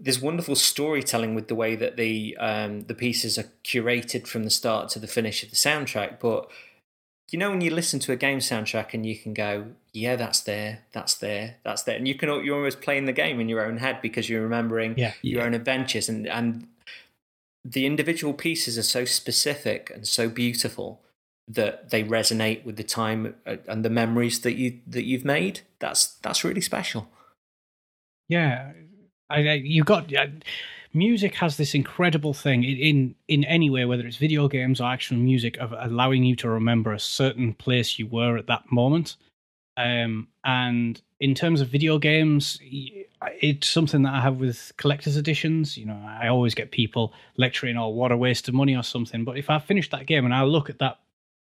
there's 0.00 0.20
wonderful 0.20 0.54
storytelling 0.54 1.34
with 1.34 1.48
the 1.48 1.54
way 1.54 1.74
that 1.74 1.96
the 1.96 2.36
um, 2.38 2.82
the 2.82 2.94
pieces 2.94 3.38
are 3.38 3.50
curated 3.64 4.26
from 4.26 4.44
the 4.44 4.50
start 4.50 4.88
to 4.90 4.98
the 4.98 5.06
finish 5.06 5.42
of 5.42 5.50
the 5.50 5.56
soundtrack. 5.56 6.20
But 6.20 6.48
you 7.30 7.38
know, 7.38 7.50
when 7.50 7.60
you 7.60 7.70
listen 7.70 8.00
to 8.00 8.12
a 8.12 8.16
game 8.16 8.38
soundtrack 8.38 8.94
and 8.94 9.04
you 9.04 9.16
can 9.16 9.34
go, 9.34 9.66
yeah, 9.92 10.16
that's 10.16 10.40
there, 10.40 10.80
that's 10.92 11.14
there, 11.14 11.56
that's 11.62 11.82
there, 11.82 11.96
and 11.96 12.08
you 12.08 12.14
can 12.14 12.28
you're 12.44 12.56
almost 12.56 12.80
playing 12.80 13.06
the 13.06 13.12
game 13.12 13.40
in 13.40 13.48
your 13.48 13.64
own 13.64 13.78
head 13.78 14.00
because 14.00 14.28
you're 14.28 14.42
remembering 14.42 14.96
yeah. 14.96 15.12
your 15.22 15.40
yeah. 15.40 15.46
own 15.46 15.54
adventures 15.54 16.08
and 16.08 16.26
and 16.26 16.66
the 17.64 17.86
individual 17.86 18.32
pieces 18.32 18.78
are 18.78 18.82
so 18.82 19.04
specific 19.04 19.90
and 19.94 20.06
so 20.06 20.28
beautiful 20.28 21.00
that 21.48 21.90
they 21.90 22.04
resonate 22.04 22.64
with 22.64 22.76
the 22.76 22.84
time 22.84 23.34
uh, 23.46 23.56
and 23.66 23.84
the 23.84 23.90
memories 23.90 24.40
that 24.40 24.54
you 24.54 24.80
that 24.86 25.04
you've 25.04 25.24
made. 25.24 25.60
That's 25.78 26.14
that's 26.16 26.44
really 26.44 26.60
special. 26.60 27.08
Yeah, 28.28 28.72
I, 29.30 29.38
you 29.54 29.84
got. 29.84 30.12
Music 30.94 31.34
has 31.34 31.58
this 31.58 31.74
incredible 31.74 32.34
thing 32.34 32.64
in 32.64 33.14
in 33.28 33.44
any 33.44 33.70
way, 33.70 33.84
whether 33.84 34.06
it's 34.06 34.16
video 34.16 34.48
games 34.48 34.80
or 34.80 34.90
actual 34.90 35.16
music, 35.16 35.56
of 35.58 35.74
allowing 35.78 36.24
you 36.24 36.36
to 36.36 36.48
remember 36.48 36.92
a 36.92 37.00
certain 37.00 37.54
place 37.54 37.98
you 37.98 38.06
were 38.06 38.36
at 38.36 38.46
that 38.46 38.70
moment. 38.70 39.16
Um, 39.76 40.28
and 40.44 41.00
in 41.20 41.34
terms 41.34 41.60
of 41.60 41.68
video 41.68 41.98
games, 41.98 42.58
it's 42.62 43.68
something 43.68 44.02
that 44.02 44.14
I 44.14 44.20
have 44.20 44.40
with 44.40 44.72
collector's 44.76 45.16
editions. 45.16 45.76
You 45.76 45.86
know, 45.86 46.02
I 46.06 46.28
always 46.28 46.54
get 46.54 46.70
people 46.70 47.12
lecturing, 47.36 47.76
"Oh, 47.76 47.88
what 47.88 48.10
a 48.10 48.16
waste 48.16 48.48
of 48.48 48.54
money" 48.54 48.74
or 48.74 48.82
something. 48.82 49.24
But 49.24 49.38
if 49.38 49.50
I 49.50 49.58
finish 49.58 49.88
that 49.90 50.06
game 50.06 50.24
and 50.24 50.34
I 50.34 50.42
look 50.42 50.68
at 50.68 50.78
that 50.80 50.98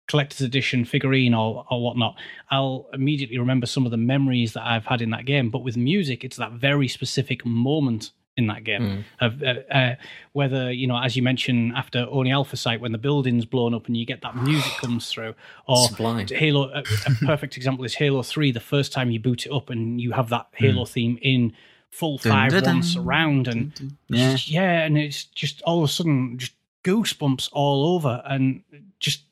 collector's 0.07 0.41
edition 0.41 0.85
figurine 0.85 1.33
or 1.33 1.65
or 1.69 1.81
whatnot, 1.81 2.15
I'll 2.51 2.87
immediately 2.93 3.37
remember 3.37 3.65
some 3.65 3.85
of 3.85 3.91
the 3.91 3.97
memories 3.97 4.53
that 4.53 4.65
I've 4.65 4.85
had 4.85 5.01
in 5.01 5.11
that 5.11 5.25
game. 5.25 5.49
But 5.49 5.63
with 5.63 5.77
music, 5.77 6.23
it's 6.23 6.37
that 6.37 6.53
very 6.53 6.87
specific 6.87 7.45
moment 7.45 8.11
in 8.35 8.47
that 8.47 8.63
game. 8.63 9.05
Mm. 9.21 9.41
Uh, 9.41 9.73
uh, 9.73 9.95
whether 10.31 10.71
you 10.71 10.87
know, 10.87 10.97
as 10.97 11.15
you 11.15 11.21
mentioned, 11.21 11.73
after 11.75 12.07
Oni 12.09 12.31
Alpha 12.31 12.57
Site, 12.57 12.81
when 12.81 12.91
the 12.91 12.97
building's 12.97 13.45
blown 13.45 13.73
up 13.73 13.87
and 13.87 13.95
you 13.95 14.05
get 14.05 14.21
that 14.21 14.35
music 14.35 14.71
comes 14.77 15.09
through, 15.09 15.35
or 15.67 15.87
Sublime. 15.87 16.27
Halo. 16.27 16.69
A, 16.71 16.79
a 16.81 17.11
perfect 17.25 17.57
example 17.57 17.85
is 17.85 17.95
Halo 17.95 18.23
Three. 18.23 18.51
The 18.51 18.59
first 18.59 18.91
time 18.91 19.11
you 19.11 19.19
boot 19.19 19.45
it 19.45 19.51
up 19.51 19.69
and 19.69 20.01
you 20.01 20.11
have 20.11 20.29
that 20.29 20.47
Halo 20.53 20.83
mm. 20.83 20.89
theme 20.89 21.19
in 21.21 21.53
full 21.89 22.17
five 22.17 22.51
dun, 22.51 22.81
surround, 22.81 23.47
and 23.47 23.73
dun, 23.75 23.97
yeah. 24.07 24.37
Yeah, 24.45 24.83
and 24.83 24.97
it's 24.97 25.25
just 25.25 25.61
all 25.61 25.83
of 25.83 25.89
a 25.89 25.93
sudden 25.93 26.37
just 26.37 26.53
goosebumps 26.83 27.49
all 27.53 27.95
over, 27.95 28.21
and 28.25 28.63
just 28.99 29.23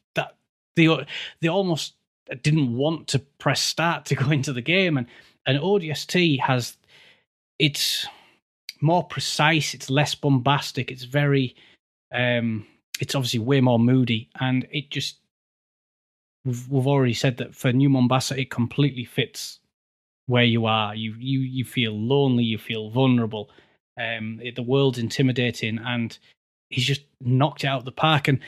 they 0.75 1.05
they 1.41 1.47
almost 1.47 1.95
didn't 2.43 2.75
want 2.75 3.07
to 3.09 3.19
press 3.19 3.61
start 3.61 4.05
to 4.05 4.15
go 4.15 4.31
into 4.31 4.53
the 4.53 4.61
game, 4.61 4.97
and 4.97 5.07
and 5.45 5.59
ODST 5.59 6.39
has 6.39 6.77
it's 7.59 8.07
more 8.81 9.03
precise. 9.03 9.73
It's 9.73 9.89
less 9.89 10.15
bombastic. 10.15 10.91
It's 10.91 11.03
very, 11.03 11.55
um, 12.11 12.65
it's 12.99 13.15
obviously 13.15 13.39
way 13.39 13.61
more 13.61 13.79
moody, 13.79 14.29
and 14.39 14.67
it 14.71 14.89
just 14.89 15.17
we've, 16.43 16.67
we've 16.69 16.87
already 16.87 17.13
said 17.13 17.37
that 17.37 17.55
for 17.55 17.71
New 17.71 17.89
Mombasa, 17.89 18.39
it 18.39 18.49
completely 18.49 19.05
fits 19.05 19.59
where 20.25 20.43
you 20.43 20.65
are. 20.65 20.95
You 20.95 21.15
you 21.17 21.39
you 21.39 21.63
feel 21.63 21.97
lonely. 21.97 22.43
You 22.43 22.57
feel 22.57 22.89
vulnerable. 22.89 23.49
Um, 23.99 24.39
it, 24.41 24.55
the 24.55 24.63
world's 24.63 24.97
intimidating, 24.97 25.77
and 25.77 26.17
he's 26.69 26.85
just 26.85 27.03
knocked 27.19 27.63
it 27.63 27.67
out 27.67 27.79
of 27.79 27.85
the 27.85 27.91
park. 27.91 28.27
And 28.27 28.39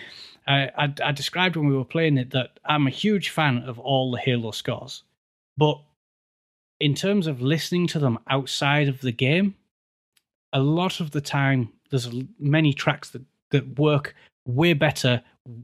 uh, 0.47 0.67
I, 0.77 0.93
I 1.03 1.11
described 1.11 1.55
when 1.55 1.67
we 1.67 1.75
were 1.75 1.85
playing 1.85 2.17
it 2.17 2.31
that 2.31 2.59
I'm 2.65 2.87
a 2.87 2.91
huge 2.91 3.29
fan 3.29 3.59
of 3.59 3.79
all 3.79 4.11
the 4.11 4.19
Halo 4.19 4.51
scores, 4.51 5.03
but 5.57 5.79
in 6.79 6.95
terms 6.95 7.27
of 7.27 7.41
listening 7.41 7.87
to 7.87 7.99
them 7.99 8.19
outside 8.29 8.89
of 8.89 9.01
the 9.01 9.11
game, 9.11 9.55
a 10.51 10.59
lot 10.59 10.99
of 10.99 11.11
the 11.11 11.21
time 11.21 11.69
there's 11.89 12.09
many 12.39 12.73
tracks 12.73 13.09
that 13.11 13.23
that 13.51 13.79
work 13.79 14.15
way 14.45 14.73
better 14.73 15.21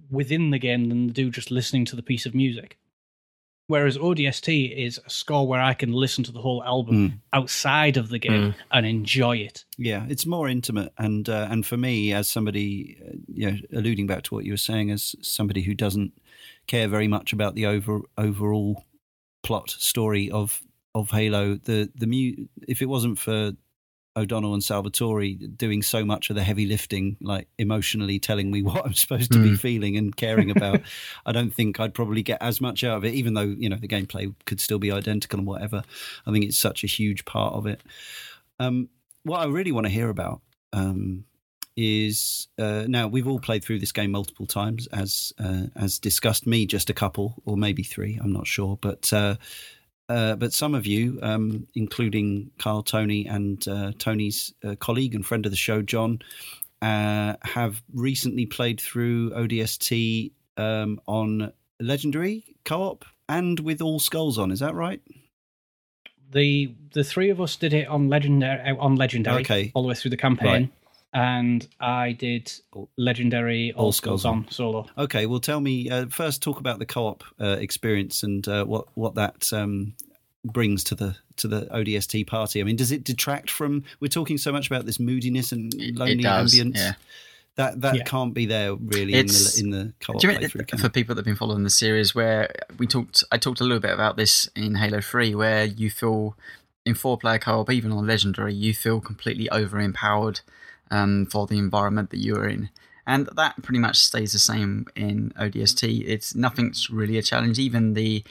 within 0.09 0.51
the 0.51 0.59
game 0.59 0.85
than 0.85 1.07
they 1.07 1.13
do 1.13 1.29
just 1.29 1.51
listening 1.51 1.85
to 1.85 1.95
the 1.95 2.03
piece 2.03 2.25
of 2.25 2.33
music. 2.33 2.77
Whereas 3.69 3.97
ODST 3.99 4.75
is 4.75 4.99
a 5.05 5.09
score 5.09 5.47
where 5.47 5.61
I 5.61 5.75
can 5.75 5.93
listen 5.93 6.23
to 6.23 6.31
the 6.31 6.41
whole 6.41 6.63
album 6.63 6.95
Mm. 7.09 7.13
outside 7.33 7.97
of 7.97 8.09
the 8.09 8.17
game 8.17 8.55
and 8.71 8.85
enjoy 8.85 9.37
it. 9.37 9.63
Yeah, 9.77 10.05
it's 10.09 10.25
more 10.25 10.49
intimate, 10.49 10.91
and 10.97 11.29
uh, 11.29 11.47
and 11.51 11.63
for 11.65 11.77
me, 11.77 12.11
as 12.11 12.27
somebody, 12.27 12.97
uh, 13.07 13.11
you 13.27 13.51
know, 13.51 13.57
alluding 13.71 14.07
back 14.07 14.23
to 14.23 14.33
what 14.35 14.43
you 14.45 14.53
were 14.53 14.57
saying, 14.57 14.89
as 14.91 15.15
somebody 15.21 15.61
who 15.61 15.75
doesn't 15.75 16.11
care 16.65 16.87
very 16.87 17.07
much 17.07 17.31
about 17.31 17.53
the 17.53 17.67
over 17.67 18.01
overall 18.17 18.85
plot 19.43 19.69
story 19.69 20.31
of 20.31 20.61
of 20.95 21.11
Halo, 21.11 21.55
the 21.63 21.91
the 21.95 22.07
mu- 22.07 22.47
if 22.67 22.81
it 22.81 22.87
wasn't 22.89 23.19
for 23.19 23.53
O'Donnell 24.19 24.53
and 24.53 24.61
Salvatori 24.61 25.57
doing 25.57 25.81
so 25.81 26.05
much 26.05 26.29
of 26.29 26.35
the 26.35 26.43
heavy 26.43 26.65
lifting, 26.65 27.17
like 27.21 27.47
emotionally 27.57 28.19
telling 28.19 28.51
me 28.51 28.61
what 28.63 28.85
I'm 28.85 28.93
supposed 28.93 29.31
to 29.31 29.41
be 29.41 29.55
feeling 29.55 29.97
and 29.97 30.15
caring 30.15 30.51
about, 30.51 30.81
I 31.25 31.31
don't 31.31 31.53
think 31.53 31.79
I'd 31.79 31.93
probably 31.93 32.21
get 32.21 32.41
as 32.41 32.61
much 32.61 32.83
out 32.83 32.97
of 32.97 33.05
it, 33.05 33.13
even 33.13 33.33
though, 33.33 33.41
you 33.41 33.69
know, 33.69 33.77
the 33.77 33.87
gameplay 33.87 34.33
could 34.45 34.61
still 34.61 34.79
be 34.79 34.91
identical 34.91 35.39
and 35.39 35.47
whatever. 35.47 35.83
I 36.27 36.31
think 36.31 36.45
it's 36.45 36.57
such 36.57 36.83
a 36.83 36.87
huge 36.87 37.25
part 37.25 37.53
of 37.53 37.65
it. 37.65 37.81
Um, 38.59 38.89
what 39.23 39.39
I 39.39 39.45
really 39.45 39.71
want 39.71 39.87
to 39.87 39.91
hear 39.91 40.09
about 40.09 40.41
um, 40.73 41.25
is 41.75 42.47
uh, 42.57 42.85
now 42.87 43.07
we've 43.07 43.27
all 43.27 43.39
played 43.39 43.63
through 43.63 43.79
this 43.79 43.91
game 43.91 44.11
multiple 44.11 44.45
times, 44.45 44.87
as 44.87 45.33
uh, 45.39 45.63
as 45.75 45.99
discussed. 45.99 46.45
Me, 46.45 46.65
just 46.65 46.89
a 46.89 46.93
couple, 46.93 47.41
or 47.45 47.55
maybe 47.55 47.83
three. 47.83 48.19
I'm 48.21 48.33
not 48.33 48.47
sure, 48.47 48.77
but 48.81 49.11
uh, 49.13 49.35
uh, 50.09 50.35
but 50.35 50.51
some 50.51 50.75
of 50.75 50.85
you, 50.85 51.19
um, 51.21 51.67
including 51.75 52.51
Karl, 52.59 52.83
Tony, 52.83 53.25
and 53.27 53.65
uh, 53.67 53.91
Tony's 53.97 54.53
uh, 54.63 54.75
colleague 54.79 55.15
and 55.15 55.25
friend 55.25 55.45
of 55.45 55.51
the 55.51 55.57
show, 55.57 55.81
John, 55.81 56.19
uh, 56.81 57.35
have 57.43 57.81
recently 57.93 58.45
played 58.45 58.81
through 58.81 59.31
ODST 59.31 60.31
um, 60.57 60.99
on 61.07 61.53
Legendary 61.79 62.43
co-op 62.65 63.05
and 63.29 63.59
with 63.59 63.81
all 63.81 63.99
skulls 63.99 64.37
on. 64.37 64.51
Is 64.51 64.59
that 64.59 64.73
right? 64.75 65.01
the 66.31 66.71
the 66.93 67.03
three 67.03 67.29
of 67.31 67.41
us 67.41 67.55
did 67.55 67.73
it 67.73 67.87
on 67.87 68.07
legendary 68.07 68.77
on 68.77 68.95
legendary 68.95 69.41
Okay. 69.41 69.71
all 69.73 69.81
the 69.81 69.87
way 69.87 69.95
through 69.95 70.11
the 70.11 70.17
campaign 70.17 70.51
Right. 70.51 70.71
And 71.13 71.67
i 71.79 72.11
did 72.11 72.51
legendary 72.97 73.71
all, 73.73 73.85
All 73.85 73.91
skulls 73.91 74.21
Skulls 74.21 74.25
on 74.25 74.47
solo 74.51 74.87
Okay, 74.97 75.25
well, 75.25 75.39
tell 75.39 75.59
me 75.59 75.89
uh, 75.89 76.05
first. 76.07 76.41
Talk 76.43 76.59
about 76.59 76.79
the 76.79 76.85
co-op 76.85 77.23
uh, 77.41 77.57
experience 77.59 78.21
and 78.23 78.47
uh, 78.47 78.65
what 78.65 78.85
what 78.95 79.15
that 79.15 79.51
um, 79.53 79.93
brings 80.45 80.83
to 80.85 80.95
the 80.95 81.15
to 81.37 81.47
the 81.47 81.61
ODST 81.71 82.27
party. 82.27 82.59
I 82.61 82.63
mean, 82.63 82.75
does 82.75 82.91
it 82.91 83.03
detract 83.03 83.49
from? 83.49 83.83
We're 83.99 84.09
talking 84.09 84.37
so 84.37 84.51
much 84.51 84.67
about 84.67 84.85
this 84.85 84.99
moodiness 84.99 85.51
and 85.51 85.73
lonely 85.97 86.19
it 86.19 86.21
does, 86.23 86.53
ambience. 86.53 86.75
yeah. 86.77 86.93
That 87.55 87.81
that 87.81 87.95
Yeah. 87.95 88.03
can't 88.03 88.33
be 88.33 88.45
there 88.45 88.75
really 88.75 89.13
It's- 89.15 89.57
in 89.57 89.69
the 89.71 89.77
in 89.79 89.85
the 89.87 89.93
co-op 89.99 90.21
you 90.23 90.29
mean, 90.29 90.47
for 90.77 90.89
people 90.89 91.15
that 91.15 91.19
have 91.21 91.25
been 91.25 91.35
following 91.35 91.63
the 91.63 91.69
series, 91.69 92.13
where 92.13 92.53
we 92.77 92.85
talked, 92.87 93.23
I 93.31 93.37
talked 93.37 93.59
a 93.61 93.63
little 93.63 93.79
bit 93.81 93.91
about 93.91 94.15
this 94.17 94.49
in 94.55 94.75
Halo 94.75 95.01
Three, 95.01 95.33
where 95.33 95.65
you 95.65 95.89
feel 95.89 96.35
in 96.85 96.93
four-player 96.95 97.39
co-op, 97.39 97.69
even 97.71 97.91
on 97.91 98.05
Legendary, 98.07 98.53
you 98.53 98.73
feel 98.73 98.99
completely 99.01 99.49
over-empowered 99.49 100.41
um, 100.91 101.25
for 101.25 101.47
the 101.47 101.57
environment 101.57 102.09
that 102.11 102.19
you're 102.19 102.47
in, 102.47 102.69
and 103.05 103.27
that 103.35 103.61
pretty 103.63 103.79
much 103.79 103.97
stays 103.97 104.33
the 104.33 104.39
same 104.39 104.87
in 104.95 105.31
ODST. 105.39 106.03
It's 106.05 106.35
nothing's 106.35 106.89
really 106.89 107.17
a 107.17 107.23
challenge. 107.23 107.59
Even 107.59 107.93
the 107.93 108.23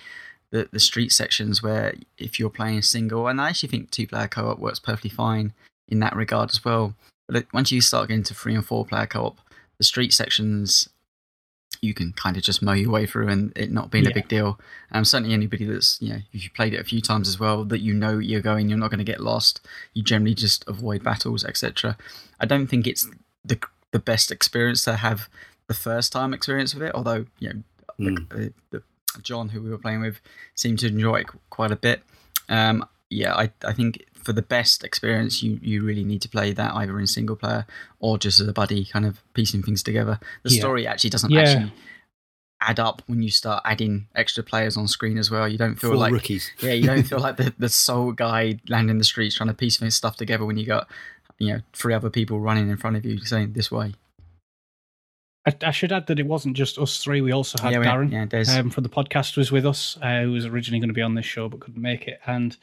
the, 0.51 0.69
the 0.73 0.81
street 0.81 1.13
sections 1.13 1.63
where 1.63 1.95
if 2.17 2.39
you're 2.39 2.51
playing 2.51 2.83
single, 2.83 3.27
and 3.29 3.41
I 3.41 3.51
actually 3.51 3.69
think 3.69 3.91
two-player 3.91 4.29
co-op 4.29 4.59
works 4.59 4.79
perfectly 4.79 5.11
fine 5.11 5.53
in 5.89 6.01
that 6.01 6.17
regard 6.17 6.51
as 6.51 6.65
well. 6.65 6.95
But 7.29 7.47
once 7.53 7.71
you 7.71 7.83
start 7.83 8.09
getting 8.09 8.23
to 8.25 8.35
three 8.35 8.55
and 8.55 8.65
four-player 8.65 9.07
co-op, 9.07 9.39
the 9.77 9.85
street 9.85 10.15
sections 10.15 10.89
you 11.81 11.95
can 11.95 12.13
kind 12.13 12.37
of 12.37 12.43
just 12.43 12.63
mow 12.63 12.73
your 12.73 12.91
way 12.91 13.07
through 13.07 13.29
and 13.29 13.53
it 13.57 13.71
not 13.71 13.91
being 13.91 14.07
a 14.07 14.13
big 14.15 14.29
deal. 14.29 14.59
Um, 14.93 15.05
certainly 15.05 15.35
anybody 15.35 15.65
that's 15.65 16.01
you 16.01 16.13
know 16.13 16.19
if 16.33 16.45
you 16.45 16.51
played 16.51 16.75
it 16.75 16.81
a 16.81 16.85
few 16.85 17.01
times 17.01 17.29
as 17.29 17.39
well 17.39 17.65
that 17.65 17.81
you 17.81 17.95
know 17.95 18.19
you're 18.19 18.41
going, 18.41 18.69
you're 18.69 18.79
not 18.79 18.91
going 18.91 18.99
to 18.99 19.05
get 19.13 19.21
lost. 19.21 19.61
You 19.95 20.03
generally 20.03 20.35
just 20.35 20.65
avoid 20.69 21.03
battles, 21.03 21.45
etc. 21.45 21.97
I 22.41 22.47
don't 22.47 22.67
think 22.67 22.87
it's 22.87 23.09
the 23.45 23.59
the 23.91 23.99
best 23.99 24.31
experience 24.31 24.85
to 24.85 24.97
have 24.97 25.29
the 25.67 25.75
first 25.75 26.13
time 26.13 26.35
experience 26.35 26.75
with 26.75 26.83
it. 26.83 26.95
Although 26.95 27.27
you 27.39 27.49
know, 27.53 27.63
Mm. 28.01 28.29
the, 28.29 28.53
the, 28.71 28.83
John 29.23 29.49
who 29.49 29.61
we 29.61 29.71
were 29.71 29.79
playing 29.79 30.01
with 30.03 30.21
seemed 30.55 30.79
to 30.81 30.87
enjoy 30.87 31.17
it 31.17 31.27
quite 31.51 31.73
a 31.73 31.77
bit. 31.77 32.03
Um, 32.49 32.87
yeah, 33.11 33.35
I 33.35 33.51
I 33.65 33.73
think 33.73 34.05
for 34.29 34.35
the 34.35 34.43
best 34.43 34.85
experience, 34.85 35.43
you 35.43 35.59
you 35.63 35.83
really 35.83 36.05
need 36.05 36.21
to 36.21 36.29
play 36.29 36.53
that 36.53 36.75
either 36.75 37.01
in 37.01 37.07
single 37.07 37.35
player 37.35 37.67
or 37.99 38.19
just 38.19 38.41
as 38.41 38.47
a 38.47 38.53
buddy, 38.53 38.85
kind 38.85 39.07
of 39.07 39.23
piecing 39.33 39.63
things 39.63 39.83
together. 39.83 40.21
The 40.43 40.51
Yeah. 40.53 40.61
story 40.61 40.87
actually 40.87 41.09
doesn't 41.09 41.31
Yeah. 41.31 41.41
actually 41.41 41.73
add 42.61 42.79
up 42.79 43.01
when 43.07 43.23
you 43.23 43.31
start 43.31 43.63
adding 43.65 44.07
extra 44.15 44.43
players 44.43 44.77
on 44.77 44.87
screen 44.87 45.17
as 45.17 45.31
well. 45.31 45.49
You 45.49 45.57
don't 45.57 45.77
feel 45.77 45.93
Full 45.93 45.99
like 46.01 46.13
rookies. 46.13 46.51
yeah, 46.61 46.73
you 46.75 46.85
don't 46.87 47.05
feel 47.11 47.21
like 47.21 47.39
the, 47.39 47.55
the 47.59 47.71
sole 47.71 48.13
guy 48.13 48.59
landing 48.69 48.99
the 48.99 49.05
streets 49.05 49.37
trying 49.37 49.49
to 49.49 49.55
piece 49.55 49.79
things 49.79 49.95
stuff 49.95 50.17
together 50.17 50.45
when 50.45 50.59
you 50.59 50.67
got 50.67 50.87
you 51.39 51.55
know 51.55 51.61
three 51.73 51.95
other 51.95 52.11
people 52.11 52.39
running 52.39 52.69
in 52.69 52.77
front 52.77 52.97
of 52.99 53.07
you 53.07 53.17
saying 53.21 53.55
this 53.55 53.71
way. 53.73 53.95
I, 55.47 55.55
I 55.63 55.71
should 55.71 55.93
add 55.93 56.07
that 56.09 56.19
it 56.21 56.27
wasn't 56.27 56.55
just 56.57 56.79
us 56.79 57.03
three 57.03 57.23
we 57.23 57.33
also 57.33 57.57
had 57.63 57.73
yeah, 57.73 57.79
we- 57.79 57.87
darren 57.87 58.13
yeah, 58.13 58.59
um, 58.61 58.69
from 58.69 58.83
the 58.83 58.91
podcast 58.91 59.39
was 59.39 59.51
with 59.51 59.65
us, 59.65 59.97
uh, 60.03 60.21
who 60.21 60.33
was 60.33 60.45
originally 60.45 60.81
going 60.81 60.89
to 60.91 60.95
be 60.95 61.01
on 61.01 61.15
this 61.15 61.25
show 61.25 61.49
but 61.49 61.61
couldn't 61.61 61.81
make 61.81 62.07
it. 62.07 62.21
And 62.27 62.55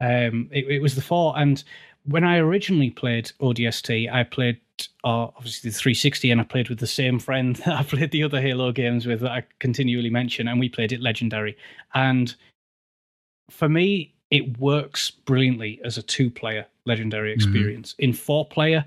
um, 0.00 0.48
it, 0.50 0.66
it 0.66 0.82
was 0.82 0.94
the 0.94 1.02
four. 1.02 1.38
And 1.38 1.62
when 2.04 2.24
I 2.24 2.38
originally 2.38 2.90
played 2.90 3.32
ODST, 3.40 4.12
I 4.12 4.24
played 4.24 4.58
uh, 5.04 5.28
obviously 5.36 5.70
the 5.70 5.76
360, 5.76 6.30
and 6.30 6.40
I 6.40 6.44
played 6.44 6.68
with 6.68 6.78
the 6.78 6.86
same 6.86 7.18
friend 7.18 7.56
that 7.64 7.74
I 7.74 7.82
played 7.82 8.10
the 8.10 8.22
other 8.22 8.40
Halo 8.40 8.72
games 8.72 9.06
with 9.06 9.20
that 9.20 9.30
I 9.30 9.44
continually 9.58 10.10
mention, 10.10 10.48
and 10.48 10.58
we 10.58 10.68
played 10.68 10.92
it 10.92 11.00
legendary. 11.00 11.56
And 11.94 12.34
for 13.50 13.68
me, 13.68 14.14
it 14.30 14.58
works 14.58 15.10
brilliantly 15.10 15.80
as 15.84 15.98
a 15.98 16.02
two-player 16.02 16.66
legendary 16.86 17.32
experience. 17.32 17.94
In 17.98 18.12
four-player, 18.12 18.84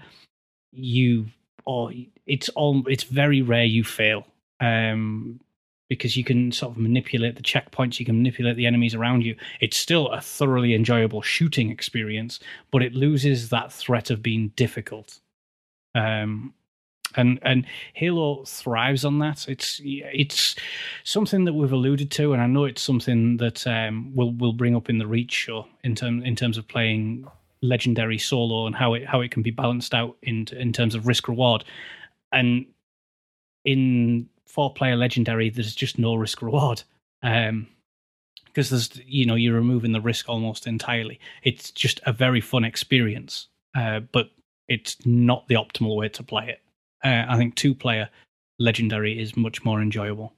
you 0.71 1.27
or 1.65 1.91
it's 2.25 2.49
all 2.49 2.83
it's 2.87 3.03
very 3.03 3.41
rare 3.41 3.63
you 3.63 3.83
fail 3.83 4.25
um, 4.59 5.39
because 5.93 6.17
you 6.17 6.23
can 6.23 6.51
sort 6.51 6.71
of 6.71 6.77
manipulate 6.77 7.35
the 7.35 7.43
checkpoints, 7.43 7.99
you 7.99 8.05
can 8.05 8.17
manipulate 8.17 8.55
the 8.55 8.65
enemies 8.65 8.95
around 8.95 9.23
you. 9.23 9.35
It's 9.61 9.77
still 9.77 10.07
a 10.09 10.19
thoroughly 10.19 10.73
enjoyable 10.73 11.21
shooting 11.21 11.69
experience, 11.69 12.39
but 12.71 12.81
it 12.81 12.95
loses 12.95 13.49
that 13.49 13.71
threat 13.71 14.09
of 14.09 14.23
being 14.23 14.51
difficult. 14.55 15.19
Um, 15.93 16.55
and 17.15 17.37
and 17.43 17.67
Halo 17.93 18.43
thrives 18.45 19.05
on 19.05 19.19
that. 19.19 19.47
It's 19.47 19.79
it's 19.83 20.55
something 21.03 21.45
that 21.45 21.53
we've 21.53 21.71
alluded 21.71 22.09
to, 22.11 22.33
and 22.33 22.41
I 22.41 22.47
know 22.47 22.65
it's 22.65 22.81
something 22.81 23.37
that 23.37 23.67
um, 23.67 24.15
we'll 24.15 24.31
we'll 24.31 24.53
bring 24.53 24.75
up 24.75 24.89
in 24.89 24.97
the 24.97 25.05
Reach 25.05 25.31
show 25.31 25.67
in 25.83 25.93
term 25.93 26.23
in 26.23 26.35
terms 26.35 26.57
of 26.57 26.67
playing 26.67 27.27
legendary 27.61 28.17
solo 28.17 28.65
and 28.65 28.75
how 28.75 28.95
it 28.95 29.05
how 29.05 29.21
it 29.21 29.29
can 29.29 29.43
be 29.43 29.51
balanced 29.51 29.93
out 29.93 30.17
in 30.23 30.47
in 30.57 30.73
terms 30.73 30.95
of 30.95 31.05
risk 31.05 31.27
reward. 31.27 31.63
And 32.31 32.65
in 33.63 34.27
four 34.53 34.71
player 34.73 34.95
legendary, 34.95 35.49
there's 35.49 35.73
just 35.75 35.97
no 35.97 36.13
risk 36.15 36.41
reward. 36.41 36.83
Um, 37.23 37.67
because 38.45 38.69
there's 38.69 39.01
you 39.07 39.25
know 39.25 39.33
you're 39.35 39.55
removing 39.55 39.93
the 39.93 40.01
risk 40.01 40.29
almost 40.29 40.67
entirely. 40.67 41.19
It's 41.41 41.71
just 41.71 41.99
a 42.05 42.13
very 42.13 42.39
fun 42.39 42.63
experience, 42.63 43.47
uh, 43.75 44.01
but 44.11 44.29
it's 44.67 44.95
not 45.05 45.47
the 45.47 45.55
optimal 45.55 45.95
way 45.95 46.09
to 46.09 46.21
play 46.23 46.49
it. 46.49 46.61
Uh, 47.03 47.25
I 47.27 47.35
think 47.37 47.55
two 47.55 47.73
player 47.73 48.07
legendary 48.59 49.19
is 49.19 49.35
much 49.35 49.65
more 49.65 49.81
enjoyable. 49.81 50.33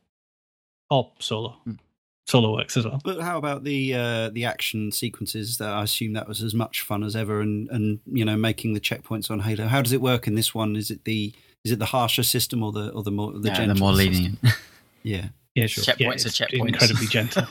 Or 0.89 1.11
solo, 1.19 1.57
Mm. 1.67 1.79
solo 2.25 2.53
works 2.53 2.77
as 2.77 2.85
well. 2.85 3.01
But 3.03 3.19
how 3.19 3.37
about 3.37 3.63
the 3.65 3.93
uh, 3.93 4.29
the 4.29 4.45
action 4.45 4.91
sequences? 4.93 5.57
That 5.57 5.73
I 5.73 5.83
assume 5.83 6.13
that 6.13 6.27
was 6.27 6.41
as 6.41 6.53
much 6.53 6.81
fun 6.81 7.03
as 7.03 7.15
ever, 7.17 7.41
and 7.41 7.69
and 7.69 7.99
you 8.05 8.23
know 8.23 8.37
making 8.37 8.75
the 8.75 8.79
checkpoints 8.79 9.29
on 9.29 9.41
Halo. 9.41 9.67
How 9.67 9.81
does 9.81 9.93
it 9.93 10.01
work 10.01 10.25
in 10.25 10.35
this 10.35 10.55
one? 10.55 10.75
Is 10.77 10.89
it 10.89 11.03
the 11.03 11.33
is 11.65 11.71
it 11.73 11.79
the 11.79 11.85
harsher 11.85 12.23
system 12.23 12.63
or 12.63 12.71
the 12.71 12.89
or 12.91 13.03
the 13.03 13.11
more 13.11 13.33
the 13.33 13.49
yeah, 13.49 13.65
the 13.65 13.75
more 13.75 13.93
system? 13.95 14.13
lenient. 14.13 14.39
Yeah, 15.03 15.27
Yeah, 15.53 15.67
sure. 15.67 15.83
Checkpoints 15.83 15.99
yeah, 15.99 16.45
are 16.45 16.47
checkpoints. 16.47 16.67
incredibly 16.69 17.05
gentle. 17.07 17.45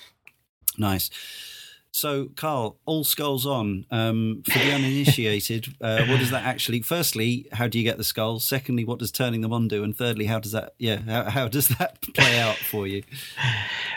nice. 0.78 1.10
So, 1.92 2.30
Karl, 2.36 2.78
all 2.86 3.02
skulls 3.04 3.44
on. 3.44 3.84
Um, 3.90 4.42
for 4.46 4.58
the 4.58 4.72
uninitiated, 4.72 5.74
uh, 5.80 6.06
what 6.06 6.20
does 6.20 6.30
that 6.30 6.44
actually? 6.44 6.82
Firstly, 6.82 7.48
how 7.52 7.66
do 7.66 7.78
you 7.78 7.84
get 7.84 7.98
the 7.98 8.04
skulls? 8.04 8.44
Secondly, 8.44 8.84
what 8.84 8.98
does 9.00 9.10
turning 9.10 9.40
them 9.40 9.52
on 9.52 9.66
do? 9.68 9.82
And 9.82 9.94
thirdly, 9.96 10.26
how 10.26 10.38
does 10.38 10.52
that? 10.52 10.74
Yeah, 10.78 11.00
how, 11.00 11.24
how 11.30 11.48
does 11.48 11.68
that 11.68 12.00
play 12.14 12.38
out 12.38 12.56
for 12.56 12.86
you? 12.86 13.02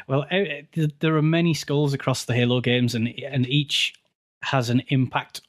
Well, 0.07 0.25
eh, 0.31 0.63
eh, 0.75 0.87
there 0.99 1.15
are 1.15 1.21
many 1.21 1.53
skulls 1.53 1.93
across 1.93 2.25
the 2.25 2.33
Halo 2.33 2.61
games, 2.61 2.95
and 2.95 3.07
and 3.23 3.47
each 3.47 3.93
has 4.41 4.69
an 4.69 4.81
impact 4.89 5.41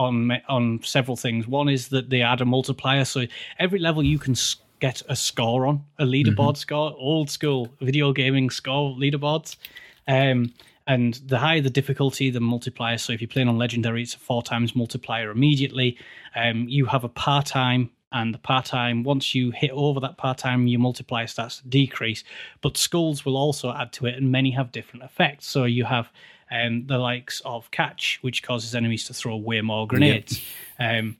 on 0.00 0.32
on 0.48 0.80
several 0.82 1.16
things. 1.16 1.46
One 1.46 1.68
is 1.68 1.88
that 1.88 2.10
they 2.10 2.22
add 2.22 2.40
a 2.40 2.44
multiplier, 2.44 3.04
so 3.04 3.26
every 3.58 3.78
level 3.78 4.02
you 4.02 4.18
can 4.18 4.34
get 4.80 5.02
a 5.08 5.14
score 5.14 5.66
on 5.66 5.84
a 5.98 6.04
leaderboard 6.04 6.56
score, 6.56 6.94
old 6.98 7.30
school 7.30 7.68
video 7.80 8.12
gaming 8.12 8.50
score 8.50 8.96
leaderboards. 8.96 9.56
Um, 10.08 10.54
and 10.86 11.20
the 11.26 11.38
higher 11.38 11.60
the 11.60 11.70
difficulty, 11.70 12.30
the 12.30 12.40
multiplier. 12.40 12.98
So 12.98 13.12
if 13.12 13.20
you're 13.20 13.28
playing 13.28 13.48
on 13.48 13.58
legendary, 13.58 14.02
it's 14.02 14.14
a 14.14 14.18
four 14.18 14.42
times 14.42 14.74
multiplier 14.74 15.30
immediately. 15.30 15.96
Um, 16.34 16.66
you 16.68 16.86
have 16.86 17.04
a 17.04 17.08
part 17.08 17.46
time 17.46 17.90
and 18.12 18.34
the 18.34 18.38
par 18.38 18.62
time, 18.62 19.04
once 19.04 19.34
you 19.34 19.52
hit 19.52 19.70
over 19.70 20.00
that 20.00 20.16
par 20.16 20.34
time, 20.34 20.66
your 20.66 20.80
multiplier 20.80 21.28
starts 21.28 21.58
to 21.58 21.68
decrease. 21.68 22.24
But 22.60 22.76
skulls 22.76 23.24
will 23.24 23.36
also 23.36 23.72
add 23.72 23.92
to 23.94 24.06
it, 24.06 24.16
and 24.16 24.32
many 24.32 24.50
have 24.50 24.72
different 24.72 25.04
effects. 25.04 25.46
So 25.46 25.64
you 25.64 25.84
have 25.84 26.10
um, 26.50 26.86
the 26.86 26.98
likes 26.98 27.40
of 27.44 27.70
catch, 27.70 28.18
which 28.22 28.42
causes 28.42 28.74
enemies 28.74 29.04
to 29.06 29.14
throw 29.14 29.36
way 29.36 29.60
more 29.60 29.86
grenades. 29.86 30.42
Um, 30.78 31.16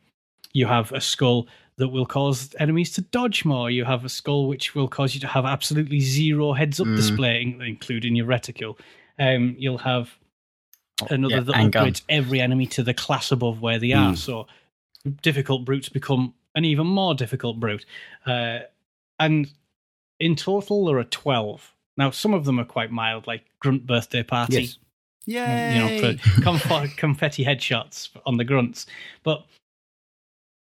you 0.53 0.67
have 0.67 0.93
a 0.93 1.01
skull 1.01 1.47
that 1.77 1.89
will 1.89 2.07
cause 2.07 2.55
enemies 2.59 2.93
to 2.93 3.01
dodge 3.01 3.45
more. 3.45 3.71
You 3.71 3.85
have 3.85 4.05
a 4.05 4.09
skull 4.09 4.49
which 4.49 4.75
will 4.75 4.89
cause 4.89 5.15
you 5.15 5.21
to 5.21 5.27
have 5.27 5.45
absolutely 5.45 6.01
zero 6.01 6.53
heads 6.53 6.81
up 6.81 6.89
Mm. 6.89 6.97
display, 6.97 7.57
including 7.61 8.17
your 8.17 8.27
reticule. 8.27 8.79
Um, 9.19 9.55
you'll 9.59 9.79
have 9.79 10.19
another 11.09 11.37
yeah, 11.37 11.41
that 11.43 11.55
upgrades 11.73 12.03
every 12.09 12.41
enemy 12.41 12.67
to 12.67 12.83
the 12.83 12.93
class 12.93 13.33
above 13.33 13.61
where 13.63 13.79
they 13.79 13.93
are. 13.93 14.15
So 14.17 14.47
difficult 15.23 15.65
brutes 15.65 15.89
become 15.89 16.35
an 16.55 16.65
even 16.65 16.87
more 16.87 17.15
difficult 17.15 17.61
brute. 17.61 17.87
Uh, 18.27 18.61
and 19.19 19.51
in 20.19 20.37
total, 20.37 20.85
there 20.87 20.99
are 20.99 21.05
12. 21.05 21.75
Now, 21.97 22.11
some 22.11 22.35
of 22.35 22.45
them 22.45 22.59
are 22.59 22.65
quite 22.65 22.91
mild, 22.91 23.27
like 23.27 23.45
Grunt 23.61 23.87
Birthday 23.87 24.23
Party 24.23 24.63
Yes. 24.63 24.79
Yay! 25.27 25.75
you 25.75 26.03
know, 26.03 26.17
for 26.17 26.43
conf- 26.43 26.97
confetti 26.97 27.45
headshots 27.45 28.09
on 28.27 28.37
the 28.37 28.45
grunts. 28.45 28.87
But 29.23 29.45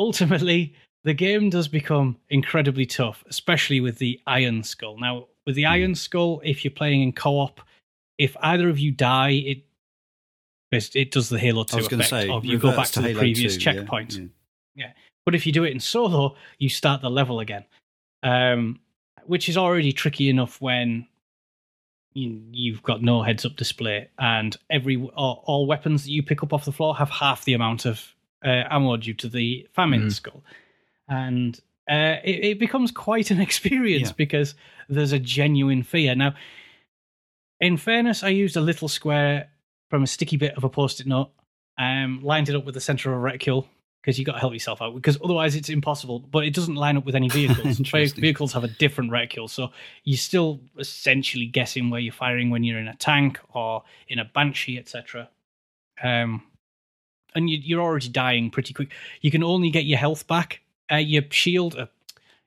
ultimately, 0.00 0.74
the 1.04 1.14
game 1.14 1.50
does 1.50 1.68
become 1.68 2.16
incredibly 2.30 2.86
tough, 2.86 3.24
especially 3.28 3.80
with 3.80 3.98
the 3.98 4.20
Iron 4.26 4.62
Skull. 4.62 4.98
Now, 4.98 5.26
with 5.46 5.54
Hmm. 5.54 5.56
the 5.56 5.66
Iron 5.66 5.94
Skull, 5.94 6.40
if 6.44 6.64
you're 6.64 6.70
playing 6.72 7.02
in 7.02 7.12
co-op, 7.12 7.60
if 8.18 8.36
either 8.40 8.68
of 8.68 8.78
you 8.78 8.90
die, 8.90 9.30
it 9.30 9.64
it 10.72 11.12
does 11.12 11.28
the 11.28 11.38
Halo 11.38 11.62
Two 11.62 11.78
to 11.82 11.94
effect 11.94 12.10
say, 12.10 12.28
of 12.28 12.44
you 12.44 12.58
go 12.58 12.68
back 12.68 12.76
reverts 12.78 12.90
to, 12.92 13.00
the 13.02 13.08
Halo 13.08 13.20
previous 13.20 13.56
2, 13.56 13.60
yeah, 13.70 13.72
checkpoint. 13.76 14.18
yeah. 14.74 14.92
But 15.24 15.36
if 15.36 15.46
you 15.46 15.52
do 15.52 15.62
it 15.62 15.70
in 15.70 15.78
solo, 15.78 16.34
you 16.58 16.68
start 16.68 17.00
the 17.00 17.10
level 17.10 17.38
again, 17.38 17.64
um, 18.24 18.80
which 19.24 19.48
is 19.48 19.56
already 19.56 19.92
tricky 19.92 20.28
enough 20.28 20.60
when 20.60 21.06
you've 22.14 22.82
got 22.82 23.02
no 23.02 23.22
heads 23.22 23.44
up 23.44 23.56
display 23.56 24.08
and 24.18 24.56
every 24.70 24.96
all, 25.16 25.42
all 25.46 25.66
weapons 25.66 26.04
that 26.04 26.10
you 26.12 26.22
pick 26.22 26.42
up 26.44 26.52
off 26.52 26.64
the 26.64 26.70
floor 26.72 26.94
have 26.96 27.10
half 27.10 27.44
the 27.44 27.54
amount 27.54 27.84
of 27.84 28.14
uh, 28.44 28.62
ammo 28.70 28.96
due 28.96 29.14
to 29.14 29.28
the 29.28 29.66
famine 29.74 30.02
Mhm. 30.02 30.12
skull, 30.12 30.44
and 31.08 31.60
uh, 31.90 32.16
it, 32.24 32.44
it 32.44 32.58
becomes 32.58 32.90
quite 32.90 33.30
an 33.30 33.40
experience 33.48 34.08
Yeah. 34.10 34.14
because 34.16 34.54
there's 34.88 35.12
a 35.12 35.18
genuine 35.18 35.82
fear. 35.82 36.14
Now, 36.14 36.34
in 37.60 37.76
fairness, 37.76 38.22
I 38.22 38.28
used 38.28 38.56
a 38.56 38.60
little 38.60 38.88
square 38.88 39.48
from 39.90 40.02
a 40.02 40.06
sticky 40.06 40.36
bit 40.36 40.56
of 40.56 40.64
a 40.64 40.68
post-it 40.68 41.06
note, 41.06 41.30
um, 41.78 42.20
lined 42.22 42.48
it 42.48 42.54
up 42.54 42.64
with 42.64 42.74
the 42.74 42.80
center 42.80 43.10
of 43.12 43.16
a 43.16 43.20
reticule 43.20 43.66
because 44.04 44.18
you 44.18 44.24
got 44.26 44.32
to 44.34 44.38
help 44.38 44.52
yourself 44.52 44.82
out 44.82 44.94
because 44.94 45.16
otherwise 45.24 45.56
it's 45.56 45.70
impossible. 45.70 46.18
But 46.18 46.44
it 46.44 46.52
doesn't 46.54 46.74
line 46.74 46.98
up 46.98 47.06
with 47.06 47.14
any 47.14 47.28
vehicles. 47.40 47.62
Ve- 47.78 47.84
Interesting. 47.84 48.20
vehicles 48.20 48.52
have 48.52 48.62
a 48.64 48.68
different 48.68 49.10
reticule, 49.10 49.48
so 49.48 49.70
you're 50.04 50.18
still 50.18 50.60
essentially 50.78 51.46
guessing 51.46 51.88
where 51.88 52.00
you're 52.00 52.12
firing 52.12 52.50
when 52.50 52.64
you're 52.64 52.78
in 52.78 52.88
a 52.88 52.96
tank 52.96 53.38
or 53.54 53.82
in 54.08 54.18
a 54.18 54.24
banshee, 54.26 54.78
etc. 54.78 55.30
Um, 56.02 56.42
and 57.34 57.48
you, 57.48 57.58
you're 57.62 57.80
already 57.80 58.08
dying 58.08 58.50
pretty 58.50 58.74
quick. 58.74 58.92
You 59.22 59.30
can 59.30 59.42
only 59.42 59.70
get 59.70 59.84
your 59.86 59.98
health 59.98 60.26
back, 60.26 60.60
uh, 60.92 60.96
your 60.96 61.22
shield, 61.30 61.74
uh, 61.76 61.86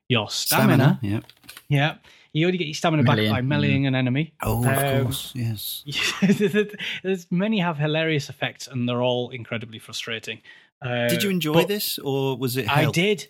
your 0.08 0.30
stamina. 0.30 0.98
Yeah. 1.02 1.20
Yeah, 1.68 1.96
you 2.32 2.46
only 2.46 2.56
get 2.56 2.66
your 2.68 2.74
stamina 2.74 3.02
back 3.02 3.16
by 3.18 3.42
meleeing 3.42 3.86
an 3.86 3.94
enemy. 3.94 4.32
Oh, 4.42 4.64
of 4.66 4.78
Um, 4.78 5.02
course. 5.04 5.32
Yes. 5.34 5.84
There's 7.02 7.26
many 7.30 7.58
have 7.58 7.76
hilarious 7.78 8.28
effects, 8.30 8.66
and 8.68 8.88
they're 8.88 9.02
all 9.02 9.30
incredibly 9.30 9.78
frustrating. 9.78 10.40
Uh, 10.80 11.08
Did 11.08 11.22
you 11.22 11.30
enjoy 11.30 11.64
this, 11.64 11.98
or 11.98 12.36
was 12.36 12.56
it? 12.56 12.68
I 12.68 12.90
did 12.90 13.26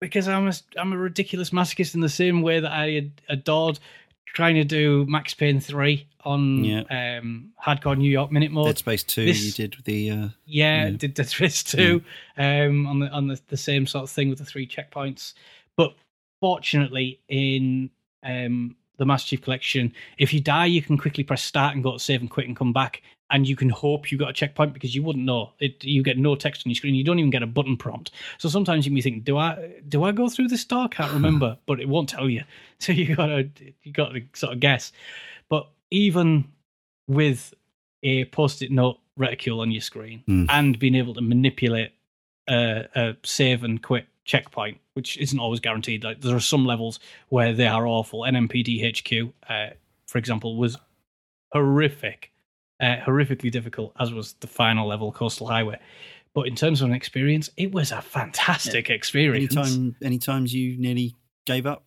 because 0.00 0.28
I'm 0.28 0.48
a 0.48 0.52
I'm 0.76 0.92
a 0.92 0.98
ridiculous 0.98 1.50
masochist 1.50 1.94
in 1.94 2.00
the 2.00 2.08
same 2.08 2.42
way 2.42 2.60
that 2.60 2.70
I 2.72 3.10
adored 3.28 3.78
trying 4.26 4.56
to 4.56 4.64
do 4.64 5.06
Max 5.08 5.32
Payne 5.32 5.60
three 5.60 6.06
on 6.24 6.64
Yeah. 6.64 7.18
um, 7.20 7.52
hardcore 7.64 7.96
New 7.96 8.10
York 8.10 8.32
minute 8.32 8.50
mode. 8.50 8.66
Dead 8.66 8.78
Space 8.78 9.02
Two. 9.02 9.24
this- 9.24 9.44
you 9.44 9.52
did 9.52 9.76
the. 9.84 10.10
Uh, 10.10 10.28
Yeah, 10.44 10.84
Yeah. 10.86 10.90
did 10.90 11.14
Dead 11.14 11.28
Space 11.28 11.62
two 11.62 12.02
um, 12.36 12.86
on 12.86 12.98
the 12.98 13.08
on 13.08 13.28
the, 13.28 13.40
the 13.48 13.56
same 13.56 13.86
sort 13.86 14.02
of 14.04 14.10
thing 14.10 14.28
with 14.28 14.38
the 14.38 14.44
three 14.44 14.66
checkpoints. 14.66 15.32
But 15.76 15.94
fortunately, 16.40 17.20
in 17.28 17.90
um, 18.22 18.76
the 18.96 19.04
Master 19.06 19.30
Chief 19.30 19.42
Collection, 19.42 19.92
if 20.18 20.32
you 20.32 20.40
die, 20.40 20.66
you 20.66 20.82
can 20.82 20.96
quickly 20.98 21.24
press 21.24 21.42
start 21.42 21.74
and 21.74 21.82
go 21.82 21.92
to 21.92 21.98
save 21.98 22.20
and 22.20 22.30
quit 22.30 22.46
and 22.46 22.56
come 22.56 22.72
back, 22.72 23.02
and 23.30 23.48
you 23.48 23.56
can 23.56 23.70
hope 23.70 24.12
you 24.12 24.18
got 24.18 24.30
a 24.30 24.34
checkpoint 24.34 24.72
because 24.74 24.94
you 24.94 25.02
wouldn't 25.02 25.24
know. 25.24 25.52
It 25.58 25.82
you 25.82 26.02
get 26.02 26.18
no 26.18 26.34
text 26.36 26.66
on 26.66 26.70
your 26.70 26.76
screen. 26.76 26.94
You 26.94 27.04
don't 27.04 27.18
even 27.18 27.30
get 27.30 27.42
a 27.42 27.46
button 27.46 27.76
prompt. 27.76 28.10
So 28.38 28.48
sometimes 28.48 28.86
you 28.86 28.92
may 28.92 29.00
think, 29.00 29.24
do 29.24 29.38
I 29.38 29.72
do 29.88 30.04
I 30.04 30.12
go 30.12 30.28
through 30.28 30.48
this 30.48 30.64
door? 30.64 30.88
Can't 30.88 31.12
remember, 31.12 31.56
but 31.66 31.80
it 31.80 31.88
won't 31.88 32.08
tell 32.08 32.28
you. 32.28 32.44
So 32.80 32.92
you 32.92 33.16
gotta 33.16 33.48
you 33.82 33.92
got 33.92 34.10
to 34.10 34.22
sort 34.34 34.52
of 34.52 34.60
guess. 34.60 34.92
But 35.48 35.68
even 35.90 36.48
with 37.08 37.54
a 38.02 38.26
post-it 38.26 38.70
note 38.70 38.98
reticule 39.16 39.60
on 39.60 39.70
your 39.70 39.80
screen 39.80 40.22
Hmm. 40.26 40.46
and 40.50 40.78
being 40.78 40.94
able 40.94 41.14
to 41.14 41.20
manipulate 41.22 41.92
a, 42.48 42.84
a 42.94 43.16
save 43.24 43.64
and 43.64 43.82
quit 43.82 44.06
checkpoint, 44.24 44.78
which 44.94 45.16
isn't 45.18 45.38
always 45.38 45.60
guaranteed. 45.60 46.04
Like 46.04 46.20
there 46.20 46.36
are 46.36 46.40
some 46.40 46.64
levels 46.64 46.98
where 47.28 47.52
they 47.52 47.66
are 47.66 47.86
awful. 47.86 48.20
NMPD 48.20 48.82
HQ, 48.98 49.32
uh, 49.48 49.74
for 50.06 50.18
example, 50.18 50.56
was 50.56 50.76
horrific, 51.52 52.32
uh, 52.80 52.96
horrifically 53.04 53.50
difficult, 53.50 53.92
as 53.98 54.12
was 54.12 54.34
the 54.34 54.46
final 54.46 54.86
level, 54.88 55.12
Coastal 55.12 55.46
Highway. 55.46 55.78
But 56.34 56.48
in 56.48 56.56
terms 56.56 56.82
of 56.82 56.88
an 56.88 56.94
experience, 56.94 57.48
it 57.56 57.72
was 57.72 57.92
a 57.92 58.02
fantastic 58.02 58.90
experience. 58.90 59.56
anytime, 59.56 59.96
any 60.02 60.18
times 60.18 60.52
you 60.52 60.76
nearly 60.78 61.14
gave 61.46 61.66
up. 61.66 61.84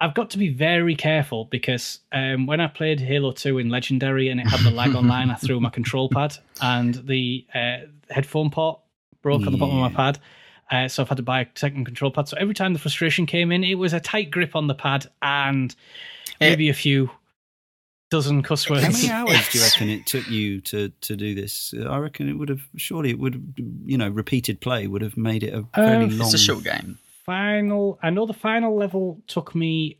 I've 0.00 0.14
got 0.14 0.30
to 0.30 0.38
be 0.38 0.48
very 0.48 0.96
careful 0.96 1.44
because 1.44 2.00
um, 2.10 2.46
when 2.46 2.60
I 2.60 2.66
played 2.66 2.98
Halo 2.98 3.30
2 3.30 3.58
in 3.58 3.68
Legendary 3.68 4.30
and 4.30 4.40
it 4.40 4.48
had 4.48 4.58
the 4.60 4.72
lag 4.76 4.96
online, 4.96 5.30
I 5.30 5.36
threw 5.36 5.60
my 5.60 5.70
control 5.70 6.08
pad 6.08 6.36
and 6.60 6.94
the 7.06 7.46
uh, 7.54 7.86
headphone 8.10 8.50
port 8.50 8.80
broke 9.22 9.46
on 9.46 9.52
the 9.52 9.58
bottom 9.58 9.76
of 9.80 9.92
my 9.92 9.96
pad. 9.96 10.18
Uh, 10.72 10.88
so 10.88 11.02
I've 11.02 11.08
had 11.08 11.18
to 11.18 11.22
buy 11.22 11.42
a 11.42 11.46
second 11.54 11.84
control 11.84 12.10
pad. 12.10 12.26
So 12.28 12.36
every 12.40 12.54
time 12.54 12.72
the 12.72 12.78
frustration 12.78 13.26
came 13.26 13.52
in, 13.52 13.62
it 13.62 13.74
was 13.74 13.92
a 13.92 14.00
tight 14.00 14.30
grip 14.30 14.56
on 14.56 14.66
the 14.66 14.74
pad 14.74 15.06
and 15.20 15.74
maybe 16.40 16.68
a 16.70 16.74
few 16.74 17.10
dozen 18.10 18.42
cuss 18.42 18.68
words. 18.68 18.82
How 18.84 18.90
many 18.92 19.10
hours 19.10 19.48
do 19.50 19.58
you 19.58 19.64
reckon 19.64 19.88
it 19.90 20.06
took 20.06 20.28
you 20.28 20.60
to 20.62 20.88
to 20.88 21.16
do 21.16 21.34
this? 21.34 21.74
Uh, 21.78 21.88
I 21.88 21.98
reckon 21.98 22.28
it 22.28 22.34
would 22.34 22.48
have 22.48 22.62
surely 22.76 23.10
it 23.10 23.18
would 23.18 23.54
you 23.84 23.98
know 23.98 24.08
repeated 24.08 24.60
play 24.60 24.86
would 24.86 25.02
have 25.02 25.16
made 25.16 25.42
it 25.42 25.54
a 25.54 25.64
fairly 25.74 26.06
Uh, 26.06 26.08
long. 26.10 26.20
It's 26.26 26.34
a 26.34 26.38
short 26.38 26.64
game. 26.64 26.98
final 27.24 27.98
i 28.02 28.10
know 28.10 28.26
the 28.26 28.32
final 28.34 28.74
level 28.76 29.20
took 29.28 29.54
me 29.54 29.96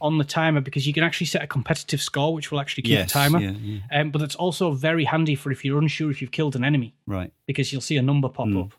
on 0.00 0.18
the 0.18 0.24
timer 0.24 0.60
because 0.60 0.86
you 0.86 0.92
can 0.92 1.02
actually 1.02 1.26
set 1.26 1.42
a 1.42 1.46
competitive 1.46 2.00
score 2.02 2.32
which 2.34 2.50
will 2.50 2.60
actually 2.60 2.82
keep 2.82 2.92
Yes, 2.92 3.10
a 3.10 3.12
timer 3.12 3.40
yeah, 3.40 3.52
yeah. 3.52 4.00
Um, 4.00 4.10
but 4.10 4.20
it's 4.22 4.34
also 4.36 4.72
very 4.72 5.04
handy 5.04 5.34
for 5.34 5.50
if 5.52 5.64
you're 5.64 5.78
unsure 5.78 6.10
if 6.10 6.20
you've 6.20 6.30
killed 6.32 6.54
an 6.56 6.64
enemy 6.64 6.94
Right. 7.06 7.32
because 7.46 7.72
you'll 7.72 7.80
see 7.82 7.96
a 7.96 8.02
number 8.02 8.28
pop 8.28 8.46
Mm. 8.48 8.64
up 8.66 8.72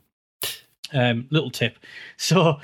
um, 0.94 1.28
little 1.32 1.50
tip 1.52 1.78
so 2.18 2.60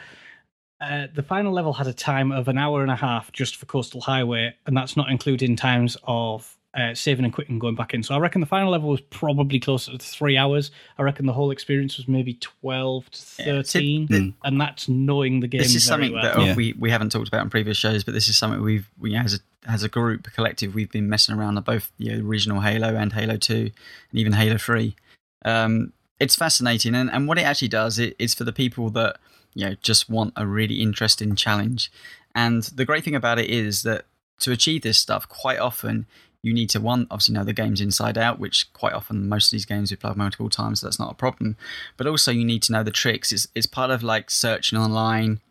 uh, 0.80 1.08
the 1.16 1.24
final 1.24 1.52
level 1.54 1.74
had 1.74 1.88
a 1.88 1.94
time 1.94 2.32
of 2.32 2.48
an 2.48 2.58
hour 2.58 2.82
and 2.84 2.92
a 2.92 2.96
half 2.96 3.32
just 3.32 3.56
for 3.56 3.66
coastal 3.66 4.02
highway 4.02 4.54
and 4.66 4.78
that's 4.78 4.96
not 4.96 5.10
including 5.10 5.56
times 5.56 5.98
of 6.04 6.54
uh, 6.76 6.94
saving 6.94 7.26
and 7.26 7.34
quitting 7.34 7.54
and 7.54 7.62
going 7.62 7.74
back 7.74 7.94
in 7.96 8.04
so 8.04 8.14
i 8.14 8.20
reckon 8.20 8.40
the 8.40 8.46
final 8.46 8.70
level 8.72 8.90
was 8.90 9.02
probably 9.02 9.60
closer 9.60 9.92
to 9.92 9.98
three 9.98 10.38
hours 10.38 10.70
i 11.00 11.02
reckon 11.02 11.26
the 11.26 11.34
whole 11.34 11.50
experience 11.50 11.98
was 11.98 12.08
maybe 12.08 12.36
12 12.36 13.10
to 13.10 13.22
Yeah, 13.40 13.46
13 13.46 14.08
tip- 14.08 14.34
and 14.44 14.62
that's 14.62 14.88
knowing 14.88 15.40
the 15.40 15.48
game 15.48 15.60
This 15.62 15.74
is 15.74 15.88
very 15.88 16.04
something 16.04 16.14
well. 16.14 16.22
that 16.24 16.38
uh, 16.38 16.44
Yeah. 16.44 16.56
we, 16.56 16.74
we 16.78 16.92
haven't 16.92 17.12
talked 17.12 17.28
about 17.30 17.42
in 17.42 17.50
previous 17.50 17.78
shows, 17.78 18.04
but 18.04 18.14
this 18.14 18.28
is 18.28 18.38
something 18.38 18.62
we've 18.62 18.88
we, 19.00 19.16
as 19.16 19.34
a 19.34 19.40
as 19.70 19.82
a 19.84 19.90
group, 19.90 20.28
a 20.28 20.32
collective, 20.32 20.76
we've 20.76 20.92
been 20.92 21.10
messing 21.10 21.36
around 21.36 21.58
on 21.58 21.64
both 21.64 21.92
the 21.98 22.14
original 22.22 22.62
Halo 22.62 22.96
and 22.96 23.12
Halo 23.12 23.36
Two, 23.38 23.72
and 24.12 24.20
even 24.20 24.32
Halo 24.34 24.58
Three. 24.58 24.96
Um, 25.44 25.92
it's 26.20 26.36
fascinating, 26.36 26.96
and, 26.96 27.10
and 27.12 27.28
what 27.28 27.38
it 27.38 27.44
actually 27.44 27.68
does, 27.68 28.00
it, 28.00 28.16
it's 28.20 28.34
for 28.34 28.44
the 28.44 28.54
people 28.54 28.90
that 28.92 29.18
you 29.54 29.70
know 29.70 29.76
just 29.82 30.10
want 30.10 30.34
a 30.36 30.46
really 30.46 30.82
interesting 30.82 31.36
challenge. 31.36 31.92
And 32.36 32.64
the 32.64 32.86
great 32.86 33.04
thing 33.04 33.16
about 33.16 33.40
it 33.40 33.50
is 33.50 33.84
that 33.84 34.06
to 34.40 34.52
achieve 34.52 34.84
this 34.84 34.98
stuff, 34.98 35.28
quite 35.28 35.60
often 35.60 36.06
you 36.44 36.54
need 36.54 36.70
to 36.70 36.80
one 36.80 37.08
obviously 37.10 37.34
know 37.34 37.44
the 37.44 37.54
game's 37.54 37.82
inside 37.82 38.18
out, 38.18 38.40
which 38.40 38.72
quite 38.74 38.94
often 38.94 39.28
most 39.28 39.48
of 39.48 39.52
these 39.52 39.66
games 39.66 39.92
we've 39.92 40.00
played 40.00 40.16
multiple 40.16 40.50
times, 40.50 40.80
so 40.80 40.88
that's 40.88 41.00
not 41.00 41.12
a 41.12 41.16
problem. 41.16 41.58
But 41.98 42.08
also 42.08 42.32
you 42.32 42.46
need 42.46 42.64
to 42.64 42.72
know 42.72 42.84
the 42.84 42.92
tricks. 42.92 43.32
It's 43.32 43.48
it's 43.56 43.68
part 43.68 43.92
of 43.92 44.04
like 44.04 44.30
searching 44.30 44.80
online. 44.80 45.42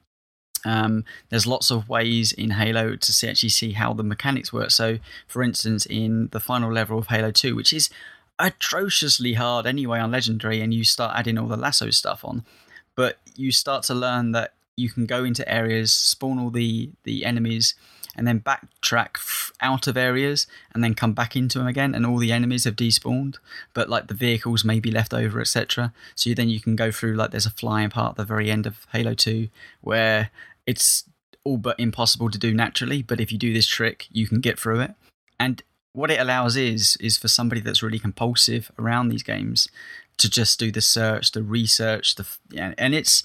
Um, 0.65 1.05
there's 1.29 1.47
lots 1.47 1.71
of 1.71 1.89
ways 1.89 2.33
in 2.33 2.51
Halo 2.51 2.97
to 2.97 3.13
see, 3.13 3.29
actually 3.29 3.51
see 3.51 3.73
how 3.73 3.93
the 3.93 4.03
mechanics 4.03 4.53
work. 4.53 4.73
So, 4.73 4.99
for 5.29 5.43
instance, 5.45 5.87
in 5.87 6.29
the 6.33 6.41
final 6.41 6.73
level 6.73 6.99
of 6.99 7.07
Halo 7.07 7.31
2, 7.31 7.55
which 7.55 7.73
is 7.73 7.89
atrociously 8.39 9.35
hard 9.35 9.67
anyway 9.67 9.99
on 9.99 10.11
Legendary, 10.11 10.61
and 10.61 10.73
you 10.73 10.85
start 10.85 11.17
adding 11.17 11.39
all 11.39 11.49
the 11.49 11.57
LASO 11.57 11.93
stuff 11.93 12.25
on, 12.25 12.45
but 12.95 13.19
you 13.35 13.53
start 13.53 13.83
to 13.85 13.95
learn 13.95 14.33
that 14.33 14.55
you 14.77 14.91
can 14.91 15.07
go 15.07 15.25
into 15.25 15.49
areas, 15.51 15.93
spawn 15.93 16.39
all 16.39 16.51
the, 16.51 16.91
the 17.05 17.25
enemies, 17.25 17.75
and 18.17 18.27
then 18.27 18.41
backtrack 18.41 19.19
out 19.61 19.87
of 19.87 19.97
areas 19.97 20.47
and 20.73 20.83
then 20.83 20.95
come 20.95 21.13
back 21.13 21.37
into 21.37 21.59
them 21.59 21.67
again, 21.67 21.95
and 21.95 22.07
all 22.07 22.19
the 22.19 22.33
enemies 22.33 22.65
have 22.65 22.77
despawned, 22.77 23.37
but 23.75 23.89
like 23.89 24.09
the 24.09 24.15
vehicles 24.15 24.65
may 24.65 24.81
be 24.81 24.91
left 24.91 25.13
over, 25.13 25.41
etc. 25.41 25.93
So 26.15 26.33
then 26.35 26.49
you 26.49 26.61
can 26.61 26.77
go 26.77 26.91
through 26.91 27.15
like 27.15 27.31
there's 27.31 27.47
a 27.47 27.51
flying 27.51 27.91
part 27.91 28.13
at 28.13 28.17
the 28.17 28.25
very 28.25 28.51
end 28.51 28.67
of 28.67 28.87
Halo 28.93 29.15
2 29.15 29.49
where 29.83 30.31
it's 30.67 31.05
all 31.45 31.59
but 31.59 31.79
impossible 31.79 32.31
to 32.31 32.39
do 32.39 32.53
naturally, 32.53 33.03
but 33.03 33.21
if 33.21 33.31
you 33.31 33.39
do 33.39 33.53
this 33.53 33.67
trick, 33.67 34.09
you 34.11 34.27
can 34.27 34.41
get 34.41 34.59
through 34.59 34.81
it. 34.81 34.95
And 35.39 35.63
what 35.97 36.11
it 36.11 36.21
allows 36.21 36.57
is 36.57 36.97
is 37.01 37.17
for 37.17 37.29
somebody 37.29 37.61
that's 37.61 37.83
really 37.83 37.99
compulsive 37.99 38.71
around 38.79 39.09
these 39.09 39.23
games 39.23 39.69
to 40.19 40.31
just 40.31 40.59
do 40.59 40.71
the 40.71 40.81
search, 40.81 41.33
the 41.33 41.43
research, 41.43 42.15
the 42.17 42.27
yeah, 42.51 42.75
and 42.79 42.95
it's 42.95 43.23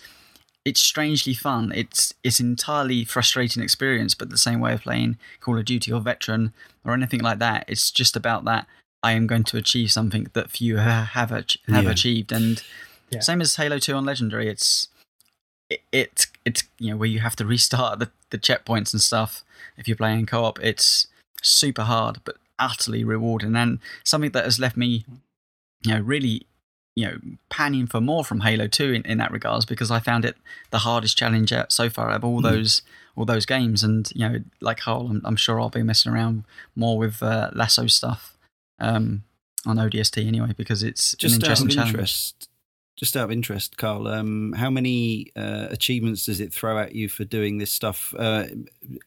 it's 0.63 0.79
strangely 0.79 1.33
fun. 1.33 1.71
It's 1.75 2.13
it's 2.23 2.39
an 2.39 2.47
entirely 2.47 3.03
frustrating 3.03 3.61
experience, 3.61 4.15
but 4.15 4.29
the 4.29 4.37
same 4.37 4.59
way 4.61 4.73
of 4.73 4.81
playing 4.83 5.17
Call 5.41 5.57
of 5.57 5.65
Duty 5.65 5.91
or 5.91 5.99
Veteran 6.01 6.53
or 6.85 6.93
anything 6.93 7.19
like 7.19 7.39
that. 7.39 7.65
It's 7.67 7.91
just 7.91 8.15
about 8.15 8.45
that. 8.45 8.67
I 9.03 9.13
am 9.13 9.27
going 9.27 9.43
to 9.45 9.57
achieve 9.57 9.91
something 9.91 10.27
that 10.33 10.51
few 10.51 10.77
have 10.77 11.07
have 11.07 11.31
Yeah. 11.67 11.89
achieved, 11.89 12.31
and 12.31 12.63
Yeah. 13.09 13.19
same 13.19 13.41
as 13.41 13.55
Halo 13.55 13.79
Two 13.79 13.95
on 13.95 14.05
Legendary. 14.05 14.47
It's 14.47 14.87
it, 15.69 15.81
it 15.91 16.27
it's 16.45 16.63
you 16.79 16.91
know 16.91 16.97
where 16.97 17.09
you 17.09 17.19
have 17.19 17.35
to 17.37 17.45
restart 17.55 17.99
the 17.99 18.09
the 18.29 18.37
checkpoints 18.37 18.93
and 18.93 19.01
stuff 19.01 19.43
if 19.77 19.87
you're 19.87 19.97
playing 19.97 20.25
co-op. 20.25 20.57
It's 20.59 21.07
super 21.41 21.83
hard, 21.83 22.21
but 22.23 22.37
utterly 22.61 23.03
rewarding, 23.03 23.55
and 23.57 23.79
something 24.05 24.31
that 24.31 24.45
has 24.45 24.59
left 24.59 24.77
me 24.77 25.03
you 25.83 25.93
know 25.93 25.99
really 25.99 26.45
you 26.95 27.05
know 27.07 27.17
panning 27.49 27.87
for 27.87 27.99
more 27.99 28.23
from 28.23 28.41
Halo 28.41 28.67
2 28.67 28.93
in, 28.93 29.01
in 29.03 29.17
that 29.17 29.31
regards 29.31 29.65
because 29.65 29.89
I 29.89 29.99
found 29.99 30.25
it 30.25 30.35
the 30.69 30.79
hardest 30.79 31.17
challenge 31.17 31.51
out 31.51 31.71
so 31.71 31.89
far 31.89 32.09
out 32.09 32.17
of 32.17 32.23
all 32.23 32.39
Mm. 32.39 32.43
those 32.43 32.81
all 33.15 33.25
those 33.25 33.45
games 33.45 33.83
and 33.83 34.09
you 34.13 34.27
know 34.29 34.39
like 34.61 34.77
Karl 34.79 35.07
I'm, 35.09 35.21
I'm 35.25 35.35
sure 35.35 35.59
I'll 35.59 35.69
be 35.69 35.83
messing 35.83 36.11
around 36.11 36.43
more 36.75 36.97
with 36.97 37.21
uh, 37.23 37.49
LASO 37.55 37.89
stuff 37.89 38.37
um, 38.79 39.23
on 39.65 39.77
ODST 39.77 40.25
anyway 40.25 40.53
because 40.55 40.83
it's 40.83 41.15
Just 41.15 41.35
an 41.35 41.41
out 41.43 41.49
interesting 41.49 41.79
of 41.79 41.85
challenge. 41.91 42.33
Interest, 42.93 43.13
just 43.13 43.17
out 43.17 43.23
of 43.25 43.31
interest, 43.31 43.77
Karl, 43.77 44.07
um, 44.07 44.53
how 44.53 44.69
many 44.69 45.31
uh, 45.35 45.67
achievements 45.71 46.25
does 46.25 46.39
it 46.39 46.53
throw 46.53 46.77
at 46.77 46.93
you 46.93 47.09
for 47.09 47.23
doing 47.23 47.57
this 47.57 47.71
stuff? 47.71 48.13
Uh, 48.17 48.45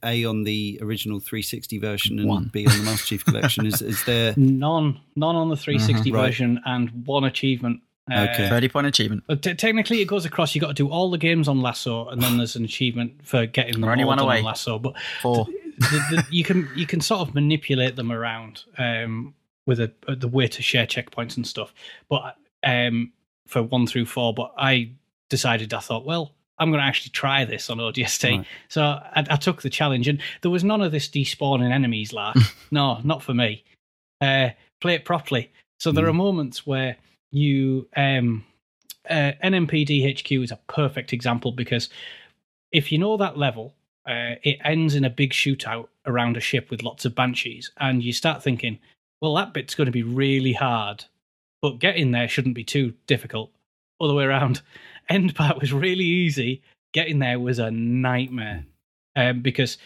a 0.02 0.24
on 0.24 0.44
the 0.44 0.78
original 0.82 1.20
360 1.20 1.78
version 1.78 2.19
and 2.19 2.28
One. 2.28 2.51
B 2.52 2.66
on 2.66 2.77
the 2.78 2.85
Master 2.85 3.06
Chief 3.06 3.24
Collection. 3.24 3.66
Is 3.66 3.82
is 3.82 4.02
there? 4.05 4.35
None, 4.36 4.98
none 5.16 5.36
on 5.36 5.48
the 5.48 5.56
360 5.56 6.11
Uh-huh. 6.11 6.19
Right. 6.23 6.27
version, 6.28 6.61
and 6.65 6.90
one 7.06 7.24
achievement. 7.24 7.82
Uh, 8.11 8.27
Okay. 8.32 8.48
30 8.51 8.69
point 8.69 8.86
achievement 8.86 9.24
But 9.27 9.43
t- 9.43 9.55
technically, 9.55 10.01
it 10.02 10.06
goes 10.06 10.24
across. 10.27 10.55
You 10.55 10.61
got 10.61 10.69
to 10.69 10.74
do 10.74 10.89
all 10.90 11.11
the 11.11 11.16
games 11.19 11.47
on 11.48 11.61
LASO, 11.61 12.12
and 12.12 12.20
then 12.23 12.36
there's 12.36 12.56
an 12.56 12.65
achievement 12.65 13.12
for 13.24 13.47
getting 13.47 13.81
them 13.81 13.85
only 13.85 14.02
all 14.05 14.09
one 14.09 14.19
done 14.19 14.27
away. 14.27 14.39
on 14.40 14.44
LASO. 14.44 14.81
But 14.82 14.94
for 15.23 15.47
the, 15.78 16.05
the, 16.11 16.27
you 16.31 16.43
can 16.44 16.69
you 16.77 16.86
can 16.86 17.01
sort 17.01 17.27
of 17.27 17.35
manipulate 17.35 17.97
them 17.97 18.11
around 18.12 18.65
um, 18.78 19.35
with 19.66 19.78
a, 19.81 19.93
the 20.09 20.28
way 20.28 20.48
to 20.48 20.62
share 20.62 20.86
checkpoints 20.86 21.36
and 21.36 21.47
stuff. 21.47 21.73
But 22.11 22.36
um, 22.66 23.12
for 23.47 23.62
one 23.62 23.87
through 23.87 24.07
four, 24.07 24.33
but 24.35 24.53
I 24.59 24.91
decided 25.31 25.73
I 25.75 25.81
thought, 25.81 26.05
well, 26.05 26.33
I'm 26.59 26.71
going 26.71 26.81
to 26.81 26.87
actually 26.87 27.11
try 27.11 27.45
this 27.45 27.69
on 27.69 27.79
ODST. 27.79 28.39
Right. 28.39 28.47
So 28.69 28.83
I, 28.83 29.27
I 29.29 29.37
took 29.37 29.62
the 29.62 29.71
challenge, 29.71 30.07
and 30.09 30.21
there 30.43 30.51
was 30.51 30.62
none 30.65 30.81
of 30.83 30.93
this 30.93 31.09
despawning 31.09 31.73
enemies, 31.73 32.12
lark. 32.12 32.37
no, 32.71 33.01
not 33.05 33.23
for 33.23 33.35
me. 33.35 33.65
Uh, 34.21 34.51
play 34.81 34.95
it 34.95 35.05
properly. 35.05 35.51
So 35.81 35.91
there 35.93 36.05
Mm. 36.05 36.11
are 36.11 36.12
moments 36.15 36.66
where 36.66 36.97
you 37.33 37.89
um, 37.97 38.45
uh, 39.11 39.33
NMPD 39.43 40.19
HQ 40.19 40.31
is 40.33 40.53
a 40.53 40.59
perfect 40.69 41.12
example 41.12 41.51
because 41.53 41.89
if 42.71 42.93
you 42.93 42.99
know 42.99 43.16
that 43.16 43.37
level, 43.37 43.75
uh, 44.07 44.37
it 44.43 44.59
ends 44.65 44.95
in 44.95 45.05
a 45.05 45.11
big 45.11 45.33
shootout 45.33 45.89
around 46.07 46.37
a 46.37 46.41
ship 46.41 46.71
with 46.71 46.83
lots 46.83 47.05
of 47.05 47.15
banshees, 47.15 47.71
and 47.79 48.03
you 48.05 48.12
start 48.12 48.43
thinking, 48.43 48.79
well, 49.21 49.35
that 49.35 49.53
bit's 49.53 49.75
going 49.75 49.87
to 49.87 49.91
be 49.93 50.03
really 50.03 50.53
hard, 50.53 51.05
but 51.65 51.78
getting 51.78 52.11
there 52.11 52.28
shouldn't 52.28 52.55
be 52.55 52.62
too 52.62 52.93
difficult. 53.07 53.51
Other 53.99 54.12
way 54.12 54.24
around, 54.24 54.61
end 55.09 55.35
part 55.35 55.59
was 55.59 55.73
really 55.73 56.05
easy. 56.05 56.61
Getting 56.93 57.20
there 57.20 57.41
was 57.41 57.59
a 57.59 57.70
nightmare 57.70 58.66
um, 59.16 59.41
because 59.41 59.78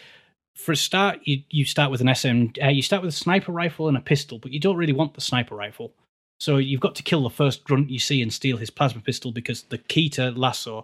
for 0.57 0.73
a 0.73 0.75
start, 0.75 1.21
you 1.23 1.41
you 1.49 1.63
start 1.63 1.89
with 1.89 2.01
an 2.01 2.13
SM, 2.13 2.47
uh, 2.61 2.67
you 2.67 2.81
start 2.81 3.01
with 3.01 3.13
a 3.13 3.17
sniper 3.17 3.53
rifle 3.53 3.87
and 3.87 3.95
a 3.95 4.01
pistol, 4.01 4.39
but 4.39 4.51
you 4.51 4.59
don't 4.59 4.75
really 4.75 4.91
want 4.91 5.13
the 5.13 5.21
sniper 5.21 5.55
rifle. 5.55 5.93
So 6.41 6.57
you've 6.57 6.81
got 6.81 6.95
to 6.95 7.03
kill 7.03 7.23
the 7.23 7.29
first 7.29 7.63
grunt 7.63 7.89
you 7.89 7.97
see 7.99 8.21
and 8.21 8.33
steal 8.33 8.57
his 8.57 8.69
plasma 8.69 8.99
pistol 8.99 9.31
because 9.31 9.61
the 9.61 9.77
key 9.77 10.09
to 10.09 10.33
LASO, 10.33 10.83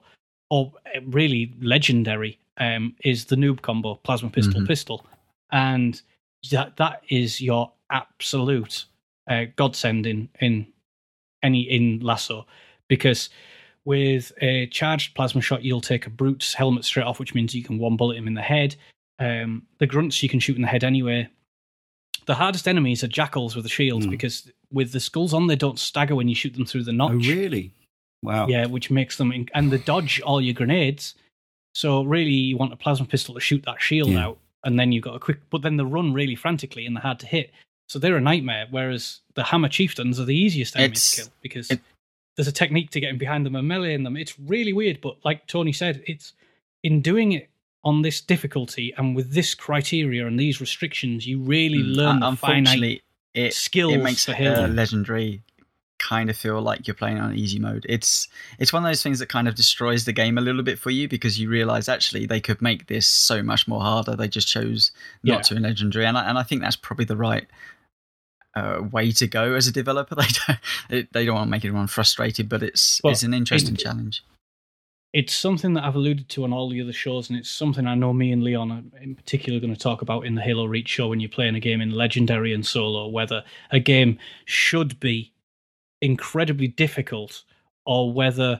or 0.49 0.71
uh, 0.95 1.01
really 1.07 1.53
legendary, 1.59 2.39
um, 2.57 2.95
is 3.03 3.25
the 3.25 3.35
noob 3.35 3.61
combo 3.61 3.95
plasma 3.95 4.29
pistol 4.29 4.61
Mhm. 4.61 4.67
pistol, 4.67 5.05
and 5.51 6.01
that 6.51 6.77
that 6.77 7.03
is 7.09 7.41
your 7.41 7.73
absolute 7.89 8.85
uh, 9.27 9.43
godsend 9.57 10.07
in 10.07 10.29
in 10.39 10.67
any 11.45 11.61
in 11.61 11.99
LASO 12.01 12.45
because 12.87 13.29
with 13.85 14.31
a 14.41 14.67
charged 14.67 15.13
plasma 15.15 15.41
shot 15.41 15.63
you'll 15.63 15.81
take 15.81 16.07
a 16.07 16.09
brute's 16.09 16.53
helmet 16.53 16.83
straight 16.85 17.05
off, 17.05 17.19
which 17.19 17.35
means 17.35 17.53
you 17.53 17.63
can 17.63 17.77
one 17.77 17.95
bullet 17.97 18.17
him 18.17 18.27
in 18.27 18.33
the 18.33 18.41
head. 18.41 18.75
Um, 19.19 19.63
the 19.77 19.87
grunts 19.87 20.21
you 20.23 20.29
can 20.29 20.39
shoot 20.39 20.55
in 20.55 20.61
the 20.63 20.67
head 20.67 20.83
anyway. 20.83 21.29
The 22.25 22.35
hardest 22.35 22.67
enemies 22.67 23.03
are 23.03 23.07
jackals 23.07 23.55
with 23.55 23.63
the 23.63 23.69
shields 23.69 24.05
Hmm. 24.05 24.11
because 24.11 24.51
with 24.71 24.91
the 24.91 24.99
skulls 24.99 25.33
on, 25.33 25.47
they 25.47 25.55
don't 25.55 25.77
stagger 25.79 26.15
when 26.15 26.27
you 26.27 26.35
shoot 26.35 26.53
them 26.55 26.65
through 26.65 26.83
the 26.83 26.91
notch. 26.93 27.11
Oh, 27.13 27.17
really? 27.17 27.71
Wow. 28.23 28.47
Yeah, 28.47 28.65
which 28.65 28.89
makes 28.89 29.17
them 29.17 29.31
in- 29.31 29.49
and 29.53 29.71
they 29.71 29.77
dodge 29.77 30.19
all 30.21 30.41
your 30.41 30.55
grenades. 30.55 31.13
So 31.75 32.03
really, 32.03 32.31
you 32.31 32.57
want 32.57 32.73
a 32.73 32.77
plasma 32.77 33.05
pistol 33.05 33.35
to 33.35 33.39
shoot 33.41 33.63
that 33.65 33.81
shield 33.81 34.09
Yeah. 34.09 34.25
out, 34.25 34.39
and 34.63 34.79
then 34.79 34.91
you've 34.91 35.03
got 35.03 35.15
a 35.15 35.19
quick. 35.19 35.39
But 35.51 35.61
then 35.61 35.77
they 35.77 35.83
run 35.83 36.13
really 36.13 36.35
frantically 36.35 36.85
and 36.87 36.95
they're 36.95 37.03
hard 37.03 37.19
to 37.19 37.27
hit. 37.27 37.51
So 37.87 37.99
they're 37.99 38.17
a 38.17 38.21
nightmare. 38.21 38.67
Whereas 38.69 39.21
the 39.35 39.43
hammer 39.43 39.69
chieftains 39.69 40.19
are 40.19 40.25
the 40.25 40.35
easiest 40.35 40.75
enemies 40.75 41.11
to 41.11 41.21
kill 41.23 41.31
because 41.41 41.69
it- 41.71 41.81
there's 42.35 42.47
a 42.47 42.51
technique 42.51 42.89
to 42.91 42.99
getting 42.99 43.17
behind 43.17 43.45
them 43.45 43.55
and 43.55 43.69
meleeing 43.69 44.03
them. 44.03 44.17
It's 44.17 44.37
really 44.39 44.73
weird, 44.73 44.99
but 45.01 45.17
like 45.23 45.47
Tony 45.47 45.71
said, 45.71 46.03
it's 46.05 46.33
in 46.83 47.01
doing 47.01 47.31
it 47.31 47.49
on 47.83 48.01
this 48.01 48.19
difficulty 48.19 48.93
and 48.97 49.15
with 49.15 49.31
this 49.31 49.53
criteria 49.55 50.25
and 50.27 50.37
these 50.39 50.59
restrictions, 50.59 51.25
you 51.25 51.39
really 51.39 51.77
learn 51.83 52.21
Uh, 52.23 52.31
the 52.31 52.37
finite 52.37 53.01
it, 53.33 53.53
skills 53.53 53.93
it 53.93 54.03
makes 54.03 54.25
for 54.25 54.33
uh, 54.33 54.67
legendary 54.67 55.41
kind 55.97 56.29
of 56.29 56.35
feel 56.37 56.61
like 56.61 56.87
you're 56.87 56.93
playing 56.93 57.17
on 57.19 57.33
easy 57.35 57.57
mode 57.57 57.85
it's 57.87 58.27
it's 58.59 58.73
one 58.73 58.83
of 58.83 58.89
those 58.89 59.01
things 59.01 59.17
that 59.19 59.27
kind 59.29 59.47
of 59.47 59.55
destroys 59.55 60.03
the 60.03 60.11
game 60.11 60.37
a 60.37 60.41
little 60.41 60.61
bit 60.61 60.77
for 60.77 60.89
you 60.91 61.07
because 61.07 61.39
you 61.39 61.47
realize 61.49 61.87
actually 61.87 62.25
they 62.25 62.41
could 62.41 62.61
make 62.61 62.87
this 62.87 63.07
so 63.07 63.41
much 63.41 63.65
more 63.67 63.79
harder 63.81 64.13
they 64.15 64.27
just 64.27 64.47
chose 64.47 64.91
not 65.23 65.37
Yeah. 65.37 65.41
to 65.43 65.55
in 65.55 65.63
legendary 65.63 66.05
and 66.05 66.17
I, 66.17 66.27
and 66.29 66.37
I 66.37 66.43
think 66.43 66.61
that's 66.61 66.75
probably 66.75 67.05
the 67.05 67.15
right 67.15 67.47
uh, 68.55 68.81
way 68.91 69.11
to 69.11 69.27
go 69.27 69.53
as 69.53 69.67
a 69.67 69.71
developer 69.71 70.15
they 70.15 70.27
don't 70.47 70.59
it, 70.89 71.13
they 71.13 71.25
don't 71.25 71.35
want 71.35 71.47
to 71.47 71.51
make 71.51 71.65
everyone 71.65 71.87
frustrated 71.87 72.47
but 72.47 72.63
it's 72.63 73.01
Well, 73.03 73.11
it's 73.11 73.23
an 73.23 73.33
interesting 73.33 73.75
it- 73.75 73.79
challenge 73.79 74.23
it's 75.15 75.33
something 75.33 75.75
that 75.75 75.85
I've 75.85 75.95
alluded 75.95 76.27
to 76.27 76.43
on 76.43 76.51
all 76.51 76.67
the 76.67 76.81
other 76.81 76.91
shows, 76.91 77.29
and 77.29 77.39
it's 77.39 77.49
something 77.49 77.87
I 77.87 77.95
know 77.95 78.11
me 78.11 78.33
and 78.33 78.43
Leon 78.43 78.69
are 78.69 79.01
in 79.01 79.15
particular 79.15 79.61
going 79.61 79.73
to 79.73 79.79
talk 79.79 80.01
about 80.01 80.25
in 80.25 80.35
the 80.35 80.41
Halo 80.41 80.65
Reach 80.65 80.89
show 80.89 81.07
when 81.07 81.21
you're 81.21 81.29
playing 81.29 81.55
a 81.55 81.61
game 81.61 81.79
in 81.79 81.91
Legendary 81.91 82.53
and 82.53 82.65
Solo, 82.65 83.07
whether 83.07 83.41
a 83.71 83.79
game 83.79 84.19
should 84.43 84.99
be 84.99 85.31
incredibly 86.01 86.67
difficult 86.67 87.45
or 87.85 88.11
whether 88.11 88.59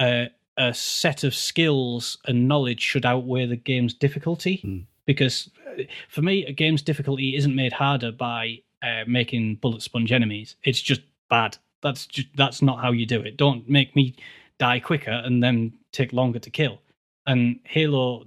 a, 0.00 0.28
a 0.56 0.74
set 0.74 1.22
of 1.22 1.36
skills 1.36 2.18
and 2.26 2.48
knowledge 2.48 2.80
should 2.80 3.06
outweigh 3.06 3.46
the 3.46 3.54
game's 3.54 3.94
difficulty. 3.94 4.60
Mm. 4.64 4.86
Because 5.06 5.50
uh, 5.68 5.84
for 6.08 6.22
me, 6.22 6.44
a 6.46 6.52
game's 6.52 6.82
difficulty 6.82 7.36
isn't 7.36 7.54
made 7.54 7.74
harder 7.74 8.10
by 8.10 8.58
uh, 8.82 9.04
making 9.06 9.56
bullet 9.56 9.82
sponge 9.82 10.12
enemies. 10.12 10.56
It's 10.64 10.80
just 10.80 11.00
bad. 11.30 11.56
That's 11.82 12.06
just 12.06 12.28
that's 12.36 12.62
not 12.62 12.80
how 12.80 12.92
you 12.92 13.06
do 13.06 13.20
it. 13.20 13.36
Don't 13.36 13.68
make 13.68 13.94
me 13.96 14.14
die 14.58 14.80
quicker 14.80 15.10
and 15.10 15.42
then 15.42 15.72
take 15.92 16.12
longer 16.12 16.38
to 16.38 16.50
kill. 16.50 16.80
And 17.26 17.60
Halo 17.64 18.26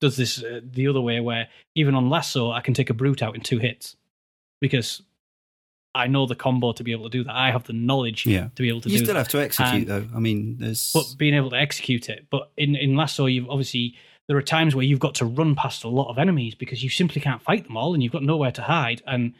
does 0.00 0.16
this 0.16 0.42
uh, 0.42 0.60
the 0.64 0.88
other 0.88 1.00
way, 1.00 1.20
where 1.20 1.48
even 1.74 1.94
on 1.94 2.08
LASO, 2.08 2.52
I 2.52 2.60
can 2.60 2.74
take 2.74 2.90
a 2.90 2.94
brute 2.94 3.22
out 3.22 3.34
in 3.34 3.40
two 3.40 3.58
hits 3.58 3.96
because 4.60 5.02
I 5.94 6.06
know 6.08 6.26
the 6.26 6.34
combo 6.34 6.72
to 6.72 6.82
be 6.82 6.92
able 6.92 7.04
to 7.04 7.10
do 7.10 7.24
that. 7.24 7.34
I 7.34 7.50
have 7.52 7.64
the 7.64 7.72
knowledge 7.72 8.26
Yeah. 8.26 8.48
to 8.54 8.62
be 8.62 8.68
able 8.68 8.80
to 8.82 8.88
You 8.88 8.96
do 8.96 8.98
You 9.00 9.04
still 9.04 9.14
that. 9.14 9.20
have 9.20 9.28
to 9.28 9.40
execute, 9.40 9.74
And- 9.74 9.86
though. 9.86 10.08
I 10.14 10.18
mean, 10.18 10.56
there's. 10.58 10.90
But 10.92 11.14
being 11.16 11.34
able 11.34 11.50
to 11.50 11.56
execute 11.58 12.08
it. 12.08 12.26
But 12.30 12.50
in 12.56 12.74
in 12.76 12.94
LASO, 12.94 13.32
you've 13.32 13.48
obviously 13.48 13.94
there 14.26 14.36
are 14.38 14.42
times 14.42 14.74
where 14.74 14.84
you've 14.84 15.00
got 15.00 15.14
to 15.16 15.26
run 15.26 15.54
past 15.54 15.84
a 15.84 15.88
lot 15.88 16.08
of 16.08 16.18
enemies 16.18 16.54
because 16.54 16.82
you 16.82 16.88
simply 16.88 17.20
can't 17.20 17.42
fight 17.42 17.64
them 17.64 17.76
all, 17.76 17.92
and 17.94 18.02
you've 18.02 18.12
got 18.12 18.22
nowhere 18.22 18.52
to 18.52 18.62
hide, 18.62 19.02
and 19.06 19.34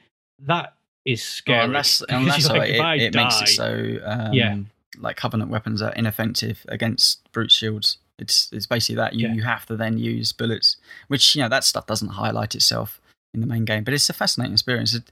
that 0.47 0.75
is 1.05 1.23
scary. 1.23 1.59
Well, 1.59 1.66
unless 1.66 2.03
unless 2.09 2.49
like, 2.49 2.71
it, 2.71 3.03
it 3.03 3.15
makes 3.15 3.41
it 3.43 3.49
so 3.49 3.99
um, 4.05 4.33
Yeah. 4.33 4.59
like 4.99 5.16
covenant 5.16 5.51
weapons 5.51 5.83
are 5.83 5.93
ineffective 5.93 6.65
against 6.69 7.31
brute 7.33 7.51
shields. 7.53 7.99
It's 8.19 8.49
it's 8.53 8.66
basically 8.66 8.97
that 8.97 9.15
you, 9.15 9.29
Yeah. 9.29 9.35
you 9.35 9.43
have 9.43 9.66
to 9.66 9.77
then 9.77 9.99
use 9.99 10.33
bullets, 10.33 10.77
which 11.09 11.35
you 11.35 11.43
know 11.43 11.49
that 11.49 11.65
stuff 11.65 11.87
doesn't 11.87 12.09
highlight 12.11 12.55
itself 12.55 13.01
in 13.35 13.41
the 13.41 13.47
main 13.47 13.65
game, 13.65 13.83
but 13.85 13.93
it's 13.95 14.09
a 14.09 14.12
fascinating 14.12 14.53
experience. 14.53 14.95
It, 14.95 15.03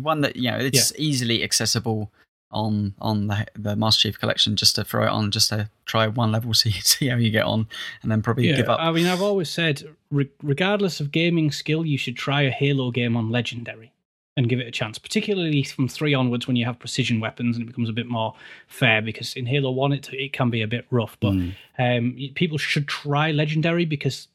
one 0.00 0.20
that 0.22 0.36
you 0.36 0.50
know 0.50 0.56
it's 0.58 0.92
easily 0.98 1.42
accessible 1.44 2.10
on 2.50 2.94
on 3.00 3.26
the 3.26 3.46
the 3.54 3.76
Master 3.76 4.08
Chief 4.08 4.18
Collection 4.18 4.56
just 4.56 4.74
to 4.76 4.84
throw 4.84 5.04
it 5.04 5.08
on, 5.10 5.30
just 5.30 5.50
to 5.50 5.68
try 5.84 6.06
one 6.06 6.32
level, 6.32 6.54
see 6.62 6.70
see 6.72 7.08
how 7.08 7.16
you 7.16 7.30
get 7.30 7.44
on, 7.44 7.68
and 8.02 8.10
then 8.10 8.22
probably 8.22 8.48
Yeah, 8.48 8.56
give 8.56 8.68
up. 8.70 8.80
I 8.80 8.90
mean, 8.92 9.06
I've 9.06 9.22
always 9.22 9.50
said, 9.50 9.82
re- 10.10 10.30
regardless 10.42 10.98
of 11.00 11.12
gaming 11.12 11.50
skill, 11.52 11.84
you 11.84 11.98
should 11.98 12.16
try 12.16 12.42
a 12.42 12.50
Halo 12.50 12.90
game 12.90 13.16
on 13.16 13.30
Legendary 13.30 13.92
and 14.36 14.48
give 14.50 14.60
it 14.60 14.66
a 14.66 14.70
chance, 14.70 14.98
particularly 14.98 15.62
from 15.62 15.88
three 15.88 16.12
onwards 16.12 16.46
when 16.46 16.56
you 16.56 16.64
have 16.66 16.78
precision 16.78 17.20
weapons 17.20 17.56
and 17.56 17.64
it 17.64 17.66
becomes 17.68 17.88
a 17.88 17.92
bit 17.94 18.06
more 18.06 18.34
fair. 18.68 19.00
Because 19.00 19.34
in 19.34 19.46
Halo 19.46 19.70
One, 19.70 19.92
it 19.92 20.08
it 20.12 20.32
can 20.32 20.50
be 20.50 20.60
a 20.62 20.66
bit 20.68 20.86
rough, 20.90 21.16
but 21.20 21.32
Mm. 21.32 21.54
um, 21.78 22.16
people 22.34 22.58
should 22.58 22.86
try 22.86 23.30
Legendary 23.30 23.84
because 23.86 24.28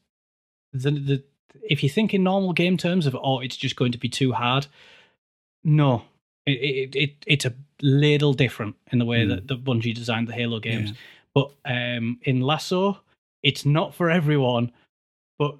the 0.72 0.90
the 0.90 1.22
if 1.68 1.82
you 1.82 1.88
think 1.88 2.12
in 2.14 2.22
normal 2.24 2.52
game 2.52 2.76
terms 2.76 3.06
of 3.06 3.14
oh, 3.22 3.38
it's 3.40 3.56
just 3.56 3.76
going 3.76 3.92
to 3.92 3.98
be 3.98 4.08
too 4.08 4.32
hard, 4.32 4.66
no. 5.64 6.02
It, 6.44 6.50
it, 6.52 6.96
it 6.96 7.10
it's 7.26 7.44
a 7.44 7.54
little 7.80 8.32
different 8.34 8.74
in 8.90 8.98
the 8.98 9.04
way 9.04 9.24
Mm. 9.24 9.28
that, 9.28 9.48
that 9.48 9.64
Bungie 9.64 9.94
designed 9.94 10.26
the 10.26 10.32
Halo 10.32 10.58
games. 10.58 10.90
Yeah. 10.90 10.96
But 11.34 11.52
um, 11.64 12.18
in 12.22 12.40
LASO, 12.40 12.98
it's 13.44 13.64
not 13.64 13.94
for 13.94 14.10
everyone. 14.10 14.72
But 15.38 15.56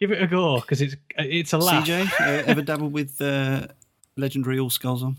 give 0.00 0.12
it 0.12 0.22
a 0.22 0.26
go 0.26 0.60
because 0.60 0.82
it's 0.82 0.96
it's 1.16 1.52
a 1.54 1.58
laugh. 1.58 1.86
CJ, 1.86 2.10
uh, 2.20 2.42
ever 2.46 2.60
dabbled 2.62 2.92
with 2.92 3.20
uh, 3.22 3.68
Legendary 4.18 4.58
All 4.58 4.68
Skulls 4.70 5.02
on? 5.02 5.16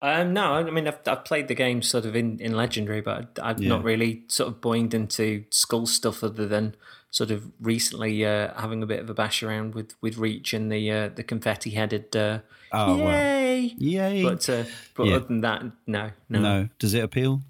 Um, 0.00 0.32
no, 0.32 0.54
I 0.54 0.62
mean 0.70 0.86
I've, 0.86 1.00
I've 1.06 1.24
played 1.24 1.48
the 1.48 1.54
game 1.56 1.82
sort 1.82 2.04
of 2.04 2.14
in, 2.14 2.38
in 2.38 2.56
Legendary, 2.56 3.00
but 3.00 3.38
I've 3.42 3.60
Yeah. 3.60 3.70
not 3.70 3.82
really 3.84 4.22
sort 4.28 4.48
of 4.48 4.60
boinged 4.60 4.94
into 4.94 5.44
Skull 5.50 5.86
stuff 5.86 6.22
other 6.22 6.46
than 6.46 6.76
sort 7.10 7.30
of 7.32 7.50
recently 7.60 8.24
uh, 8.24 8.52
having 8.60 8.82
a 8.82 8.86
bit 8.86 9.00
of 9.00 9.10
a 9.10 9.14
bash 9.14 9.42
around 9.42 9.74
with, 9.74 9.94
with 10.00 10.16
Reach 10.16 10.54
and 10.54 10.70
the 10.70 10.90
uh, 10.90 11.08
the 11.08 11.24
confetti 11.24 11.70
headed. 11.70 12.14
Uh, 12.14 12.38
Oh, 12.70 12.98
yay! 12.98 13.74
Yay. 13.78 14.22
But 14.22 14.48
uh, 14.50 14.64
but 14.94 15.04
Yeah. 15.06 15.16
other 15.16 15.24
than 15.26 15.40
that, 15.40 15.64
no, 15.86 16.10
no. 16.28 16.38
no. 16.40 16.68
Does 16.78 16.92
it 16.92 17.02
appeal? 17.02 17.40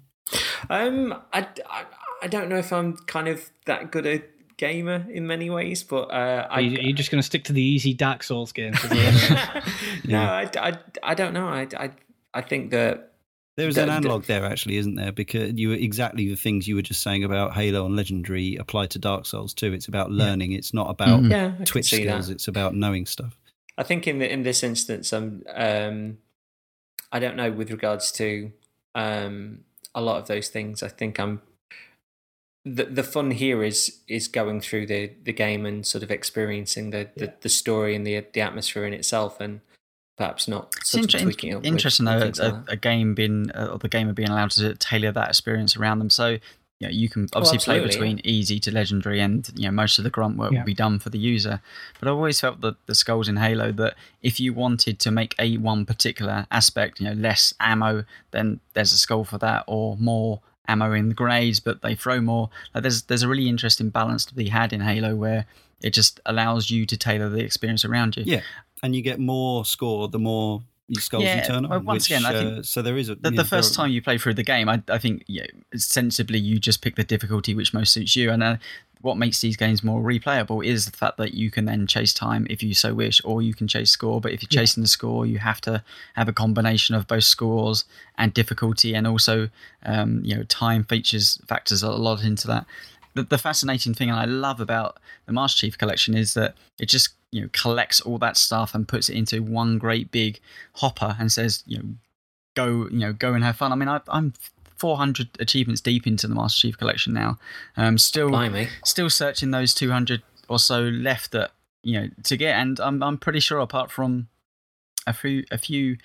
Um, 0.69 1.13
I, 1.33 1.45
I, 1.69 1.83
I 2.23 2.27
don't 2.27 2.47
know 2.47 2.55
if 2.57 2.71
I'm 2.71 2.95
kind 3.05 3.27
of 3.27 3.49
that 3.65 3.91
good 3.91 4.05
a 4.07 4.23
gamer 4.59 5.07
in 5.09 5.25
many 5.25 5.49
ways, 5.49 5.81
but 5.83 6.11
uh, 6.11 6.45
I, 6.51 6.55
Are 6.55 6.61
you, 6.61 6.77
are 6.77 6.81
you 6.81 6.93
just 6.93 7.09
going 7.09 7.19
to 7.19 7.25
stick 7.25 7.45
to 7.45 7.53
the 7.53 7.61
easy 7.63 7.93
Dark 7.95 8.21
Souls 8.21 8.51
games? 8.51 8.77
no, 10.05 10.21
I, 10.21 10.49
I, 10.59 10.77
I 11.01 11.13
don't 11.15 11.33
know. 11.33 11.47
I, 11.47 11.67
I, 11.77 11.91
I 12.33 12.41
think 12.41 12.69
that 12.71 13.13
There 13.55 13.67
is 13.67 13.75
The- 13.75 13.81
an 13.83 13.87
the- 13.87 13.93
analog 13.95 14.25
there, 14.25 14.45
actually, 14.45 14.77
isn't 14.77 14.95
there? 14.95 15.11
Because 15.11 15.53
you 15.53 15.69
were 15.69 15.75
exactly 15.75 16.27
the 16.29 16.35
things 16.35 16.67
you 16.67 16.75
were 16.75 16.81
just 16.83 17.01
saying 17.01 17.23
about 17.23 17.53
Halo 17.53 17.85
and 17.85 17.95
Legendary 17.95 18.57
apply 18.57 18.85
to 18.87 18.99
Dark 18.99 19.25
Souls 19.25 19.53
too. 19.53 19.73
It's 19.73 19.87
about 19.87 20.11
learning. 20.11 20.51
It's 20.51 20.73
not 20.73 20.89
about 20.89 21.21
Mhm. 21.21 21.31
yeah, 21.31 21.65
Twitch 21.65 21.85
skills. 21.87 22.27
that. 22.27 22.33
It's 22.33 22.47
about 22.47 22.75
knowing 22.75 23.05
stuff. 23.07 23.35
I 23.77 23.83
think 23.83 24.07
in 24.07 24.19
the, 24.19 24.31
in 24.31 24.43
this 24.43 24.61
instance, 24.61 25.11
um, 25.13 25.41
um, 25.55 26.17
I 27.11 27.19
don't 27.19 27.35
know 27.37 27.49
with 27.51 27.71
regards 27.71 28.11
to 28.13 28.51
um, 28.93 29.61
a 29.95 30.01
lot 30.01 30.17
of 30.21 30.27
those 30.27 30.49
things. 30.49 30.83
I 30.83 30.89
think 30.89 31.17
I'm 31.19 31.41
the 32.65 32.85
the 32.85 33.03
fun 33.03 33.31
here 33.31 33.63
is 33.63 33.99
is 34.07 34.27
going 34.27 34.61
through 34.61 34.85
the 34.87 35.11
the 35.23 35.33
game 35.33 35.65
and 35.65 35.85
sort 35.85 36.03
of 36.03 36.11
experiencing 36.11 36.89
the 36.91 37.09
the, 37.15 37.25
Yeah. 37.25 37.31
the 37.41 37.49
story 37.49 37.95
and 37.95 38.05
the 38.05 38.25
the 38.33 38.41
atmosphere 38.41 38.85
in 38.85 38.93
itself, 38.93 39.39
and 39.39 39.61
perhaps 40.17 40.47
not 40.47 40.73
It's 40.77 40.91
sort 40.91 41.05
of 41.05 41.13
inter- 41.15 41.23
tweaking 41.23 41.51
it 41.53 41.65
interesting 41.65 42.05
with 42.05 42.35
though, 42.35 42.47
a, 42.47 42.49
like 42.49 42.63
a 42.69 42.75
game 42.75 43.15
being 43.15 43.51
uh, 43.51 43.67
or 43.71 43.79
the 43.79 43.87
gamer 43.87 44.13
being 44.13 44.29
allowed 44.29 44.51
to 44.51 44.75
tailor 44.75 45.11
that 45.13 45.29
experience 45.29 45.77
around 45.77 45.99
them. 45.99 46.09
So 46.09 46.37
you 46.81 46.87
know, 46.87 46.93
you 46.93 47.09
can 47.09 47.27
obviously 47.33 47.57
play 47.57 47.79
Oh, 47.79 47.83
absolutely, 47.83 48.15
between 48.15 48.25
easy 48.25 48.57
to 48.61 48.71
legendary, 48.71 49.19
and 49.21 49.49
you 49.55 49.63
know 49.65 49.71
most 49.71 49.97
of 49.97 50.03
the 50.03 50.09
grunt 50.09 50.37
work 50.37 50.51
Yeah. 50.51 50.59
will 50.59 50.65
be 50.65 50.73
done 50.73 50.99
for 50.99 51.09
the 51.09 51.17
user. 51.19 51.61
But 51.99 52.07
I 52.07 52.11
always 52.11 52.39
felt 52.41 52.61
that 52.61 52.75
the 52.85 52.95
skulls 52.95 53.27
in 53.29 53.37
Halo 53.37 53.71
that 53.73 53.95
if 54.21 54.39
you 54.39 54.53
wanted 54.53 54.99
to 54.99 55.11
make 55.11 55.35
a 55.39 55.57
one 55.57 55.85
particular 55.85 56.47
aspect, 56.51 56.99
you 56.99 57.05
know, 57.07 57.13
less 57.13 57.53
ammo, 57.59 58.05
then 58.31 58.59
there's 58.73 58.93
a 58.93 58.97
skull 58.97 59.23
for 59.25 59.37
that, 59.39 59.63
or 59.67 59.97
more 59.97 60.41
ammo 60.69 60.93
in 60.93 61.09
the 61.09 61.15
grenades, 61.15 61.59
but 61.59 61.81
they 61.81 61.95
throw 61.95 62.21
more. 62.21 62.49
Like 62.73 62.83
there's 62.83 63.03
there's 63.03 63.23
a 63.23 63.27
really 63.27 63.49
interesting 63.49 63.89
balance 63.89 64.25
to 64.25 64.35
be 64.35 64.49
had 64.49 64.71
in 64.71 64.81
Halo 64.81 65.15
where 65.15 65.45
it 65.81 65.91
just 65.91 66.19
allows 66.25 66.69
you 66.69 66.85
to 66.85 66.97
tailor 66.97 67.29
the 67.29 67.43
experience 67.43 67.83
around 67.83 68.17
you. 68.17 68.23
Yeah, 68.25 68.41
and 68.83 68.95
you 68.95 69.01
get 69.01 69.19
more 69.19 69.65
score 69.65 70.07
the 70.07 70.19
more 70.19 70.61
you 70.89 70.99
skulls 70.99 71.23
Yeah, 71.23 71.37
you 71.37 71.43
turn 71.45 71.65
on. 71.65 71.69
well, 71.69 71.79
once 71.81 72.09
which, 72.09 72.17
again, 72.17 72.25
I 72.25 72.59
uh, 72.59 72.63
so 72.63 72.81
there 72.81 72.97
is 72.97 73.09
a 73.09 73.15
The, 73.15 73.31
the 73.31 73.45
first 73.45 73.75
time 73.75 73.91
you 73.91 74.01
play 74.01 74.17
through 74.17 74.33
the 74.33 74.43
game, 74.43 74.67
I, 74.67 74.81
I 74.89 74.97
think 74.97 75.23
yeah, 75.27 75.45
sensibly 75.75 76.39
you 76.39 76.59
just 76.59 76.81
pick 76.81 76.95
the 76.95 77.03
difficulty 77.03 77.53
which 77.53 77.73
most 77.73 77.93
suits 77.93 78.15
you. 78.15 78.31
And 78.31 78.43
uh, 78.43 78.57
what 79.01 79.17
makes 79.17 79.39
these 79.39 79.55
games 79.55 79.83
more 79.83 80.01
replayable 80.01 80.65
is 80.65 80.85
the 80.85 80.97
fact 80.97 81.17
that 81.17 81.33
you 81.33 81.49
can 81.49 81.65
then 81.65 81.87
chase 81.87 82.13
time 82.13 82.45
if 82.49 82.61
you 82.61 82.73
so 82.73 82.93
wish, 82.93 83.21
or 83.23 83.41
you 83.41 83.53
can 83.53 83.67
chase 83.67 83.91
score. 83.91 84.19
But 84.19 84.33
if 84.33 84.41
you're 84.41 84.49
Yeah. 84.51 84.61
chasing 84.61 84.83
the 84.83 84.89
score, 84.89 85.25
you 85.25 85.39
have 85.39 85.61
to 85.61 85.83
have 86.15 86.27
a 86.27 86.33
combination 86.33 86.95
of 86.95 87.07
both 87.07 87.23
scores 87.23 87.85
and 88.17 88.33
difficulty, 88.33 88.93
and 88.93 89.07
also 89.07 89.49
um, 89.85 90.21
you 90.23 90.35
know 90.35 90.43
time 90.43 90.83
features 90.83 91.39
factors 91.47 91.81
a 91.81 91.89
lot 91.91 92.23
into 92.23 92.47
that. 92.47 92.65
The, 93.13 93.23
the 93.23 93.37
fascinating 93.37 93.93
thing 93.93 94.11
I 94.11 94.25
love 94.25 94.59
about 94.59 94.97
the 95.25 95.33
Master 95.33 95.61
Chief 95.61 95.77
Collection 95.77 96.15
is 96.15 96.33
that 96.33 96.55
it 96.79 96.87
just 96.89 97.09
you 97.31 97.41
know 97.41 97.49
collects 97.53 98.01
all 98.01 98.17
that 98.19 98.35
stuff 98.37 98.75
and 98.75 98.87
puts 98.87 99.07
it 99.09 99.15
into 99.15 99.41
one 99.41 99.77
great 99.77 100.11
big 100.11 100.39
hopper 100.73 101.15
and 101.19 101.31
says 101.31 101.63
you 101.65 101.77
know 101.77 101.85
go 102.55 102.87
you 102.91 102.99
know 102.99 103.13
go 103.13 103.33
and 103.33 103.43
have 103.43 103.55
fun. 103.55 103.71
I 103.71 103.75
mean 103.75 103.87
I, 103.89 104.01
I'm 104.09 104.33
400 104.79 105.29
achievements 105.39 105.81
deep 105.81 106.07
into 106.07 106.27
the 106.27 106.35
Master 106.35 106.61
Chief 106.61 106.77
Collection 106.77 107.13
now. 107.13 107.37
Um, 107.77 107.97
still 107.97 108.29
Blimey. 108.29 108.69
still 108.85 109.09
searching 109.09 109.51
those 109.51 109.73
200 109.73 110.23
or 110.47 110.59
so 110.59 110.81
left 110.81 111.31
that 111.31 111.51
you 111.83 111.99
know 111.99 112.09
to 112.23 112.37
get, 112.37 112.55
and 112.55 112.79
I'm 112.79 113.03
I'm 113.03 113.17
pretty 113.17 113.39
sure 113.39 113.59
apart 113.59 113.91
from 113.91 114.27
a 115.05 115.13
few 115.13 115.43
a 115.51 115.57
few 115.57 115.97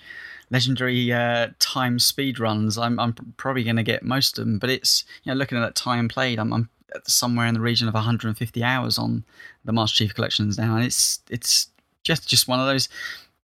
legendary 0.51 1.11
uh, 1.11 1.47
time 1.59 1.99
speed 1.99 2.39
runs, 2.39 2.77
I'm 2.77 2.99
I'm 2.99 3.13
probably 3.37 3.63
going 3.63 3.75
to 3.77 3.83
get 3.83 4.03
most 4.03 4.37
of 4.37 4.45
them. 4.45 4.59
But 4.59 4.69
it's 4.69 5.05
you 5.23 5.31
know 5.31 5.37
looking 5.37 5.57
at 5.57 5.61
that 5.61 5.75
time 5.75 6.07
played, 6.07 6.39
I'm, 6.39 6.53
I'm 6.53 6.69
somewhere 7.05 7.47
in 7.47 7.53
the 7.53 7.61
region 7.61 7.87
of 7.87 7.93
150 7.93 8.63
hours 8.63 8.97
on 8.97 9.23
the 9.63 9.73
Master 9.73 10.03
Chief 10.03 10.13
collections 10.13 10.57
now, 10.57 10.75
and 10.75 10.85
it's 10.85 11.19
it's 11.29 11.69
just 12.03 12.27
just 12.27 12.47
one 12.47 12.59
of 12.59 12.67
those. 12.67 12.89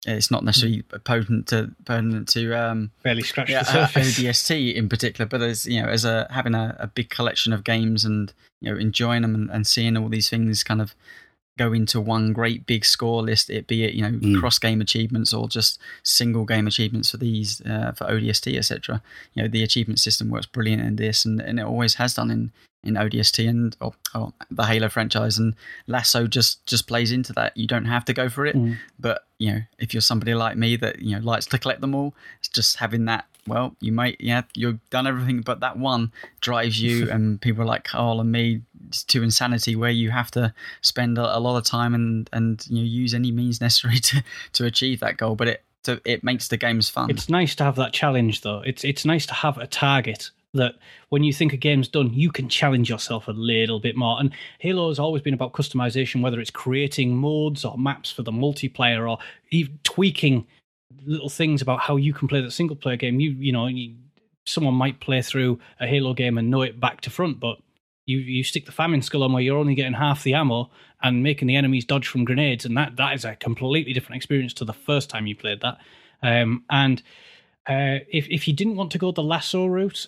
It's 0.05 0.29
not 0.29 0.43
necessarily 0.43 0.83
potent 0.83 1.47
to 1.47 1.71
potent 1.85 2.27
to 2.29 2.53
um, 2.53 2.91
Barely 3.03 3.23
scratched 3.23 3.49
yeah, 3.49 3.63
the 3.63 3.69
uh, 3.69 3.87
surface. 3.87 4.19
ODST 4.19 4.75
in 4.75 4.87
particular, 4.89 5.27
but 5.27 5.41
as 5.41 5.65
you 5.65 5.81
know, 5.81 5.89
as 5.89 6.05
a 6.05 6.27
having 6.29 6.53
a, 6.55 6.75
a 6.79 6.87
big 6.87 7.09
collection 7.09 7.51
of 7.51 7.63
games 7.63 8.05
and 8.05 8.31
you 8.61 8.71
know 8.71 8.77
enjoying 8.79 9.23
them 9.23 9.33
and, 9.35 9.49
and 9.49 9.65
seeing 9.65 9.97
all 9.97 10.07
these 10.09 10.29
things 10.29 10.63
kind 10.63 10.81
of 10.81 10.93
go 11.57 11.73
into 11.73 11.99
one 11.99 12.33
great 12.33 12.67
big 12.67 12.85
score 12.85 13.23
list, 13.23 13.49
it 13.49 13.65
be 13.65 13.83
it 13.83 13.95
you 13.95 14.03
know 14.03 14.11
Mm. 14.11 14.39
cross 14.39 14.59
game 14.59 14.81
achievements 14.81 15.33
or 15.33 15.49
just 15.49 15.79
single 16.03 16.45
game 16.45 16.67
achievements 16.67 17.09
for 17.09 17.17
these 17.17 17.61
uh, 17.61 17.91
for 17.93 18.05
ODST 18.05 18.55
etc. 18.55 19.01
You 19.33 19.43
know 19.43 19.49
the 19.49 19.63
achievement 19.63 19.99
system 19.99 20.29
works 20.29 20.45
brilliant 20.45 20.83
in 20.83 20.95
this, 20.97 21.25
and, 21.25 21.41
and 21.41 21.59
it 21.59 21.65
always 21.65 21.95
has 21.95 22.13
done 22.13 22.29
in 22.29 22.51
in 22.87 22.95
ODST 22.95 23.47
and 23.47 23.75
or, 23.81 23.93
or 24.15 24.33
the 24.49 24.63
Halo 24.65 24.89
franchise, 24.89 25.37
and 25.37 25.55
LASO 25.87 26.29
just 26.29 26.65
just 26.65 26.87
plays 26.87 27.11
into 27.11 27.33
that. 27.33 27.55
You 27.57 27.67
don't 27.67 27.85
have 27.85 28.05
to 28.05 28.13
go 28.13 28.29
for 28.29 28.45
it, 28.45 28.55
Mm. 28.55 28.77
but 28.99 29.25
you 29.39 29.51
know 29.51 29.59
if 29.77 29.93
you're 29.93 30.01
somebody 30.01 30.33
like 30.33 30.57
me 30.57 30.75
that 30.77 30.99
you 30.99 31.15
know 31.15 31.21
likes 31.21 31.45
to 31.47 31.59
collect 31.59 31.81
them 31.81 31.93
all, 31.93 32.15
it's 32.39 32.47
just 32.49 32.77
having 32.77 33.05
that. 33.05 33.25
Well, 33.45 33.75
you 33.79 33.91
might 33.93 34.17
yeah 34.19 34.41
you've 34.55 34.79
done 34.89 35.07
everything, 35.07 35.41
but 35.41 35.59
that 35.61 35.77
one 35.77 36.11
drives 36.41 36.81
you, 36.81 37.09
and 37.13 37.39
people 37.41 37.65
like 37.65 37.83
Karl 37.83 38.19
and 38.21 38.31
me 38.31 38.61
to 39.07 39.21
insanity 39.23 39.75
where 39.75 39.91
you 39.91 40.11
have 40.11 40.31
to 40.31 40.53
spend 40.81 41.17
a, 41.17 41.37
a 41.37 41.39
lot 41.39 41.57
of 41.57 41.63
time 41.65 41.93
and 41.93 42.29
and 42.33 42.65
you 42.69 42.77
know 42.77 42.83
use 42.87 43.13
any 43.13 43.31
means 43.31 43.61
necessary 43.67 43.99
to 43.99 44.23
to 44.53 44.65
achieve 44.65 44.99
that 45.01 45.17
goal. 45.17 45.35
But 45.35 45.47
it 45.49 45.63
to, 45.83 46.01
it 46.03 46.21
makes 46.23 46.49
the 46.49 46.57
games 46.57 46.89
fun. 46.89 47.09
It's 47.09 47.29
nice 47.29 47.55
to 47.55 47.63
have 47.63 47.75
that 47.77 47.93
challenge, 47.93 48.41
though. 48.41 48.61
It's 48.65 48.83
it's 48.83 49.05
nice 49.05 49.25
to 49.27 49.33
have 49.33 49.57
a 49.57 49.67
target 49.67 50.31
that 50.57 50.75
when 51.09 51.23
you 51.23 51.33
think 51.33 51.53
a 51.53 51.57
game's 51.57 51.87
done, 51.87 52.13
you 52.13 52.31
can 52.31 52.49
challenge 52.49 52.89
yourself 52.89 53.27
a 53.27 53.31
little 53.31 53.79
bit 53.79 53.95
more. 53.95 54.19
And 54.19 54.31
Halo 54.59 54.89
has 54.89 54.99
always 54.99 55.21
been 55.21 55.33
about 55.33 55.53
customization, 55.53 56.21
whether 56.21 56.39
it's 56.39 56.51
creating 56.51 57.15
modes 57.15 57.65
or 57.65 57.77
maps 57.77 58.11
for 58.11 58.23
the 58.23 58.31
multiplayer 58.31 59.09
or 59.09 59.17
even 59.51 59.79
tweaking 59.83 60.45
little 61.05 61.29
things 61.29 61.61
about 61.61 61.79
how 61.79 61.95
you 61.95 62.13
can 62.13 62.27
play 62.27 62.41
the 62.41 62.51
single 62.51 62.75
player 62.75 62.97
game. 62.97 63.19
You 63.19 63.31
you 63.31 63.51
know, 63.51 63.67
you, 63.67 63.95
someone 64.45 64.73
might 64.73 64.99
play 64.99 65.21
through 65.21 65.59
a 65.79 65.87
Halo 65.87 66.13
game 66.13 66.37
and 66.37 66.49
know 66.49 66.61
it 66.61 66.79
back 66.79 67.01
to 67.01 67.09
front, 67.09 67.39
but 67.39 67.57
you 68.05 68.17
you 68.17 68.43
stick 68.43 68.65
the 68.65 68.71
famine 68.71 69.01
skull 69.01 69.23
on 69.23 69.33
where 69.33 69.43
you're 69.43 69.57
only 69.57 69.75
getting 69.75 69.93
half 69.93 70.23
the 70.23 70.33
ammo 70.33 70.69
and 71.03 71.21
making 71.21 71.47
the 71.47 71.55
enemies 71.55 71.85
dodge 71.85 72.07
from 72.07 72.25
grenades, 72.25 72.65
and 72.65 72.75
that 72.77 72.95
that 72.95 73.13
is 73.13 73.25
a 73.25 73.35
completely 73.35 73.93
different 73.93 74.17
experience 74.17 74.53
to 74.53 74.65
the 74.65 74.73
first 74.73 75.09
time 75.09 75.27
you 75.27 75.35
played 75.35 75.61
that. 75.61 75.77
Um, 76.23 76.63
and 76.69 77.01
uh, 77.67 77.99
if 78.11 78.27
if 78.29 78.47
you 78.47 78.53
didn't 78.53 78.77
want 78.77 78.91
to 78.91 78.97
go 78.97 79.11
the 79.11 79.23
lasso 79.23 79.65
route, 79.65 80.07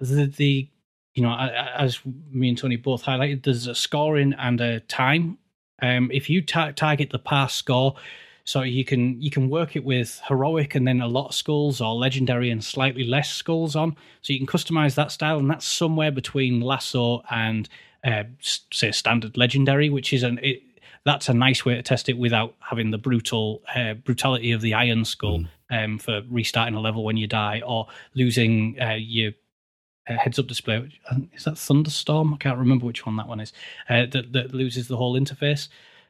the 0.00 0.26
the 0.26 0.68
you 1.14 1.22
know 1.22 1.34
as 1.34 2.00
me 2.30 2.48
and 2.48 2.58
Tony 2.58 2.76
both 2.76 3.04
highlighted, 3.04 3.44
there's 3.44 3.66
a 3.66 3.74
scoring 3.74 4.34
and 4.38 4.60
a 4.60 4.80
time. 4.80 5.38
Um, 5.82 6.10
if 6.12 6.30
you 6.30 6.40
ta- 6.40 6.72
target 6.72 7.10
the 7.10 7.18
pass 7.18 7.54
score, 7.54 7.96
so 8.44 8.62
you 8.62 8.84
can 8.84 9.20
you 9.20 9.30
can 9.30 9.48
work 9.48 9.76
it 9.76 9.84
with 9.84 10.20
heroic 10.28 10.74
and 10.74 10.86
then 10.86 11.00
a 11.00 11.08
lot 11.08 11.28
of 11.28 11.34
skulls 11.34 11.80
or 11.80 11.94
legendary 11.94 12.50
and 12.50 12.64
slightly 12.64 13.04
less 13.04 13.30
skulls 13.30 13.76
on. 13.76 13.96
So 14.22 14.32
you 14.32 14.38
can 14.38 14.46
customize 14.46 14.94
that 14.94 15.10
style, 15.10 15.38
and 15.38 15.50
that's 15.50 15.66
somewhere 15.66 16.10
between 16.10 16.62
LASO 16.62 17.22
and 17.30 17.68
uh, 18.04 18.24
say 18.40 18.92
standard 18.92 19.36
legendary, 19.36 19.90
which 19.90 20.12
is 20.12 20.22
an 20.22 20.38
it, 20.42 20.62
that's 21.04 21.28
a 21.28 21.34
nice 21.34 21.64
way 21.64 21.74
to 21.74 21.82
test 21.82 22.08
it 22.08 22.18
without 22.18 22.54
having 22.60 22.90
the 22.90 22.98
brutal 22.98 23.62
uh, 23.74 23.94
brutality 23.94 24.52
of 24.52 24.60
the 24.60 24.74
iron 24.74 25.04
skull 25.04 25.44
um, 25.70 25.98
for 25.98 26.22
restarting 26.28 26.74
a 26.74 26.80
level 26.80 27.04
when 27.04 27.16
you 27.16 27.26
die, 27.26 27.62
or 27.66 27.86
losing 28.14 28.76
uh, 28.80 28.94
your 28.94 29.32
uh, 30.08 30.16
heads 30.16 30.38
up 30.38 30.46
display. 30.46 30.88
Is 31.34 31.44
that 31.44 31.58
Thunderstorm? 31.58 32.34
I 32.34 32.36
can't 32.36 32.58
remember 32.58 32.86
which 32.86 33.06
one 33.06 33.16
that 33.16 33.28
one 33.28 33.40
is. 33.40 33.52
Uh, 33.88 34.06
that 34.06 34.32
that 34.32 34.54
loses 34.54 34.88
the 34.88 34.96
whole 34.96 35.18
interface. 35.18 35.68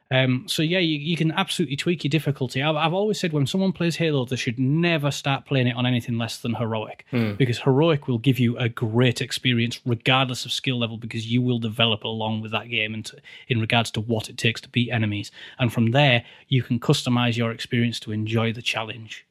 Um, 0.09 0.45
so 0.47 0.61
yeah, 0.61 0.79
you, 0.79 0.97
you 0.97 1.17
can 1.17 1.33
absolutely 1.33 1.75
tweak 1.75 2.05
your 2.05 2.09
difficulty. 2.09 2.63
I've, 2.63 2.77
I've 2.77 2.93
always 2.93 3.19
said 3.19 3.33
when 3.33 3.45
someone 3.45 3.73
plays 3.73 3.97
Halo, 3.97 4.23
they 4.23 4.37
should 4.37 4.57
never 4.57 5.11
start 5.11 5.45
playing 5.45 5.67
it 5.67 5.75
on 5.75 5.85
anything 5.85 6.17
less 6.17 6.37
than 6.37 6.53
heroic, 6.53 7.05
because 7.35 7.59
heroic 7.59 8.07
will 8.07 8.17
give 8.17 8.39
you 8.39 8.57
a 8.57 8.69
great 8.69 9.19
experience 9.19 9.81
regardless 9.85 10.45
of 10.45 10.53
skill 10.53 10.79
level, 10.79 10.95
because 10.95 11.27
you 11.27 11.41
will 11.41 11.59
develop 11.59 12.05
along 12.05 12.39
with 12.39 12.53
that 12.53 12.69
game 12.69 12.93
and 12.93 13.03
to, 13.07 13.17
in 13.49 13.59
regards 13.59 13.91
to 13.91 13.99
what 13.99 14.29
it 14.29 14.37
takes 14.37 14.61
to 14.61 14.69
beat 14.69 14.91
enemies, 14.91 15.29
and 15.59 15.73
from 15.73 15.91
there 15.91 16.23
you 16.47 16.63
can 16.63 16.79
customize 16.79 17.35
your 17.35 17.51
experience 17.51 17.99
to 17.99 18.13
enjoy 18.13 18.53
the 18.53 18.61
challenge. 18.61 19.26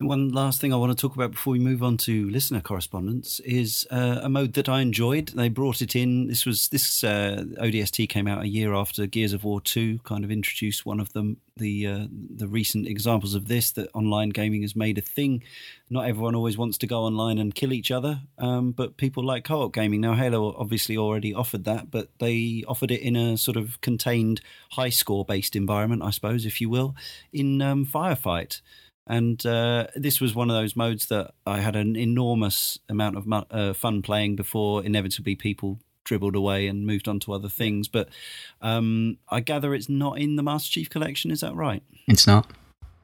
One 0.00 0.30
last 0.30 0.60
thing 0.60 0.72
I 0.72 0.76
want 0.76 0.90
to 0.90 1.00
talk 1.00 1.14
about 1.14 1.30
before 1.30 1.52
we 1.52 1.60
move 1.60 1.80
on 1.80 1.96
to 1.98 2.28
listener 2.28 2.60
correspondence 2.60 3.38
is 3.40 3.86
uh, 3.92 4.18
a 4.24 4.28
mode 4.28 4.54
that 4.54 4.68
I 4.68 4.80
enjoyed. 4.80 5.28
They 5.28 5.48
brought 5.48 5.80
it 5.80 5.94
in. 5.94 6.26
This 6.26 6.44
was 6.44 6.68
this 6.68 7.04
uh, 7.04 7.44
ODST 7.60 8.08
came 8.08 8.26
out 8.26 8.42
a 8.42 8.48
year 8.48 8.74
after 8.74 9.06
Gears 9.06 9.32
of 9.32 9.44
War 9.44 9.60
Two. 9.60 10.00
Kind 10.00 10.24
of 10.24 10.32
introduced 10.32 10.84
one 10.84 10.98
of 10.98 11.12
them. 11.12 11.36
The 11.56 11.86
uh, 11.86 12.06
the 12.10 12.48
recent 12.48 12.88
examples 12.88 13.36
of 13.36 13.46
this 13.46 13.70
that 13.72 13.88
online 13.94 14.30
gaming 14.30 14.62
has 14.62 14.74
made 14.74 14.98
a 14.98 15.00
thing. 15.00 15.44
Not 15.88 16.08
everyone 16.08 16.34
always 16.34 16.58
wants 16.58 16.76
to 16.78 16.88
go 16.88 17.02
online 17.02 17.38
and 17.38 17.54
kill 17.54 17.72
each 17.72 17.92
other, 17.92 18.20
um, 18.38 18.72
but 18.72 18.96
people 18.96 19.24
like 19.24 19.44
co-op 19.44 19.72
gaming. 19.72 20.00
Now 20.00 20.14
Halo 20.14 20.56
obviously 20.56 20.96
already 20.96 21.32
offered 21.32 21.62
that, 21.64 21.92
but 21.92 22.08
they 22.18 22.64
offered 22.66 22.90
it 22.90 23.00
in 23.00 23.14
a 23.14 23.38
sort 23.38 23.56
of 23.56 23.80
contained, 23.80 24.40
high 24.72 24.90
score 24.90 25.24
based 25.24 25.54
environment, 25.54 26.02
I 26.02 26.10
suppose, 26.10 26.46
if 26.46 26.60
you 26.60 26.68
will, 26.68 26.96
in 27.32 27.62
um, 27.62 27.86
Firefight 27.86 28.60
and 29.06 29.44
uh, 29.44 29.86
this 29.94 30.20
was 30.20 30.34
one 30.34 30.50
of 30.50 30.56
those 30.56 30.76
modes 30.76 31.06
that 31.06 31.34
I 31.46 31.60
had 31.60 31.76
an 31.76 31.96
enormous 31.96 32.78
amount 32.88 33.16
of 33.16 33.26
mu- 33.26 33.42
uh, 33.50 33.74
fun 33.74 34.02
playing 34.02 34.36
before 34.36 34.84
inevitably 34.84 35.34
people 35.34 35.80
dribbled 36.04 36.36
away 36.36 36.66
and 36.66 36.86
moved 36.86 37.08
on 37.08 37.18
to 37.20 37.32
other 37.32 37.48
things. 37.48 37.88
But 37.88 38.08
um, 38.62 39.18
I 39.28 39.40
gather 39.40 39.74
it's 39.74 39.88
not 39.88 40.18
in 40.18 40.36
the 40.36 40.42
Master 40.42 40.70
Chief 40.70 40.88
Collection. 40.88 41.30
Is 41.30 41.40
that 41.40 41.54
right? 41.54 41.82
It's 42.06 42.26
not. 42.26 42.50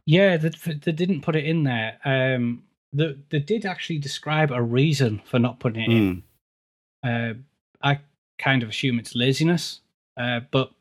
Yeah, 0.07 0.37
they, 0.37 0.49
they 0.49 0.93
didn't 0.93 1.21
put 1.23 1.37
it 1.37 1.45
in 1.45 1.65
there. 1.65 1.99
Um, 2.05 2.65
they, 2.93 3.17
they 3.29 3.39
did 3.39 3.65
actually 3.67 3.99
describe 3.99 4.51
a 4.51 4.63
reason 4.63 5.21
for 5.25 5.39
not 5.39 5.61
putting 5.61 5.83
it 5.83 5.91
in. 5.91 6.23
Uh, 7.03 7.35
I 7.83 8.01
kind 8.39 8.63
of 8.63 8.69
assume 8.69 8.99
it's 8.99 9.15
laziness, 9.15 9.81
uh, 10.17 10.41
but 10.51 10.73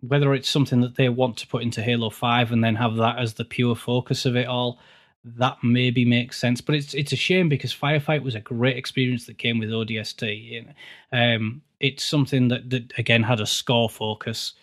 whether 0.00 0.34
it's 0.34 0.48
something 0.48 0.80
that 0.80 0.96
they 0.96 1.08
want 1.08 1.36
to 1.38 1.46
put 1.46 1.62
into 1.62 1.82
Halo 1.82 2.10
Five 2.10 2.52
and 2.52 2.62
then 2.62 2.76
have 2.76 2.96
that 2.96 3.18
as 3.18 3.34
the 3.34 3.44
pure 3.44 3.74
focus 3.74 4.24
of 4.26 4.36
it 4.36 4.46
all, 4.46 4.78
that 5.24 5.58
maybe 5.62 6.04
makes 6.04 6.38
sense. 6.38 6.60
But 6.60 6.76
it's 6.76 6.94
it's 6.94 7.12
a 7.12 7.16
shame 7.16 7.48
because 7.48 7.74
Firefight 7.74 8.22
was 8.22 8.34
a 8.34 8.40
great 8.40 8.76
experience 8.76 9.26
that 9.26 9.38
came 9.38 9.58
with 9.58 9.70
ODST. 9.70 10.72
Um, 11.12 11.62
it's 11.80 12.04
something 12.04 12.48
that, 12.48 12.70
that 12.70 12.92
again 12.98 13.22
had 13.22 13.40
a 13.40 13.46
score 13.46 13.90
focus. 13.90 14.54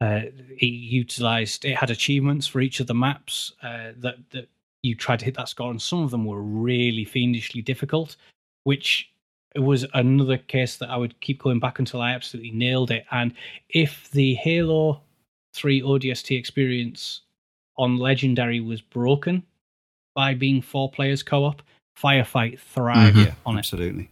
Uh, 0.00 0.22
it 0.60 0.66
utilized 0.66 1.64
it 1.64 1.76
had 1.76 1.90
achievements 1.90 2.46
for 2.46 2.60
each 2.60 2.80
of 2.80 2.86
the 2.86 2.94
maps 2.94 3.52
uh, 3.62 3.92
that 3.96 4.16
that 4.30 4.48
you 4.82 4.94
tried 4.94 5.18
to 5.18 5.24
hit 5.24 5.34
that 5.36 5.48
score, 5.48 5.70
and 5.70 5.82
some 5.82 6.02
of 6.02 6.10
them 6.10 6.24
were 6.24 6.42
really 6.42 7.04
fiendishly 7.04 7.62
difficult, 7.62 8.16
which 8.64 9.10
was 9.60 9.86
another 9.94 10.36
case 10.38 10.76
that 10.76 10.90
I 10.90 10.96
would 10.96 11.18
keep 11.20 11.42
going 11.42 11.58
back 11.60 11.78
until 11.78 12.00
I 12.00 12.12
absolutely 12.12 12.50
nailed 12.52 12.90
it. 12.90 13.04
And 13.10 13.32
if 13.70 14.10
the 14.10 14.34
Halo 14.34 15.00
3 15.54 15.82
ODST 15.82 16.36
experience 16.38 17.22
on 17.78 17.96
Legendary 17.98 18.60
was 18.60 18.80
broken 18.80 19.42
by 20.14 20.34
being 20.34 20.60
four 20.62 20.90
players 20.90 21.22
co 21.22 21.44
op, 21.44 21.62
Firefight 21.98 22.58
thrived 22.58 23.16
Mhm. 23.16 23.34
on 23.46 23.54
it. 23.56 23.58
Absolutely. 23.60 24.10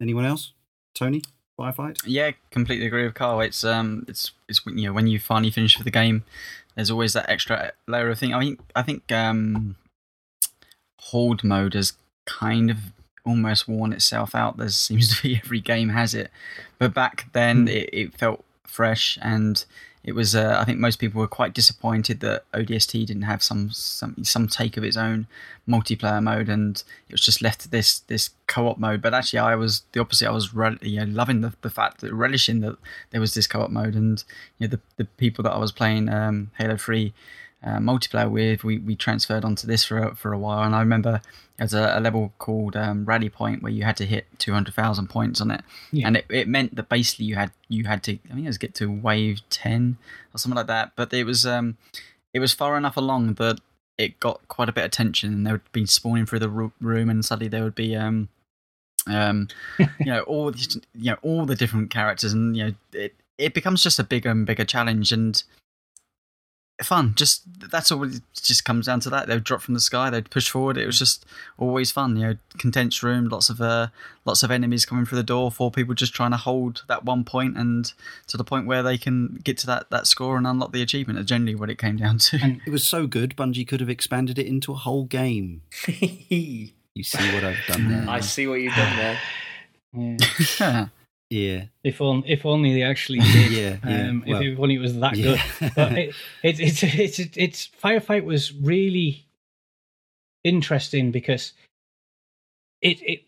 Anyone 0.00 0.24
else? 0.24 0.52
Tony? 0.94 1.22
Firefight? 1.58 1.98
Yeah, 2.06 2.32
completely 2.50 2.86
agree 2.86 3.04
with 3.04 3.14
Karl. 3.14 3.40
It's 3.40 3.64
um, 3.64 4.04
it's 4.08 4.32
it's 4.48 4.64
when, 4.64 4.76
you 4.78 4.86
know 4.88 4.92
when 4.92 5.06
you 5.06 5.18
finally 5.18 5.50
finish 5.50 5.76
with 5.78 5.84
the 5.84 5.90
game, 5.90 6.24
there's 6.74 6.90
always 6.90 7.14
that 7.14 7.28
extra 7.30 7.72
layer 7.88 8.10
of 8.10 8.18
thing. 8.18 8.34
I 8.34 8.40
mean, 8.40 8.58
I 8.74 8.82
think 8.82 9.10
um, 9.12 9.76
horde 11.00 11.44
mode 11.44 11.74
has 11.74 11.94
kind 12.26 12.70
of 12.70 12.78
almost 13.26 13.68
worn 13.68 13.92
itself 13.92 14.34
out. 14.34 14.56
There 14.56 14.68
seems 14.68 15.14
to 15.16 15.22
be 15.22 15.40
every 15.42 15.60
game 15.60 15.90
has 15.90 16.14
it, 16.14 16.30
but 16.78 16.94
back 16.94 17.26
then 17.32 17.68
it, 17.68 17.90
it 17.92 18.18
felt 18.18 18.44
fresh 18.64 19.18
and 19.20 19.64
it 20.06 20.14
was. 20.14 20.36
Uh, 20.36 20.56
I 20.60 20.64
think 20.64 20.78
most 20.78 21.00
people 21.00 21.20
were 21.20 21.26
quite 21.26 21.52
disappointed 21.52 22.20
that 22.20 22.44
ODST 22.52 23.06
didn't 23.06 23.22
have 23.22 23.42
some 23.42 23.70
some 23.72 24.22
some 24.22 24.46
take 24.46 24.76
of 24.76 24.84
its 24.84 24.96
own 24.96 25.26
multiplayer 25.68 26.22
mode, 26.22 26.48
and 26.48 26.82
it 27.08 27.12
was 27.12 27.20
just 27.20 27.42
left 27.42 27.62
to 27.62 27.68
this 27.68 27.98
this 27.98 28.30
co-op 28.46 28.78
mode. 28.78 29.02
But 29.02 29.14
actually, 29.14 29.40
I 29.40 29.56
was 29.56 29.82
the 29.90 30.00
opposite. 30.00 30.28
I 30.28 30.30
was 30.30 30.54
rel- 30.54 30.78
you 30.80 31.00
know, 31.00 31.12
loving 31.12 31.40
the, 31.40 31.54
the 31.60 31.70
fact 31.70 32.02
that 32.02 32.14
relishing 32.14 32.60
that 32.60 32.76
there 33.10 33.20
was 33.20 33.34
this 33.34 33.48
co-op 33.48 33.70
mode, 33.70 33.96
and 33.96 34.22
you 34.58 34.68
know 34.68 34.70
the 34.76 34.80
the 34.96 35.06
people 35.16 35.42
that 35.42 35.52
I 35.52 35.58
was 35.58 35.72
playing 35.72 36.08
um, 36.08 36.52
Halo 36.56 36.76
Three 36.76 37.12
uh, 37.64 37.78
multiplayer 37.78 38.30
with, 38.30 38.62
we, 38.64 38.78
we 38.78 38.94
transferred 38.94 39.44
onto 39.44 39.66
this 39.66 39.84
for 39.84 39.98
a, 39.98 40.14
for 40.14 40.32
a 40.32 40.38
while. 40.38 40.62
And 40.62 40.74
I 40.74 40.80
remember 40.80 41.20
there's 41.56 41.74
a, 41.74 41.94
a 41.96 42.00
level 42.00 42.32
called 42.38 42.76
um, 42.76 43.04
Rally 43.04 43.28
Point 43.28 43.62
where 43.62 43.72
you 43.72 43.82
had 43.84 43.96
to 43.96 44.06
hit 44.06 44.26
200,000 44.38 45.08
points 45.08 45.40
on 45.40 45.50
it, 45.50 45.62
Yeah. 45.90 46.06
and 46.06 46.16
it, 46.18 46.26
it 46.28 46.48
meant 46.48 46.76
that 46.76 46.88
basically 46.88 47.24
you 47.26 47.34
had 47.36 47.50
you 47.68 47.84
had 47.84 48.02
to 48.04 48.12
I 48.30 48.34
think 48.34 48.44
it 48.44 48.48
was 48.48 48.58
get 48.58 48.74
to 48.76 48.86
wave 48.90 49.40
10 49.50 49.96
or 50.34 50.38
something 50.38 50.56
like 50.56 50.66
that. 50.68 50.92
But 50.96 51.12
it 51.12 51.24
was 51.24 51.46
um 51.46 51.76
it 52.34 52.40
was 52.40 52.52
far 52.52 52.76
enough 52.76 52.96
along 52.96 53.34
that 53.34 53.58
it 53.98 54.20
got 54.20 54.46
quite 54.48 54.68
a 54.68 54.72
bit 54.72 54.84
of 54.84 54.90
tension, 54.90 55.32
and 55.32 55.46
they 55.46 55.52
would 55.52 55.72
be 55.72 55.86
spawning 55.86 56.26
through 56.26 56.40
the 56.40 56.70
room, 56.80 57.08
and 57.08 57.24
suddenly 57.24 57.48
there 57.48 57.64
would 57.64 57.74
be 57.74 57.96
um 57.96 58.28
um 59.06 59.48
you 59.78 59.86
know 60.06 60.20
all 60.20 60.50
these, 60.50 60.76
you 60.94 61.12
know 61.12 61.18
all 61.22 61.46
the 61.46 61.56
different 61.56 61.90
characters, 61.90 62.32
and 62.34 62.54
you 62.56 62.64
know 62.66 62.72
it 62.92 63.14
it 63.38 63.54
becomes 63.54 63.82
just 63.82 63.98
a 63.98 64.04
bigger 64.04 64.28
and 64.30 64.46
bigger 64.46 64.64
challenge 64.64 65.10
and 65.12 65.42
fun. 66.82 67.14
Just 67.16 67.42
that's 67.70 67.90
all. 67.90 68.04
It 68.04 68.20
just 68.34 68.64
comes 68.64 68.86
down 68.86 69.00
to 69.00 69.10
that. 69.10 69.26
They'd 69.28 69.42
drop 69.44 69.62
from 69.62 69.74
the 69.74 69.80
sky. 69.80 70.10
They'd 70.10 70.30
push 70.30 70.48
forward. 70.50 70.76
It 70.76 70.86
was 70.86 70.98
just 70.98 71.24
always 71.58 71.90
fun. 71.90 72.16
You 72.16 72.26
know, 72.26 72.36
condensed 72.58 73.02
room, 73.02 73.28
lots 73.28 73.48
of 73.48 73.60
uh, 73.60 73.88
lots 74.24 74.42
of 74.42 74.50
enemies 74.50 74.84
coming 74.84 75.04
through 75.06 75.16
the 75.16 75.22
door. 75.22 75.50
Four 75.50 75.70
people 75.70 75.94
just 75.94 76.14
trying 76.14 76.32
to 76.32 76.36
hold 76.36 76.82
that 76.88 77.04
one 77.04 77.24
point 77.24 77.56
and 77.56 77.92
to 78.26 78.36
the 78.36 78.44
point 78.44 78.66
where 78.66 78.82
they 78.82 78.98
can 78.98 79.40
get 79.42 79.56
to 79.58 79.66
that 79.68 79.90
that 79.90 80.06
score 80.06 80.36
and 80.36 80.46
unlock 80.46 80.72
the 80.72 80.82
achievement. 80.82 81.18
Is 81.18 81.26
generally 81.26 81.54
what 81.54 81.70
it 81.70 81.78
came 81.78 81.96
down 81.96 82.18
to. 82.18 82.38
And- 82.42 82.60
It 82.66 82.70
was 82.70 82.84
so 82.84 83.06
good, 83.06 83.36
Bungie 83.36 83.66
could 83.66 83.80
have 83.80 83.90
expanded 83.90 84.38
it 84.38 84.46
into 84.46 84.72
a 84.72 84.76
whole 84.76 85.04
game. 85.04 85.62
You 86.98 87.02
see 87.02 87.30
what 87.34 87.44
I've 87.44 87.58
done 87.68 87.88
there? 87.90 88.06
I 88.08 88.20
see 88.20 88.46
what 88.46 88.54
you've 88.60 88.74
done 88.74 88.96
there. 88.96 89.18
Yeah. 90.60 90.88
Yeah, 91.28 91.64
If 91.82 92.00
only, 92.00 92.30
if 92.30 92.46
only 92.46 92.72
they 92.74 92.82
actually 92.82 93.18
did. 93.32 93.50
yeah, 93.52 93.76
yeah. 93.84 94.08
Um, 94.10 94.24
Well, 94.26 94.42
if, 94.42 94.58
only 94.58 94.76
it 94.76 94.80
was 94.80 94.98
that 95.00 95.16
yeah. 95.16 95.42
good. 95.58 95.72
But 95.74 95.92
it, 95.92 96.14
it, 96.42 96.60
it's 96.60 96.82
it's 96.82 97.18
it's 97.36 97.70
firefight 97.82 98.24
was 98.24 98.52
really 98.52 99.26
interesting 100.44 101.10
because 101.10 101.52
it 102.80 103.00
it 103.02 103.20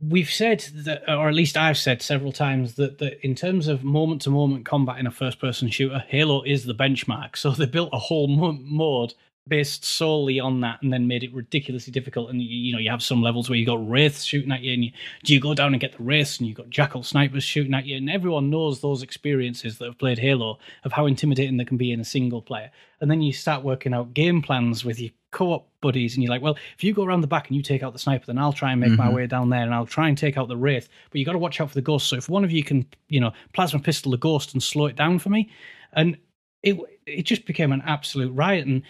we've 0.00 0.30
said 0.30 0.60
that, 0.74 1.08
or 1.08 1.28
at 1.28 1.34
least 1.34 1.56
I've 1.56 1.78
said 1.78 2.02
several 2.02 2.32
times 2.32 2.74
that 2.74 2.98
that 2.98 3.24
in 3.24 3.34
terms 3.36 3.68
of 3.68 3.84
moment 3.84 4.22
to 4.22 4.30
moment 4.30 4.66
combat 4.66 4.98
in 4.98 5.06
a 5.06 5.12
first 5.12 5.38
person 5.38 5.68
shooter, 5.68 6.04
Halo 6.08 6.42
is 6.42 6.64
the 6.64 6.74
benchmark. 6.74 7.36
So 7.36 7.52
they 7.52 7.66
built 7.66 7.90
a 7.92 7.98
whole 7.98 8.26
mode 8.26 9.14
based 9.48 9.84
solely 9.84 10.40
on 10.40 10.60
that, 10.60 10.82
and 10.82 10.92
then 10.92 11.06
made 11.06 11.22
it 11.22 11.32
ridiculously 11.32 11.92
difficult. 11.92 12.30
And 12.30 12.42
you, 12.42 12.48
you 12.48 12.72
know, 12.72 12.78
you 12.78 12.90
have 12.90 13.02
some 13.02 13.22
levels 13.22 13.48
where 13.48 13.58
you 13.58 13.64
got 13.64 13.88
wraiths 13.88 14.24
shooting 14.24 14.52
at 14.52 14.62
you, 14.62 14.72
and 14.72 14.84
you 14.84 14.92
do 15.24 15.34
you 15.34 15.40
go 15.40 15.54
down 15.54 15.72
and 15.72 15.80
get 15.80 15.96
the 15.96 16.02
wraiths, 16.02 16.38
and 16.38 16.48
you 16.48 16.54
got 16.54 16.70
jackal 16.70 17.02
snipers 17.02 17.44
shooting 17.44 17.74
at 17.74 17.86
you, 17.86 17.96
and 17.96 18.10
everyone 18.10 18.50
knows 18.50 18.80
those 18.80 19.02
experiences 19.02 19.78
that 19.78 19.86
have 19.86 19.98
played 19.98 20.18
Halo 20.18 20.58
of 20.84 20.92
how 20.92 21.06
intimidating 21.06 21.56
they 21.56 21.64
can 21.64 21.76
be 21.76 21.92
in 21.92 22.00
a 22.00 22.04
single 22.04 22.42
player. 22.42 22.70
And 23.00 23.10
then 23.10 23.20
you 23.20 23.32
start 23.32 23.62
working 23.62 23.94
out 23.94 24.14
game 24.14 24.40
plans 24.42 24.84
with 24.84 24.98
your 24.98 25.10
co-op 25.30 25.68
buddies, 25.82 26.14
and 26.14 26.22
you're 26.22 26.30
like, 26.30 26.42
well, 26.42 26.56
if 26.76 26.82
you 26.82 26.94
go 26.94 27.04
around 27.04 27.20
the 27.20 27.26
back 27.26 27.48
and 27.48 27.56
you 27.56 27.62
take 27.62 27.82
out 27.82 27.92
the 27.92 27.98
sniper, 27.98 28.26
then 28.26 28.38
I'll 28.38 28.52
try 28.52 28.72
and 28.72 28.80
make 28.80 28.96
my 28.96 29.06
Mhm. 29.06 29.14
way 29.14 29.26
down 29.26 29.50
there, 29.50 29.62
and 29.62 29.74
I'll 29.74 29.86
try 29.86 30.08
and 30.08 30.16
take 30.16 30.38
out 30.38 30.48
the 30.48 30.56
wraith. 30.56 30.88
But 31.10 31.18
you 31.18 31.24
got 31.24 31.32
to 31.32 31.38
watch 31.38 31.60
out 31.60 31.68
for 31.68 31.74
the 31.74 31.82
ghost. 31.82 32.08
So 32.08 32.16
if 32.16 32.28
one 32.28 32.42
of 32.42 32.50
you 32.50 32.64
can, 32.64 32.86
you 33.08 33.20
know, 33.20 33.32
plasma 33.52 33.80
pistol 33.80 34.10
the 34.12 34.16
ghost 34.18 34.54
and 34.54 34.62
slow 34.62 34.86
it 34.86 34.96
down 34.96 35.18
for 35.18 35.28
me, 35.30 35.50
and 35.92 36.16
it 36.62 36.78
it 37.06 37.22
just 37.22 37.46
became 37.46 37.70
an 37.70 37.82
absolute 37.86 38.32
riot. 38.32 38.66
And 38.66 38.82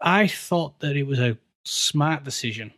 I 0.00 0.26
thought 0.26 0.80
that 0.80 0.96
it 0.96 1.04
was 1.06 1.18
a 1.18 1.36
smart 1.64 2.24
decision 2.24 2.72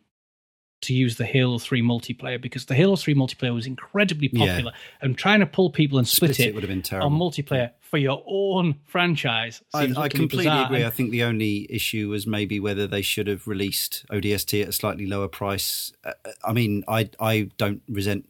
to 0.83 0.93
use 0.93 1.17
the 1.17 1.25
Halo 1.25 1.59
3 1.61 1.81
multiplayer 1.81 2.41
because 2.43 2.67
the 2.67 2.75
Halo 2.75 2.97
3 2.97 3.15
multiplayer 3.15 3.55
was 3.55 3.67
incredibly 3.67 4.29
Yeah. 4.33 4.47
popular 4.49 4.73
and 5.01 5.17
trying 5.17 5.39
to 5.39 5.47
pull 5.47 5.71
people 5.71 5.97
and 5.99 6.09
split, 6.09 6.35
split 6.35 6.47
it 6.47 6.49
it, 6.51 6.55
would 6.57 6.65
have 6.65 6.69
been 6.69 6.79
on 6.79 6.83
terrible. 6.83 7.11
multiplayer 7.11 7.71
for 7.79 7.99
your 7.99 8.21
own 8.27 8.75
franchise. 8.87 9.63
I, 9.73 9.93
I 9.97 10.09
completely 10.09 10.49
agree. 10.49 10.85
I 10.85 10.91
think 10.91 11.13
the 11.13 11.23
only 11.23 11.69
issue 11.71 12.09
was 12.09 12.27
maybe 12.27 12.59
whether 12.59 12.89
they 12.89 13.03
should 13.03 13.29
have 13.29 13.47
released 13.47 14.05
ODST 14.11 14.63
at 14.63 14.69
a 14.71 14.73
slightly 14.73 15.07
lower 15.07 15.29
price. 15.29 15.93
Uh, 16.05 16.15
I 16.45 16.53
mean, 16.53 16.83
I 16.89 17.09
I 17.21 17.51
don't 17.59 17.83
resent 17.89 18.29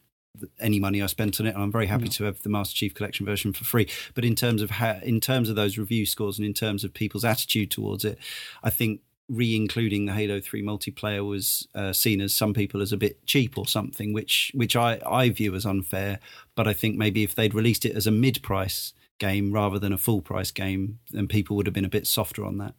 any 0.60 0.80
money 0.80 1.02
I 1.02 1.06
spent 1.06 1.40
on 1.40 1.46
it, 1.46 1.54
and 1.54 1.62
I'm 1.62 1.72
very 1.72 1.86
happy 1.86 2.04
No. 2.04 2.10
to 2.10 2.24
have 2.24 2.42
the 2.42 2.48
Master 2.48 2.74
Chief 2.74 2.94
Collection 2.94 3.26
version 3.26 3.52
for 3.52 3.64
free. 3.64 3.86
But 4.14 4.24
in 4.24 4.34
terms 4.34 4.62
of 4.62 4.70
how, 4.70 4.98
in 5.02 5.20
terms 5.20 5.48
of 5.48 5.56
those 5.56 5.78
review 5.78 6.06
scores, 6.06 6.38
and 6.38 6.46
in 6.46 6.54
terms 6.54 6.84
of 6.84 6.94
people's 6.94 7.24
attitude 7.24 7.70
towards 7.70 8.04
it, 8.04 8.18
I 8.62 8.70
think 8.70 9.00
re-including 9.28 10.06
the 10.06 10.12
Halo 10.12 10.40
Three 10.40 10.62
multiplayer 10.62 11.26
was 11.26 11.68
uh, 11.74 11.92
seen 11.92 12.20
as 12.20 12.34
some 12.34 12.54
people 12.54 12.82
as 12.82 12.92
a 12.92 12.96
bit 12.96 13.24
cheap 13.26 13.56
or 13.56 13.66
something, 13.66 14.12
which 14.12 14.50
which 14.54 14.74
I 14.76 15.00
I 15.06 15.28
view 15.30 15.54
as 15.54 15.66
unfair. 15.66 16.18
But 16.54 16.66
I 16.66 16.72
think 16.72 16.96
maybe 16.96 17.22
if 17.22 17.34
they'd 17.34 17.54
released 17.54 17.84
it 17.84 17.94
as 17.94 18.06
a 18.06 18.10
mid-price 18.10 18.94
game 19.18 19.52
rather 19.52 19.78
than 19.78 19.92
a 19.92 19.98
full-price 19.98 20.50
game, 20.50 20.98
then 21.10 21.28
people 21.28 21.56
would 21.56 21.66
have 21.66 21.74
been 21.74 21.84
a 21.84 21.88
bit 21.90 22.06
softer 22.06 22.44
on 22.44 22.58
that. 22.58 22.74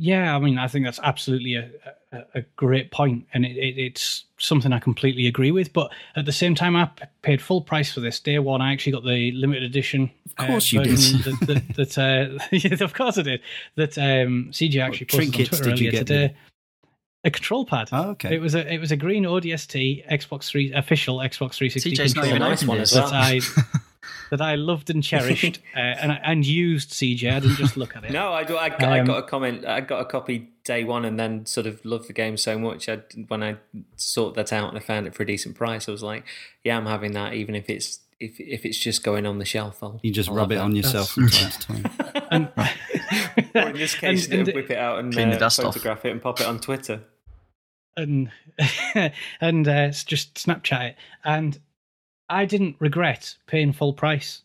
Yeah, 0.00 0.34
I 0.34 0.38
mean, 0.38 0.56
I 0.56 0.66
think 0.66 0.86
that's 0.86 0.98
absolutely 1.02 1.56
a, 1.56 1.70
a, 2.10 2.24
a 2.36 2.40
great 2.56 2.90
point, 2.90 3.26
and 3.34 3.44
it, 3.44 3.54
it, 3.58 3.78
it's 3.78 4.24
something 4.38 4.72
I 4.72 4.78
completely 4.78 5.26
agree 5.26 5.50
with. 5.50 5.74
But 5.74 5.92
at 6.16 6.24
the 6.24 6.32
same 6.32 6.54
time, 6.54 6.74
I 6.74 6.90
paid 7.20 7.42
full 7.42 7.60
price 7.60 7.92
for 7.92 8.00
this 8.00 8.18
day 8.18 8.38
one. 8.38 8.62
I 8.62 8.72
actually 8.72 8.92
got 8.92 9.04
the 9.04 9.30
limited 9.32 9.62
edition. 9.62 10.10
Of 10.24 10.46
course, 10.46 10.74
uh, 10.74 10.80
you 10.80 10.84
did. 10.84 10.96
that, 10.96 11.46
that, 11.76 11.98
that 11.98 12.78
uh, 12.80 12.84
of 12.84 12.94
course 12.94 13.18
I 13.18 13.22
did. 13.22 13.42
That 13.76 13.98
um, 13.98 14.48
CJ 14.52 14.82
actually 14.82 15.04
posted 15.04 15.38
on 15.38 15.46
Twitter 15.46 15.70
earlier 15.70 15.92
today. 15.92 16.36
A 17.22 17.30
control 17.30 17.66
pad. 17.66 17.90
Oh, 17.92 18.12
okay. 18.12 18.34
It 18.34 18.40
was 18.40 18.54
a 18.54 18.72
it 18.72 18.78
was 18.78 18.92
a 18.92 18.96
green 18.96 19.24
ODST 19.24 20.10
Xbox 20.10 20.48
Three 20.48 20.72
official 20.72 21.18
Xbox 21.18 21.56
360 21.56 21.92
CJ's 21.92 22.14
controller. 22.14 22.38
nice 22.38 22.64
one 22.64 22.78
as 22.80 22.94
well. 22.94 23.10
I, 23.12 23.42
that 24.30 24.40
I 24.40 24.54
loved 24.54 24.90
and 24.90 25.02
cherished 25.02 25.60
uh, 25.76 25.78
and 25.78 26.18
and 26.22 26.46
used 26.46 26.90
CJ. 26.90 27.30
I 27.30 27.40
didn't 27.40 27.56
just 27.56 27.76
look 27.76 27.96
at 27.96 28.04
it. 28.04 28.12
No, 28.12 28.32
I, 28.32 28.42
I, 28.42 28.74
I 28.78 29.00
um, 29.00 29.06
got 29.06 29.18
a 29.18 29.22
comment. 29.22 29.66
I 29.66 29.80
got 29.80 30.00
a 30.00 30.04
copy 30.04 30.50
day 30.64 30.84
one, 30.84 31.04
and 31.04 31.18
then 31.18 31.46
sort 31.46 31.66
of 31.66 31.84
loved 31.84 32.08
the 32.08 32.12
game 32.12 32.36
so 32.36 32.58
much. 32.58 32.88
I, 32.88 33.00
when 33.28 33.42
I 33.42 33.56
sought 33.96 34.34
that 34.36 34.52
out 34.52 34.68
and 34.68 34.78
I 34.78 34.80
found 34.80 35.06
it 35.06 35.14
for 35.14 35.22
a 35.22 35.26
decent 35.26 35.56
price, 35.56 35.88
I 35.88 35.92
was 35.92 36.02
like, 36.02 36.24
"Yeah, 36.64 36.76
I'm 36.76 36.86
having 36.86 37.12
that, 37.12 37.34
even 37.34 37.54
if 37.54 37.68
it's 37.68 38.00
if 38.18 38.38
if 38.40 38.64
it's 38.64 38.78
just 38.78 39.02
going 39.02 39.26
on 39.26 39.38
the 39.38 39.44
shelf." 39.44 39.82
I'll, 39.82 40.00
you 40.02 40.12
just 40.12 40.28
I'll 40.28 40.36
rub 40.36 40.52
it 40.52 40.56
that. 40.56 40.62
on 40.62 40.76
yourself 40.76 41.10
from 41.10 41.28
time 41.30 41.50
to 41.50 41.58
time. 41.58 41.84
and, 42.30 42.48
or 43.54 43.70
in 43.70 43.76
this 43.76 43.94
case, 43.94 44.28
and, 44.28 44.48
and, 44.48 44.54
whip 44.54 44.70
it 44.70 44.78
out 44.78 45.00
and 45.00 45.12
Clean 45.12 45.30
the 45.30 45.36
uh, 45.36 45.40
dust 45.40 45.60
off. 45.60 45.74
photograph 45.74 46.04
it 46.04 46.10
and 46.10 46.22
pop 46.22 46.40
it 46.40 46.46
on 46.46 46.60
Twitter. 46.60 47.02
and 47.96 48.30
and 49.40 49.66
uh, 49.66 49.90
just 49.90 50.34
Snapchat 50.34 50.90
it. 50.90 50.96
And 51.24 51.58
I 52.30 52.44
didn't 52.44 52.76
regret 52.78 53.36
paying 53.46 53.72
full 53.72 53.92
price 53.92 54.42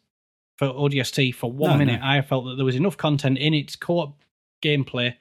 for 0.57 0.68
ODST 0.68 1.36
for 1.36 1.52
one 1.52 1.72
No, 1.72 1.78
minute. 1.78 1.99
no. 2.02 2.06
I 2.07 2.22
felt 2.22 2.45
that 2.45 2.56
there 2.56 2.66
was 2.66 2.76
enough 2.76 2.98
content 2.98 3.38
in 3.38 3.53
its 3.53 3.76
co-op 3.76 4.16
gameplay 4.64 5.14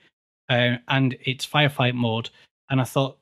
uh, 0.48 0.76
and 0.88 1.16
its 1.22 1.46
firefight 1.46 1.94
mode, 1.94 2.30
and 2.70 2.80
I 2.80 2.84
thought 2.84 3.18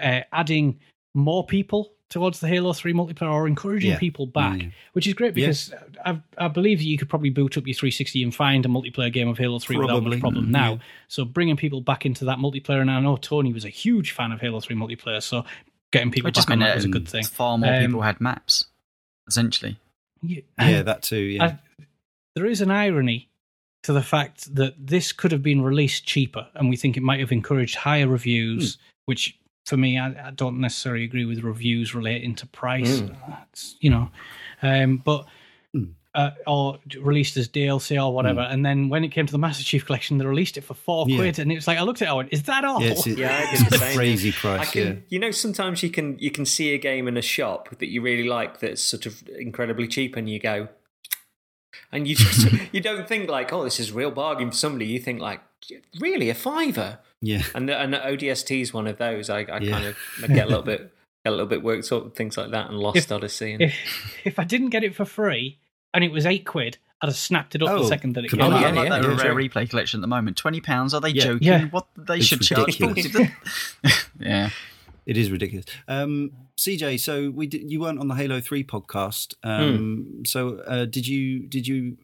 uh, 0.00 0.20
adding 0.32 0.78
more 1.14 1.44
people 1.46 1.92
towards 2.10 2.40
the 2.40 2.48
Halo 2.48 2.72
Three 2.72 2.92
multiplayer 2.92 3.32
or 3.32 3.46
encouraging 3.46 3.92
Yeah. 3.92 3.98
people 3.98 4.26
back, 4.26 4.60
yeah. 4.60 4.68
which 4.94 5.06
is 5.06 5.14
great 5.14 5.32
because 5.32 5.72
I, 6.04 6.20
I 6.38 6.48
believe 6.48 6.78
that 6.78 6.84
you 6.84 6.98
could 6.98 7.08
probably 7.08 7.30
boot 7.30 7.56
up 7.56 7.66
your 7.66 7.74
360 7.74 8.22
and 8.24 8.34
find 8.34 8.66
a 8.66 8.68
multiplayer 8.68 9.12
game 9.12 9.28
of 9.28 9.38
Halo 9.38 9.58
3 9.60 9.76
without 9.76 9.88
Probably, 9.94 10.10
much 10.16 10.20
problem 10.20 10.46
mm, 10.46 10.50
now. 10.50 10.72
yeah. 10.72 10.78
So 11.08 11.24
bringing 11.24 11.56
people 11.56 11.80
back 11.80 12.04
into 12.06 12.24
that 12.24 12.38
multiplayer, 12.38 12.80
and 12.80 12.90
I 12.90 13.00
know 13.00 13.16
Tony 13.16 13.52
was 13.52 13.64
a 13.64 13.68
huge 13.68 14.10
fan 14.12 14.32
of 14.32 14.40
Halo 14.40 14.60
3 14.60 14.74
multiplayer, 14.76 15.22
so 15.22 15.44
getting 15.92 16.10
people 16.10 16.28
It 16.28 16.34
just 16.34 16.48
back 16.48 16.54
on 16.54 16.58
meant 16.60 16.70
that 16.70 16.76
was 16.76 16.84
a 16.84 16.88
good 16.88 17.08
thing. 17.08 17.24
far 17.24 17.58
more 17.58 17.72
Um, 17.74 17.80
people 17.86 18.02
had 18.02 18.20
maps, 18.20 18.66
essentially. 19.28 19.76
Yeah, 20.22 20.40
yeah, 20.60 20.82
that 20.82 21.02
too. 21.02 21.16
Yeah, 21.20 21.44
I- 21.44 21.58
there 22.34 22.46
is 22.46 22.60
an 22.60 22.70
irony 22.70 23.28
to 23.82 23.92
the 23.92 24.02
fact 24.02 24.54
that 24.54 24.74
this 24.86 25.12
could 25.12 25.32
have 25.32 25.42
been 25.42 25.62
released 25.62 26.06
cheaper, 26.06 26.48
and 26.54 26.68
we 26.68 26.76
think 26.76 26.96
it 26.96 27.02
might 27.02 27.20
have 27.20 27.32
encouraged 27.32 27.76
higher 27.76 28.06
reviews, 28.06 28.74
Hmm. 28.74 28.80
which 29.06 29.36
for 29.66 29.76
me, 29.76 29.98
I, 29.98 30.28
I 30.28 30.30
don't 30.30 30.60
necessarily 30.60 31.04
agree 31.04 31.24
with 31.24 31.40
reviews 31.42 31.94
relating 31.94 32.34
to 32.36 32.46
price. 32.46 33.00
Mm. 33.00 33.16
It's, 33.52 33.76
you 33.80 33.90
know, 33.90 34.10
um, 34.62 34.96
but. 34.98 35.26
Uh, 36.12 36.30
or 36.44 36.76
released 36.98 37.36
as 37.36 37.46
DLC 37.48 37.96
or 38.04 38.12
whatever, 38.12 38.40
and 38.40 38.66
then 38.66 38.88
when 38.88 39.04
it 39.04 39.10
came 39.10 39.26
to 39.26 39.30
the 39.32 39.38
Master 39.38 39.62
Chief 39.62 39.86
Collection, 39.86 40.18
they 40.18 40.26
released 40.26 40.56
it 40.56 40.62
for 40.62 40.74
four 40.74 41.06
Yeah. 41.08 41.16
quid, 41.18 41.38
and 41.38 41.52
it 41.52 41.54
was 41.54 41.68
like 41.68 41.78
I 41.78 41.82
looked 41.82 42.02
at 42.02 42.08
it, 42.08 42.10
I 42.10 42.14
went, 42.14 42.32
"Is 42.32 42.42
that 42.44 42.64
all?" 42.64 42.82
yeah, 42.82 42.88
it's, 42.90 43.06
Yeah, 43.06 43.28
I 43.48 43.52
it's 43.52 43.74
a 43.74 43.78
same. 43.78 43.96
crazy 43.96 44.32
price. 44.32 44.72
can, 44.72 44.82
yeah, 44.86 44.94
you 45.08 45.20
know, 45.20 45.30
sometimes 45.30 45.84
you 45.84 45.90
can 45.90 46.18
you 46.18 46.32
can 46.32 46.44
see 46.44 46.74
a 46.74 46.78
game 46.78 47.06
in 47.06 47.16
a 47.16 47.22
shop 47.22 47.68
that 47.78 47.90
you 47.90 48.02
really 48.02 48.26
like 48.26 48.58
that's 48.58 48.82
sort 48.82 49.06
of 49.06 49.22
incredibly 49.38 49.86
cheap, 49.86 50.16
and 50.16 50.28
you 50.28 50.40
go, 50.40 50.66
and 51.92 52.08
you 52.08 52.16
just 52.16 52.48
you 52.72 52.80
don't 52.80 53.06
think 53.06 53.30
like, 53.30 53.52
oh, 53.52 53.62
this 53.62 53.78
is 53.78 53.90
a 53.90 53.94
real 53.94 54.10
bargain 54.10 54.50
for 54.50 54.56
somebody. 54.56 54.86
You 54.86 54.98
think 54.98 55.20
like, 55.20 55.40
really 56.00 56.28
a 56.28 56.34
fiver, 56.34 56.98
yeah. 57.20 57.42
and 57.54 57.68
the, 57.68 57.76
and 57.80 57.92
the 57.94 57.98
ODST 57.98 58.60
is 58.62 58.74
one 58.74 58.88
of 58.88 58.98
those. 58.98 59.30
I, 59.30 59.42
I 59.42 59.58
Yeah. 59.58 59.70
kind 59.70 59.84
of 59.86 59.96
I 60.24 60.26
get 60.34 60.46
a 60.46 60.48
little 60.48 60.64
bit 60.64 60.92
a 61.24 61.30
little 61.30 61.46
bit 61.46 61.62
worked 61.62 61.92
up 61.92 62.16
things 62.16 62.36
like 62.36 62.50
that, 62.50 62.68
and 62.68 62.78
Lost 62.78 62.96
If- 62.96 63.12
Odyssey. 63.12 63.52
And, 63.52 63.62
If 63.62 63.74
if 64.24 64.38
I 64.40 64.44
didn't 64.44 64.70
get 64.70 64.82
it 64.82 64.94
for 64.96 65.04
free 65.04 65.58
and 65.94 66.04
it 66.04 66.10
was 66.12 66.26
eight 66.26 66.44
quid, 66.46 66.78
I'd 67.02 67.06
have 67.08 67.16
snapped 67.16 67.54
it 67.54 67.62
up 67.62 67.70
Oh, 67.70 67.78
the 67.82 67.88
second 67.88 68.14
that 68.16 68.24
it 68.24 68.28
could 68.28 68.40
came 68.40 68.52
Oh, 68.52 68.56
I- 68.56 68.60
yeah, 68.60 68.68
out. 68.68 68.74
like 68.74 68.88
that 68.90 69.02
yeah, 69.02 69.22
rare 69.22 69.34
replay 69.34 69.68
collection 69.68 69.98
at 69.98 70.02
the 70.02 70.06
moment. 70.08 70.36
Twenty 70.36 70.60
pounds? 70.60 70.92
Are 70.94 71.00
they 71.00 71.10
Yeah. 71.10 71.24
joking? 71.24 71.46
Yeah. 71.46 71.64
What 71.66 71.86
they 71.96 72.16
It's 72.18 72.26
should 72.26 72.42
charge? 72.42 72.78
yeah, 74.20 74.50
It 75.06 75.16
is 75.16 75.30
ridiculous. 75.30 75.66
Um, 75.88 76.32
CJ, 76.58 77.00
so 77.00 77.30
we 77.30 77.46
did, 77.46 77.70
you 77.70 77.80
weren't 77.80 77.98
on 77.98 78.08
the 78.08 78.14
Halo 78.14 78.40
Three 78.40 78.62
podcast. 78.64 79.34
Um, 79.42 80.22
So 80.26 80.58
uh, 80.66 80.84
did 80.84 81.06
you 81.08 81.46
did 81.46 81.66
you 81.66 81.96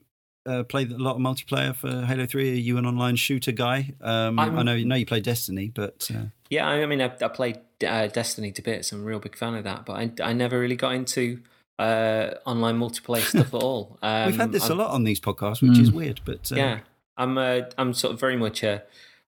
uh, 0.47 0.63
play 0.63 0.85
a 0.85 0.87
lot 0.87 1.17
of 1.17 1.21
multiplayer 1.21 1.75
for 1.77 2.07
Halo 2.07 2.25
Three? 2.27 2.51
Are 2.53 2.55
you 2.55 2.79
an 2.79 2.87
online 2.87 3.17
shooter 3.17 3.53
guy? 3.53 3.93
Um, 4.01 4.39
I 4.39 4.47
know 4.49 4.73
you 4.73 4.85
know 4.85 4.89
know 4.91 4.97
you 4.97 5.07
play 5.07 5.21
Destiny, 5.21 5.71
but 5.75 6.09
uh, 6.15 6.27
yeah, 6.49 6.67
I 6.67 6.87
mean, 6.87 7.03
I, 7.03 7.07
I 7.21 7.29
played 7.29 7.59
uh, 7.87 8.07
Destiny 8.07 8.51
to 8.53 8.63
bits. 8.63 8.93
I'm 8.93 9.03
a 9.03 9.05
real 9.05 9.19
big 9.19 9.37
fan 9.37 9.55
of 9.55 9.65
that, 9.65 9.85
but 9.85 9.93
I, 9.95 10.13
I 10.23 10.33
never 10.33 10.59
really 10.59 10.77
got 10.77 10.95
into 10.95 11.41
uh, 11.79 12.31
online 12.47 12.79
multiplayer 12.79 13.23
stuff 13.23 13.53
at 13.55 13.63
all. 13.63 13.99
Um, 14.03 14.27
we've 14.31 14.37
had 14.37 14.53
this 14.53 14.65
I'm- 14.65 14.73
a 14.73 14.75
lot 14.83 14.91
on 14.93 15.05
these 15.05 15.21
podcasts, 15.21 15.61
which 15.63 15.79
is 15.79 15.91
weird. 15.93 16.21
But 16.25 16.51
uh, 16.53 16.57
yeah, 16.57 16.79
I'm 17.17 17.37
uh, 17.39 17.63
I'm 17.79 17.93
sort 17.95 18.15
of 18.15 18.21
very 18.21 18.37
much 18.37 18.63
a 18.63 18.83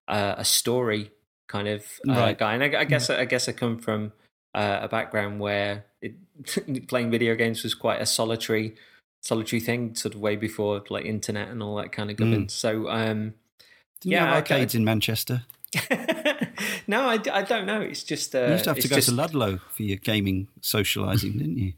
uh, 0.07 0.35
a 0.37 0.45
story 0.45 1.11
kind 1.47 1.67
of 1.67 1.83
uh, 2.07 2.13
Right. 2.13 2.37
guy, 2.37 2.53
and 2.55 2.63
I, 2.63 2.81
I 2.81 2.85
guess 2.85 3.09
I 3.09 3.25
guess 3.25 3.47
I 3.49 3.51
come 3.53 3.77
from 3.79 4.11
uh, 4.55 4.79
a 4.81 4.87
background 4.87 5.39
where 5.39 5.85
it, 6.01 6.15
playing 6.87 7.11
video 7.11 7.35
games 7.35 7.63
was 7.63 7.73
quite 7.75 8.01
a 8.01 8.05
solitary 8.05 8.75
solitary 9.21 9.59
thing, 9.59 9.95
sort 9.95 10.15
of 10.15 10.21
way 10.21 10.35
before 10.35 10.81
like 10.89 11.05
internet 11.05 11.49
and 11.49 11.61
all 11.61 11.75
that 11.75 11.91
kind 11.91 12.09
of 12.09 12.17
gubbins. 12.17 12.53
So 12.53 12.89
um, 12.89 13.33
didn't 13.99 14.11
you 14.11 14.11
Yeah, 14.11 14.25
have 14.25 14.33
I- 14.33 14.35
arcades 14.37 14.73
in 14.75 14.83
Manchester. 14.83 15.43
no, 16.87 17.01
I, 17.01 17.19
I 17.31 17.43
don't 17.43 17.65
know. 17.67 17.81
It's 17.81 18.01
just 18.03 18.33
uh, 18.35 18.45
you 18.45 18.51
used 18.53 18.63
to 18.63 18.69
have 18.71 18.79
to 18.79 18.87
go 18.87 18.95
just, 18.95 19.09
to 19.09 19.13
Ludlow 19.15 19.59
for 19.71 19.83
your 19.83 19.97
gaming 19.97 20.47
socialising, 20.61 21.33
didn't 21.37 21.57
you? 21.57 21.73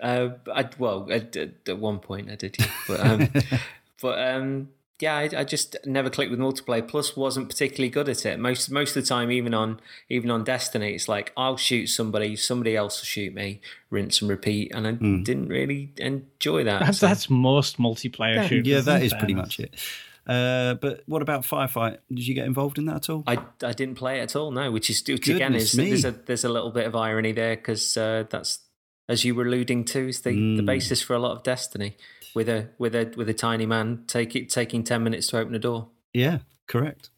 Uh, 0.00 0.30
I, 0.52 0.68
well, 0.78 1.08
at, 1.10 1.36
at 1.36 1.78
one 1.78 1.98
point 1.98 2.30
I 2.30 2.34
did, 2.34 2.56
yeah. 2.58 2.66
but 2.88 3.00
um, 3.00 3.28
but 4.02 4.18
um, 4.18 4.68
yeah, 5.00 5.16
I, 5.16 5.30
I 5.38 5.44
just 5.44 5.76
never 5.84 6.10
clicked 6.10 6.30
with 6.30 6.40
multiplayer. 6.40 6.86
Plus, 6.86 7.16
wasn't 7.16 7.48
particularly 7.48 7.90
good 7.90 8.08
at 8.08 8.24
it. 8.26 8.38
Most 8.38 8.70
most 8.70 8.96
of 8.96 9.02
the 9.02 9.08
time, 9.08 9.30
even 9.30 9.54
on 9.54 9.80
even 10.08 10.30
on 10.30 10.44
Destiny, 10.44 10.94
it's 10.94 11.08
like 11.08 11.32
I'll 11.36 11.56
shoot 11.56 11.86
somebody, 11.86 12.36
somebody 12.36 12.76
else 12.76 13.00
will 13.00 13.06
shoot 13.06 13.34
me, 13.34 13.60
rinse 13.90 14.20
and 14.20 14.30
repeat, 14.30 14.72
and 14.74 14.86
I 14.86 14.92
didn't 14.92 15.48
really 15.48 15.92
enjoy 15.96 16.64
that. 16.64 16.80
That's 16.80 16.98
So- 16.98 17.06
that's 17.06 17.30
most 17.30 17.78
multiplayer 17.78 18.48
shooters. 18.48 18.66
yeah, 18.66 18.80
that 18.80 19.02
is 19.02 19.12
pretty 19.14 19.34
much 19.34 19.60
it. 19.60 19.74
Uh, 20.26 20.74
but 20.74 21.02
what 21.06 21.20
about 21.20 21.42
Firefight? 21.42 21.98
Did 22.08 22.26
you 22.26 22.34
get 22.34 22.46
involved 22.46 22.78
in 22.78 22.86
that 22.86 22.96
at 22.96 23.10
all? 23.10 23.24
I, 23.26 23.38
I 23.62 23.72
didn't 23.72 23.96
play 23.96 24.20
it 24.20 24.22
at 24.22 24.36
all. 24.36 24.50
No, 24.50 24.70
which 24.70 24.88
is 24.88 25.02
which 25.06 25.28
again 25.28 25.54
is 25.54 25.76
me. 25.76 25.90
there's 25.90 26.04
a 26.04 26.12
there's 26.12 26.44
a 26.44 26.48
little 26.48 26.70
bit 26.70 26.86
of 26.86 26.96
irony 26.96 27.32
there 27.32 27.56
because 27.56 27.96
uh, 27.96 28.24
that's 28.30 28.60
as 29.08 29.24
you 29.24 29.34
were 29.34 29.44
alluding 29.44 29.84
to 29.84 30.08
is 30.08 30.20
the, 30.22 30.30
the 30.30 30.62
Mm. 30.62 30.66
basis 30.66 31.02
for 31.02 31.14
a 31.14 31.18
lot 31.18 31.36
of 31.36 31.42
Destiny 31.42 31.96
with 32.34 32.48
a 32.48 32.68
with 32.78 32.94
a 32.94 33.12
with 33.16 33.28
a 33.28 33.34
tiny 33.34 33.66
man 33.66 34.04
take 34.06 34.34
it 34.36 34.50
taking 34.50 34.82
ten 34.84 35.02
minutes 35.04 35.26
to 35.28 35.38
open 35.38 35.54
a 35.54 35.58
door. 35.58 35.88
Yeah, 36.12 36.38
correct. 36.68 37.10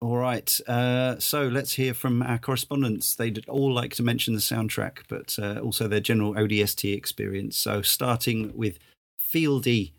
All 0.00 0.16
right. 0.16 0.60
Uh, 0.68 1.18
so 1.18 1.48
let's 1.48 1.72
hear 1.72 1.92
from 1.92 2.22
our 2.22 2.38
correspondents. 2.38 3.16
They'd 3.16 3.44
all 3.48 3.72
like 3.72 3.94
to 3.94 4.02
mention 4.04 4.34
the 4.34 4.40
soundtrack, 4.40 4.98
but 5.08 5.36
uh, 5.42 5.58
also 5.60 5.88
their 5.88 5.98
general 6.00 6.34
ODST 6.34 6.94
experience. 6.96 7.56
So 7.56 7.82
starting 7.82 8.56
with 8.56 8.78
Fieldy. 9.20 9.92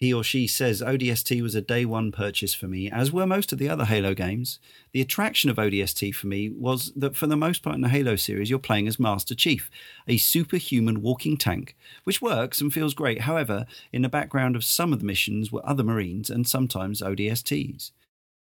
He 0.00 0.14
or 0.14 0.24
she 0.24 0.46
says 0.46 0.80
ODST 0.80 1.42
was 1.42 1.54
a 1.54 1.60
day 1.60 1.84
one 1.84 2.10
purchase 2.10 2.54
for 2.54 2.66
me, 2.66 2.90
as 2.90 3.12
were 3.12 3.26
most 3.26 3.52
of 3.52 3.58
the 3.58 3.68
other 3.68 3.84
Halo 3.84 4.14
games. 4.14 4.58
The 4.92 5.02
attraction 5.02 5.50
of 5.50 5.56
ODST 5.56 6.14
for 6.14 6.26
me 6.26 6.48
was 6.48 6.90
that 6.96 7.16
for 7.16 7.26
the 7.26 7.36
most 7.36 7.62
part 7.62 7.76
in 7.76 7.82
the 7.82 7.90
Halo 7.90 8.16
series, 8.16 8.48
you're 8.48 8.58
playing 8.58 8.88
as 8.88 8.98
Master 8.98 9.34
Chief, 9.34 9.70
a 10.08 10.16
superhuman 10.16 11.02
walking 11.02 11.36
tank, 11.36 11.76
which 12.04 12.22
works 12.22 12.62
and 12.62 12.72
feels 12.72 12.94
great. 12.94 13.20
However, 13.20 13.66
in 13.92 14.00
the 14.00 14.08
background 14.08 14.56
of 14.56 14.64
some 14.64 14.94
of 14.94 15.00
the 15.00 15.04
missions 15.04 15.52
were 15.52 15.68
other 15.68 15.84
Marines 15.84 16.30
and 16.30 16.48
sometimes 16.48 17.02
ODSTs. 17.02 17.90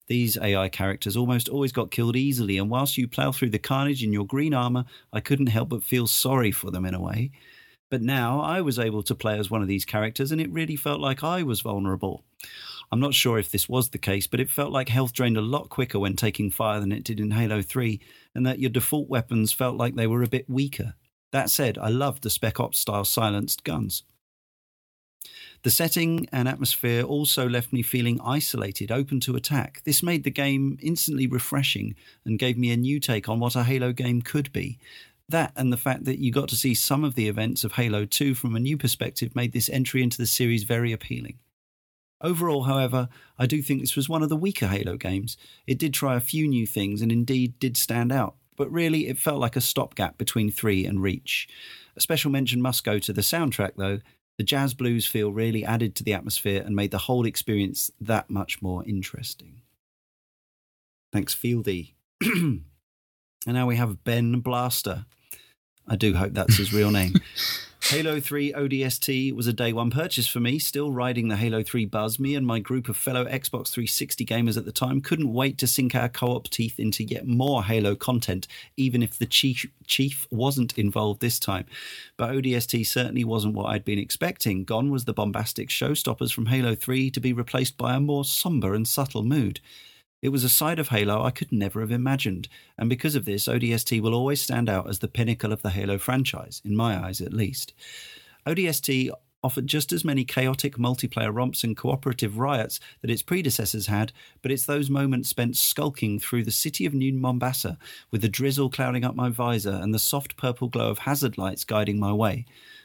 These 0.09 0.37
AI 0.37 0.69
characters 0.69 1.17
almost 1.17 1.49
always 1.49 1.73
got 1.73 1.91
killed 1.91 2.17
easily, 2.17 2.59
and 2.59 2.69
whilst 2.69 2.99
you 2.99 3.09
plough 3.09 3.33
through 3.33 3.51
the 3.51 3.59
carnage 3.59 4.05
in 4.05 4.13
your 4.13 4.27
green 4.27 4.53
armour, 4.53 4.85
I 5.11 5.21
couldn't 5.21 5.47
help 5.47 5.71
but 5.71 5.83
feel 5.83 6.07
sorry 6.07 6.53
for 6.53 6.71
them 6.71 6.85
in 6.85 6.93
a 6.93 7.01
way. 7.01 7.31
But 7.91 8.03
now 8.03 8.41
I 8.41 8.61
was 8.61 8.79
able 8.79 9.03
to 9.05 9.15
play 9.15 9.39
as 9.39 9.51
one 9.51 9.63
of 9.63 9.69
these 9.69 9.85
characters, 9.85 10.33
and 10.33 10.41
it 10.41 10.51
really 10.51 10.77
felt 10.77 11.01
like 11.01 11.23
I 11.23 11.43
was 11.43 11.61
vulnerable. 11.61 12.25
I'm 12.91 13.01
not 13.01 13.15
sure 13.15 13.39
if 13.39 13.51
this 13.51 13.69
was 13.69 13.89
the 13.89 13.99
case, 13.99 14.27
but 14.27 14.41
it 14.41 14.51
felt 14.51 14.73
like 14.73 14.89
health 14.89 15.13
drained 15.13 15.37
a 15.37 15.43
lot 15.43 15.69
quicker 15.69 15.99
when 15.99 16.17
taking 16.17 16.51
fire 16.51 16.81
than 16.81 16.93
it 16.93 17.05
did 17.05 17.21
in 17.21 17.33
Halo 17.33 17.63
3, 17.63 18.01
and 18.35 18.47
that 18.47 18.59
your 18.59 18.71
default 18.71 19.09
weapons 19.09 19.53
felt 19.53 19.77
like 19.77 19.95
they 19.95 20.07
were 20.07 20.23
a 20.23 20.29
bit 20.29 20.49
weaker. 20.49 20.95
That 21.33 21.51
said, 21.51 21.79
I 21.79 21.89
loved 21.89 22.23
the 22.23 22.31
Spec 22.31 22.61
Ops 22.61 22.79
style 22.79 23.05
silenced 23.05 23.65
guns. 23.65 24.05
The 25.63 25.71
setting 25.71 26.29
and 26.31 26.47
atmosphere 26.47 27.03
also 27.03 27.49
left 27.49 27.73
me 27.73 27.83
feeling 27.83 28.21
isolated, 28.25 28.93
open 28.93 29.19
to 29.21 29.35
attack. 29.35 29.83
This 29.85 30.03
made 30.03 30.23
the 30.23 30.31
game 30.31 30.79
instantly 30.81 31.27
refreshing 31.27 31.97
and 32.25 32.39
gave 32.39 32.57
me 32.57 32.71
a 32.71 32.77
new 32.77 33.01
take 33.01 33.29
on 33.29 33.41
what 33.41 33.57
a 33.57 33.65
Halo 33.65 33.93
game 33.93 34.23
could 34.23 34.53
be. 34.53 34.79
That 35.29 35.53
and 35.57 35.73
the 35.73 35.77
fact 35.77 36.05
that 36.05 36.19
you 36.19 36.31
got 36.31 36.49
to 36.51 36.57
see 36.57 36.75
some 36.75 37.03
of 37.03 37.15
the 37.15 37.29
events 37.29 37.65
of 37.65 37.73
Halo 37.73 38.05
2 38.05 38.35
from 38.35 38.55
a 38.55 38.61
new 38.61 38.79
perspective 38.79 39.35
made 39.35 39.53
this 39.53 39.69
entry 39.69 40.03
into 40.03 40.19
the 40.19 40.27
series 40.27 40.63
very 40.63 40.93
appealing. 40.93 41.39
Overall, 42.21 42.63
however, 42.63 43.09
I 43.39 43.47
do 43.47 43.61
think 43.61 43.81
this 43.81 43.97
was 43.97 44.09
one 44.09 44.23
of 44.23 44.29
the 44.29 44.37
weaker 44.37 44.69
Halo 44.69 44.97
games. 44.97 45.37
It 45.67 45.79
did 45.79 45.93
try 45.93 46.17
a 46.17 46.21
few 46.21 46.47
new 46.47 46.67
things 46.67 47.03
and 47.03 47.11
indeed 47.11 47.59
did 47.59 47.77
stand 47.77 48.13
out, 48.13 48.37
but 48.57 48.71
really 48.71 49.09
it 49.09 49.19
felt 49.19 49.41
like 49.41 49.57
a 49.57 49.61
stopgap 49.61 50.17
between 50.17 50.51
3 50.51 50.87
and 50.87 51.03
Reach. 51.03 51.49
A 51.97 52.01
special 52.01 52.31
mention 52.31 52.63
must 52.63 52.85
go 52.85 52.99
to 52.99 53.13
the 53.13 53.21
soundtrack, 53.21 53.73
though. 53.77 54.01
The 54.39 54.45
jazz 54.45 54.75
blues 54.75 55.07
feel 55.07 55.33
really 55.33 55.65
added 55.65 55.95
to 55.97 56.05
the 56.05 56.13
atmosphere 56.13 56.63
and 56.65 56.77
made 56.77 56.91
the 56.91 56.99
whole 56.99 57.27
experience 57.27 57.91
that 58.01 58.31
much 58.31 58.63
more 58.63 58.85
interesting. 58.85 59.63
Thanks, 61.13 61.35
Fieldy. 61.35 61.95
and 62.23 62.65
now 63.47 63.67
we 63.67 63.77
have 63.77 64.05
Ben 64.05 64.41
Blaster. 64.41 65.07
I 65.89 65.97
do 65.97 66.15
hope 66.15 66.33
that's 66.33 66.57
his 66.57 66.73
real 66.73 66.91
name. 66.91 67.15
Halo 67.91 68.19
3 68.19 68.53
ODST 68.53 69.33
was 69.33 69.47
a 69.47 69.53
day 69.53 69.73
one 69.73 69.91
purchase 69.91 70.27
for 70.27 70.41
me, 70.41 70.59
still 70.59 70.91
riding 70.91 71.29
the 71.29 71.37
Halo 71.37 71.63
3 71.63 71.85
buzz. 71.85 72.19
Me 72.19 72.35
and 72.35 72.45
my 72.45 72.59
group 72.59 72.89
of 72.89 72.97
fellow 72.97 73.25
Xbox 73.27 73.69
360 73.69 74.27
gamers 74.27 74.57
at 74.57 74.65
the 74.65 74.73
time 74.73 75.01
couldn't 75.01 75.33
wait 75.33 75.57
to 75.59 75.69
sink 75.69 75.95
our 75.95 76.09
co 76.09 76.35
op 76.35 76.49
teeth 76.49 76.81
into 76.81 77.05
yet 77.05 77.29
more 77.29 77.63
Halo 77.63 77.95
content, 77.95 78.49
even 78.77 79.05
if 79.05 79.17
the 79.17 79.27
chief, 79.27 79.67
chief 79.87 80.27
wasn't 80.33 80.77
involved 80.77 81.21
this 81.21 81.39
time. 81.39 81.67
But 82.17 82.33
ODST 82.33 82.85
certainly 82.87 83.23
wasn't 83.23 83.55
what 83.55 83.67
I'd 83.67 83.85
been 83.85 84.01
expecting. 84.01 84.65
Gone 84.65 84.91
was 84.91 85.05
the 85.05 85.15
bombastic 85.15 85.69
showstoppers 85.69 86.33
from 86.33 86.47
Halo 86.47 86.75
3 86.75 87.13
to 87.13 87.21
be 87.21 87.33
replaced 87.33 87.79
by 87.79 87.95
a 87.95 88.01
more 88.01 88.25
somber 88.25 88.75
and 88.75 88.89
subtle 88.89 89.23
mood. 89.23 89.61
It 90.23 90.31
was 90.31 90.45
a 90.45 90.49
side 90.49 90.79
of 90.79 90.89
Halo 90.89 91.23
I 91.23 91.31
could 91.31 91.53
never 91.53 91.81
have 91.81 91.91
imagined, 91.91 92.49
and 92.79 92.89
because 92.89 93.15
of 93.15 93.27
this, 93.27 93.47
ODST 93.47 94.01
will 94.01 94.15
always 94.15 94.41
stand 94.41 94.69
out 94.69 94.89
as 94.89 94.99
the 94.99 95.09
pinnacle 95.09 95.53
of 95.53 95.63
the 95.63 95.71
Halo 95.71 95.99
franchise, 95.99 96.63
in 96.65 96.75
my 96.75 96.99
eyes 97.07 97.21
at 97.21 97.35
least. 97.35 97.75
ODST 98.47 99.11
offered 99.45 99.67
just 99.67 99.93
as 99.93 100.05
many 100.05 100.25
chaotic 100.25 100.77
multiplayer 100.77 101.33
romps 101.33 101.63
and 101.63 101.77
cooperative 101.77 102.39
riots 102.39 102.81
that 103.01 103.11
its 103.11 103.23
predecessors 103.23 103.87
had, 103.87 104.13
but 104.43 104.51
it's 104.51 104.67
those 104.67 104.91
moments 104.91 105.29
spent 105.29 105.57
skulking 105.57 106.19
through 106.19 106.43
the 106.43 106.51
city 106.51 106.87
of 106.87 106.95
New 106.95 107.13
Mombasa 107.13 107.79
with 108.11 108.23
the 108.23 108.29
drizzle 108.29 108.71
clouding 108.71 109.05
up 109.05 109.15
my 109.15 109.29
visor 109.29 109.79
and 109.83 109.95
the 109.95 109.99
soft 109.99 110.37
purple 110.37 110.69
glow 110.69 110.91
of 110.91 110.99
hazard 110.99 111.39
lights 111.39 111.63
guiding 111.63 112.01
my 112.01 112.13
way. 112.13 112.45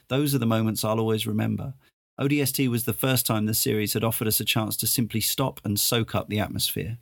Those 0.10 0.36
are 0.36 0.40
the 0.40 0.46
moments 0.46 0.84
I'll 0.84 1.00
always 1.00 1.26
remember. 1.26 1.74
ODST 2.20 2.68
was 2.68 2.84
the 2.84 2.94
first 2.94 3.26
time 3.26 3.46
the 3.46 3.54
series 3.54 3.94
had 3.94 4.04
offered 4.04 4.28
us 4.28 4.40
a 4.40 4.46
chance 4.46 4.78
to 4.78 4.86
simply 4.86 5.22
stop 5.22 5.62
and 5.64 5.80
soak 5.80 6.14
up 6.14 6.28
the 6.30 6.40
atmosphere. 6.40 7.00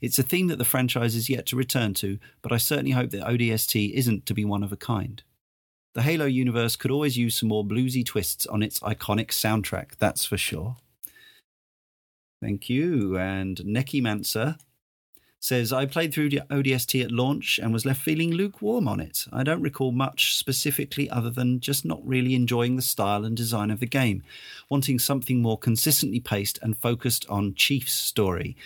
It's 0.00 0.18
a 0.18 0.22
theme 0.22 0.46
that 0.48 0.58
the 0.58 0.64
franchise 0.64 1.14
is 1.14 1.28
yet 1.28 1.46
to 1.46 1.56
return 1.56 1.94
to, 1.94 2.18
but 2.42 2.52
I 2.52 2.56
certainly 2.56 2.92
hope 2.92 3.10
that 3.10 3.26
ODST 3.26 3.92
isn't 3.92 4.26
to 4.26 4.34
be 4.34 4.44
one 4.44 4.62
of 4.62 4.72
a 4.72 4.76
kind. 4.76 5.22
The 5.94 6.02
Halo 6.02 6.26
universe 6.26 6.76
could 6.76 6.90
always 6.90 7.16
use 7.16 7.36
some 7.36 7.48
more 7.48 7.64
bluesy 7.64 8.04
twists 8.04 8.46
on 8.46 8.62
its 8.62 8.80
iconic 8.80 9.28
soundtrack, 9.28 9.96
that's 9.98 10.24
for 10.24 10.36
sure. 10.36 10.76
Thank 12.40 12.70
you. 12.70 13.18
And 13.18 13.56
Neki 13.58 14.00
Manser 14.00 14.58
says, 15.40 15.72
I 15.72 15.86
played 15.86 16.12
through 16.12 16.30
the 16.30 16.42
ODST 16.50 17.02
at 17.02 17.10
launch 17.10 17.58
and 17.62 17.72
was 17.72 17.84
left 17.84 18.00
feeling 18.00 18.32
lukewarm 18.32 18.88
on 18.88 19.00
it. 19.00 19.26
I 19.32 19.42
don't 19.42 19.62
recall 19.62 19.92
much 19.92 20.36
specifically 20.36 21.08
other 21.10 21.30
than 21.30 21.60
just 21.60 21.84
not 21.84 22.06
really 22.06 22.34
enjoying 22.34 22.76
the 22.76 22.82
style 22.82 23.24
and 23.24 23.36
design 23.36 23.70
of 23.70 23.80
the 23.80 23.86
game, 23.86 24.22
wanting 24.68 24.98
something 24.98 25.40
more 25.40 25.58
consistently 25.58 26.20
paced 26.20 26.58
and 26.62 26.76
focused 26.76 27.26
on 27.28 27.54
Chief's 27.54 27.92
story. 27.92 28.56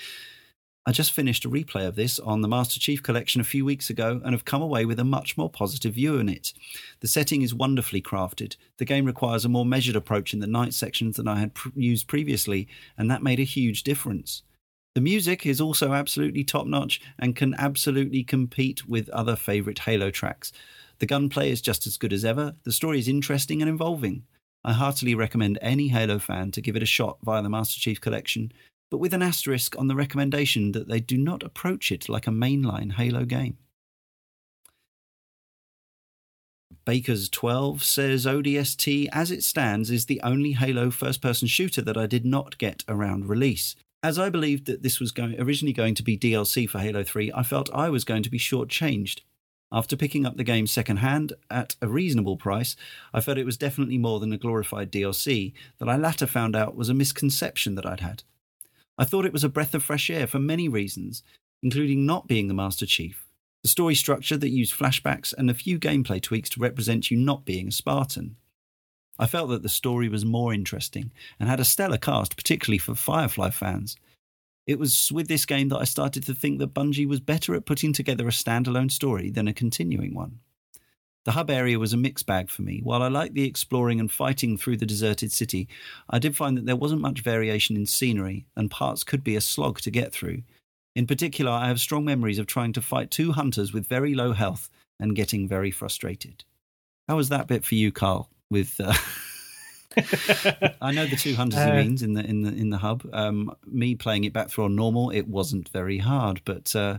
I 0.85 0.91
just 0.91 1.13
finished 1.13 1.45
a 1.45 1.49
replay 1.49 1.87
of 1.87 1.95
this 1.95 2.19
on 2.19 2.41
the 2.41 2.49
Master 2.49 2.81
Chief 2.81 3.05
collection 3.05 3.41
a 3.41 3.45
few 3.45 3.65
weeks 3.65 3.89
ago 3.89 4.21
and 4.25 4.35
have 4.35 4.45
come 4.45 4.63
away 4.63 4.85
with 4.85 4.99
a 4.99 5.05
much 5.05 5.37
more 5.37 5.49
positive 5.49 5.95
view 5.95 6.19
on 6.19 6.29
it. 6.29 6.53
The 6.99 7.07
setting 7.07 7.43
is 7.43 7.55
wonderfully 7.55 8.03
crafted. 8.03 8.57
The 8.79 8.85
game 8.85 9.05
requires 9.05 9.45
a 9.45 9.49
more 9.49 9.65
measured 9.65 9.95
approach 9.95 10.35
in 10.35 10.41
the 10.41 10.49
night 10.49 10.75
sections 10.75 11.17
than 11.17 11.29
I 11.29 11.39
had 11.39 11.55
pr- 11.55 11.69
used 11.77 12.09
previously, 12.09 12.67
and 12.99 13.09
that 13.09 13.23
made 13.23 13.39
a 13.39 13.45
huge 13.45 13.85
difference. 13.85 14.43
The 14.97 15.01
music 15.01 15.47
is 15.47 15.61
also 15.61 15.93
absolutely 15.93 16.43
top 16.43 16.67
notch 16.67 17.01
and 17.17 17.37
can 17.37 17.55
absolutely 17.55 18.25
compete 18.25 18.89
with 18.89 19.09
other 19.11 19.37
favourite 19.37 19.79
Halo 19.79 20.11
tracks. 20.11 20.53
The 20.99 21.07
gunplay 21.07 21.53
is 21.53 21.63
just 21.63 21.87
as 21.87 21.97
good 21.97 22.13
as 22.13 22.25
ever. 22.25 22.57
The 22.65 22.73
story 22.73 22.99
is 22.99 23.07
interesting 23.07 23.63
and 23.63 23.69
involving. 23.69 24.25
I 24.65 24.73
heartily 24.73 25.15
recommend 25.15 25.59
any 25.63 25.89
Halo 25.89 26.19
fan 26.19 26.51
to 26.53 26.61
give 26.61 26.75
it 26.75 26.83
a 26.83 26.87
shot 26.87 27.19
via 27.23 27.43
the 27.43 27.49
Master 27.49 27.81
Chief 27.81 28.01
Collection 28.01 28.53
but 28.93 28.99
with 28.99 29.15
an 29.15 29.23
asterisk 29.23 29.75
on 29.79 29.89
the 29.89 29.95
recommendation 29.95 30.73
that 30.73 30.87
they 30.87 31.01
do 31.01 31.17
not 31.17 31.43
approach 31.43 31.91
it 31.91 32.11
like 32.11 32.27
a 32.27 32.31
mainline 32.31 32.93
Halo 32.93 33.25
game. 33.25 33.57
Baker's 36.85 37.31
12 37.31 37.83
says 37.83 38.27
ODST, 38.27 39.09
as 39.11 39.31
it 39.31 39.43
stands, 39.43 39.91
is 39.91 40.05
the 40.05 40.21
only 40.21 40.53
Halo 40.53 40.91
first 40.91 41.23
person 41.23 41.49
shooter 41.49 41.81
that 41.81 41.97
I 41.97 42.07
did 42.07 42.27
not 42.27 42.59
get 42.59 42.85
around 42.87 43.31
release. 43.31 43.77
As 44.03 44.19
I 44.19 44.29
believed 44.29 44.67
that 44.67 44.83
this 44.83 45.01
was 45.01 45.11
going, 45.11 45.41
originally 45.41 45.73
going 45.73 45.95
to 45.95 46.03
be 46.03 46.19
DLC 46.19 46.69
for 46.69 46.79
Halo 46.79 47.03
3, 47.03 47.33
I 47.35 47.43
felt 47.43 47.71
I 47.73 47.89
was 47.89 48.05
going 48.05 48.25
to 48.25 48.31
be 48.31 48.39
shortchanged. 48.39 49.21
After 49.73 49.97
picking 49.97 50.27
up 50.27 50.37
the 50.37 50.45
game 50.45 50.67
secondhand 50.67 51.33
at 51.51 51.77
a 51.81 51.89
reasonable 51.89 52.37
price, 52.37 52.77
I 53.15 53.23
felt 53.23 53.39
it 53.39 53.47
was 53.47 53.57
definitely 53.57 53.97
more 53.97 54.21
than 54.21 54.35
a 54.35 54.39
glorified 54.39 54.93
DLC 54.93 55.55
that 55.79 55.89
I 55.89 55.97
later 55.97 56.27
found 56.27 56.55
out 56.55 56.77
was 56.77 56.91
a 56.91 56.95
misconception 56.95 57.75
that 57.77 57.87
I'd 57.87 58.01
had. 58.01 58.23
I 58.99 59.05
thought 59.05 59.25
it 59.25 59.33
was 59.33 59.45
a 59.45 59.49
breath 59.49 59.75
of 59.75 59.83
fresh 59.83 60.11
air 60.11 60.27
for 60.27 60.39
many 60.39 60.69
reasons, 60.69 61.23
including 61.63 62.05
not 62.05 62.27
being 62.27 62.49
the 62.49 62.55
Master 62.55 62.87
Chief, 62.87 63.27
the 63.63 63.69
story 63.69 63.95
structure 63.95 64.37
that 64.37 64.51
used 64.51 64.75
flashbacks, 64.75 65.33
and 65.37 65.49
a 65.49 65.55
few 65.55 65.79
gameplay 65.79 66.21
tweaks 66.21 66.51
to 66.51 66.61
represent 66.61 67.11
you 67.11 67.17
not 67.17 67.45
being 67.45 67.69
a 67.69 67.73
Spartan. 67.73 68.37
I 69.19 69.27
felt 69.27 69.51
that 69.51 69.63
the 69.63 69.69
story 69.69 70.09
was 70.09 70.25
more 70.25 70.53
interesting 70.53 71.13
and 71.39 71.49
had 71.49 71.61
a 71.61 71.65
stellar 71.65 71.99
cast, 71.99 72.37
particularly 72.37 72.79
for 72.79 72.95
Firefly 72.95 73.51
fans. 73.51 73.97
It 74.67 74.79
was 74.79 75.11
with 75.13 75.29
this 75.29 75.47
game 75.47 75.69
that 75.69 75.79
I 75.79 75.85
started 75.85 76.25
to 76.25 76.35
think 76.35 76.59
that 76.59 76.75
Bungie 76.75 77.07
was 77.07 77.21
better 77.21 77.55
at 77.55 77.67
putting 77.67 77.93
together 77.93 78.27
a 78.27 78.33
standalone 78.33 78.91
story 78.91 79.31
than 79.31 79.49
a 79.49 79.53
continuing 79.53 80.15
one. 80.15 80.41
The 81.25 81.33
hub 81.33 81.51
area 81.51 81.79
was 81.79 81.93
a 81.93 81.97
mixed 81.97 82.27
bag 82.27 82.51
for 82.51 82.63
me. 82.63 82.81
While 82.83 83.03
I 83.03 83.09
liked 83.09 83.35
the 83.35 83.45
exploring 83.45 84.01
and 84.01 84.11
fighting 84.11 84.57
through 84.57 84.79
the 84.79 84.87
deserted 84.87 85.31
city, 85.31 85.69
I 86.11 86.19
did 86.19 86.37
find 86.37 86.57
that 86.57 86.67
there 86.67 86.77
wasn't 86.77 87.01
much 87.01 87.21
variation 87.21 87.77
in 87.77 87.87
scenery, 87.87 88.47
and 88.57 88.71
parts 88.71 89.05
could 89.05 89.23
be 89.23 89.37
a 89.37 89.41
slog 89.41 89.81
to 89.83 89.91
get 89.91 90.13
through. 90.13 90.43
In 90.97 91.07
particular, 91.07 91.53
I 91.53 91.69
have 91.69 91.81
strong 91.81 92.05
memories 92.05 92.39
of 92.39 92.47
trying 92.47 92.73
to 92.75 92.83
fight 92.83 93.11
two 93.11 93.33
hunters 93.33 93.73
with 93.73 93.87
very 93.87 94.15
low 94.15 94.33
health 94.33 94.69
and 94.99 95.17
getting 95.17 95.49
very 95.49 95.71
frustrated. 95.71 96.45
How 97.09 97.17
was 97.17 97.29
that 97.29 97.47
bit 97.47 97.65
for 97.65 97.77
you, 97.77 97.93
Karl? 97.93 98.29
With 98.51 98.81
uh... 98.81 98.93
I 100.81 100.93
know 100.93 101.07
the 101.07 101.17
two 101.17 101.35
hunters 101.35 101.59
uh, 101.59 101.73
he 101.73 101.83
means 101.83 102.03
in 102.03 102.15
the 102.15 102.25
in 102.25 102.43
the 102.43 102.51
in 102.51 102.71
the 102.71 102.79
hub. 102.79 103.07
Um, 103.13 103.55
me 103.67 103.95
playing 103.95 104.25
it 104.25 104.33
back 104.33 104.49
through 104.49 104.65
on 104.65 104.77
normal, 104.77 105.11
it 105.11 105.29
wasn't 105.29 105.69
very 105.69 105.99
hard, 105.99 106.41
but 106.45 106.75
uh, 106.75 106.99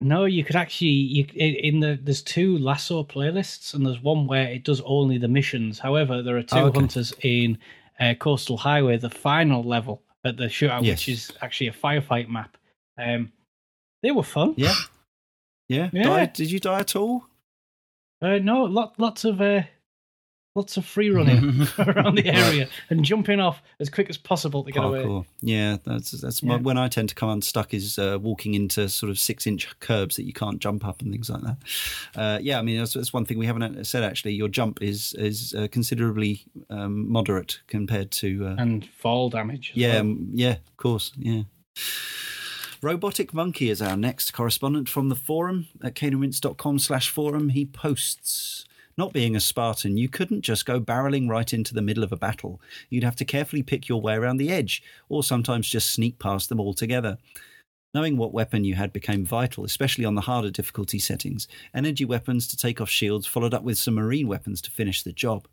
no, 0.00 0.24
you 0.24 0.44
could 0.44 0.56
actually 0.56 0.88
you 0.88 1.26
in 1.34 1.80
the 1.80 1.98
there's 2.02 2.22
two 2.22 2.58
LASO 2.58 3.06
playlists, 3.06 3.74
and 3.74 3.84
there's 3.84 4.02
one 4.02 4.26
where 4.26 4.48
it 4.48 4.64
does 4.64 4.80
only 4.84 5.18
the 5.18 5.28
missions. 5.28 5.78
However, 5.78 6.22
there 6.22 6.36
are 6.36 6.42
two 6.42 6.56
oh, 6.56 6.66
okay. 6.66 6.78
hunters 6.78 7.12
in 7.22 7.58
uh, 8.00 8.14
Coastal 8.18 8.56
Highway, 8.56 8.96
the 8.96 9.10
final 9.10 9.62
level 9.62 10.02
at 10.24 10.36
the 10.36 10.44
shootout, 10.44 10.84
yes. 10.84 11.00
which 11.00 11.08
is 11.08 11.32
actually 11.42 11.68
a 11.68 11.72
firefight 11.72 12.28
map. 12.28 12.56
Um, 12.96 13.32
they 14.02 14.10
were 14.10 14.22
fun. 14.22 14.54
Yeah, 14.56 14.74
yeah. 15.68 15.90
yeah. 15.92 16.02
Died, 16.04 16.32
did 16.32 16.50
you 16.50 16.60
die 16.60 16.80
at 16.80 16.96
all? 16.96 17.24
Uh, 18.22 18.38
no, 18.38 18.64
lot, 18.64 18.94
lots 18.98 19.24
of 19.24 19.40
uh, 19.40 19.62
lots 20.54 20.76
of 20.76 20.84
free 20.84 21.10
running 21.10 21.66
around 21.78 22.16
the 22.16 22.26
area 22.26 22.68
and 22.88 23.04
jumping 23.04 23.40
off 23.40 23.62
as 23.78 23.88
quick 23.88 24.10
as 24.10 24.16
possible 24.16 24.64
to 24.64 24.72
get 24.72 24.82
Parkour. 24.82 25.04
away. 25.04 25.26
Yeah, 25.40 25.76
that's 25.84 26.10
that's 26.12 26.42
yeah. 26.42 26.56
when 26.58 26.78
I 26.78 26.88
tend 26.88 27.08
to 27.10 27.14
come 27.14 27.28
unstuck 27.28 27.72
is 27.72 27.98
uh, 27.98 28.18
walking 28.20 28.54
into 28.54 28.88
sort 28.88 29.10
of 29.10 29.18
six 29.18 29.46
inch 29.46 29.68
curbs 29.80 30.16
that 30.16 30.24
you 30.24 30.32
can't 30.32 30.58
jump 30.58 30.84
up 30.84 31.02
and 31.02 31.12
things 31.12 31.30
like 31.30 31.42
that. 31.42 31.56
Uh, 32.14 32.38
yeah, 32.40 32.58
I 32.58 32.62
mean 32.62 32.78
that's, 32.78 32.94
that's, 32.94 33.12
one 33.12 33.24
thing 33.24 33.38
we 33.38 33.46
haven't 33.46 33.84
said 33.86 34.02
actually. 34.02 34.32
Your 34.32 34.48
jump 34.48 34.82
is 34.82 35.14
is 35.14 35.54
uh, 35.54 35.68
considerably 35.70 36.44
um, 36.68 37.10
moderate 37.10 37.60
compared 37.66 38.10
to 38.12 38.46
uh, 38.46 38.56
and 38.58 38.84
fall 38.86 39.30
damage. 39.30 39.72
Yeah, 39.74 40.00
well. 40.00 40.16
yeah, 40.32 40.52
of 40.52 40.76
course, 40.76 41.12
yeah. 41.16 41.42
Robotic 42.82 43.34
Monkey 43.34 43.68
is 43.68 43.82
our 43.82 43.96
next 43.96 44.32
correspondent 44.32 44.88
from 44.88 45.10
the 45.10 45.14
forum 45.14 45.66
at 45.84 45.94
caneandrinse.com 45.94 46.78
slash 46.78 47.10
forum. 47.10 47.50
He 47.50 47.66
posts 47.66 48.64
not 48.96 49.12
being 49.12 49.36
a 49.36 49.40
Spartan, 49.40 49.96
you 49.96 50.08
couldn't 50.08 50.42
just 50.42 50.66
go 50.66 50.80
barreling 50.80 51.28
right 51.28 51.52
into 51.52 51.74
the 51.74 51.82
middle 51.82 52.04
of 52.04 52.12
a 52.12 52.16
battle. 52.16 52.60
You'd 52.88 53.04
have 53.04 53.16
to 53.16 53.24
carefully 53.24 53.62
pick 53.62 53.88
your 53.88 54.00
way 54.00 54.14
around 54.14 54.36
the 54.36 54.50
edge, 54.50 54.82
or 55.08 55.22
sometimes 55.22 55.68
just 55.68 55.90
sneak 55.90 56.18
past 56.18 56.48
them 56.48 56.60
altogether. 56.60 57.18
Knowing 57.92 58.16
what 58.16 58.32
weapon 58.32 58.62
you 58.62 58.74
had 58.74 58.92
became 58.92 59.24
vital, 59.24 59.64
especially 59.64 60.04
on 60.04 60.14
the 60.14 60.20
harder 60.20 60.50
difficulty 60.50 60.98
settings. 60.98 61.48
Energy 61.74 62.04
weapons 62.04 62.46
to 62.46 62.56
take 62.56 62.80
off 62.80 62.88
shields, 62.88 63.26
followed 63.26 63.54
up 63.54 63.64
with 63.64 63.78
some 63.78 63.94
marine 63.94 64.28
weapons 64.28 64.62
to 64.62 64.70
finish 64.70 65.02
the 65.02 65.12
job. 65.12 65.48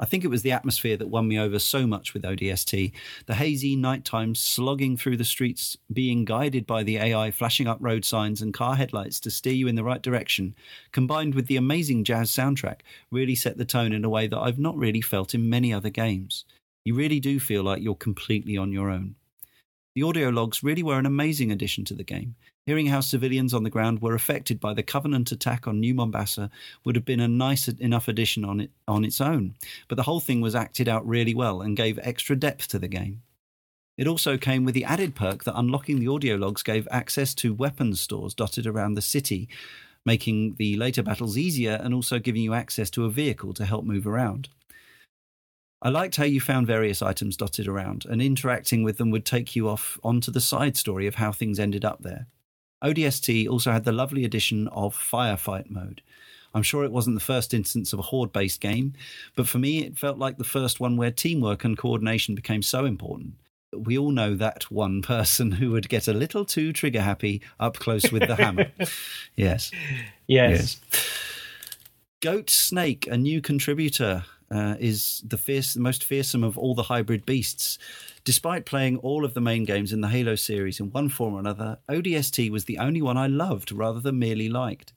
I 0.00 0.06
think 0.06 0.24
it 0.24 0.28
was 0.28 0.42
the 0.42 0.50
atmosphere 0.50 0.96
that 0.96 1.08
won 1.08 1.28
me 1.28 1.38
over 1.38 1.60
so 1.60 1.86
much 1.86 2.14
with 2.14 2.24
ODST. 2.24 2.92
The 3.26 3.34
hazy 3.34 3.76
nighttime 3.76 4.34
slogging 4.34 4.96
through 4.96 5.18
the 5.18 5.24
streets, 5.24 5.76
being 5.92 6.24
guided 6.24 6.66
by 6.66 6.82
the 6.82 6.96
AI 6.96 7.30
flashing 7.30 7.68
up 7.68 7.78
road 7.80 8.04
signs 8.04 8.42
and 8.42 8.52
car 8.52 8.74
headlights 8.74 9.20
to 9.20 9.30
steer 9.30 9.52
you 9.52 9.68
in 9.68 9.76
the 9.76 9.84
right 9.84 10.02
direction, 10.02 10.56
combined 10.90 11.36
with 11.36 11.46
the 11.46 11.56
amazing 11.56 12.02
jazz 12.02 12.30
soundtrack, 12.30 12.80
really 13.12 13.36
set 13.36 13.56
the 13.56 13.64
tone 13.64 13.92
in 13.92 14.04
a 14.04 14.10
way 14.10 14.26
that 14.26 14.40
I've 14.40 14.58
not 14.58 14.76
really 14.76 15.00
felt 15.00 15.32
in 15.32 15.48
many 15.48 15.72
other 15.72 15.90
games. 15.90 16.44
You 16.84 16.96
really 16.96 17.20
do 17.20 17.38
feel 17.38 17.62
like 17.62 17.80
you're 17.80 17.94
completely 17.94 18.56
on 18.56 18.72
your 18.72 18.90
own. 18.90 19.14
The 19.94 20.02
audio 20.02 20.28
logs 20.28 20.64
really 20.64 20.82
were 20.82 20.98
an 20.98 21.06
amazing 21.06 21.52
addition 21.52 21.84
to 21.84 21.94
the 21.94 22.02
game. 22.02 22.34
Hearing 22.66 22.86
how 22.86 23.00
civilians 23.00 23.54
on 23.54 23.62
the 23.62 23.70
ground 23.70 24.02
were 24.02 24.14
affected 24.14 24.58
by 24.58 24.74
the 24.74 24.82
Covenant 24.82 25.30
attack 25.30 25.68
on 25.68 25.78
New 25.78 25.94
Mombasa 25.94 26.50
would 26.84 26.96
have 26.96 27.04
been 27.04 27.20
a 27.20 27.28
nice 27.28 27.68
enough 27.68 28.08
addition 28.08 28.44
on 28.44 28.60
it 28.60 28.70
on 28.88 29.04
its 29.04 29.20
own, 29.20 29.54
but 29.86 29.94
the 29.94 30.02
whole 30.02 30.18
thing 30.18 30.40
was 30.40 30.56
acted 30.56 30.88
out 30.88 31.06
really 31.06 31.32
well 31.32 31.62
and 31.62 31.76
gave 31.76 32.00
extra 32.02 32.34
depth 32.34 32.66
to 32.68 32.78
the 32.80 32.88
game. 32.88 33.22
It 33.96 34.08
also 34.08 34.36
came 34.36 34.64
with 34.64 34.74
the 34.74 34.84
added 34.84 35.14
perk 35.14 35.44
that 35.44 35.56
unlocking 35.56 36.00
the 36.00 36.08
audio 36.08 36.34
logs 36.34 36.64
gave 36.64 36.88
access 36.90 37.32
to 37.34 37.54
weapons 37.54 38.00
stores 38.00 38.34
dotted 38.34 38.66
around 38.66 38.94
the 38.94 39.02
city, 39.02 39.48
making 40.04 40.56
the 40.58 40.76
later 40.76 41.04
battles 41.04 41.38
easier 41.38 41.78
and 41.80 41.94
also 41.94 42.18
giving 42.18 42.42
you 42.42 42.52
access 42.52 42.90
to 42.90 43.04
a 43.04 43.10
vehicle 43.10 43.54
to 43.54 43.64
help 43.64 43.84
move 43.84 44.08
around. 44.08 44.48
I 45.84 45.90
liked 45.90 46.16
how 46.16 46.24
you 46.24 46.40
found 46.40 46.66
various 46.66 47.02
items 47.02 47.36
dotted 47.36 47.68
around, 47.68 48.06
and 48.06 48.22
interacting 48.22 48.82
with 48.82 48.96
them 48.96 49.10
would 49.10 49.26
take 49.26 49.54
you 49.54 49.68
off 49.68 50.00
onto 50.02 50.32
the 50.32 50.40
side 50.40 50.78
story 50.78 51.06
of 51.06 51.16
how 51.16 51.30
things 51.30 51.60
ended 51.60 51.84
up 51.84 52.02
there. 52.02 52.26
ODST 52.82 53.46
also 53.48 53.70
had 53.70 53.84
the 53.84 53.92
lovely 53.92 54.24
addition 54.24 54.66
of 54.68 54.96
firefight 54.96 55.68
mode. 55.68 56.00
I'm 56.54 56.62
sure 56.62 56.84
it 56.84 56.92
wasn't 56.92 57.16
the 57.16 57.20
first 57.20 57.52
instance 57.52 57.92
of 57.92 57.98
a 57.98 58.02
horde 58.02 58.32
based 58.32 58.62
game, 58.62 58.94
but 59.36 59.46
for 59.46 59.58
me, 59.58 59.84
it 59.84 59.98
felt 59.98 60.16
like 60.16 60.38
the 60.38 60.44
first 60.44 60.80
one 60.80 60.96
where 60.96 61.10
teamwork 61.10 61.64
and 61.64 61.76
coordination 61.76 62.34
became 62.34 62.62
so 62.62 62.86
important. 62.86 63.34
We 63.76 63.98
all 63.98 64.10
know 64.10 64.36
that 64.36 64.70
one 64.70 65.02
person 65.02 65.52
who 65.52 65.72
would 65.72 65.90
get 65.90 66.08
a 66.08 66.14
little 66.14 66.46
too 66.46 66.72
trigger 66.72 67.02
happy 67.02 67.42
up 67.60 67.78
close 67.78 68.10
with 68.10 68.26
the 68.26 68.36
hammer. 68.36 68.70
Yes. 69.36 69.70
Yes. 70.26 70.80
Yes. 70.90 71.40
Goat 72.22 72.48
Snake, 72.48 73.06
a 73.08 73.18
new 73.18 73.42
contributor, 73.42 74.24
uh, 74.54 74.76
is 74.78 75.22
the 75.26 75.36
fierce, 75.36 75.74
the 75.74 75.80
most 75.80 76.04
fearsome 76.04 76.44
of 76.44 76.56
all 76.56 76.74
the 76.74 76.84
hybrid 76.84 77.26
beasts. 77.26 77.76
Despite 78.22 78.64
playing 78.64 78.98
all 78.98 79.24
of 79.24 79.34
the 79.34 79.40
main 79.40 79.64
games 79.64 79.92
in 79.92 80.00
the 80.00 80.08
Halo 80.08 80.36
series 80.36 80.78
in 80.78 80.90
one 80.90 81.08
form 81.08 81.34
or 81.34 81.40
another, 81.40 81.78
ODST 81.90 82.50
was 82.50 82.64
the 82.64 82.78
only 82.78 83.02
one 83.02 83.16
I 83.16 83.26
loved 83.26 83.72
rather 83.72 84.00
than 84.00 84.18
merely 84.18 84.48
liked. 84.48 84.92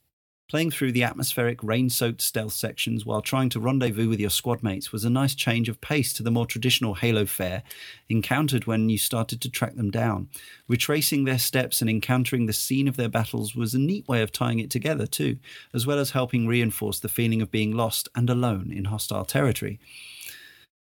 Playing 0.49 0.71
through 0.71 0.93
the 0.93 1.03
atmospheric, 1.03 1.61
rain 1.61 1.89
soaked 1.89 2.21
stealth 2.21 2.53
sections 2.53 3.05
while 3.05 3.21
trying 3.21 3.49
to 3.49 3.59
rendezvous 3.59 4.07
with 4.07 4.21
your 4.21 4.29
squad 4.29 4.63
mates 4.63 4.93
was 4.93 5.03
a 5.03 5.09
nice 5.09 5.35
change 5.35 5.67
of 5.67 5.81
pace 5.81 6.13
to 6.13 6.23
the 6.23 6.31
more 6.31 6.45
traditional 6.45 6.93
Halo 6.93 7.25
fare 7.25 7.63
encountered 8.07 8.65
when 8.65 8.87
you 8.87 8.97
started 8.97 9.41
to 9.41 9.51
track 9.51 9.75
them 9.75 9.91
down. 9.91 10.29
Retracing 10.69 11.25
their 11.25 11.37
steps 11.37 11.81
and 11.81 11.89
encountering 11.89 12.45
the 12.45 12.53
scene 12.53 12.87
of 12.87 12.95
their 12.95 13.09
battles 13.09 13.55
was 13.55 13.73
a 13.73 13.79
neat 13.79 14.07
way 14.07 14.21
of 14.21 14.31
tying 14.31 14.59
it 14.59 14.69
together, 14.69 15.05
too, 15.05 15.37
as 15.73 15.85
well 15.85 15.99
as 15.99 16.11
helping 16.11 16.47
reinforce 16.47 17.01
the 17.01 17.09
feeling 17.09 17.41
of 17.41 17.51
being 17.51 17.75
lost 17.75 18.07
and 18.15 18.29
alone 18.29 18.71
in 18.71 18.85
hostile 18.85 19.25
territory. 19.25 19.81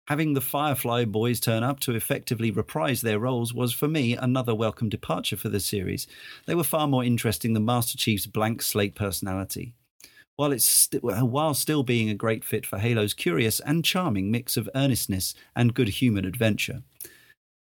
Having 0.09 0.33
the 0.33 0.41
Firefly 0.41 1.05
boys 1.05 1.39
turn 1.39 1.61
up 1.61 1.79
to 1.81 1.93
effectively 1.93 2.49
reprise 2.49 3.01
their 3.01 3.19
roles 3.19 3.53
was, 3.53 3.73
for 3.73 3.87
me, 3.87 4.15
another 4.15 4.55
welcome 4.55 4.89
departure 4.89 5.37
for 5.37 5.49
the 5.49 5.59
series. 5.59 6.07
They 6.47 6.55
were 6.55 6.63
far 6.63 6.87
more 6.87 7.03
interesting 7.03 7.53
than 7.53 7.65
Master 7.65 7.95
Chief's 7.95 8.25
blank 8.25 8.63
slate 8.63 8.95
personality. 8.95 9.75
While, 10.35 10.51
it's 10.51 10.65
st- 10.65 11.03
while 11.03 11.53
still 11.53 11.83
being 11.83 12.09
a 12.09 12.15
great 12.15 12.43
fit 12.43 12.65
for 12.65 12.79
Halo's 12.79 13.13
curious 13.13 13.59
and 13.59 13.85
charming 13.85 14.31
mix 14.31 14.57
of 14.57 14.67
earnestness 14.73 15.35
and 15.55 15.75
good 15.75 15.89
humoured 15.89 16.25
adventure. 16.25 16.81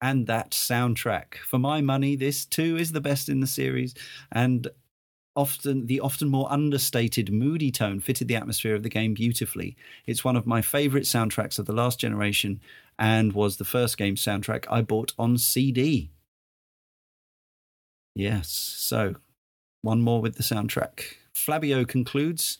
And 0.01 0.26
that 0.26 0.49
soundtrack. 0.49 1.35
For 1.47 1.59
my 1.59 1.80
money, 1.81 2.15
this 2.15 2.43
too 2.47 2.76
is 2.76 2.91
the 2.91 3.01
best 3.01 3.30
in 3.30 3.41
the 3.41 3.45
series, 3.45 3.93
and 4.31 4.68
often 5.36 5.88
the 5.88 5.99
often 5.99 6.30
more 6.30 6.52
understated 6.52 7.32
moody 7.32 7.72
tone 7.72 7.99
fitted 7.99 8.28
the 8.28 8.36
atmosphere 8.36 8.76
of 8.76 8.84
the 8.84 8.90
game 8.90 9.14
beautifully. 9.14 9.76
It's 10.06 10.24
one 10.24 10.36
of 10.36 10.45
my 10.45 10.62
favorite 10.62 11.03
soundtracks 11.03 11.58
of 11.58 11.66
the 11.66 11.74
last 11.74 11.99
generation 11.99 12.60
and 12.99 13.34
was 13.34 13.58
the 13.58 13.66
first 13.66 13.98
game 13.98 14.16
soundtrack 14.16 14.66
i 14.70 14.82
bought 14.82 15.14
on 15.18 15.38
cd 15.38 16.12
yes 18.14 18.49
so 18.49 19.16
one 19.82 20.02
more 20.02 20.22
with 20.22 20.36
the 20.36 20.44
soundtrack. 20.44 21.16
Flabio 21.34 21.88
concludes. 21.88 22.60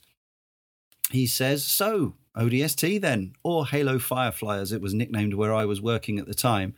He 1.10 1.26
says 1.26 1.64
so 1.64 2.14
odst 2.36 3.00
then 3.00 3.34
or 3.42 3.66
halo 3.66 3.98
firefly 3.98 4.58
as 4.58 4.72
it 4.72 4.80
was 4.80 4.94
nicknamed 4.94 5.34
where 5.34 5.54
i 5.54 5.66
was 5.66 5.80
working 5.80 6.18
at 6.18 6.26
the 6.26 6.34
time. 6.34 6.74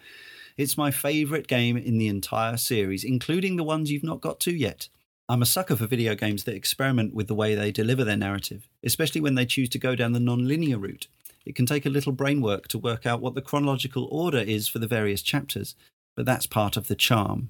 It's 0.56 0.76
my 0.76 0.90
favorite 0.90 1.46
game 1.46 1.76
in 1.76 1.98
the 1.98 2.08
entire 2.08 2.56
series 2.56 3.04
including 3.04 3.56
the 3.56 3.64
ones 3.64 3.90
you've 3.90 4.02
not 4.02 4.20
got 4.20 4.40
to 4.40 4.52
yet 4.52 4.88
I'm 5.26 5.40
a 5.40 5.46
sucker 5.46 5.74
for 5.74 5.86
video 5.86 6.14
games 6.14 6.44
that 6.44 6.54
experiment 6.54 7.14
with 7.14 7.28
the 7.28 7.34
way 7.34 7.54
they 7.54 7.72
deliver 7.72 8.04
their 8.04 8.16
narrative, 8.16 8.68
especially 8.84 9.22
when 9.22 9.36
they 9.36 9.46
choose 9.46 9.70
to 9.70 9.78
go 9.78 9.96
down 9.96 10.12
the 10.12 10.20
non-linear 10.20 10.76
route. 10.76 11.08
It 11.46 11.56
can 11.56 11.64
take 11.64 11.86
a 11.86 11.90
little 11.90 12.12
brain 12.12 12.42
work 12.42 12.68
to 12.68 12.78
work 12.78 13.06
out 13.06 13.22
what 13.22 13.34
the 13.34 13.40
chronological 13.40 14.06
order 14.10 14.38
is 14.38 14.68
for 14.68 14.80
the 14.80 14.86
various 14.86 15.22
chapters, 15.22 15.76
but 16.14 16.26
that's 16.26 16.46
part 16.46 16.76
of 16.76 16.88
the 16.88 16.94
charm. 16.94 17.48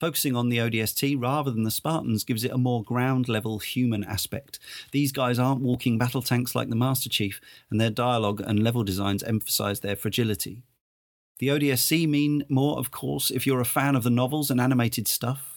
Focusing 0.00 0.34
on 0.34 0.48
the 0.48 0.58
ODST 0.58 1.14
rather 1.16 1.52
than 1.52 1.62
the 1.62 1.70
Spartans 1.70 2.24
gives 2.24 2.42
it 2.42 2.50
a 2.50 2.58
more 2.58 2.82
ground 2.82 3.28
level 3.28 3.60
human 3.60 4.02
aspect. 4.02 4.58
These 4.90 5.12
guys 5.12 5.38
aren't 5.38 5.60
walking 5.60 5.98
battle 5.98 6.22
tanks 6.22 6.56
like 6.56 6.70
the 6.70 6.76
Master 6.76 7.08
Chief, 7.08 7.40
and 7.70 7.80
their 7.80 7.90
dialogue 7.90 8.42
and 8.44 8.64
level 8.64 8.82
designs 8.82 9.22
emphasize 9.22 9.78
their 9.78 9.94
fragility. 9.94 10.64
The 11.38 11.48
ODSTs 11.48 12.08
mean 12.08 12.44
more, 12.48 12.78
of 12.78 12.90
course, 12.90 13.30
if 13.30 13.46
you're 13.46 13.60
a 13.60 13.64
fan 13.64 13.94
of 13.94 14.02
the 14.02 14.10
novels 14.10 14.50
and 14.50 14.60
animated 14.60 15.06
stuff, 15.06 15.51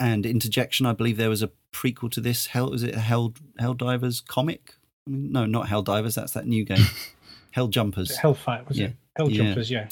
and 0.00 0.26
interjection. 0.26 0.86
I 0.86 0.92
believe 0.92 1.16
there 1.16 1.30
was 1.30 1.42
a 1.42 1.50
prequel 1.72 2.10
to 2.12 2.20
this. 2.20 2.46
Hell, 2.46 2.70
was 2.70 2.82
it 2.82 2.94
a 2.94 3.00
Hell 3.00 3.34
Helldivers 3.60 4.24
comic? 4.26 4.74
I 5.06 5.10
mean, 5.10 5.32
no, 5.32 5.46
not 5.46 5.66
Helldivers. 5.68 6.14
That's 6.14 6.32
that 6.32 6.46
new 6.46 6.64
game. 6.64 6.84
Hell 7.52 7.68
Jumpers. 7.68 8.16
Hellfire 8.16 8.64
was 8.68 8.78
Yeah. 8.78 8.86
it? 8.86 8.96
Hell 9.16 9.30
Yeah. 9.30 9.44
Jumpers, 9.44 9.70
yeah. 9.70 9.88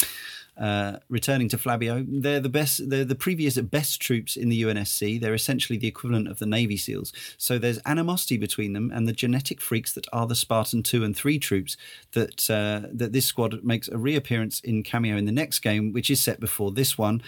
Uh, 0.57 0.99
returning 1.09 1.49
to 1.49 1.57
Flabio, 1.59 2.05
they're 2.09 2.39
the 2.39 2.49
best. 2.49 2.89
They're 2.89 3.05
the 3.05 3.17
previous 3.17 3.59
best 3.61 4.01
troops 4.01 4.37
in 4.37 4.51
the 4.51 4.63
UNSC. 4.63 5.21
They're 5.21 5.35
essentially 5.35 5.77
the 5.77 5.89
equivalent 5.89 6.29
of 6.29 6.39
the 6.39 6.47
Navy 6.47 6.77
SEALs. 6.77 7.13
So 7.37 7.59
there's 7.59 7.81
animosity 7.87 8.37
between 8.37 8.73
them 8.73 8.93
and 8.95 9.09
the 9.09 9.13
genetic 9.13 9.61
freaks 9.61 9.93
that 9.95 10.07
are 10.13 10.29
the 10.29 10.37
Spartan 10.37 10.85
two 10.85 11.03
and 11.03 11.17
three 11.17 11.41
troops. 11.41 11.77
That 12.13 12.49
uh, 12.49 12.89
that 12.93 13.13
this 13.13 13.27
squad 13.27 13.65
makes 13.65 13.89
a 13.89 13.99
reappearance 13.99 14.61
in 14.61 14.85
cameo 14.85 15.17
in 15.17 15.25
the 15.25 15.33
next 15.33 15.59
game, 15.59 15.93
which 15.93 16.09
is 16.09 16.21
set 16.21 16.39
before 16.39 16.71
this 16.71 16.97
one, 16.97 17.21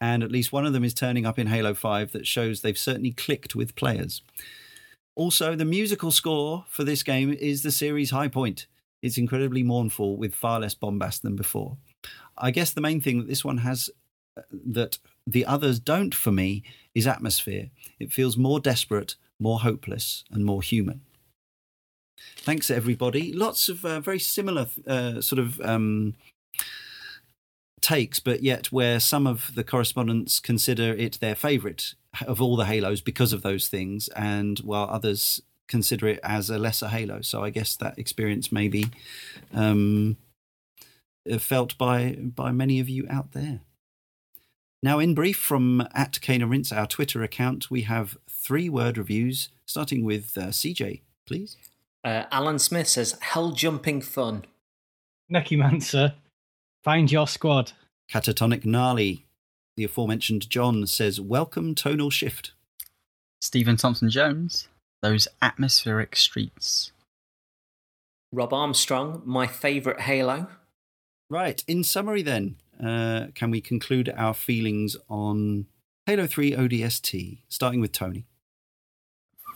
and 0.00 0.22
at 0.22 0.32
least 0.32 0.52
one 0.52 0.64
of 0.66 0.72
them 0.72 0.84
is 0.84 0.94
turning 0.94 1.26
up 1.26 1.38
in 1.38 1.46
Halo 1.46 1.74
5 1.74 2.12
that 2.12 2.26
shows 2.26 2.60
they've 2.60 2.78
certainly 2.78 3.12
clicked 3.12 3.54
with 3.54 3.74
players. 3.74 4.22
Also, 5.14 5.54
the 5.54 5.64
musical 5.64 6.10
score 6.10 6.64
for 6.68 6.84
this 6.84 7.02
game 7.02 7.32
is 7.32 7.62
the 7.62 7.70
series 7.70 8.10
high 8.10 8.28
point. 8.28 8.66
It's 9.02 9.18
incredibly 9.18 9.62
mournful 9.62 10.16
with 10.16 10.34
far 10.34 10.60
less 10.60 10.74
bombast 10.74 11.22
than 11.22 11.36
before. 11.36 11.76
I 12.38 12.50
guess 12.50 12.72
the 12.72 12.80
main 12.80 13.00
thing 13.00 13.18
that 13.18 13.28
this 13.28 13.44
one 13.44 13.58
has 13.58 13.90
uh, 14.36 14.42
that 14.52 14.98
the 15.26 15.44
others 15.44 15.78
don't 15.78 16.14
for 16.14 16.32
me 16.32 16.62
is 16.94 17.06
atmosphere. 17.06 17.70
It 17.98 18.12
feels 18.12 18.36
more 18.36 18.60
desperate, 18.60 19.16
more 19.38 19.60
hopeless, 19.60 20.24
and 20.30 20.44
more 20.44 20.62
human. 20.62 21.02
Thanks, 22.36 22.70
everybody. 22.70 23.32
Lots 23.32 23.68
of 23.68 23.84
uh, 23.84 24.00
very 24.00 24.18
similar 24.18 24.68
uh, 24.86 25.20
sort 25.20 25.38
of 25.38 25.60
um, 25.60 26.14
takes, 27.80 28.20
but 28.20 28.42
yet 28.42 28.66
where 28.72 29.00
some 29.00 29.26
of 29.26 29.54
the 29.54 29.64
correspondents 29.64 30.40
consider 30.40 30.92
it 30.92 31.18
their 31.20 31.34
favourite 31.34 31.94
of 32.26 32.40
all 32.40 32.56
the 32.56 32.64
Halos 32.64 33.00
because 33.00 33.32
of 33.32 33.42
those 33.42 33.68
things, 33.68 34.08
and 34.08 34.58
while 34.60 34.88
others 34.90 35.42
consider 35.68 36.08
it 36.08 36.20
as 36.22 36.50
a 36.50 36.58
lesser 36.58 36.88
Halo. 36.88 37.20
So 37.22 37.44
I 37.44 37.50
guess 37.50 37.76
that 37.76 37.98
experience 37.98 38.50
may 38.50 38.68
be 38.68 38.90
um, 39.54 40.16
felt 41.38 41.78
by 41.78 42.16
by 42.18 42.52
many 42.52 42.80
of 42.80 42.88
you 42.88 43.06
out 43.08 43.32
there. 43.32 43.60
Now, 44.82 44.98
in 44.98 45.14
brief 45.14 45.36
from 45.36 45.82
at 45.94 46.12
CaneAndRinse, 46.14 46.74
our 46.74 46.86
Twitter 46.86 47.22
account, 47.22 47.70
we 47.70 47.82
have 47.82 48.16
three 48.28 48.68
word 48.70 48.96
reviews, 48.96 49.50
starting 49.66 50.04
with 50.04 50.36
uh, 50.38 50.46
CJ, 50.46 51.02
please. 51.26 51.56
Uh, 52.02 52.24
Alan 52.32 52.58
Smith 52.58 52.88
says, 52.88 53.18
"Hell 53.20 53.52
jumping 53.52 54.00
fun." 54.00 54.44
Necromancer, 55.28 56.14
find 56.82 57.10
your 57.10 57.26
squad. 57.26 57.72
Catatonic 58.10 58.64
Gnarly, 58.64 59.24
the 59.76 59.84
aforementioned 59.84 60.50
John 60.50 60.86
says, 60.86 61.20
Welcome 61.20 61.74
tonal 61.74 62.10
shift. 62.10 62.52
Stephen 63.40 63.76
Thompson 63.76 64.10
Jones, 64.10 64.68
those 65.02 65.28
atmospheric 65.40 66.16
streets. 66.16 66.92
Rob 68.32 68.52
Armstrong, 68.52 69.22
my 69.24 69.46
favourite 69.46 70.00
Halo. 70.00 70.48
Right, 71.30 71.62
in 71.66 71.84
summary 71.84 72.22
then, 72.22 72.56
uh, 72.84 73.26
can 73.34 73.50
we 73.50 73.60
conclude 73.60 74.12
our 74.16 74.34
feelings 74.34 74.96
on 75.08 75.66
Halo 76.06 76.26
3 76.26 76.52
ODST, 76.52 77.38
starting 77.48 77.80
with 77.80 77.92
Tony? 77.92 78.26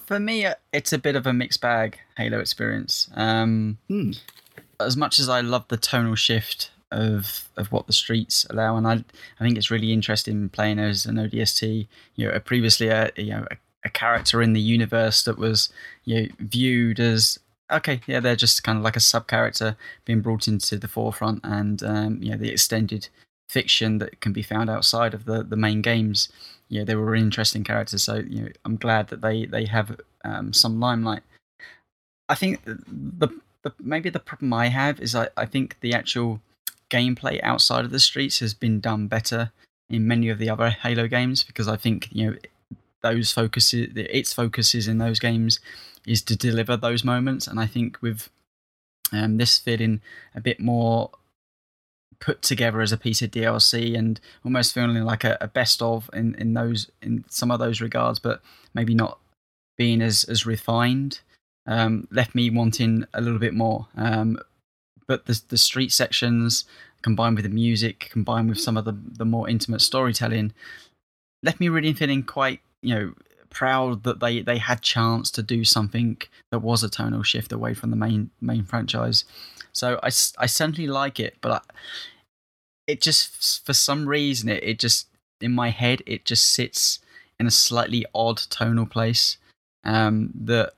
For 0.07 0.19
me, 0.21 0.45
uh, 0.47 0.55
it's 0.73 0.93
a 0.93 0.99
bit 0.99 1.17
of 1.17 1.27
a 1.27 1.33
mixed 1.33 1.61
bag 1.61 1.99
Halo 2.17 2.39
experience. 2.39 3.09
Um, 3.15 3.79
Hmm. 3.89 4.13
as 4.81 4.97
much 4.97 5.19
as 5.19 5.29
I 5.29 5.41
love 5.41 5.67
the 5.69 5.77
tonal 5.77 6.15
shift 6.15 6.71
of 6.95 7.49
of 7.57 7.73
what 7.73 7.87
the 7.87 7.93
streets 7.93 8.47
allow, 8.51 8.77
and 8.77 8.87
I 8.87 9.05
I 9.41 9.45
think 9.45 9.59
it's 9.59 9.71
really 9.71 9.93
interesting 9.93 10.49
playing 10.49 10.79
as 10.79 11.07
an 11.07 11.17
ODST. 11.17 11.87
You 12.17 12.29
know, 12.29 12.39
previously 12.41 12.89
a 12.89 13.11
you 13.17 13.31
know 13.31 13.47
a, 13.51 13.57
a 13.85 13.91
character 13.91 14.41
in 14.41 14.53
the 14.53 14.61
universe 14.61 15.23
that 15.25 15.39
was 15.39 15.71
you 16.05 16.23
know 16.23 16.29
viewed 16.39 17.01
as 17.01 17.39
okay, 17.71 18.01
yeah, 18.07 18.21
they're 18.21 18.37
just 18.37 18.63
kind 18.63 18.79
of 18.79 18.85
like 18.85 18.97
a 18.97 19.01
sub 19.01 19.27
character 19.27 19.77
being 20.05 20.21
brought 20.21 20.49
into 20.49 20.77
the 20.79 20.89
forefront, 20.89 21.41
and 21.45 21.83
um, 21.83 22.23
you 22.23 22.31
know 22.31 22.37
the 22.37 22.51
extended 22.51 23.09
fiction 23.49 23.99
that 23.99 24.21
can 24.21 24.33
be 24.33 24.43
found 24.43 24.71
outside 24.71 25.15
of 25.15 25.25
the 25.25 25.43
the 25.43 25.57
main 25.57 25.83
games. 25.83 26.29
You 26.69 26.81
know, 26.81 26.85
they 26.85 26.95
were 26.95 27.15
interesting 27.15 27.65
characters, 27.65 28.03
so 28.03 28.17
you 28.17 28.43
know 28.43 28.49
I'm 28.65 28.77
glad 28.77 29.09
that 29.09 29.21
they 29.21 29.47
they 29.47 29.67
have 29.67 30.01
um, 30.25 30.53
some 30.53 30.81
limelight. 30.81 31.23
I 32.29 32.35
think 32.35 32.65
the, 32.65 33.29
the 33.63 33.73
maybe 33.81 34.11
the 34.11 34.21
problem 34.21 34.53
I 34.53 34.69
have 34.69 35.01
is 35.01 35.15
I, 35.15 35.29
I 35.37 35.47
think 35.47 35.79
the 35.81 35.95
actual 35.95 36.41
gameplay 36.91 37.41
outside 37.43 37.85
of 37.85 37.91
the 37.91 38.01
streets 38.01 38.41
has 38.41 38.55
been 38.55 38.81
done 38.81 39.07
better 39.07 39.53
in 39.89 40.07
many 40.07 40.29
of 40.29 40.39
the 40.39 40.51
other 40.51 40.71
Halo 40.71 41.09
games 41.09 41.43
because 41.43 41.69
I 41.69 41.77
think 41.77 42.09
you 42.13 42.31
know 42.31 42.37
those 43.03 43.33
focuses 43.33 43.89
its 43.95 44.33
focuses 44.33 44.89
in 44.89 44.99
those 44.99 45.19
games 45.19 45.61
is 46.07 46.23
to 46.23 46.37
deliver 46.37 46.77
those 46.77 47.05
moments 47.05 47.47
and 47.47 47.61
I 47.61 47.67
think 47.67 48.01
with 48.01 48.31
um, 49.13 49.37
this 49.37 49.59
feeling 49.59 50.01
a 50.35 50.41
bit 50.41 50.61
more 50.61 51.11
put 52.21 52.41
together 52.43 52.81
as 52.81 52.93
a 52.93 52.97
piece 52.97 53.21
of 53.21 53.31
DLC 53.31 53.97
and 53.99 54.21
almost 54.45 54.73
feeling 54.73 55.03
like 55.05 55.25
a, 55.25 55.37
a 55.41 55.49
best 55.49 55.83
of 55.83 56.09
in, 56.13 56.35
in 56.37 56.55
those 56.55 56.91
in 57.03 57.25
some 57.29 57.51
of 57.51 57.59
those 57.59 57.81
regards 57.81 58.19
but 58.19 58.41
maybe 58.73 58.95
not 58.95 59.19
being 59.77 60.01
as 60.01 60.25
as 60.25 60.47
refined 60.47 61.21
um, 61.67 62.07
left 62.11 62.35
me 62.35 62.51
wanting 62.51 63.05
a 63.15 63.21
little 63.21 63.39
bit 63.39 63.55
more. 63.55 63.87
Um, 63.97 64.39
but 65.07 65.27
the 65.27 65.41
the 65.49 65.59
street 65.59 65.93
sections 65.93 66.65
combined 67.03 67.37
with 67.37 67.45
the 67.45 67.51
music, 67.51 68.09
combined 68.11 68.49
with 68.49 68.61
some 68.61 68.77
of 68.77 68.85
the 68.85 68.97
the 69.19 69.25
more 69.25 69.49
intimate 69.49 69.81
storytelling, 69.81 70.53
left 71.43 71.61
me 71.61 71.69
really 71.69 71.93
feeling 71.93 72.23
quite 72.23 72.61
you 72.83 72.95
know 72.95 73.15
proud 73.51 74.03
that 74.03 74.21
they 74.21 74.41
they 74.41 74.59
had 74.59 74.81
chance 74.83 75.31
to 75.31 75.43
do 75.43 75.65
something 75.65 76.21
that 76.51 76.59
was 76.59 76.83
a 76.83 76.89
tonal 76.89 77.23
shift 77.23 77.53
away 77.53 77.75
from 77.75 77.91
the 77.91 77.97
main 77.97 78.31
main 78.41 78.65
franchise. 78.65 79.25
So 79.73 79.99
I, 80.03 80.07
I 80.39 80.47
certainly 80.47 80.87
like 80.87 81.19
it, 81.19 81.37
but 81.41 81.53
I, 81.53 81.61
it 82.87 83.01
just 83.01 83.65
for 83.65 83.73
some 83.73 84.09
reason 84.09 84.49
it, 84.49 84.63
it 84.63 84.79
just 84.79 85.09
in 85.41 85.53
my 85.53 85.71
head 85.71 86.03
it 86.07 86.25
just 86.25 86.53
sits 86.53 87.01
in 87.39 87.47
a 87.47 87.51
slightly 87.51 88.05
odd 88.15 88.41
tonal 88.51 88.87
place 88.87 89.37
um, 89.85 90.31
that 90.35 90.75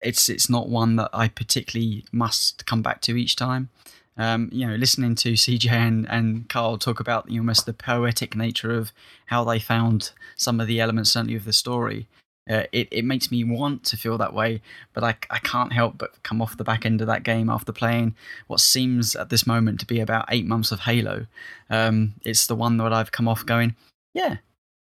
it's 0.00 0.28
it's 0.28 0.48
not 0.48 0.68
one 0.68 0.96
that 0.96 1.10
I 1.12 1.28
particularly 1.28 2.04
must 2.12 2.66
come 2.66 2.82
back 2.82 3.00
to 3.02 3.16
each 3.16 3.36
time. 3.36 3.70
Um, 4.16 4.48
you 4.52 4.66
know, 4.66 4.74
listening 4.74 5.14
to 5.16 5.34
CJ 5.34 5.70
and, 5.70 6.08
and 6.10 6.48
Karl 6.48 6.76
talk 6.76 6.98
about 6.98 7.30
you 7.30 7.36
know, 7.36 7.42
almost 7.42 7.66
the 7.66 7.72
poetic 7.72 8.34
nature 8.34 8.72
of 8.72 8.90
how 9.26 9.44
they 9.44 9.60
found 9.60 10.10
some 10.34 10.60
of 10.60 10.66
the 10.66 10.80
elements, 10.80 11.10
certainly 11.10 11.36
of 11.36 11.44
the 11.44 11.52
story, 11.52 12.08
uh, 12.48 12.64
it, 12.72 12.88
it 12.90 13.04
makes 13.04 13.30
me 13.30 13.44
want 13.44 13.84
to 13.84 13.96
feel 13.96 14.16
that 14.18 14.32
way, 14.32 14.62
but 14.94 15.04
I, 15.04 15.16
I 15.30 15.38
can't 15.38 15.72
help 15.72 15.98
but 15.98 16.22
come 16.22 16.40
off 16.40 16.56
the 16.56 16.64
back 16.64 16.86
end 16.86 17.00
of 17.00 17.06
that 17.06 17.22
game 17.22 17.50
after 17.50 17.72
playing 17.72 18.14
what 18.46 18.60
seems 18.60 19.14
at 19.14 19.28
this 19.28 19.46
moment 19.46 19.80
to 19.80 19.86
be 19.86 20.00
about 20.00 20.24
eight 20.30 20.46
months 20.46 20.72
of 20.72 20.80
Halo. 20.80 21.26
Um, 21.68 22.14
it's 22.24 22.46
the 22.46 22.56
one 22.56 22.78
that 22.78 22.92
I've 22.92 23.12
come 23.12 23.28
off 23.28 23.44
going, 23.44 23.76
yeah, 24.14 24.36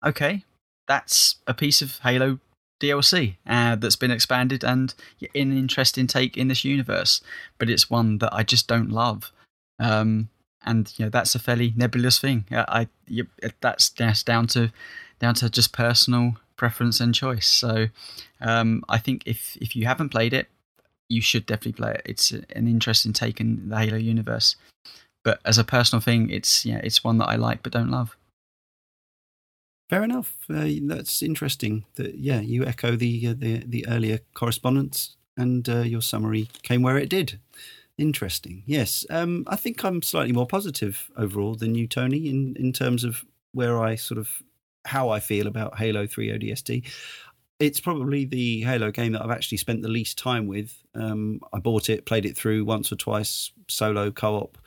okay, 0.07 0.45
that's 0.87 1.37
a 1.47 1.55
piece 1.55 1.83
of 1.83 1.99
Halo 1.99 2.39
DLC 2.81 3.37
uh, 3.47 3.77
that's 3.77 3.97
been 3.97 4.11
expanded 4.11 4.65
and 4.65 4.95
in 5.35 5.51
an 5.53 5.59
interesting 5.59 6.07
take 6.07 6.37
in 6.37 6.49
this 6.49 6.65
universe, 6.65 7.21
but 7.59 7.71
it's 7.71 7.91
one 7.91 8.19
that 8.19 8.33
I 8.33 8.43
just 8.43 8.69
don't 8.69 8.91
love. 8.91 9.33
Um, 9.79 10.29
and 10.65 10.93
you 10.97 11.05
know 11.05 11.11
that's 11.11 11.35
a 11.35 11.39
fairly 11.39 11.73
nebulous 11.77 12.19
thing. 12.19 12.45
I, 12.51 12.65
I 12.69 12.89
you, 13.07 13.27
that's 13.61 13.91
down 13.91 14.47
to 14.49 14.73
down 15.19 15.35
to 15.35 15.49
just 15.49 15.73
personal 15.73 16.37
preference 16.57 17.01
and 17.01 17.15
choice. 17.15 17.47
So 17.47 17.87
um, 18.41 18.85
I 18.89 18.99
think 18.99 19.23
if 19.27 19.57
if 19.61 19.75
you 19.75 19.87
haven't 19.87 20.11
played 20.11 20.35
it, 20.35 20.49
you 21.09 21.23
should 21.23 21.47
definitely 21.47 21.73
play 21.73 21.93
it. 21.93 22.03
It's 22.05 22.33
an 22.33 22.69
interesting 22.69 23.13
take 23.13 23.41
in 23.41 23.69
the 23.69 23.79
Halo 23.79 23.97
universe. 23.97 24.57
But 25.25 25.41
as 25.45 25.59
a 25.59 25.65
personal 25.65 26.01
thing, 26.01 26.31
it's 26.31 26.67
yeah, 26.67 26.81
it's 26.83 27.03
one 27.03 27.19
that 27.19 27.29
I 27.29 27.37
like 27.37 27.63
but 27.63 27.73
don't 27.73 27.91
love. 27.91 28.17
Fair 29.89 30.05
enough. 30.05 30.37
Uh, 30.51 30.69
that's 30.83 31.23
interesting. 31.23 31.85
That 31.95 32.15
yeah, 32.17 32.41
you 32.41 32.65
echo 32.65 32.95
the 32.95 33.29
uh, 33.29 33.35
the 33.37 33.65
the 33.67 33.87
earlier 33.89 34.19
correspondence, 34.35 35.17
and 35.37 35.67
uh, 35.69 35.81
your 35.81 36.03
summary 36.03 36.49
came 36.63 36.83
where 36.83 36.99
it 36.99 37.09
did. 37.09 37.41
Interesting. 37.97 38.63
Yes, 38.67 39.07
um, 39.11 39.45
I 39.49 39.57
think 39.57 39.85
I'm 39.85 40.03
slightly 40.03 40.33
more 40.33 40.47
positive 40.47 41.11
overall 41.17 41.55
than 41.55 41.75
you, 41.75 41.87
Tony, 41.87 42.29
in 42.29 42.55
in 42.59 42.73
terms 42.73 43.03
of 43.03 43.25
where 43.53 43.83
I 43.83 43.95
sort 43.97 44.19
of 44.19 44.43
how 44.85 45.09
I 45.09 45.21
feel 45.21 45.47
about 45.47 45.79
Halo 45.79 46.07
Three 46.07 46.29
ODST. 46.29 46.85
It's 47.59 47.81
probably 47.81 48.25
the 48.25 48.61
Halo 48.63 48.93
game 48.93 49.13
that 49.13 49.25
I've 49.25 49.33
actually 49.33 49.59
spent 49.59 49.83
the 49.83 49.89
least 49.89 50.19
time 50.19 50.47
with. 50.47 50.73
Um, 50.95 51.41
I 51.53 51.59
bought 51.59 51.89
it, 51.89 52.07
played 52.07 52.25
it 52.25 52.37
through 52.37 52.65
once 52.65 52.93
or 52.93 52.97
twice, 52.97 53.51
solo 53.69 54.13
co-op. 54.13 54.59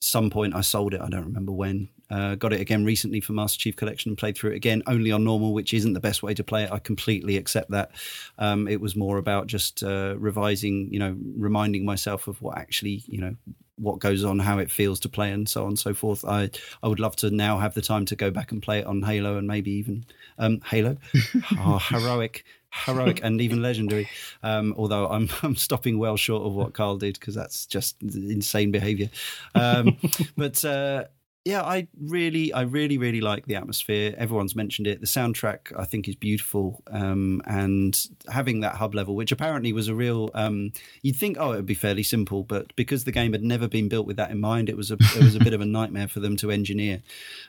Some 0.00 0.28
point 0.28 0.54
I 0.54 0.60
sold 0.60 0.92
it. 0.92 1.00
I 1.00 1.08
don't 1.08 1.24
remember 1.24 1.52
when. 1.52 1.88
Uh, 2.10 2.34
got 2.34 2.52
it 2.52 2.60
again 2.60 2.84
recently 2.84 3.20
for 3.20 3.32
Master 3.32 3.58
Chief 3.58 3.76
Collection. 3.76 4.10
And 4.10 4.18
played 4.18 4.36
through 4.36 4.52
it 4.52 4.56
again 4.56 4.82
only 4.86 5.12
on 5.12 5.24
normal, 5.24 5.52
which 5.52 5.74
isn't 5.74 5.92
the 5.92 6.00
best 6.00 6.22
way 6.22 6.34
to 6.34 6.44
play 6.44 6.64
it. 6.64 6.72
I 6.72 6.78
completely 6.78 7.36
accept 7.36 7.70
that. 7.70 7.90
Um, 8.38 8.68
it 8.68 8.80
was 8.80 8.96
more 8.96 9.18
about 9.18 9.46
just 9.46 9.82
uh, 9.82 10.14
revising, 10.18 10.92
you 10.92 10.98
know, 10.98 11.16
reminding 11.36 11.84
myself 11.84 12.28
of 12.28 12.40
what 12.40 12.58
actually, 12.58 13.02
you 13.06 13.20
know, 13.20 13.36
what 13.78 13.98
goes 13.98 14.24
on, 14.24 14.38
how 14.38 14.58
it 14.58 14.70
feels 14.70 15.00
to 15.00 15.08
play, 15.08 15.30
and 15.30 15.48
so 15.48 15.62
on 15.62 15.68
and 15.68 15.78
so 15.78 15.94
forth. 15.94 16.24
I 16.24 16.50
I 16.82 16.88
would 16.88 17.00
love 17.00 17.16
to 17.16 17.30
now 17.30 17.58
have 17.58 17.74
the 17.74 17.82
time 17.82 18.06
to 18.06 18.16
go 18.16 18.30
back 18.30 18.52
and 18.52 18.62
play 18.62 18.80
it 18.80 18.86
on 18.86 19.02
Halo 19.02 19.36
and 19.36 19.46
maybe 19.46 19.70
even 19.72 20.04
um, 20.38 20.60
Halo, 20.62 20.96
oh, 21.58 21.78
heroic, 21.78 22.44
heroic, 22.70 23.20
and 23.22 23.40
even 23.40 23.62
legendary. 23.62 24.08
Um, 24.42 24.74
although 24.76 25.08
I'm 25.08 25.28
I'm 25.42 25.56
stopping 25.56 25.98
well 25.98 26.16
short 26.16 26.46
of 26.46 26.54
what 26.54 26.72
Karl 26.72 26.96
did 26.96 27.18
because 27.18 27.34
that's 27.34 27.66
just 27.66 27.96
insane 28.02 28.70
behaviour. 28.70 29.10
Um, 29.54 29.96
but 30.36 30.64
uh, 30.64 31.04
yeah, 31.46 31.62
I 31.62 31.86
really, 31.96 32.52
I 32.52 32.62
really, 32.62 32.98
really 32.98 33.20
like 33.20 33.46
the 33.46 33.54
atmosphere. 33.54 34.16
Everyone's 34.18 34.56
mentioned 34.56 34.88
it. 34.88 35.00
The 35.00 35.06
soundtrack, 35.06 35.72
I 35.78 35.84
think, 35.84 36.08
is 36.08 36.16
beautiful, 36.16 36.82
um, 36.90 37.40
and 37.46 37.96
having 38.28 38.60
that 38.60 38.74
hub 38.74 38.96
level, 38.96 39.14
which 39.14 39.30
apparently 39.30 39.72
was 39.72 39.86
a 39.86 39.94
real. 39.94 40.28
Um, 40.34 40.72
you'd 41.02 41.14
think, 41.14 41.36
oh, 41.38 41.52
it 41.52 41.56
would 41.56 41.66
be 41.66 41.74
fairly 41.74 42.02
simple, 42.02 42.42
but 42.42 42.74
because 42.74 43.04
the 43.04 43.12
game 43.12 43.30
had 43.30 43.44
never 43.44 43.68
been 43.68 43.88
built 43.88 44.08
with 44.08 44.16
that 44.16 44.32
in 44.32 44.40
mind, 44.40 44.68
it 44.68 44.76
was 44.76 44.90
a 44.90 44.94
it 44.94 45.22
was 45.22 45.36
a 45.36 45.38
bit 45.38 45.52
of 45.52 45.60
a 45.60 45.64
nightmare 45.64 46.08
for 46.08 46.18
them 46.18 46.36
to 46.38 46.50
engineer. 46.50 47.00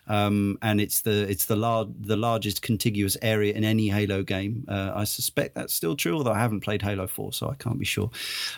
Um, 0.07 0.59
and 0.61 0.79
it's 0.79 1.01
the 1.01 1.27
it's 1.27 1.45
the 1.45 1.55
large 1.55 1.89
the 1.99 2.17
largest 2.17 2.61
contiguous 2.61 3.17
area 3.23 3.55
in 3.55 3.63
any 3.63 3.89
Halo 3.89 4.21
game. 4.21 4.63
Uh, 4.67 4.91
I 4.93 5.05
suspect 5.05 5.55
that's 5.55 5.73
still 5.73 5.95
true, 5.95 6.15
although 6.17 6.33
I 6.33 6.39
haven't 6.39 6.61
played 6.61 6.83
Halo 6.83 7.07
Four, 7.07 7.33
so 7.33 7.49
I 7.49 7.55
can't 7.55 7.79
be 7.79 7.85
sure. 7.85 8.11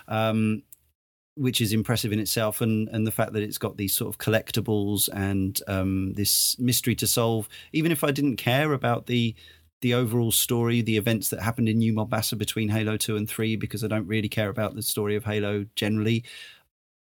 Um, 0.10 0.64
which 1.40 1.62
is 1.62 1.72
impressive 1.72 2.12
in 2.12 2.20
itself, 2.20 2.62
and 2.62 2.90
and 2.90 3.08
the 3.08 3.12
fact 3.12 3.34
that 3.34 3.44
it's 3.44 3.58
got 3.58 3.78
these 3.78 3.94
sort 3.94 4.14
of 4.14 4.20
collectibles 4.20 5.10
and 5.14 5.62
um, 5.68 6.14
this 6.14 6.60
mystery 6.60 6.96
to 6.96 7.08
solve. 7.08 7.48
Even 7.72 7.92
if 7.92 8.04
I 8.04 8.12
didn't 8.12 8.36
care 8.36 8.74
about 8.74 9.06
the 9.06 9.36
the 9.82 9.94
overall 9.94 10.32
story, 10.32 10.82
the 10.82 10.98
events 10.98 11.30
that 11.30 11.42
happened 11.42 11.70
in 11.70 11.78
New 11.78 11.94
Mombasa 11.94 12.36
between 12.36 12.68
Halo 12.68 12.98
Two 12.98 13.16
and 13.16 13.28
Three, 13.28 13.56
because 13.56 13.84
I 13.84 13.88
don't 13.88 14.08
really 14.08 14.30
care 14.30 14.50
about 14.50 14.76
the 14.76 14.84
story 14.84 15.16
of 15.16 15.24
Halo 15.24 15.66
generally. 15.76 16.26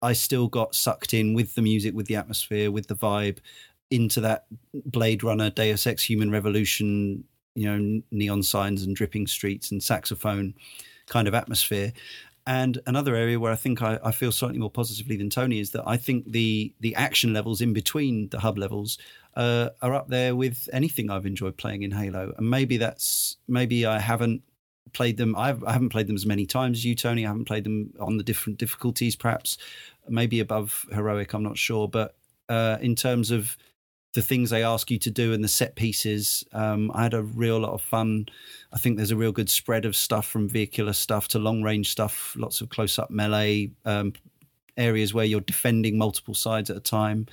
I 0.02 0.12
still 0.12 0.48
got 0.48 0.74
sucked 0.74 1.14
in 1.14 1.32
with 1.32 1.54
the 1.54 1.62
music, 1.62 1.94
with 1.94 2.06
the 2.06 2.16
atmosphere, 2.16 2.70
with 2.70 2.86
the 2.86 2.94
vibe, 2.94 3.38
into 3.90 4.20
that 4.20 4.44
Blade 4.84 5.24
Runner, 5.24 5.48
Deus 5.48 5.86
Ex 5.86 6.02
Human 6.02 6.30
Revolution, 6.30 7.24
you 7.54 7.64
know, 7.64 8.02
neon 8.10 8.42
signs 8.42 8.82
and 8.82 8.94
dripping 8.94 9.26
streets 9.26 9.70
and 9.70 9.82
saxophone 9.82 10.54
kind 11.06 11.26
of 11.26 11.34
atmosphere. 11.34 11.92
And 12.46 12.80
another 12.86 13.16
area 13.16 13.40
where 13.40 13.52
I 13.52 13.56
think 13.56 13.82
I, 13.82 13.98
I, 14.04 14.12
feel 14.12 14.30
slightly 14.30 14.58
more 14.58 14.70
positively 14.70 15.16
than 15.16 15.30
Tony 15.30 15.58
is 15.58 15.70
that 15.70 15.82
I 15.84 15.96
think 15.96 16.30
the 16.30 16.72
the 16.78 16.94
action 16.94 17.32
levels 17.32 17.60
in 17.60 17.72
between 17.72 18.28
the 18.28 18.38
hub 18.38 18.56
levels 18.56 18.98
uh, 19.34 19.70
are 19.82 19.94
up 19.94 20.08
there 20.08 20.36
with 20.36 20.68
anything 20.72 21.10
I've 21.10 21.26
enjoyed 21.26 21.56
playing 21.56 21.82
in 21.82 21.90
Halo. 21.90 22.32
And 22.36 22.48
maybe 22.48 22.76
that's 22.76 23.36
maybe 23.48 23.84
I 23.84 23.98
haven't 23.98 24.42
played 24.92 25.16
them. 25.16 25.34
I've, 25.36 25.62
I 25.64 25.72
haven't 25.72 25.90
played 25.90 26.06
them 26.06 26.16
as 26.16 26.24
many 26.24 26.46
times 26.46 26.78
as 26.78 26.84
you, 26.84 26.94
Tony. 26.94 27.24
I 27.24 27.28
haven't 27.28 27.46
played 27.46 27.64
them 27.64 27.92
on 28.00 28.16
the 28.16 28.22
different 28.22 28.58
difficulties, 28.58 29.16
perhaps 29.16 29.58
maybe 30.08 30.40
above 30.40 30.86
heroic. 30.92 31.32
I'm 31.32 31.42
not 31.42 31.58
sure, 31.58 31.88
but 31.88 32.14
uh, 32.48 32.78
in 32.80 32.94
terms 32.94 33.30
of 33.30 33.56
the 34.14 34.22
things 34.22 34.50
they 34.50 34.64
ask 34.64 34.90
you 34.90 34.98
to 34.98 35.10
do 35.10 35.32
and 35.32 35.44
the 35.44 35.48
set 35.48 35.76
pieces. 35.76 36.44
Um, 36.52 36.90
I 36.94 37.02
had 37.02 37.14
a 37.14 37.22
real 37.22 37.58
lot 37.58 37.72
of 37.72 37.82
fun. 37.82 38.26
I 38.72 38.78
think 38.78 38.96
there's 38.96 39.10
a 39.10 39.16
real 39.16 39.32
good 39.32 39.50
spread 39.50 39.84
of 39.84 39.94
stuff 39.94 40.26
from 40.26 40.48
vehicular 40.48 40.94
stuff 40.94 41.28
to 41.28 41.38
long 41.38 41.62
range 41.62 41.90
stuff, 41.90 42.34
lots 42.38 42.60
of 42.60 42.70
close 42.70 42.98
up 42.98 43.10
melee 43.10 43.70
um, 43.84 44.14
areas 44.76 45.14
where 45.14 45.24
you're 45.24 45.40
defending 45.40 45.98
multiple 45.98 46.34
sides 46.34 46.70
at 46.70 46.76
a 46.76 46.80
time. 46.80 47.26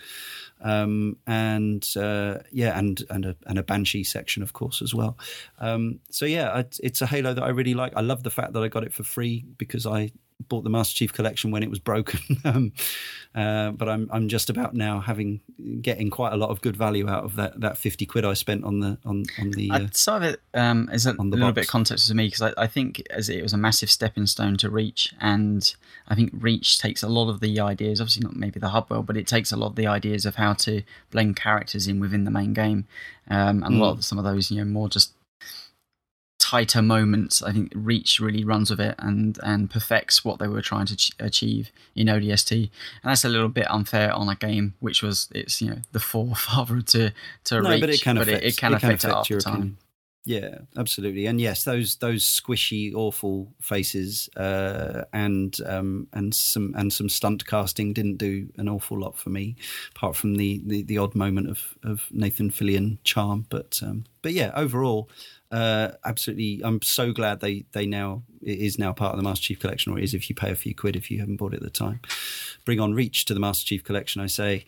Um, 0.61 1.17
and 1.27 1.85
uh, 1.97 2.39
yeah, 2.51 2.77
and 2.77 3.01
and 3.09 3.25
a, 3.25 3.35
and 3.47 3.59
a 3.59 3.63
banshee 3.63 4.03
section, 4.03 4.43
of 4.43 4.53
course, 4.53 4.81
as 4.81 4.93
well. 4.93 5.17
Um, 5.59 5.99
so 6.09 6.25
yeah, 6.25 6.63
it's 6.81 7.01
a 7.01 7.05
Halo 7.05 7.33
that 7.33 7.43
I 7.43 7.49
really 7.49 7.73
like. 7.73 7.93
I 7.95 8.01
love 8.01 8.23
the 8.23 8.29
fact 8.29 8.53
that 8.53 8.63
I 8.63 8.69
got 8.69 8.83
it 8.83 8.93
for 8.93 9.03
free 9.03 9.45
because 9.57 9.85
I 9.85 10.11
bought 10.47 10.63
the 10.63 10.69
Master 10.69 10.95
Chief 10.95 11.13
Collection 11.13 11.51
when 11.51 11.63
it 11.63 11.69
was 11.69 11.79
broken, 11.79 12.19
um, 12.45 12.71
uh, 13.35 13.71
but 13.71 13.89
I'm 13.89 14.09
I'm 14.11 14.27
just 14.27 14.49
about 14.49 14.73
now 14.73 14.99
having 14.99 15.41
getting 15.81 16.09
quite 16.09 16.33
a 16.33 16.37
lot 16.37 16.49
of 16.49 16.61
good 16.61 16.75
value 16.75 17.09
out 17.09 17.23
of 17.23 17.35
that, 17.35 17.59
that 17.61 17.77
fifty 17.77 18.05
quid 18.05 18.25
I 18.25 18.33
spent 18.33 18.63
on 18.63 18.79
the 18.79 18.97
on 19.05 19.25
on 19.39 19.51
the. 19.51 19.71
Uh, 19.71 19.87
sort 19.91 20.23
of 20.23 20.33
it 20.33 20.41
um, 20.53 20.89
as 20.91 21.05
a, 21.05 21.13
little 21.13 21.39
box. 21.39 21.55
bit 21.55 21.65
of 21.65 21.69
context 21.69 22.07
to 22.07 22.15
me 22.15 22.27
because 22.27 22.41
I, 22.41 22.53
I 22.57 22.67
think 22.67 23.03
as 23.09 23.29
it 23.29 23.41
was 23.41 23.53
a 23.53 23.57
massive 23.57 23.89
stepping 23.89 24.27
stone 24.27 24.57
to 24.57 24.69
Reach, 24.69 25.13
and 25.19 25.73
I 26.07 26.15
think 26.15 26.31
Reach 26.33 26.79
takes 26.79 27.03
a 27.03 27.09
lot 27.09 27.29
of 27.29 27.39
the 27.39 27.59
ideas, 27.59 27.99
obviously 27.99 28.23
not 28.23 28.35
maybe 28.35 28.59
the 28.59 28.69
hub 28.69 28.89
world, 28.89 29.05
but 29.05 29.17
it 29.17 29.27
takes 29.27 29.51
a 29.51 29.57
lot 29.57 29.67
of 29.67 29.75
the 29.75 29.87
ideas 29.87 30.25
of 30.25 30.35
how 30.35 30.53
to 30.53 30.83
blend 31.11 31.35
characters 31.35 31.87
in 31.87 31.99
within 31.99 32.23
the 32.23 32.31
main 32.31 32.53
game, 32.53 32.85
um, 33.29 33.63
and 33.63 33.75
mm. 33.75 33.79
a 33.79 33.83
lot 33.83 33.93
hmm. 33.93 33.99
of 33.99 34.05
some 34.05 34.17
of 34.17 34.23
those 34.23 34.51
you 34.51 34.57
know 34.57 34.65
more 34.65 34.89
just 34.89 35.13
tighter 36.39 36.81
moments. 36.81 37.41
I 37.41 37.51
think 37.51 37.71
Reach 37.75 38.19
really 38.19 38.43
runs 38.43 38.69
with 38.69 38.79
it 38.79 38.95
and 38.99 39.39
and 39.43 39.69
perfects 39.69 40.25
what 40.25 40.39
they 40.39 40.47
were 40.47 40.61
trying 40.61 40.85
to 40.87 40.95
ch- 40.95 41.11
achieve 41.19 41.71
in 41.95 42.07
ODST, 42.07 42.51
and 42.51 42.69
that's 43.03 43.25
a 43.25 43.29
little 43.29 43.49
bit 43.49 43.69
unfair 43.69 44.13
on 44.13 44.29
a 44.29 44.35
game 44.35 44.73
which 44.79 45.01
was 45.01 45.29
it's 45.33 45.61
you 45.61 45.69
know 45.69 45.81
the 45.91 45.99
forefather 45.99 46.81
to 46.81 47.11
to 47.45 47.61
no, 47.61 47.69
Reach, 47.69 47.81
but 47.81 47.89
it 47.89 48.01
can 48.01 48.15
but 48.17 48.27
affect, 48.27 48.43
it, 48.43 48.47
it 48.47 48.57
can 48.57 48.73
it 48.73 48.75
affect, 48.77 49.01
can 49.01 49.11
affect 49.11 49.31
it 49.31 49.35
after 49.35 49.39
time. 49.39 49.77
Yeah, 50.25 50.59
absolutely, 50.77 51.25
and 51.25 51.41
yes, 51.41 51.65
those 51.65 51.97
those 51.97 52.23
squishy, 52.23 52.93
awful 52.95 53.53
faces 53.59 54.29
uh, 54.37 55.03
and 55.11 55.57
um, 55.65 56.07
and 56.13 56.33
some 56.33 56.73
and 56.77 56.93
some 56.93 57.09
stunt 57.09 57.45
casting 57.45 57.91
didn't 57.91 58.17
do 58.17 58.47
an 58.55 58.69
awful 58.69 58.97
lot 58.97 59.17
for 59.17 59.31
me, 59.31 59.57
apart 59.93 60.15
from 60.15 60.35
the 60.35 60.61
the, 60.65 60.83
the 60.83 60.97
odd 60.97 61.13
moment 61.13 61.49
of, 61.49 61.77
of 61.83 62.07
Nathan 62.09 62.51
Fillion 62.51 62.99
charm. 63.03 63.47
But 63.49 63.81
um, 63.83 64.05
but 64.21 64.31
yeah, 64.31 64.53
overall, 64.55 65.09
uh, 65.53 65.91
absolutely, 66.03 66.61
I'm 66.63 66.81
so 66.81 67.13
glad 67.13 67.39
they 67.39 67.63
they 67.73 67.85
now 67.85 68.23
it 68.41 68.57
is 68.57 68.79
now 68.79 68.91
part 68.91 69.13
of 69.13 69.17
the 69.17 69.23
Master 69.23 69.43
Chief 69.43 69.59
Collection, 69.59 69.93
or 69.93 69.99
it 69.99 70.03
is 70.03 70.15
if 70.15 70.27
you 70.27 70.35
pay 70.35 70.49
a 70.49 70.55
few 70.55 70.73
quid 70.73 70.95
if 70.95 71.11
you 71.11 71.19
haven't 71.19 71.37
bought 71.37 71.53
it 71.53 71.57
at 71.57 71.63
the 71.63 71.69
time. 71.69 72.01
Bring 72.65 72.79
on 72.79 72.95
Reach 72.95 73.25
to 73.25 73.35
the 73.35 73.39
Master 73.39 73.63
Chief 73.63 73.83
Collection, 73.83 74.19
I 74.19 74.25
say. 74.25 74.65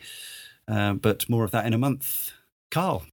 Uh, 0.68 0.92
but 0.94 1.28
more 1.28 1.44
of 1.44 1.50
that 1.50 1.66
in 1.66 1.74
a 1.74 1.78
month. 1.78 2.30
Karl. 2.70 3.04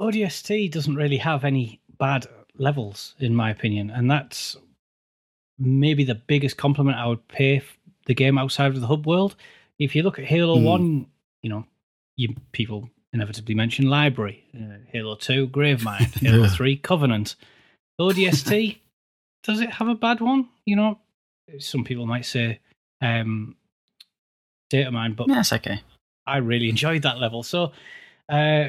ODST 0.00 0.70
doesn't 0.70 0.94
really 0.94 1.18
have 1.18 1.44
any 1.44 1.80
bad 1.98 2.26
levels, 2.56 3.14
in 3.18 3.34
my 3.34 3.50
opinion, 3.50 3.90
and 3.90 4.10
that's 4.10 4.56
maybe 5.58 6.04
the 6.04 6.14
biggest 6.14 6.56
compliment 6.56 6.96
I 6.96 7.08
would 7.08 7.28
pay 7.28 7.60
the 8.06 8.14
game 8.14 8.38
outside 8.38 8.74
of 8.74 8.80
the 8.80 8.86
hub 8.86 9.06
world. 9.06 9.36
If 9.78 9.94
you 9.94 10.02
look 10.02 10.18
at 10.18 10.24
Halo 10.24 10.56
mm. 10.56 10.64
One, 10.64 11.06
you 11.42 11.50
know, 11.50 11.66
you 12.16 12.34
people 12.52 12.88
inevitably 13.12 13.54
mention 13.54 13.88
Library, 13.88 14.44
uh, 14.54 14.78
Halo 14.90 15.16
Two, 15.16 15.48
Gravemind, 15.48 16.14
Halo 16.20 16.48
Three, 16.48 16.76
Covenant, 16.76 17.36
ODST. 18.00 18.78
does 19.42 19.60
it 19.60 19.70
have 19.70 19.88
a 19.88 19.94
bad 19.94 20.20
one? 20.20 20.48
You 20.64 20.76
know, 20.76 20.98
some 21.58 21.84
people 21.84 22.06
might 22.06 22.26
say 22.26 22.60
um, 23.00 23.56
Data 24.70 24.90
Hive, 24.90 25.16
but 25.16 25.28
that's 25.28 25.52
okay. 25.52 25.80
I 26.26 26.38
really 26.38 26.68
enjoyed 26.68 27.02
that 27.02 27.18
level. 27.18 27.42
So 27.42 27.72
uh, 28.28 28.68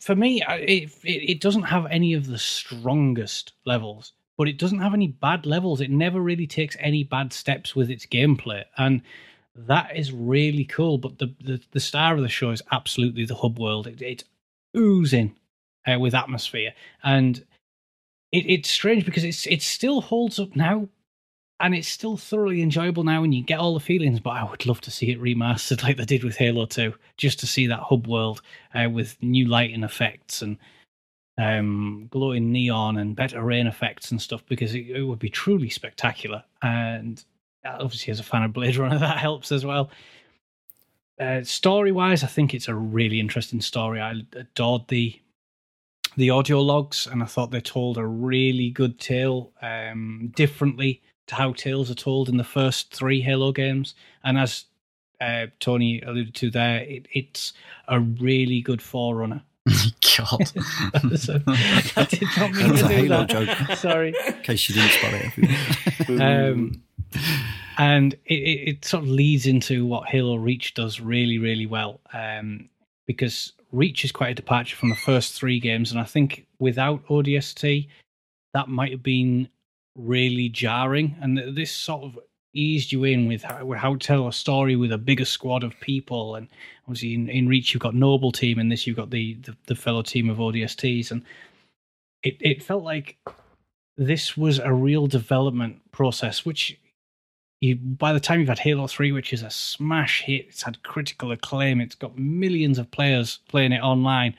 for 0.00 0.16
me, 0.16 0.42
it, 0.48 0.90
it, 1.04 1.30
it 1.30 1.40
doesn't 1.40 1.64
have 1.64 1.86
any 1.86 2.14
of 2.14 2.26
the 2.26 2.38
strongest 2.38 3.52
levels, 3.66 4.12
but 4.38 4.48
it 4.48 4.58
doesn't 4.58 4.78
have 4.78 4.94
any 4.94 5.08
bad 5.08 5.44
levels. 5.44 5.80
It 5.80 5.90
never 5.90 6.20
really 6.20 6.46
takes 6.46 6.76
any 6.80 7.04
bad 7.04 7.32
steps 7.32 7.76
with 7.76 7.90
its 7.90 8.06
gameplay, 8.06 8.64
and 8.78 9.02
that 9.66 9.96
is 9.96 10.12
really 10.12 10.64
cool. 10.64 10.98
But 10.98 11.18
the 11.18 11.34
the, 11.40 11.60
the 11.72 11.80
star 11.80 12.14
of 12.14 12.22
the 12.22 12.28
show 12.28 12.50
is 12.50 12.62
absolutely 12.72 13.24
the 13.24 13.34
hub 13.34 13.58
world. 13.58 13.86
It, 13.86 14.02
it's 14.02 14.24
oozing 14.76 15.36
uh, 15.86 15.98
with 15.98 16.14
atmosphere, 16.14 16.74
and 17.02 17.44
it, 18.32 18.44
it's 18.48 18.70
strange 18.70 19.04
because 19.04 19.24
it's 19.24 19.46
it 19.46 19.62
still 19.62 20.00
holds 20.00 20.38
up 20.38 20.54
now 20.54 20.88
and 21.60 21.74
it's 21.74 21.88
still 21.88 22.16
thoroughly 22.16 22.62
enjoyable 22.62 23.04
now 23.04 23.24
and 23.24 23.34
you 23.34 23.42
get 23.42 23.58
all 23.58 23.74
the 23.74 23.80
feelings 23.80 24.20
but 24.20 24.30
i 24.30 24.44
would 24.44 24.66
love 24.66 24.80
to 24.80 24.90
see 24.90 25.10
it 25.10 25.20
remastered 25.20 25.82
like 25.84 25.96
they 25.96 26.04
did 26.04 26.24
with 26.24 26.36
halo 26.36 26.66
2 26.66 26.94
just 27.16 27.40
to 27.40 27.46
see 27.46 27.66
that 27.66 27.80
hub 27.80 28.06
world 28.06 28.42
uh, 28.74 28.88
with 28.88 29.16
new 29.22 29.46
lighting 29.46 29.82
effects 29.82 30.42
and 30.42 30.58
um, 31.38 32.08
glowing 32.10 32.50
neon 32.50 32.96
and 32.98 33.14
better 33.14 33.40
rain 33.40 33.68
effects 33.68 34.10
and 34.10 34.20
stuff 34.20 34.42
because 34.48 34.74
it, 34.74 34.88
it, 34.88 35.04
would 35.04 35.20
be 35.20 35.30
truly 35.30 35.70
spectacular 35.70 36.42
and 36.62 37.24
obviously 37.64 38.10
as 38.10 38.20
a 38.20 38.24
fan 38.24 38.42
of 38.42 38.52
blade 38.52 38.76
runner 38.76 38.98
that 39.00 39.18
helps 39.18 39.52
as 39.52 39.64
well 39.64 39.90
uh, 41.20 41.42
story 41.42 41.92
wise 41.92 42.22
i 42.22 42.28
think 42.28 42.54
it's 42.54 42.68
a 42.68 42.74
really 42.74 43.20
interesting 43.20 43.60
story 43.60 44.00
i 44.00 44.14
adored 44.34 44.86
the 44.88 45.20
the 46.16 46.30
audio 46.30 46.60
logs 46.60 47.06
and 47.06 47.22
i 47.22 47.26
thought 47.26 47.50
they 47.50 47.60
told 47.60 47.98
a 47.98 48.06
really 48.06 48.70
good 48.70 48.98
tale 48.98 49.52
um, 49.62 50.32
differently 50.34 51.02
to 51.28 51.34
how 51.34 51.52
tales 51.52 51.90
are 51.90 51.94
told 51.94 52.28
in 52.28 52.36
the 52.36 52.44
first 52.44 52.92
three 52.92 53.20
Halo 53.20 53.52
games. 53.52 53.94
And 54.24 54.36
as 54.36 54.64
uh, 55.20 55.46
Tony 55.60 56.00
alluded 56.00 56.34
to 56.36 56.50
there, 56.50 56.80
it, 56.80 57.06
it's 57.12 57.52
a 57.86 58.00
really 58.00 58.60
good 58.60 58.82
forerunner. 58.82 59.42
God, 60.18 60.48
so, 61.16 61.40
I 61.46 62.06
did 62.10 62.28
not 62.36 62.50
mean 62.50 62.68
That's 62.70 62.82
to 62.82 62.88
do 62.88 62.94
Halo 62.94 63.24
that. 63.24 63.28
Joke. 63.28 63.78
Sorry, 63.78 64.14
in 64.26 64.42
case 64.42 64.68
you 64.68 64.74
didn't 64.74 64.90
spot 64.90 65.12
it. 65.14 66.20
um, 66.20 66.82
and 67.78 68.14
it, 68.24 68.34
it, 68.34 68.68
it, 68.68 68.84
sort 68.84 69.04
of 69.04 69.08
leads 69.08 69.46
into 69.46 69.86
what 69.86 70.08
Halo 70.08 70.36
Reach 70.36 70.74
does 70.74 71.00
really, 71.00 71.38
really 71.38 71.66
well. 71.66 72.00
Um, 72.12 72.68
because 73.06 73.52
Reach 73.72 74.04
is 74.04 74.12
quite 74.12 74.30
a 74.30 74.34
departure 74.34 74.76
from 74.76 74.90
the 74.90 74.96
first 74.96 75.34
three 75.34 75.60
games, 75.60 75.90
and 75.90 76.00
I 76.00 76.04
think 76.04 76.46
without 76.58 77.06
ODST, 77.06 77.88
that 78.54 78.68
might 78.68 78.92
have 78.92 79.02
been 79.02 79.48
really 79.96 80.48
jarring, 80.48 81.16
and 81.20 81.56
this 81.56 81.72
sort 81.72 82.04
of 82.04 82.18
eased 82.54 82.92
you 82.92 83.04
in 83.04 83.28
with 83.28 83.42
how, 83.42 83.72
how 83.72 83.92
to 83.94 83.98
tell 83.98 84.26
a 84.26 84.32
story 84.32 84.74
with 84.74 84.92
a 84.92 84.98
bigger 84.98 85.24
squad 85.24 85.62
of 85.62 85.78
people. 85.80 86.34
And 86.34 86.48
obviously, 86.84 87.14
in, 87.14 87.28
in 87.28 87.48
Reach, 87.48 87.72
you've 87.72 87.82
got 87.82 87.94
Noble 87.94 88.32
Team, 88.32 88.58
and 88.58 88.70
this 88.70 88.86
you've 88.86 88.96
got 88.96 89.10
the, 89.10 89.34
the, 89.42 89.56
the 89.66 89.74
fellow 89.74 90.02
team 90.02 90.28
of 90.30 90.38
ODSTs, 90.38 91.10
and 91.10 91.22
it 92.22 92.36
it 92.40 92.62
felt 92.62 92.84
like 92.84 93.18
this 93.96 94.36
was 94.36 94.58
a 94.58 94.72
real 94.72 95.06
development 95.06 95.80
process, 95.92 96.46
which 96.46 96.78
you, 97.60 97.76
by 97.76 98.12
the 98.12 98.20
time 98.20 98.40
you've 98.40 98.48
had 98.48 98.60
Halo 98.60 98.86
3, 98.86 99.12
which 99.12 99.32
is 99.32 99.42
a 99.42 99.50
smash 99.50 100.22
hit, 100.22 100.46
it's 100.48 100.62
had 100.62 100.82
critical 100.82 101.32
acclaim, 101.32 101.80
it's 101.80 101.94
got 101.94 102.18
millions 102.18 102.78
of 102.78 102.90
players 102.90 103.40
playing 103.48 103.72
it 103.72 103.82
online, 103.82 104.36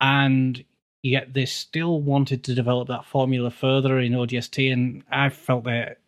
and 0.00 0.64
yet 1.02 1.34
they 1.34 1.46
still 1.46 2.00
wanted 2.00 2.42
to 2.44 2.54
develop 2.54 2.88
that 2.88 3.04
formula 3.04 3.50
further 3.50 3.98
in 3.98 4.12
ODST, 4.12 4.72
and 4.72 5.02
I 5.10 5.28
felt 5.28 5.64
that 5.64 5.98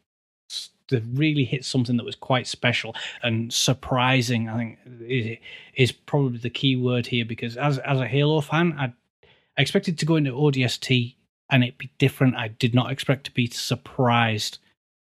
they 0.89 1.03
really 1.13 1.45
hit 1.45 1.65
something 1.65 1.97
that 1.97 2.05
was 2.05 2.17
quite 2.17 2.47
special 2.47 2.95
and 3.23 3.53
surprising. 3.53 4.49
I 4.49 4.57
think 4.57 5.41
is 5.75 5.93
probably 5.93 6.39
the 6.39 6.51
key 6.51 6.77
word 6.77 7.07
here 7.07 7.25
because 7.25 7.57
as 7.57 7.79
as 7.79 8.01
a 8.01 8.09
Halo 8.09 8.41
fan, 8.41 8.75
I 8.79 8.93
expected 9.61 9.99
to 9.99 10.07
go 10.07 10.17
into 10.17 10.33
ODST 10.33 11.15
and 11.51 11.65
it 11.65 11.79
be 11.79 11.91
different. 11.99 12.37
I 12.37 12.49
did 12.49 12.75
not 12.75 12.91
expect 12.91 13.25
to 13.25 13.31
be 13.31 13.47
surprised 13.47 14.59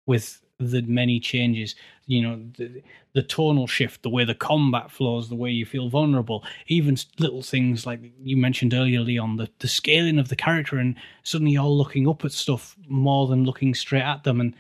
with 0.07 0.41
the 0.59 0.83
many 0.83 1.21
changes. 1.21 1.75
You 2.07 2.23
know, 2.23 2.43
the, 2.57 2.83
the 3.13 3.23
tonal 3.23 3.67
shift, 3.67 4.03
the 4.03 4.09
way 4.09 4.25
the 4.25 4.35
combat 4.35 4.91
flows, 4.91 5.29
the 5.29 5.35
way 5.35 5.51
you 5.51 5.67
feel 5.67 5.89
vulnerable, 5.89 6.45
even 6.67 6.97
little 7.19 7.43
things 7.43 7.87
like 7.87 8.01
you 8.23 8.37
mentioned 8.37 8.75
earlier, 8.75 9.01
Leon, 9.01 9.37
the, 9.37 9.49
the 9.59 9.69
scaling 9.69 10.19
of 10.19 10.29
the 10.29 10.37
character, 10.37 10.79
and 10.79 10.97
suddenly 11.23 11.53
you're 11.53 11.65
looking 11.65 12.09
up 12.09 12.25
at 12.25 12.33
stuff 12.33 12.77
more 12.89 13.27
than 13.27 13.45
looking 13.45 13.75
straight 13.75 14.03
at 14.03 14.25
them. 14.25 14.41
And 14.41 14.55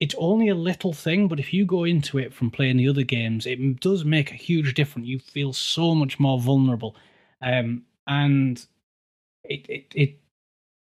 it's 0.00 0.14
only 0.18 0.48
a 0.48 0.54
little 0.54 0.92
thing, 0.92 1.26
but 1.28 1.40
if 1.40 1.52
you 1.52 1.64
go 1.64 1.84
into 1.84 2.18
it 2.18 2.32
from 2.32 2.50
playing 2.50 2.76
the 2.76 2.88
other 2.88 3.02
games, 3.02 3.46
it 3.46 3.80
does 3.80 4.04
make 4.04 4.30
a 4.30 4.36
huge 4.36 4.74
difference. 4.74 5.08
You 5.08 5.18
feel 5.18 5.52
so 5.52 5.94
much 5.94 6.20
more 6.20 6.38
vulnerable. 6.38 6.96
Um, 7.42 7.84
and 8.06 8.64
it, 9.44 9.68
it, 9.68 9.86
it, 9.94 10.20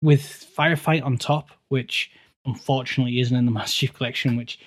with 0.02 0.46
Firefight 0.56 1.04
on 1.04 1.18
top, 1.18 1.50
which 1.68 2.10
unfortunately 2.46 3.20
isn't 3.20 3.36
in 3.36 3.44
the 3.44 3.50
Master 3.58 3.80
Chief 3.80 3.94
Collection, 3.94 4.36
which 4.36 4.58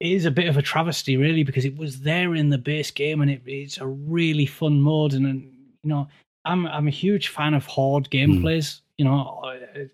is 0.00 0.24
a 0.24 0.30
bit 0.30 0.48
of 0.48 0.56
a 0.56 0.62
travesty, 0.62 1.16
really, 1.16 1.42
because 1.42 1.64
it 1.64 1.76
was 1.76 2.00
there 2.00 2.34
in 2.34 2.50
the 2.50 2.58
base 2.58 2.90
game 2.90 3.20
and 3.20 3.30
it, 3.30 3.42
it's 3.46 3.78
a 3.78 3.86
really 3.86 4.46
fun 4.46 4.80
mode. 4.80 5.12
And, 5.12 5.26
and, 5.26 5.42
you 5.82 5.90
know, 5.90 6.08
I'm 6.44 6.66
I'm 6.66 6.88
a 6.88 6.92
huge 6.92 7.28
fan 7.28 7.54
of 7.54 7.66
horde 7.66 8.08
gameplays. 8.10 8.66
Mm. 8.66 8.80
You 8.98 9.04
know, 9.04 9.88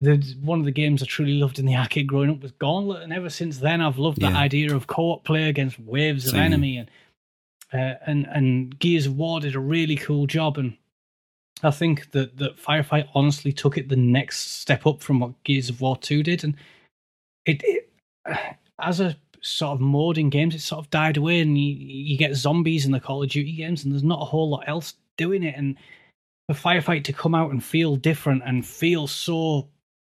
the 0.00 0.36
one 0.42 0.58
of 0.58 0.64
the 0.64 0.72
games 0.72 1.02
I 1.02 1.06
truly 1.06 1.34
loved 1.34 1.58
in 1.58 1.66
the 1.66 1.76
arcade 1.76 2.08
growing 2.08 2.30
up 2.30 2.42
was 2.42 2.52
Gauntlet, 2.52 3.02
and 3.02 3.12
ever 3.12 3.30
since 3.30 3.58
then 3.58 3.80
I've 3.80 3.98
loved 3.98 4.20
yeah. 4.20 4.30
that 4.30 4.36
idea 4.36 4.74
of 4.74 4.88
co-op 4.88 5.24
play 5.24 5.48
against 5.48 5.78
waves 5.78 6.30
Same. 6.30 6.34
of 6.34 6.40
enemy 6.40 6.76
and. 6.78 6.90
Uh, 7.74 7.94
and 8.06 8.26
and 8.26 8.78
Gears 8.78 9.06
of 9.06 9.16
War 9.16 9.40
did 9.40 9.54
a 9.54 9.58
really 9.58 9.96
cool 9.96 10.26
job, 10.26 10.58
and 10.58 10.76
I 11.62 11.70
think 11.70 12.10
that 12.12 12.36
that 12.38 12.56
Firefight 12.56 13.08
honestly 13.14 13.52
took 13.52 13.78
it 13.78 13.88
the 13.88 13.96
next 13.96 14.60
step 14.60 14.86
up 14.86 15.00
from 15.02 15.20
what 15.20 15.42
Gears 15.44 15.68
of 15.70 15.80
War 15.80 15.96
Two 15.96 16.22
did, 16.22 16.44
and 16.44 16.56
it, 17.46 17.60
it 17.64 17.90
as 18.80 19.00
a 19.00 19.16
sort 19.42 19.74
of 19.74 19.80
mode 19.80 20.18
in 20.18 20.30
games, 20.30 20.54
it 20.54 20.60
sort 20.60 20.84
of 20.84 20.90
died 20.90 21.16
away, 21.16 21.40
and 21.40 21.58
you 21.58 21.74
you 21.74 22.16
get 22.18 22.34
zombies 22.34 22.86
in 22.86 22.92
the 22.92 23.00
Call 23.00 23.22
of 23.22 23.30
Duty 23.30 23.52
games, 23.52 23.84
and 23.84 23.92
there's 23.92 24.02
not 24.04 24.22
a 24.22 24.24
whole 24.26 24.48
lot 24.50 24.64
else 24.68 24.94
doing 25.16 25.42
it, 25.42 25.54
and 25.56 25.76
for 26.48 26.54
Firefight 26.54 27.04
to 27.04 27.12
come 27.12 27.34
out 27.34 27.50
and 27.50 27.62
feel 27.62 27.96
different 27.96 28.42
and 28.44 28.66
feel 28.66 29.06
so 29.06 29.68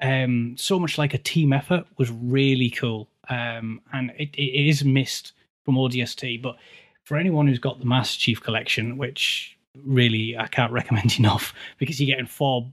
um 0.00 0.56
so 0.56 0.78
much 0.78 0.98
like 0.98 1.14
a 1.14 1.18
team 1.18 1.52
effort 1.52 1.86
was 1.98 2.10
really 2.10 2.70
cool. 2.70 3.08
um, 3.28 3.80
and 3.92 4.10
it, 4.18 4.34
it 4.34 4.68
is 4.68 4.84
missed 4.84 5.32
from 5.64 5.76
ODST. 5.76 6.42
But 6.42 6.56
for 7.04 7.16
anyone 7.16 7.46
who's 7.46 7.58
got 7.58 7.78
the 7.78 7.86
Master 7.86 8.18
Chief 8.18 8.40
Collection, 8.42 8.96
which 8.98 9.53
really 9.82 10.36
I 10.36 10.46
can't 10.46 10.72
recommend 10.72 11.14
enough 11.18 11.52
because 11.78 12.00
you're 12.00 12.14
getting 12.14 12.26
four 12.26 12.70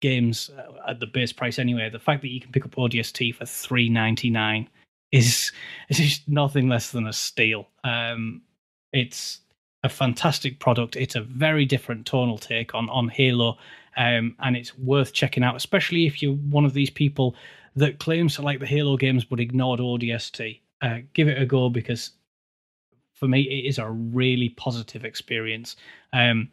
games 0.00 0.50
at 0.86 1.00
the 1.00 1.06
base 1.06 1.32
price 1.32 1.58
anyway. 1.58 1.88
The 1.88 1.98
fact 1.98 2.22
that 2.22 2.28
you 2.28 2.40
can 2.40 2.52
pick 2.52 2.64
up 2.64 2.72
ODST 2.72 3.34
for 3.34 3.46
three 3.46 3.88
ninety 3.88 4.30
nine 4.30 4.68
is 5.12 5.52
is 5.88 5.98
just 5.98 6.28
nothing 6.28 6.68
less 6.68 6.90
than 6.90 7.06
a 7.06 7.12
steal. 7.12 7.68
Um, 7.84 8.42
it's 8.92 9.40
a 9.82 9.88
fantastic 9.88 10.60
product. 10.60 10.96
It's 10.96 11.14
a 11.14 11.20
very 11.20 11.64
different 11.64 12.06
tonal 12.06 12.38
take 12.38 12.74
on 12.74 12.88
on 12.90 13.08
Halo, 13.08 13.58
um, 13.96 14.36
and 14.40 14.56
it's 14.56 14.76
worth 14.78 15.12
checking 15.12 15.44
out, 15.44 15.56
especially 15.56 16.06
if 16.06 16.22
you're 16.22 16.34
one 16.34 16.64
of 16.64 16.74
these 16.74 16.90
people 16.90 17.36
that 17.76 17.98
claims 17.98 18.36
to 18.36 18.42
like 18.42 18.60
the 18.60 18.66
Halo 18.66 18.96
games 18.96 19.24
but 19.24 19.40
ignored 19.40 19.80
ODST. 19.80 20.60
Uh, 20.80 20.98
give 21.12 21.28
it 21.28 21.40
a 21.40 21.46
go 21.46 21.68
because 21.68 22.10
for 23.14 23.28
me 23.28 23.42
it 23.42 23.68
is 23.68 23.78
a 23.78 23.90
really 23.90 24.50
positive 24.50 25.04
experience. 25.04 25.76
Um, 26.12 26.50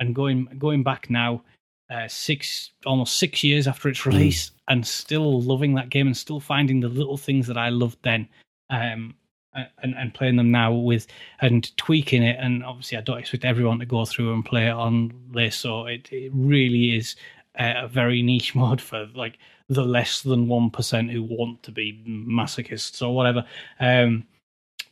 and 0.00 0.14
going 0.14 0.48
going 0.58 0.82
back 0.82 1.10
now, 1.10 1.42
uh, 1.90 2.08
six 2.08 2.70
almost 2.86 3.16
six 3.18 3.44
years 3.44 3.66
after 3.66 3.88
its 3.88 4.00
mm. 4.00 4.06
release, 4.06 4.50
mm. 4.50 4.52
and 4.68 4.86
still 4.86 5.40
loving 5.42 5.74
that 5.74 5.90
game 5.90 6.06
and 6.06 6.16
still 6.16 6.40
finding 6.40 6.80
the 6.80 6.88
little 6.88 7.16
things 7.16 7.46
that 7.46 7.58
I 7.58 7.68
loved 7.68 7.98
then. 8.02 8.28
Um, 8.70 9.14
and, 9.54 9.94
and 9.96 10.14
playing 10.14 10.36
them 10.36 10.50
now 10.50 10.72
with 10.72 11.06
and 11.42 11.76
tweaking 11.76 12.22
it. 12.22 12.38
And 12.40 12.64
obviously, 12.64 12.96
I 12.96 13.02
don't 13.02 13.18
expect 13.18 13.44
everyone 13.44 13.78
to 13.80 13.84
go 13.84 14.06
through 14.06 14.32
and 14.32 14.42
play 14.42 14.68
it 14.68 14.72
on 14.72 15.12
this. 15.30 15.56
So 15.56 15.84
it, 15.86 16.10
it 16.10 16.30
really 16.34 16.96
is 16.96 17.16
a 17.56 17.86
very 17.86 18.22
niche 18.22 18.54
mod 18.54 18.80
for 18.80 19.08
like 19.14 19.38
the 19.68 19.84
less 19.84 20.22
than 20.22 20.48
one 20.48 20.70
percent 20.70 21.10
who 21.10 21.22
want 21.22 21.62
to 21.64 21.70
be 21.70 22.02
masochists 22.06 23.06
or 23.06 23.14
whatever. 23.14 23.44
Um, 23.78 24.26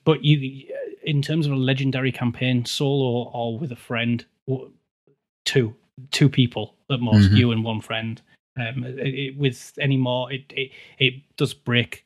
but 0.05 0.25
you, 0.25 0.67
in 1.11 1.23
terms 1.23 1.47
of 1.47 1.53
a 1.53 1.57
legendary 1.57 2.13
campaign, 2.13 2.65
solo 2.65 3.29
or 3.31 3.59
with 3.59 3.73
a 3.73 3.77
friend, 3.77 4.25
two 5.45 5.75
two 6.11 6.29
people 6.29 6.75
at 6.91 7.01
most, 7.01 7.27
mm-hmm. 7.27 7.37
you 7.37 7.51
and 7.51 7.65
one 7.65 7.81
friend. 7.81 8.23
Um, 8.59 8.85
it, 8.85 9.15
it, 9.15 9.37
with 9.37 9.73
any 9.81 9.97
more, 9.97 10.33
it, 10.33 10.45
it 10.51 10.71
it 10.99 11.15
does 11.37 11.53
break 11.53 12.05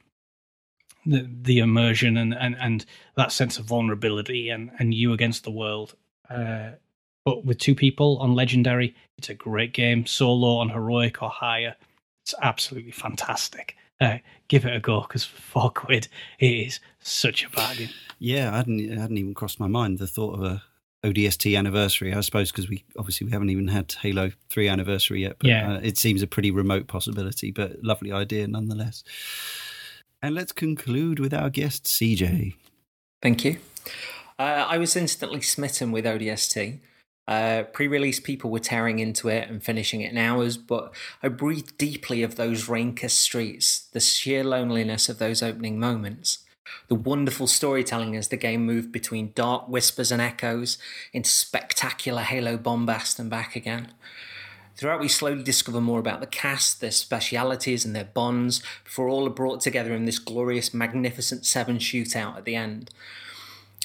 the 1.05 1.29
the 1.43 1.59
immersion 1.59 2.17
and, 2.17 2.35
and, 2.35 2.57
and 2.59 2.87
that 3.17 3.33
sense 3.33 3.59
of 3.59 3.67
vulnerability 3.67 4.49
and, 4.49 4.71
and 4.79 4.95
you 4.95 5.13
against 5.13 5.45
the 5.45 5.51
world. 5.51 5.95
Uh, 6.31 6.71
but 7.25 7.45
with 7.45 7.59
two 7.59 7.75
people 7.75 8.19
on 8.19 8.35
legendary, 8.35 8.95
it's 9.19 9.29
a 9.29 9.35
great 9.35 9.73
game. 9.73 10.07
Solo 10.07 10.57
on 10.57 10.71
heroic 10.71 11.23
or 11.23 11.31
higher, 11.31 11.77
it's 12.23 12.35
absolutely 12.43 12.93
fantastic. 12.93 13.77
Uh, 14.01 14.19
give 14.49 14.65
it 14.65 14.75
a 14.75 14.81
go 14.81 15.03
because 15.03 15.25
four 15.25 15.71
quid 15.75 16.09
it 16.39 16.47
is 16.47 16.81
such 17.01 17.45
a 17.45 17.51
bargain. 17.51 17.91
Yeah, 18.19 18.53
I 18.53 18.57
hadn't 18.59 18.81
it 18.81 18.99
hadn't 18.99 19.19
even 19.19 19.35
crossed 19.35 19.61
my 19.61 19.67
mind 19.67 19.99
the 19.99 20.07
thought 20.07 20.35
of 20.35 20.43
a 20.43 20.63
ODST 21.05 21.57
anniversary. 21.57 22.15
I 22.15 22.21
suppose 22.21 22.51
because 22.51 22.69
we 22.69 22.85
obviously 22.99 23.27
we 23.27 23.33
haven't 23.33 23.51
even 23.51 23.69
had 23.69 23.93
Halo 24.01 24.33
Three 24.49 24.69
anniversary 24.69 25.23
yet. 25.23 25.37
But 25.39 25.49
yeah. 25.49 25.75
Uh, 25.75 25.81
it 25.83 25.99
seems 25.99 26.23
a 26.23 26.27
pretty 26.27 26.51
remote 26.51 26.87
possibility, 26.87 27.51
but 27.51 27.83
lovely 27.83 28.11
idea 28.11 28.49
nonetheless. 28.49 29.05
And 30.23 30.35
let's 30.35 30.53
conclude 30.53 31.19
with 31.19 31.35
our 31.35 31.51
guest, 31.51 31.85
CJ. 31.85 32.55
Thank 33.21 33.45
you. 33.45 33.59
Uh, 34.39 34.67
I 34.69 34.79
was 34.79 34.97
instantly 34.97 35.43
smitten 35.43 35.93
with 35.93 36.07
ODST. 36.07 36.79
Uh, 37.27 37.63
Pre 37.73 37.89
release 37.89 38.21
people 38.21 38.51
were 38.51 38.59
tearing 38.59 38.99
into 38.99 39.29
it 39.29 39.49
and 39.49 39.63
finishing 39.63 40.03
it 40.03 40.13
in 40.13 40.19
hours, 40.19 40.57
but 40.57 40.93
I 41.23 41.29
breathed 41.29 41.79
deeply 41.79 42.23
of 42.23 42.37
those 42.37 42.69
rain 42.69 42.95
kissed 42.95 43.19
streets, 43.19 43.81
the 43.93 44.01
sheer 44.01 44.45
loneliness 44.45 45.09
of 45.09 45.19
those 45.19 45.43
opening 45.43 45.81
moments, 45.81 46.41
the 46.89 46.95
wonderful 46.95 47.47
storytelling 47.47 48.15
as 48.15 48.29
the 48.29 48.37
game 48.37 48.67
moved 48.67 48.93
between 48.93 49.33
dark 49.35 49.69
whispers 49.69 50.13
and 50.13 50.21
echoes 50.21 50.77
into 51.13 51.31
spectacular 51.31 52.23
Halo 52.23 52.59
bombast 52.59 53.19
and 53.19 53.31
back 53.31 53.57
again. 53.57 53.93
Throughout, 54.77 55.01
we 55.01 55.09
slowly 55.09 55.45
discover 55.45 55.81
more 55.81 56.01
about 56.01 56.21
the 56.21 56.27
cast, 56.27 56.81
their 56.81 56.91
specialities, 56.91 57.85
and 57.85 57.95
their 57.95 58.05
bonds 58.05 58.61
before 58.83 59.09
all 59.09 59.27
are 59.27 59.31
brought 59.31 59.61
together 59.61 59.95
in 59.95 60.05
this 60.05 60.19
glorious, 60.19 60.75
magnificent 60.75 61.47
seven 61.47 61.79
shootout 61.79 62.37
at 62.37 62.45
the 62.45 62.57
end. 62.57 62.91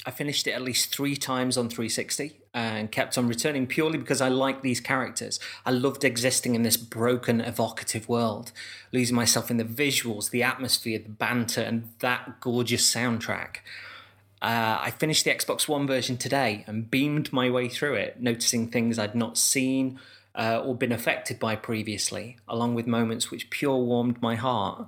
I 0.10 0.12
finished 0.12 0.48
it 0.48 0.54
at 0.54 0.64
least 0.64 0.92
three 0.92 1.16
times 1.16 1.56
on 1.56 1.70
360 1.70 2.32
and 2.52 2.92
kept 2.92 3.16
on 3.16 3.28
returning 3.28 3.68
purely 3.68 4.00
because 4.00 4.22
I 4.22 4.30
like 4.30 4.64
these 4.64 4.80
characters. 4.80 5.40
I 5.68 5.70
loved 5.70 6.04
existing 6.04 6.56
in 6.56 6.64
this 6.64 6.78
broken, 6.78 7.42
evocative 7.42 8.10
world, 8.10 8.52
losing 8.92 9.16
myself 9.16 9.52
in 9.52 9.58
the 9.58 9.64
visuals, 9.64 10.32
the 10.32 10.42
atmosphere, 10.42 10.98
the 10.98 11.10
banter, 11.10 11.62
and 11.62 11.90
that 12.00 12.42
gorgeous 12.42 12.92
soundtrack. 12.92 13.58
Uh, 14.42 14.80
I 14.82 14.92
finished 14.98 15.26
the 15.26 15.30
Xbox 15.30 15.68
One 15.68 15.86
version 15.86 16.18
today 16.18 16.64
and 16.66 16.90
beamed 16.90 17.32
my 17.32 17.52
way 17.52 17.70
through 17.70 17.94
it, 17.94 18.20
noticing 18.20 18.68
things 18.68 18.98
I'd 18.98 19.14
not 19.14 19.38
seen, 19.38 20.00
uh, 20.34 20.60
or 20.66 20.74
been 20.74 20.92
affected 20.92 21.38
by 21.38 21.56
previously, 21.56 22.38
along 22.48 22.74
with 22.74 22.88
moments 22.88 23.30
which 23.30 23.52
pure 23.52 23.78
warmed 23.78 24.20
my 24.24 24.34
heart. 24.34 24.88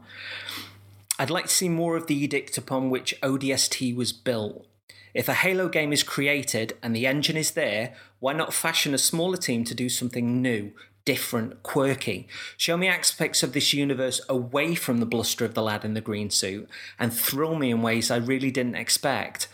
I'd 1.20 1.30
like 1.30 1.46
to 1.46 1.54
see 1.54 1.70
more 1.70 1.96
of 1.96 2.08
the 2.08 2.16
edict 2.16 2.58
upon 2.58 2.90
which 2.90 3.14
ODST 3.22 3.96
was 3.96 4.12
built. 4.12 4.66
If 5.14 5.28
a 5.28 5.34
Halo 5.34 5.68
game 5.68 5.92
is 5.94 6.04
created 6.04 6.78
and 6.82 6.96
the 6.96 7.08
engine 7.08 7.38
is 7.38 7.52
there, 7.52 7.94
why 8.20 8.34
not 8.34 8.54
fashion 8.54 8.94
a 8.94 8.98
smaller 8.98 9.38
team 9.38 9.64
to 9.66 9.76
do 9.76 9.90
something 9.90 10.42
new, 10.42 10.72
different, 11.06 11.64
quirky. 11.64 12.28
Show 12.58 12.78
me 12.78 12.88
aspects 12.88 13.44
of 13.44 13.54
this 13.54 13.74
universe 13.74 14.22
away 14.30 14.76
from 14.76 15.00
the 15.00 15.06
bluster 15.06 15.46
of 15.46 15.54
the 15.54 15.64
lad 15.64 15.84
in 15.84 15.94
the 15.94 16.02
green 16.02 16.30
suit 16.30 16.70
and 17.00 17.14
thrill 17.14 17.56
me 17.56 17.72
in 17.72 17.82
ways 17.82 18.12
I 18.12 18.18
really 18.18 18.52
didn't 18.52 18.76
expect. 18.76 19.48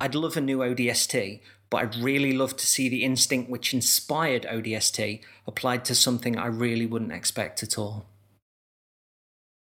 I'd 0.00 0.14
love 0.14 0.36
a 0.36 0.40
new 0.40 0.58
ODST, 0.58 1.40
but 1.70 1.76
I'd 1.78 1.96
really 1.96 2.32
love 2.32 2.56
to 2.56 2.66
see 2.66 2.88
the 2.88 3.04
instinct 3.04 3.50
which 3.50 3.72
inspired 3.72 4.42
ODST 4.42 5.20
applied 5.46 5.84
to 5.86 5.94
something 5.94 6.36
I 6.36 6.46
really 6.46 6.86
wouldn't 6.86 7.12
expect 7.12 7.62
at 7.62 7.78
all. 7.78 8.06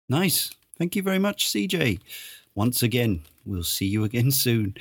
Nice. 0.07 0.52
Thank 0.77 0.95
you 0.95 1.02
very 1.02 1.19
much, 1.19 1.48
CJ. 1.48 1.99
Once 2.56 2.81
again, 2.81 3.23
we'll 3.49 3.63
see 3.63 3.88
you 3.88 4.03
again 4.05 4.31
soon. 4.31 4.76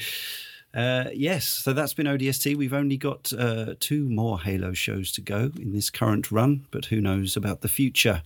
Uh, 0.75 1.07
yes, 1.15 1.47
so 1.49 1.73
that's 1.73 1.95
been 1.95 2.07
ODST. 2.07 2.55
We've 2.55 2.75
only 2.75 2.99
got 2.99 3.33
uh, 3.33 3.75
two 3.81 4.09
more 4.09 4.39
Halo 4.41 4.75
shows 4.75 5.11
to 5.13 5.21
go 5.21 5.51
in 5.59 5.73
this 5.73 5.91
current 5.91 6.31
run, 6.31 6.67
but 6.71 6.85
who 6.87 7.01
knows 7.01 7.37
about 7.37 7.63
the 7.63 7.69
future. 7.69 8.23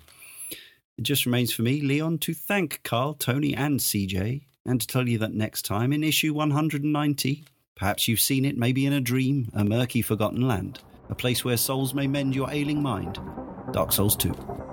It 0.99 1.03
just 1.03 1.25
remains 1.25 1.53
for 1.53 1.63
me, 1.63 1.81
Leon, 1.81 2.19
to 2.19 2.35
thank 2.35 2.83
Karl, 2.83 3.15
Tony, 3.15 3.55
and 3.55 3.81
CJ, 3.81 4.43
and 4.67 4.81
to 4.81 4.87
tell 4.87 5.09
you 5.09 5.19
that 5.19 5.33
next 5.33 5.65
time 5.65 5.93
in 5.93 6.05
issue 6.05 6.35
190, 6.35 7.45
Perhaps 7.83 8.07
you've 8.07 8.21
seen 8.21 8.45
it 8.45 8.57
maybe 8.57 8.87
in 8.87 8.93
a 8.93 9.01
dream, 9.01 9.51
a 9.55 9.65
murky 9.65 10.03
forgotten 10.03 10.47
land, 10.47 10.79
a 11.11 11.17
place 11.17 11.45
where 11.45 11.57
souls 11.57 11.95
may 11.95 12.07
mend 12.07 12.33
your 12.33 12.49
ailing 12.49 12.81
mind. 12.81 13.19
Dark 13.73 13.93
Souls 13.93 14.15
2. 14.15 14.72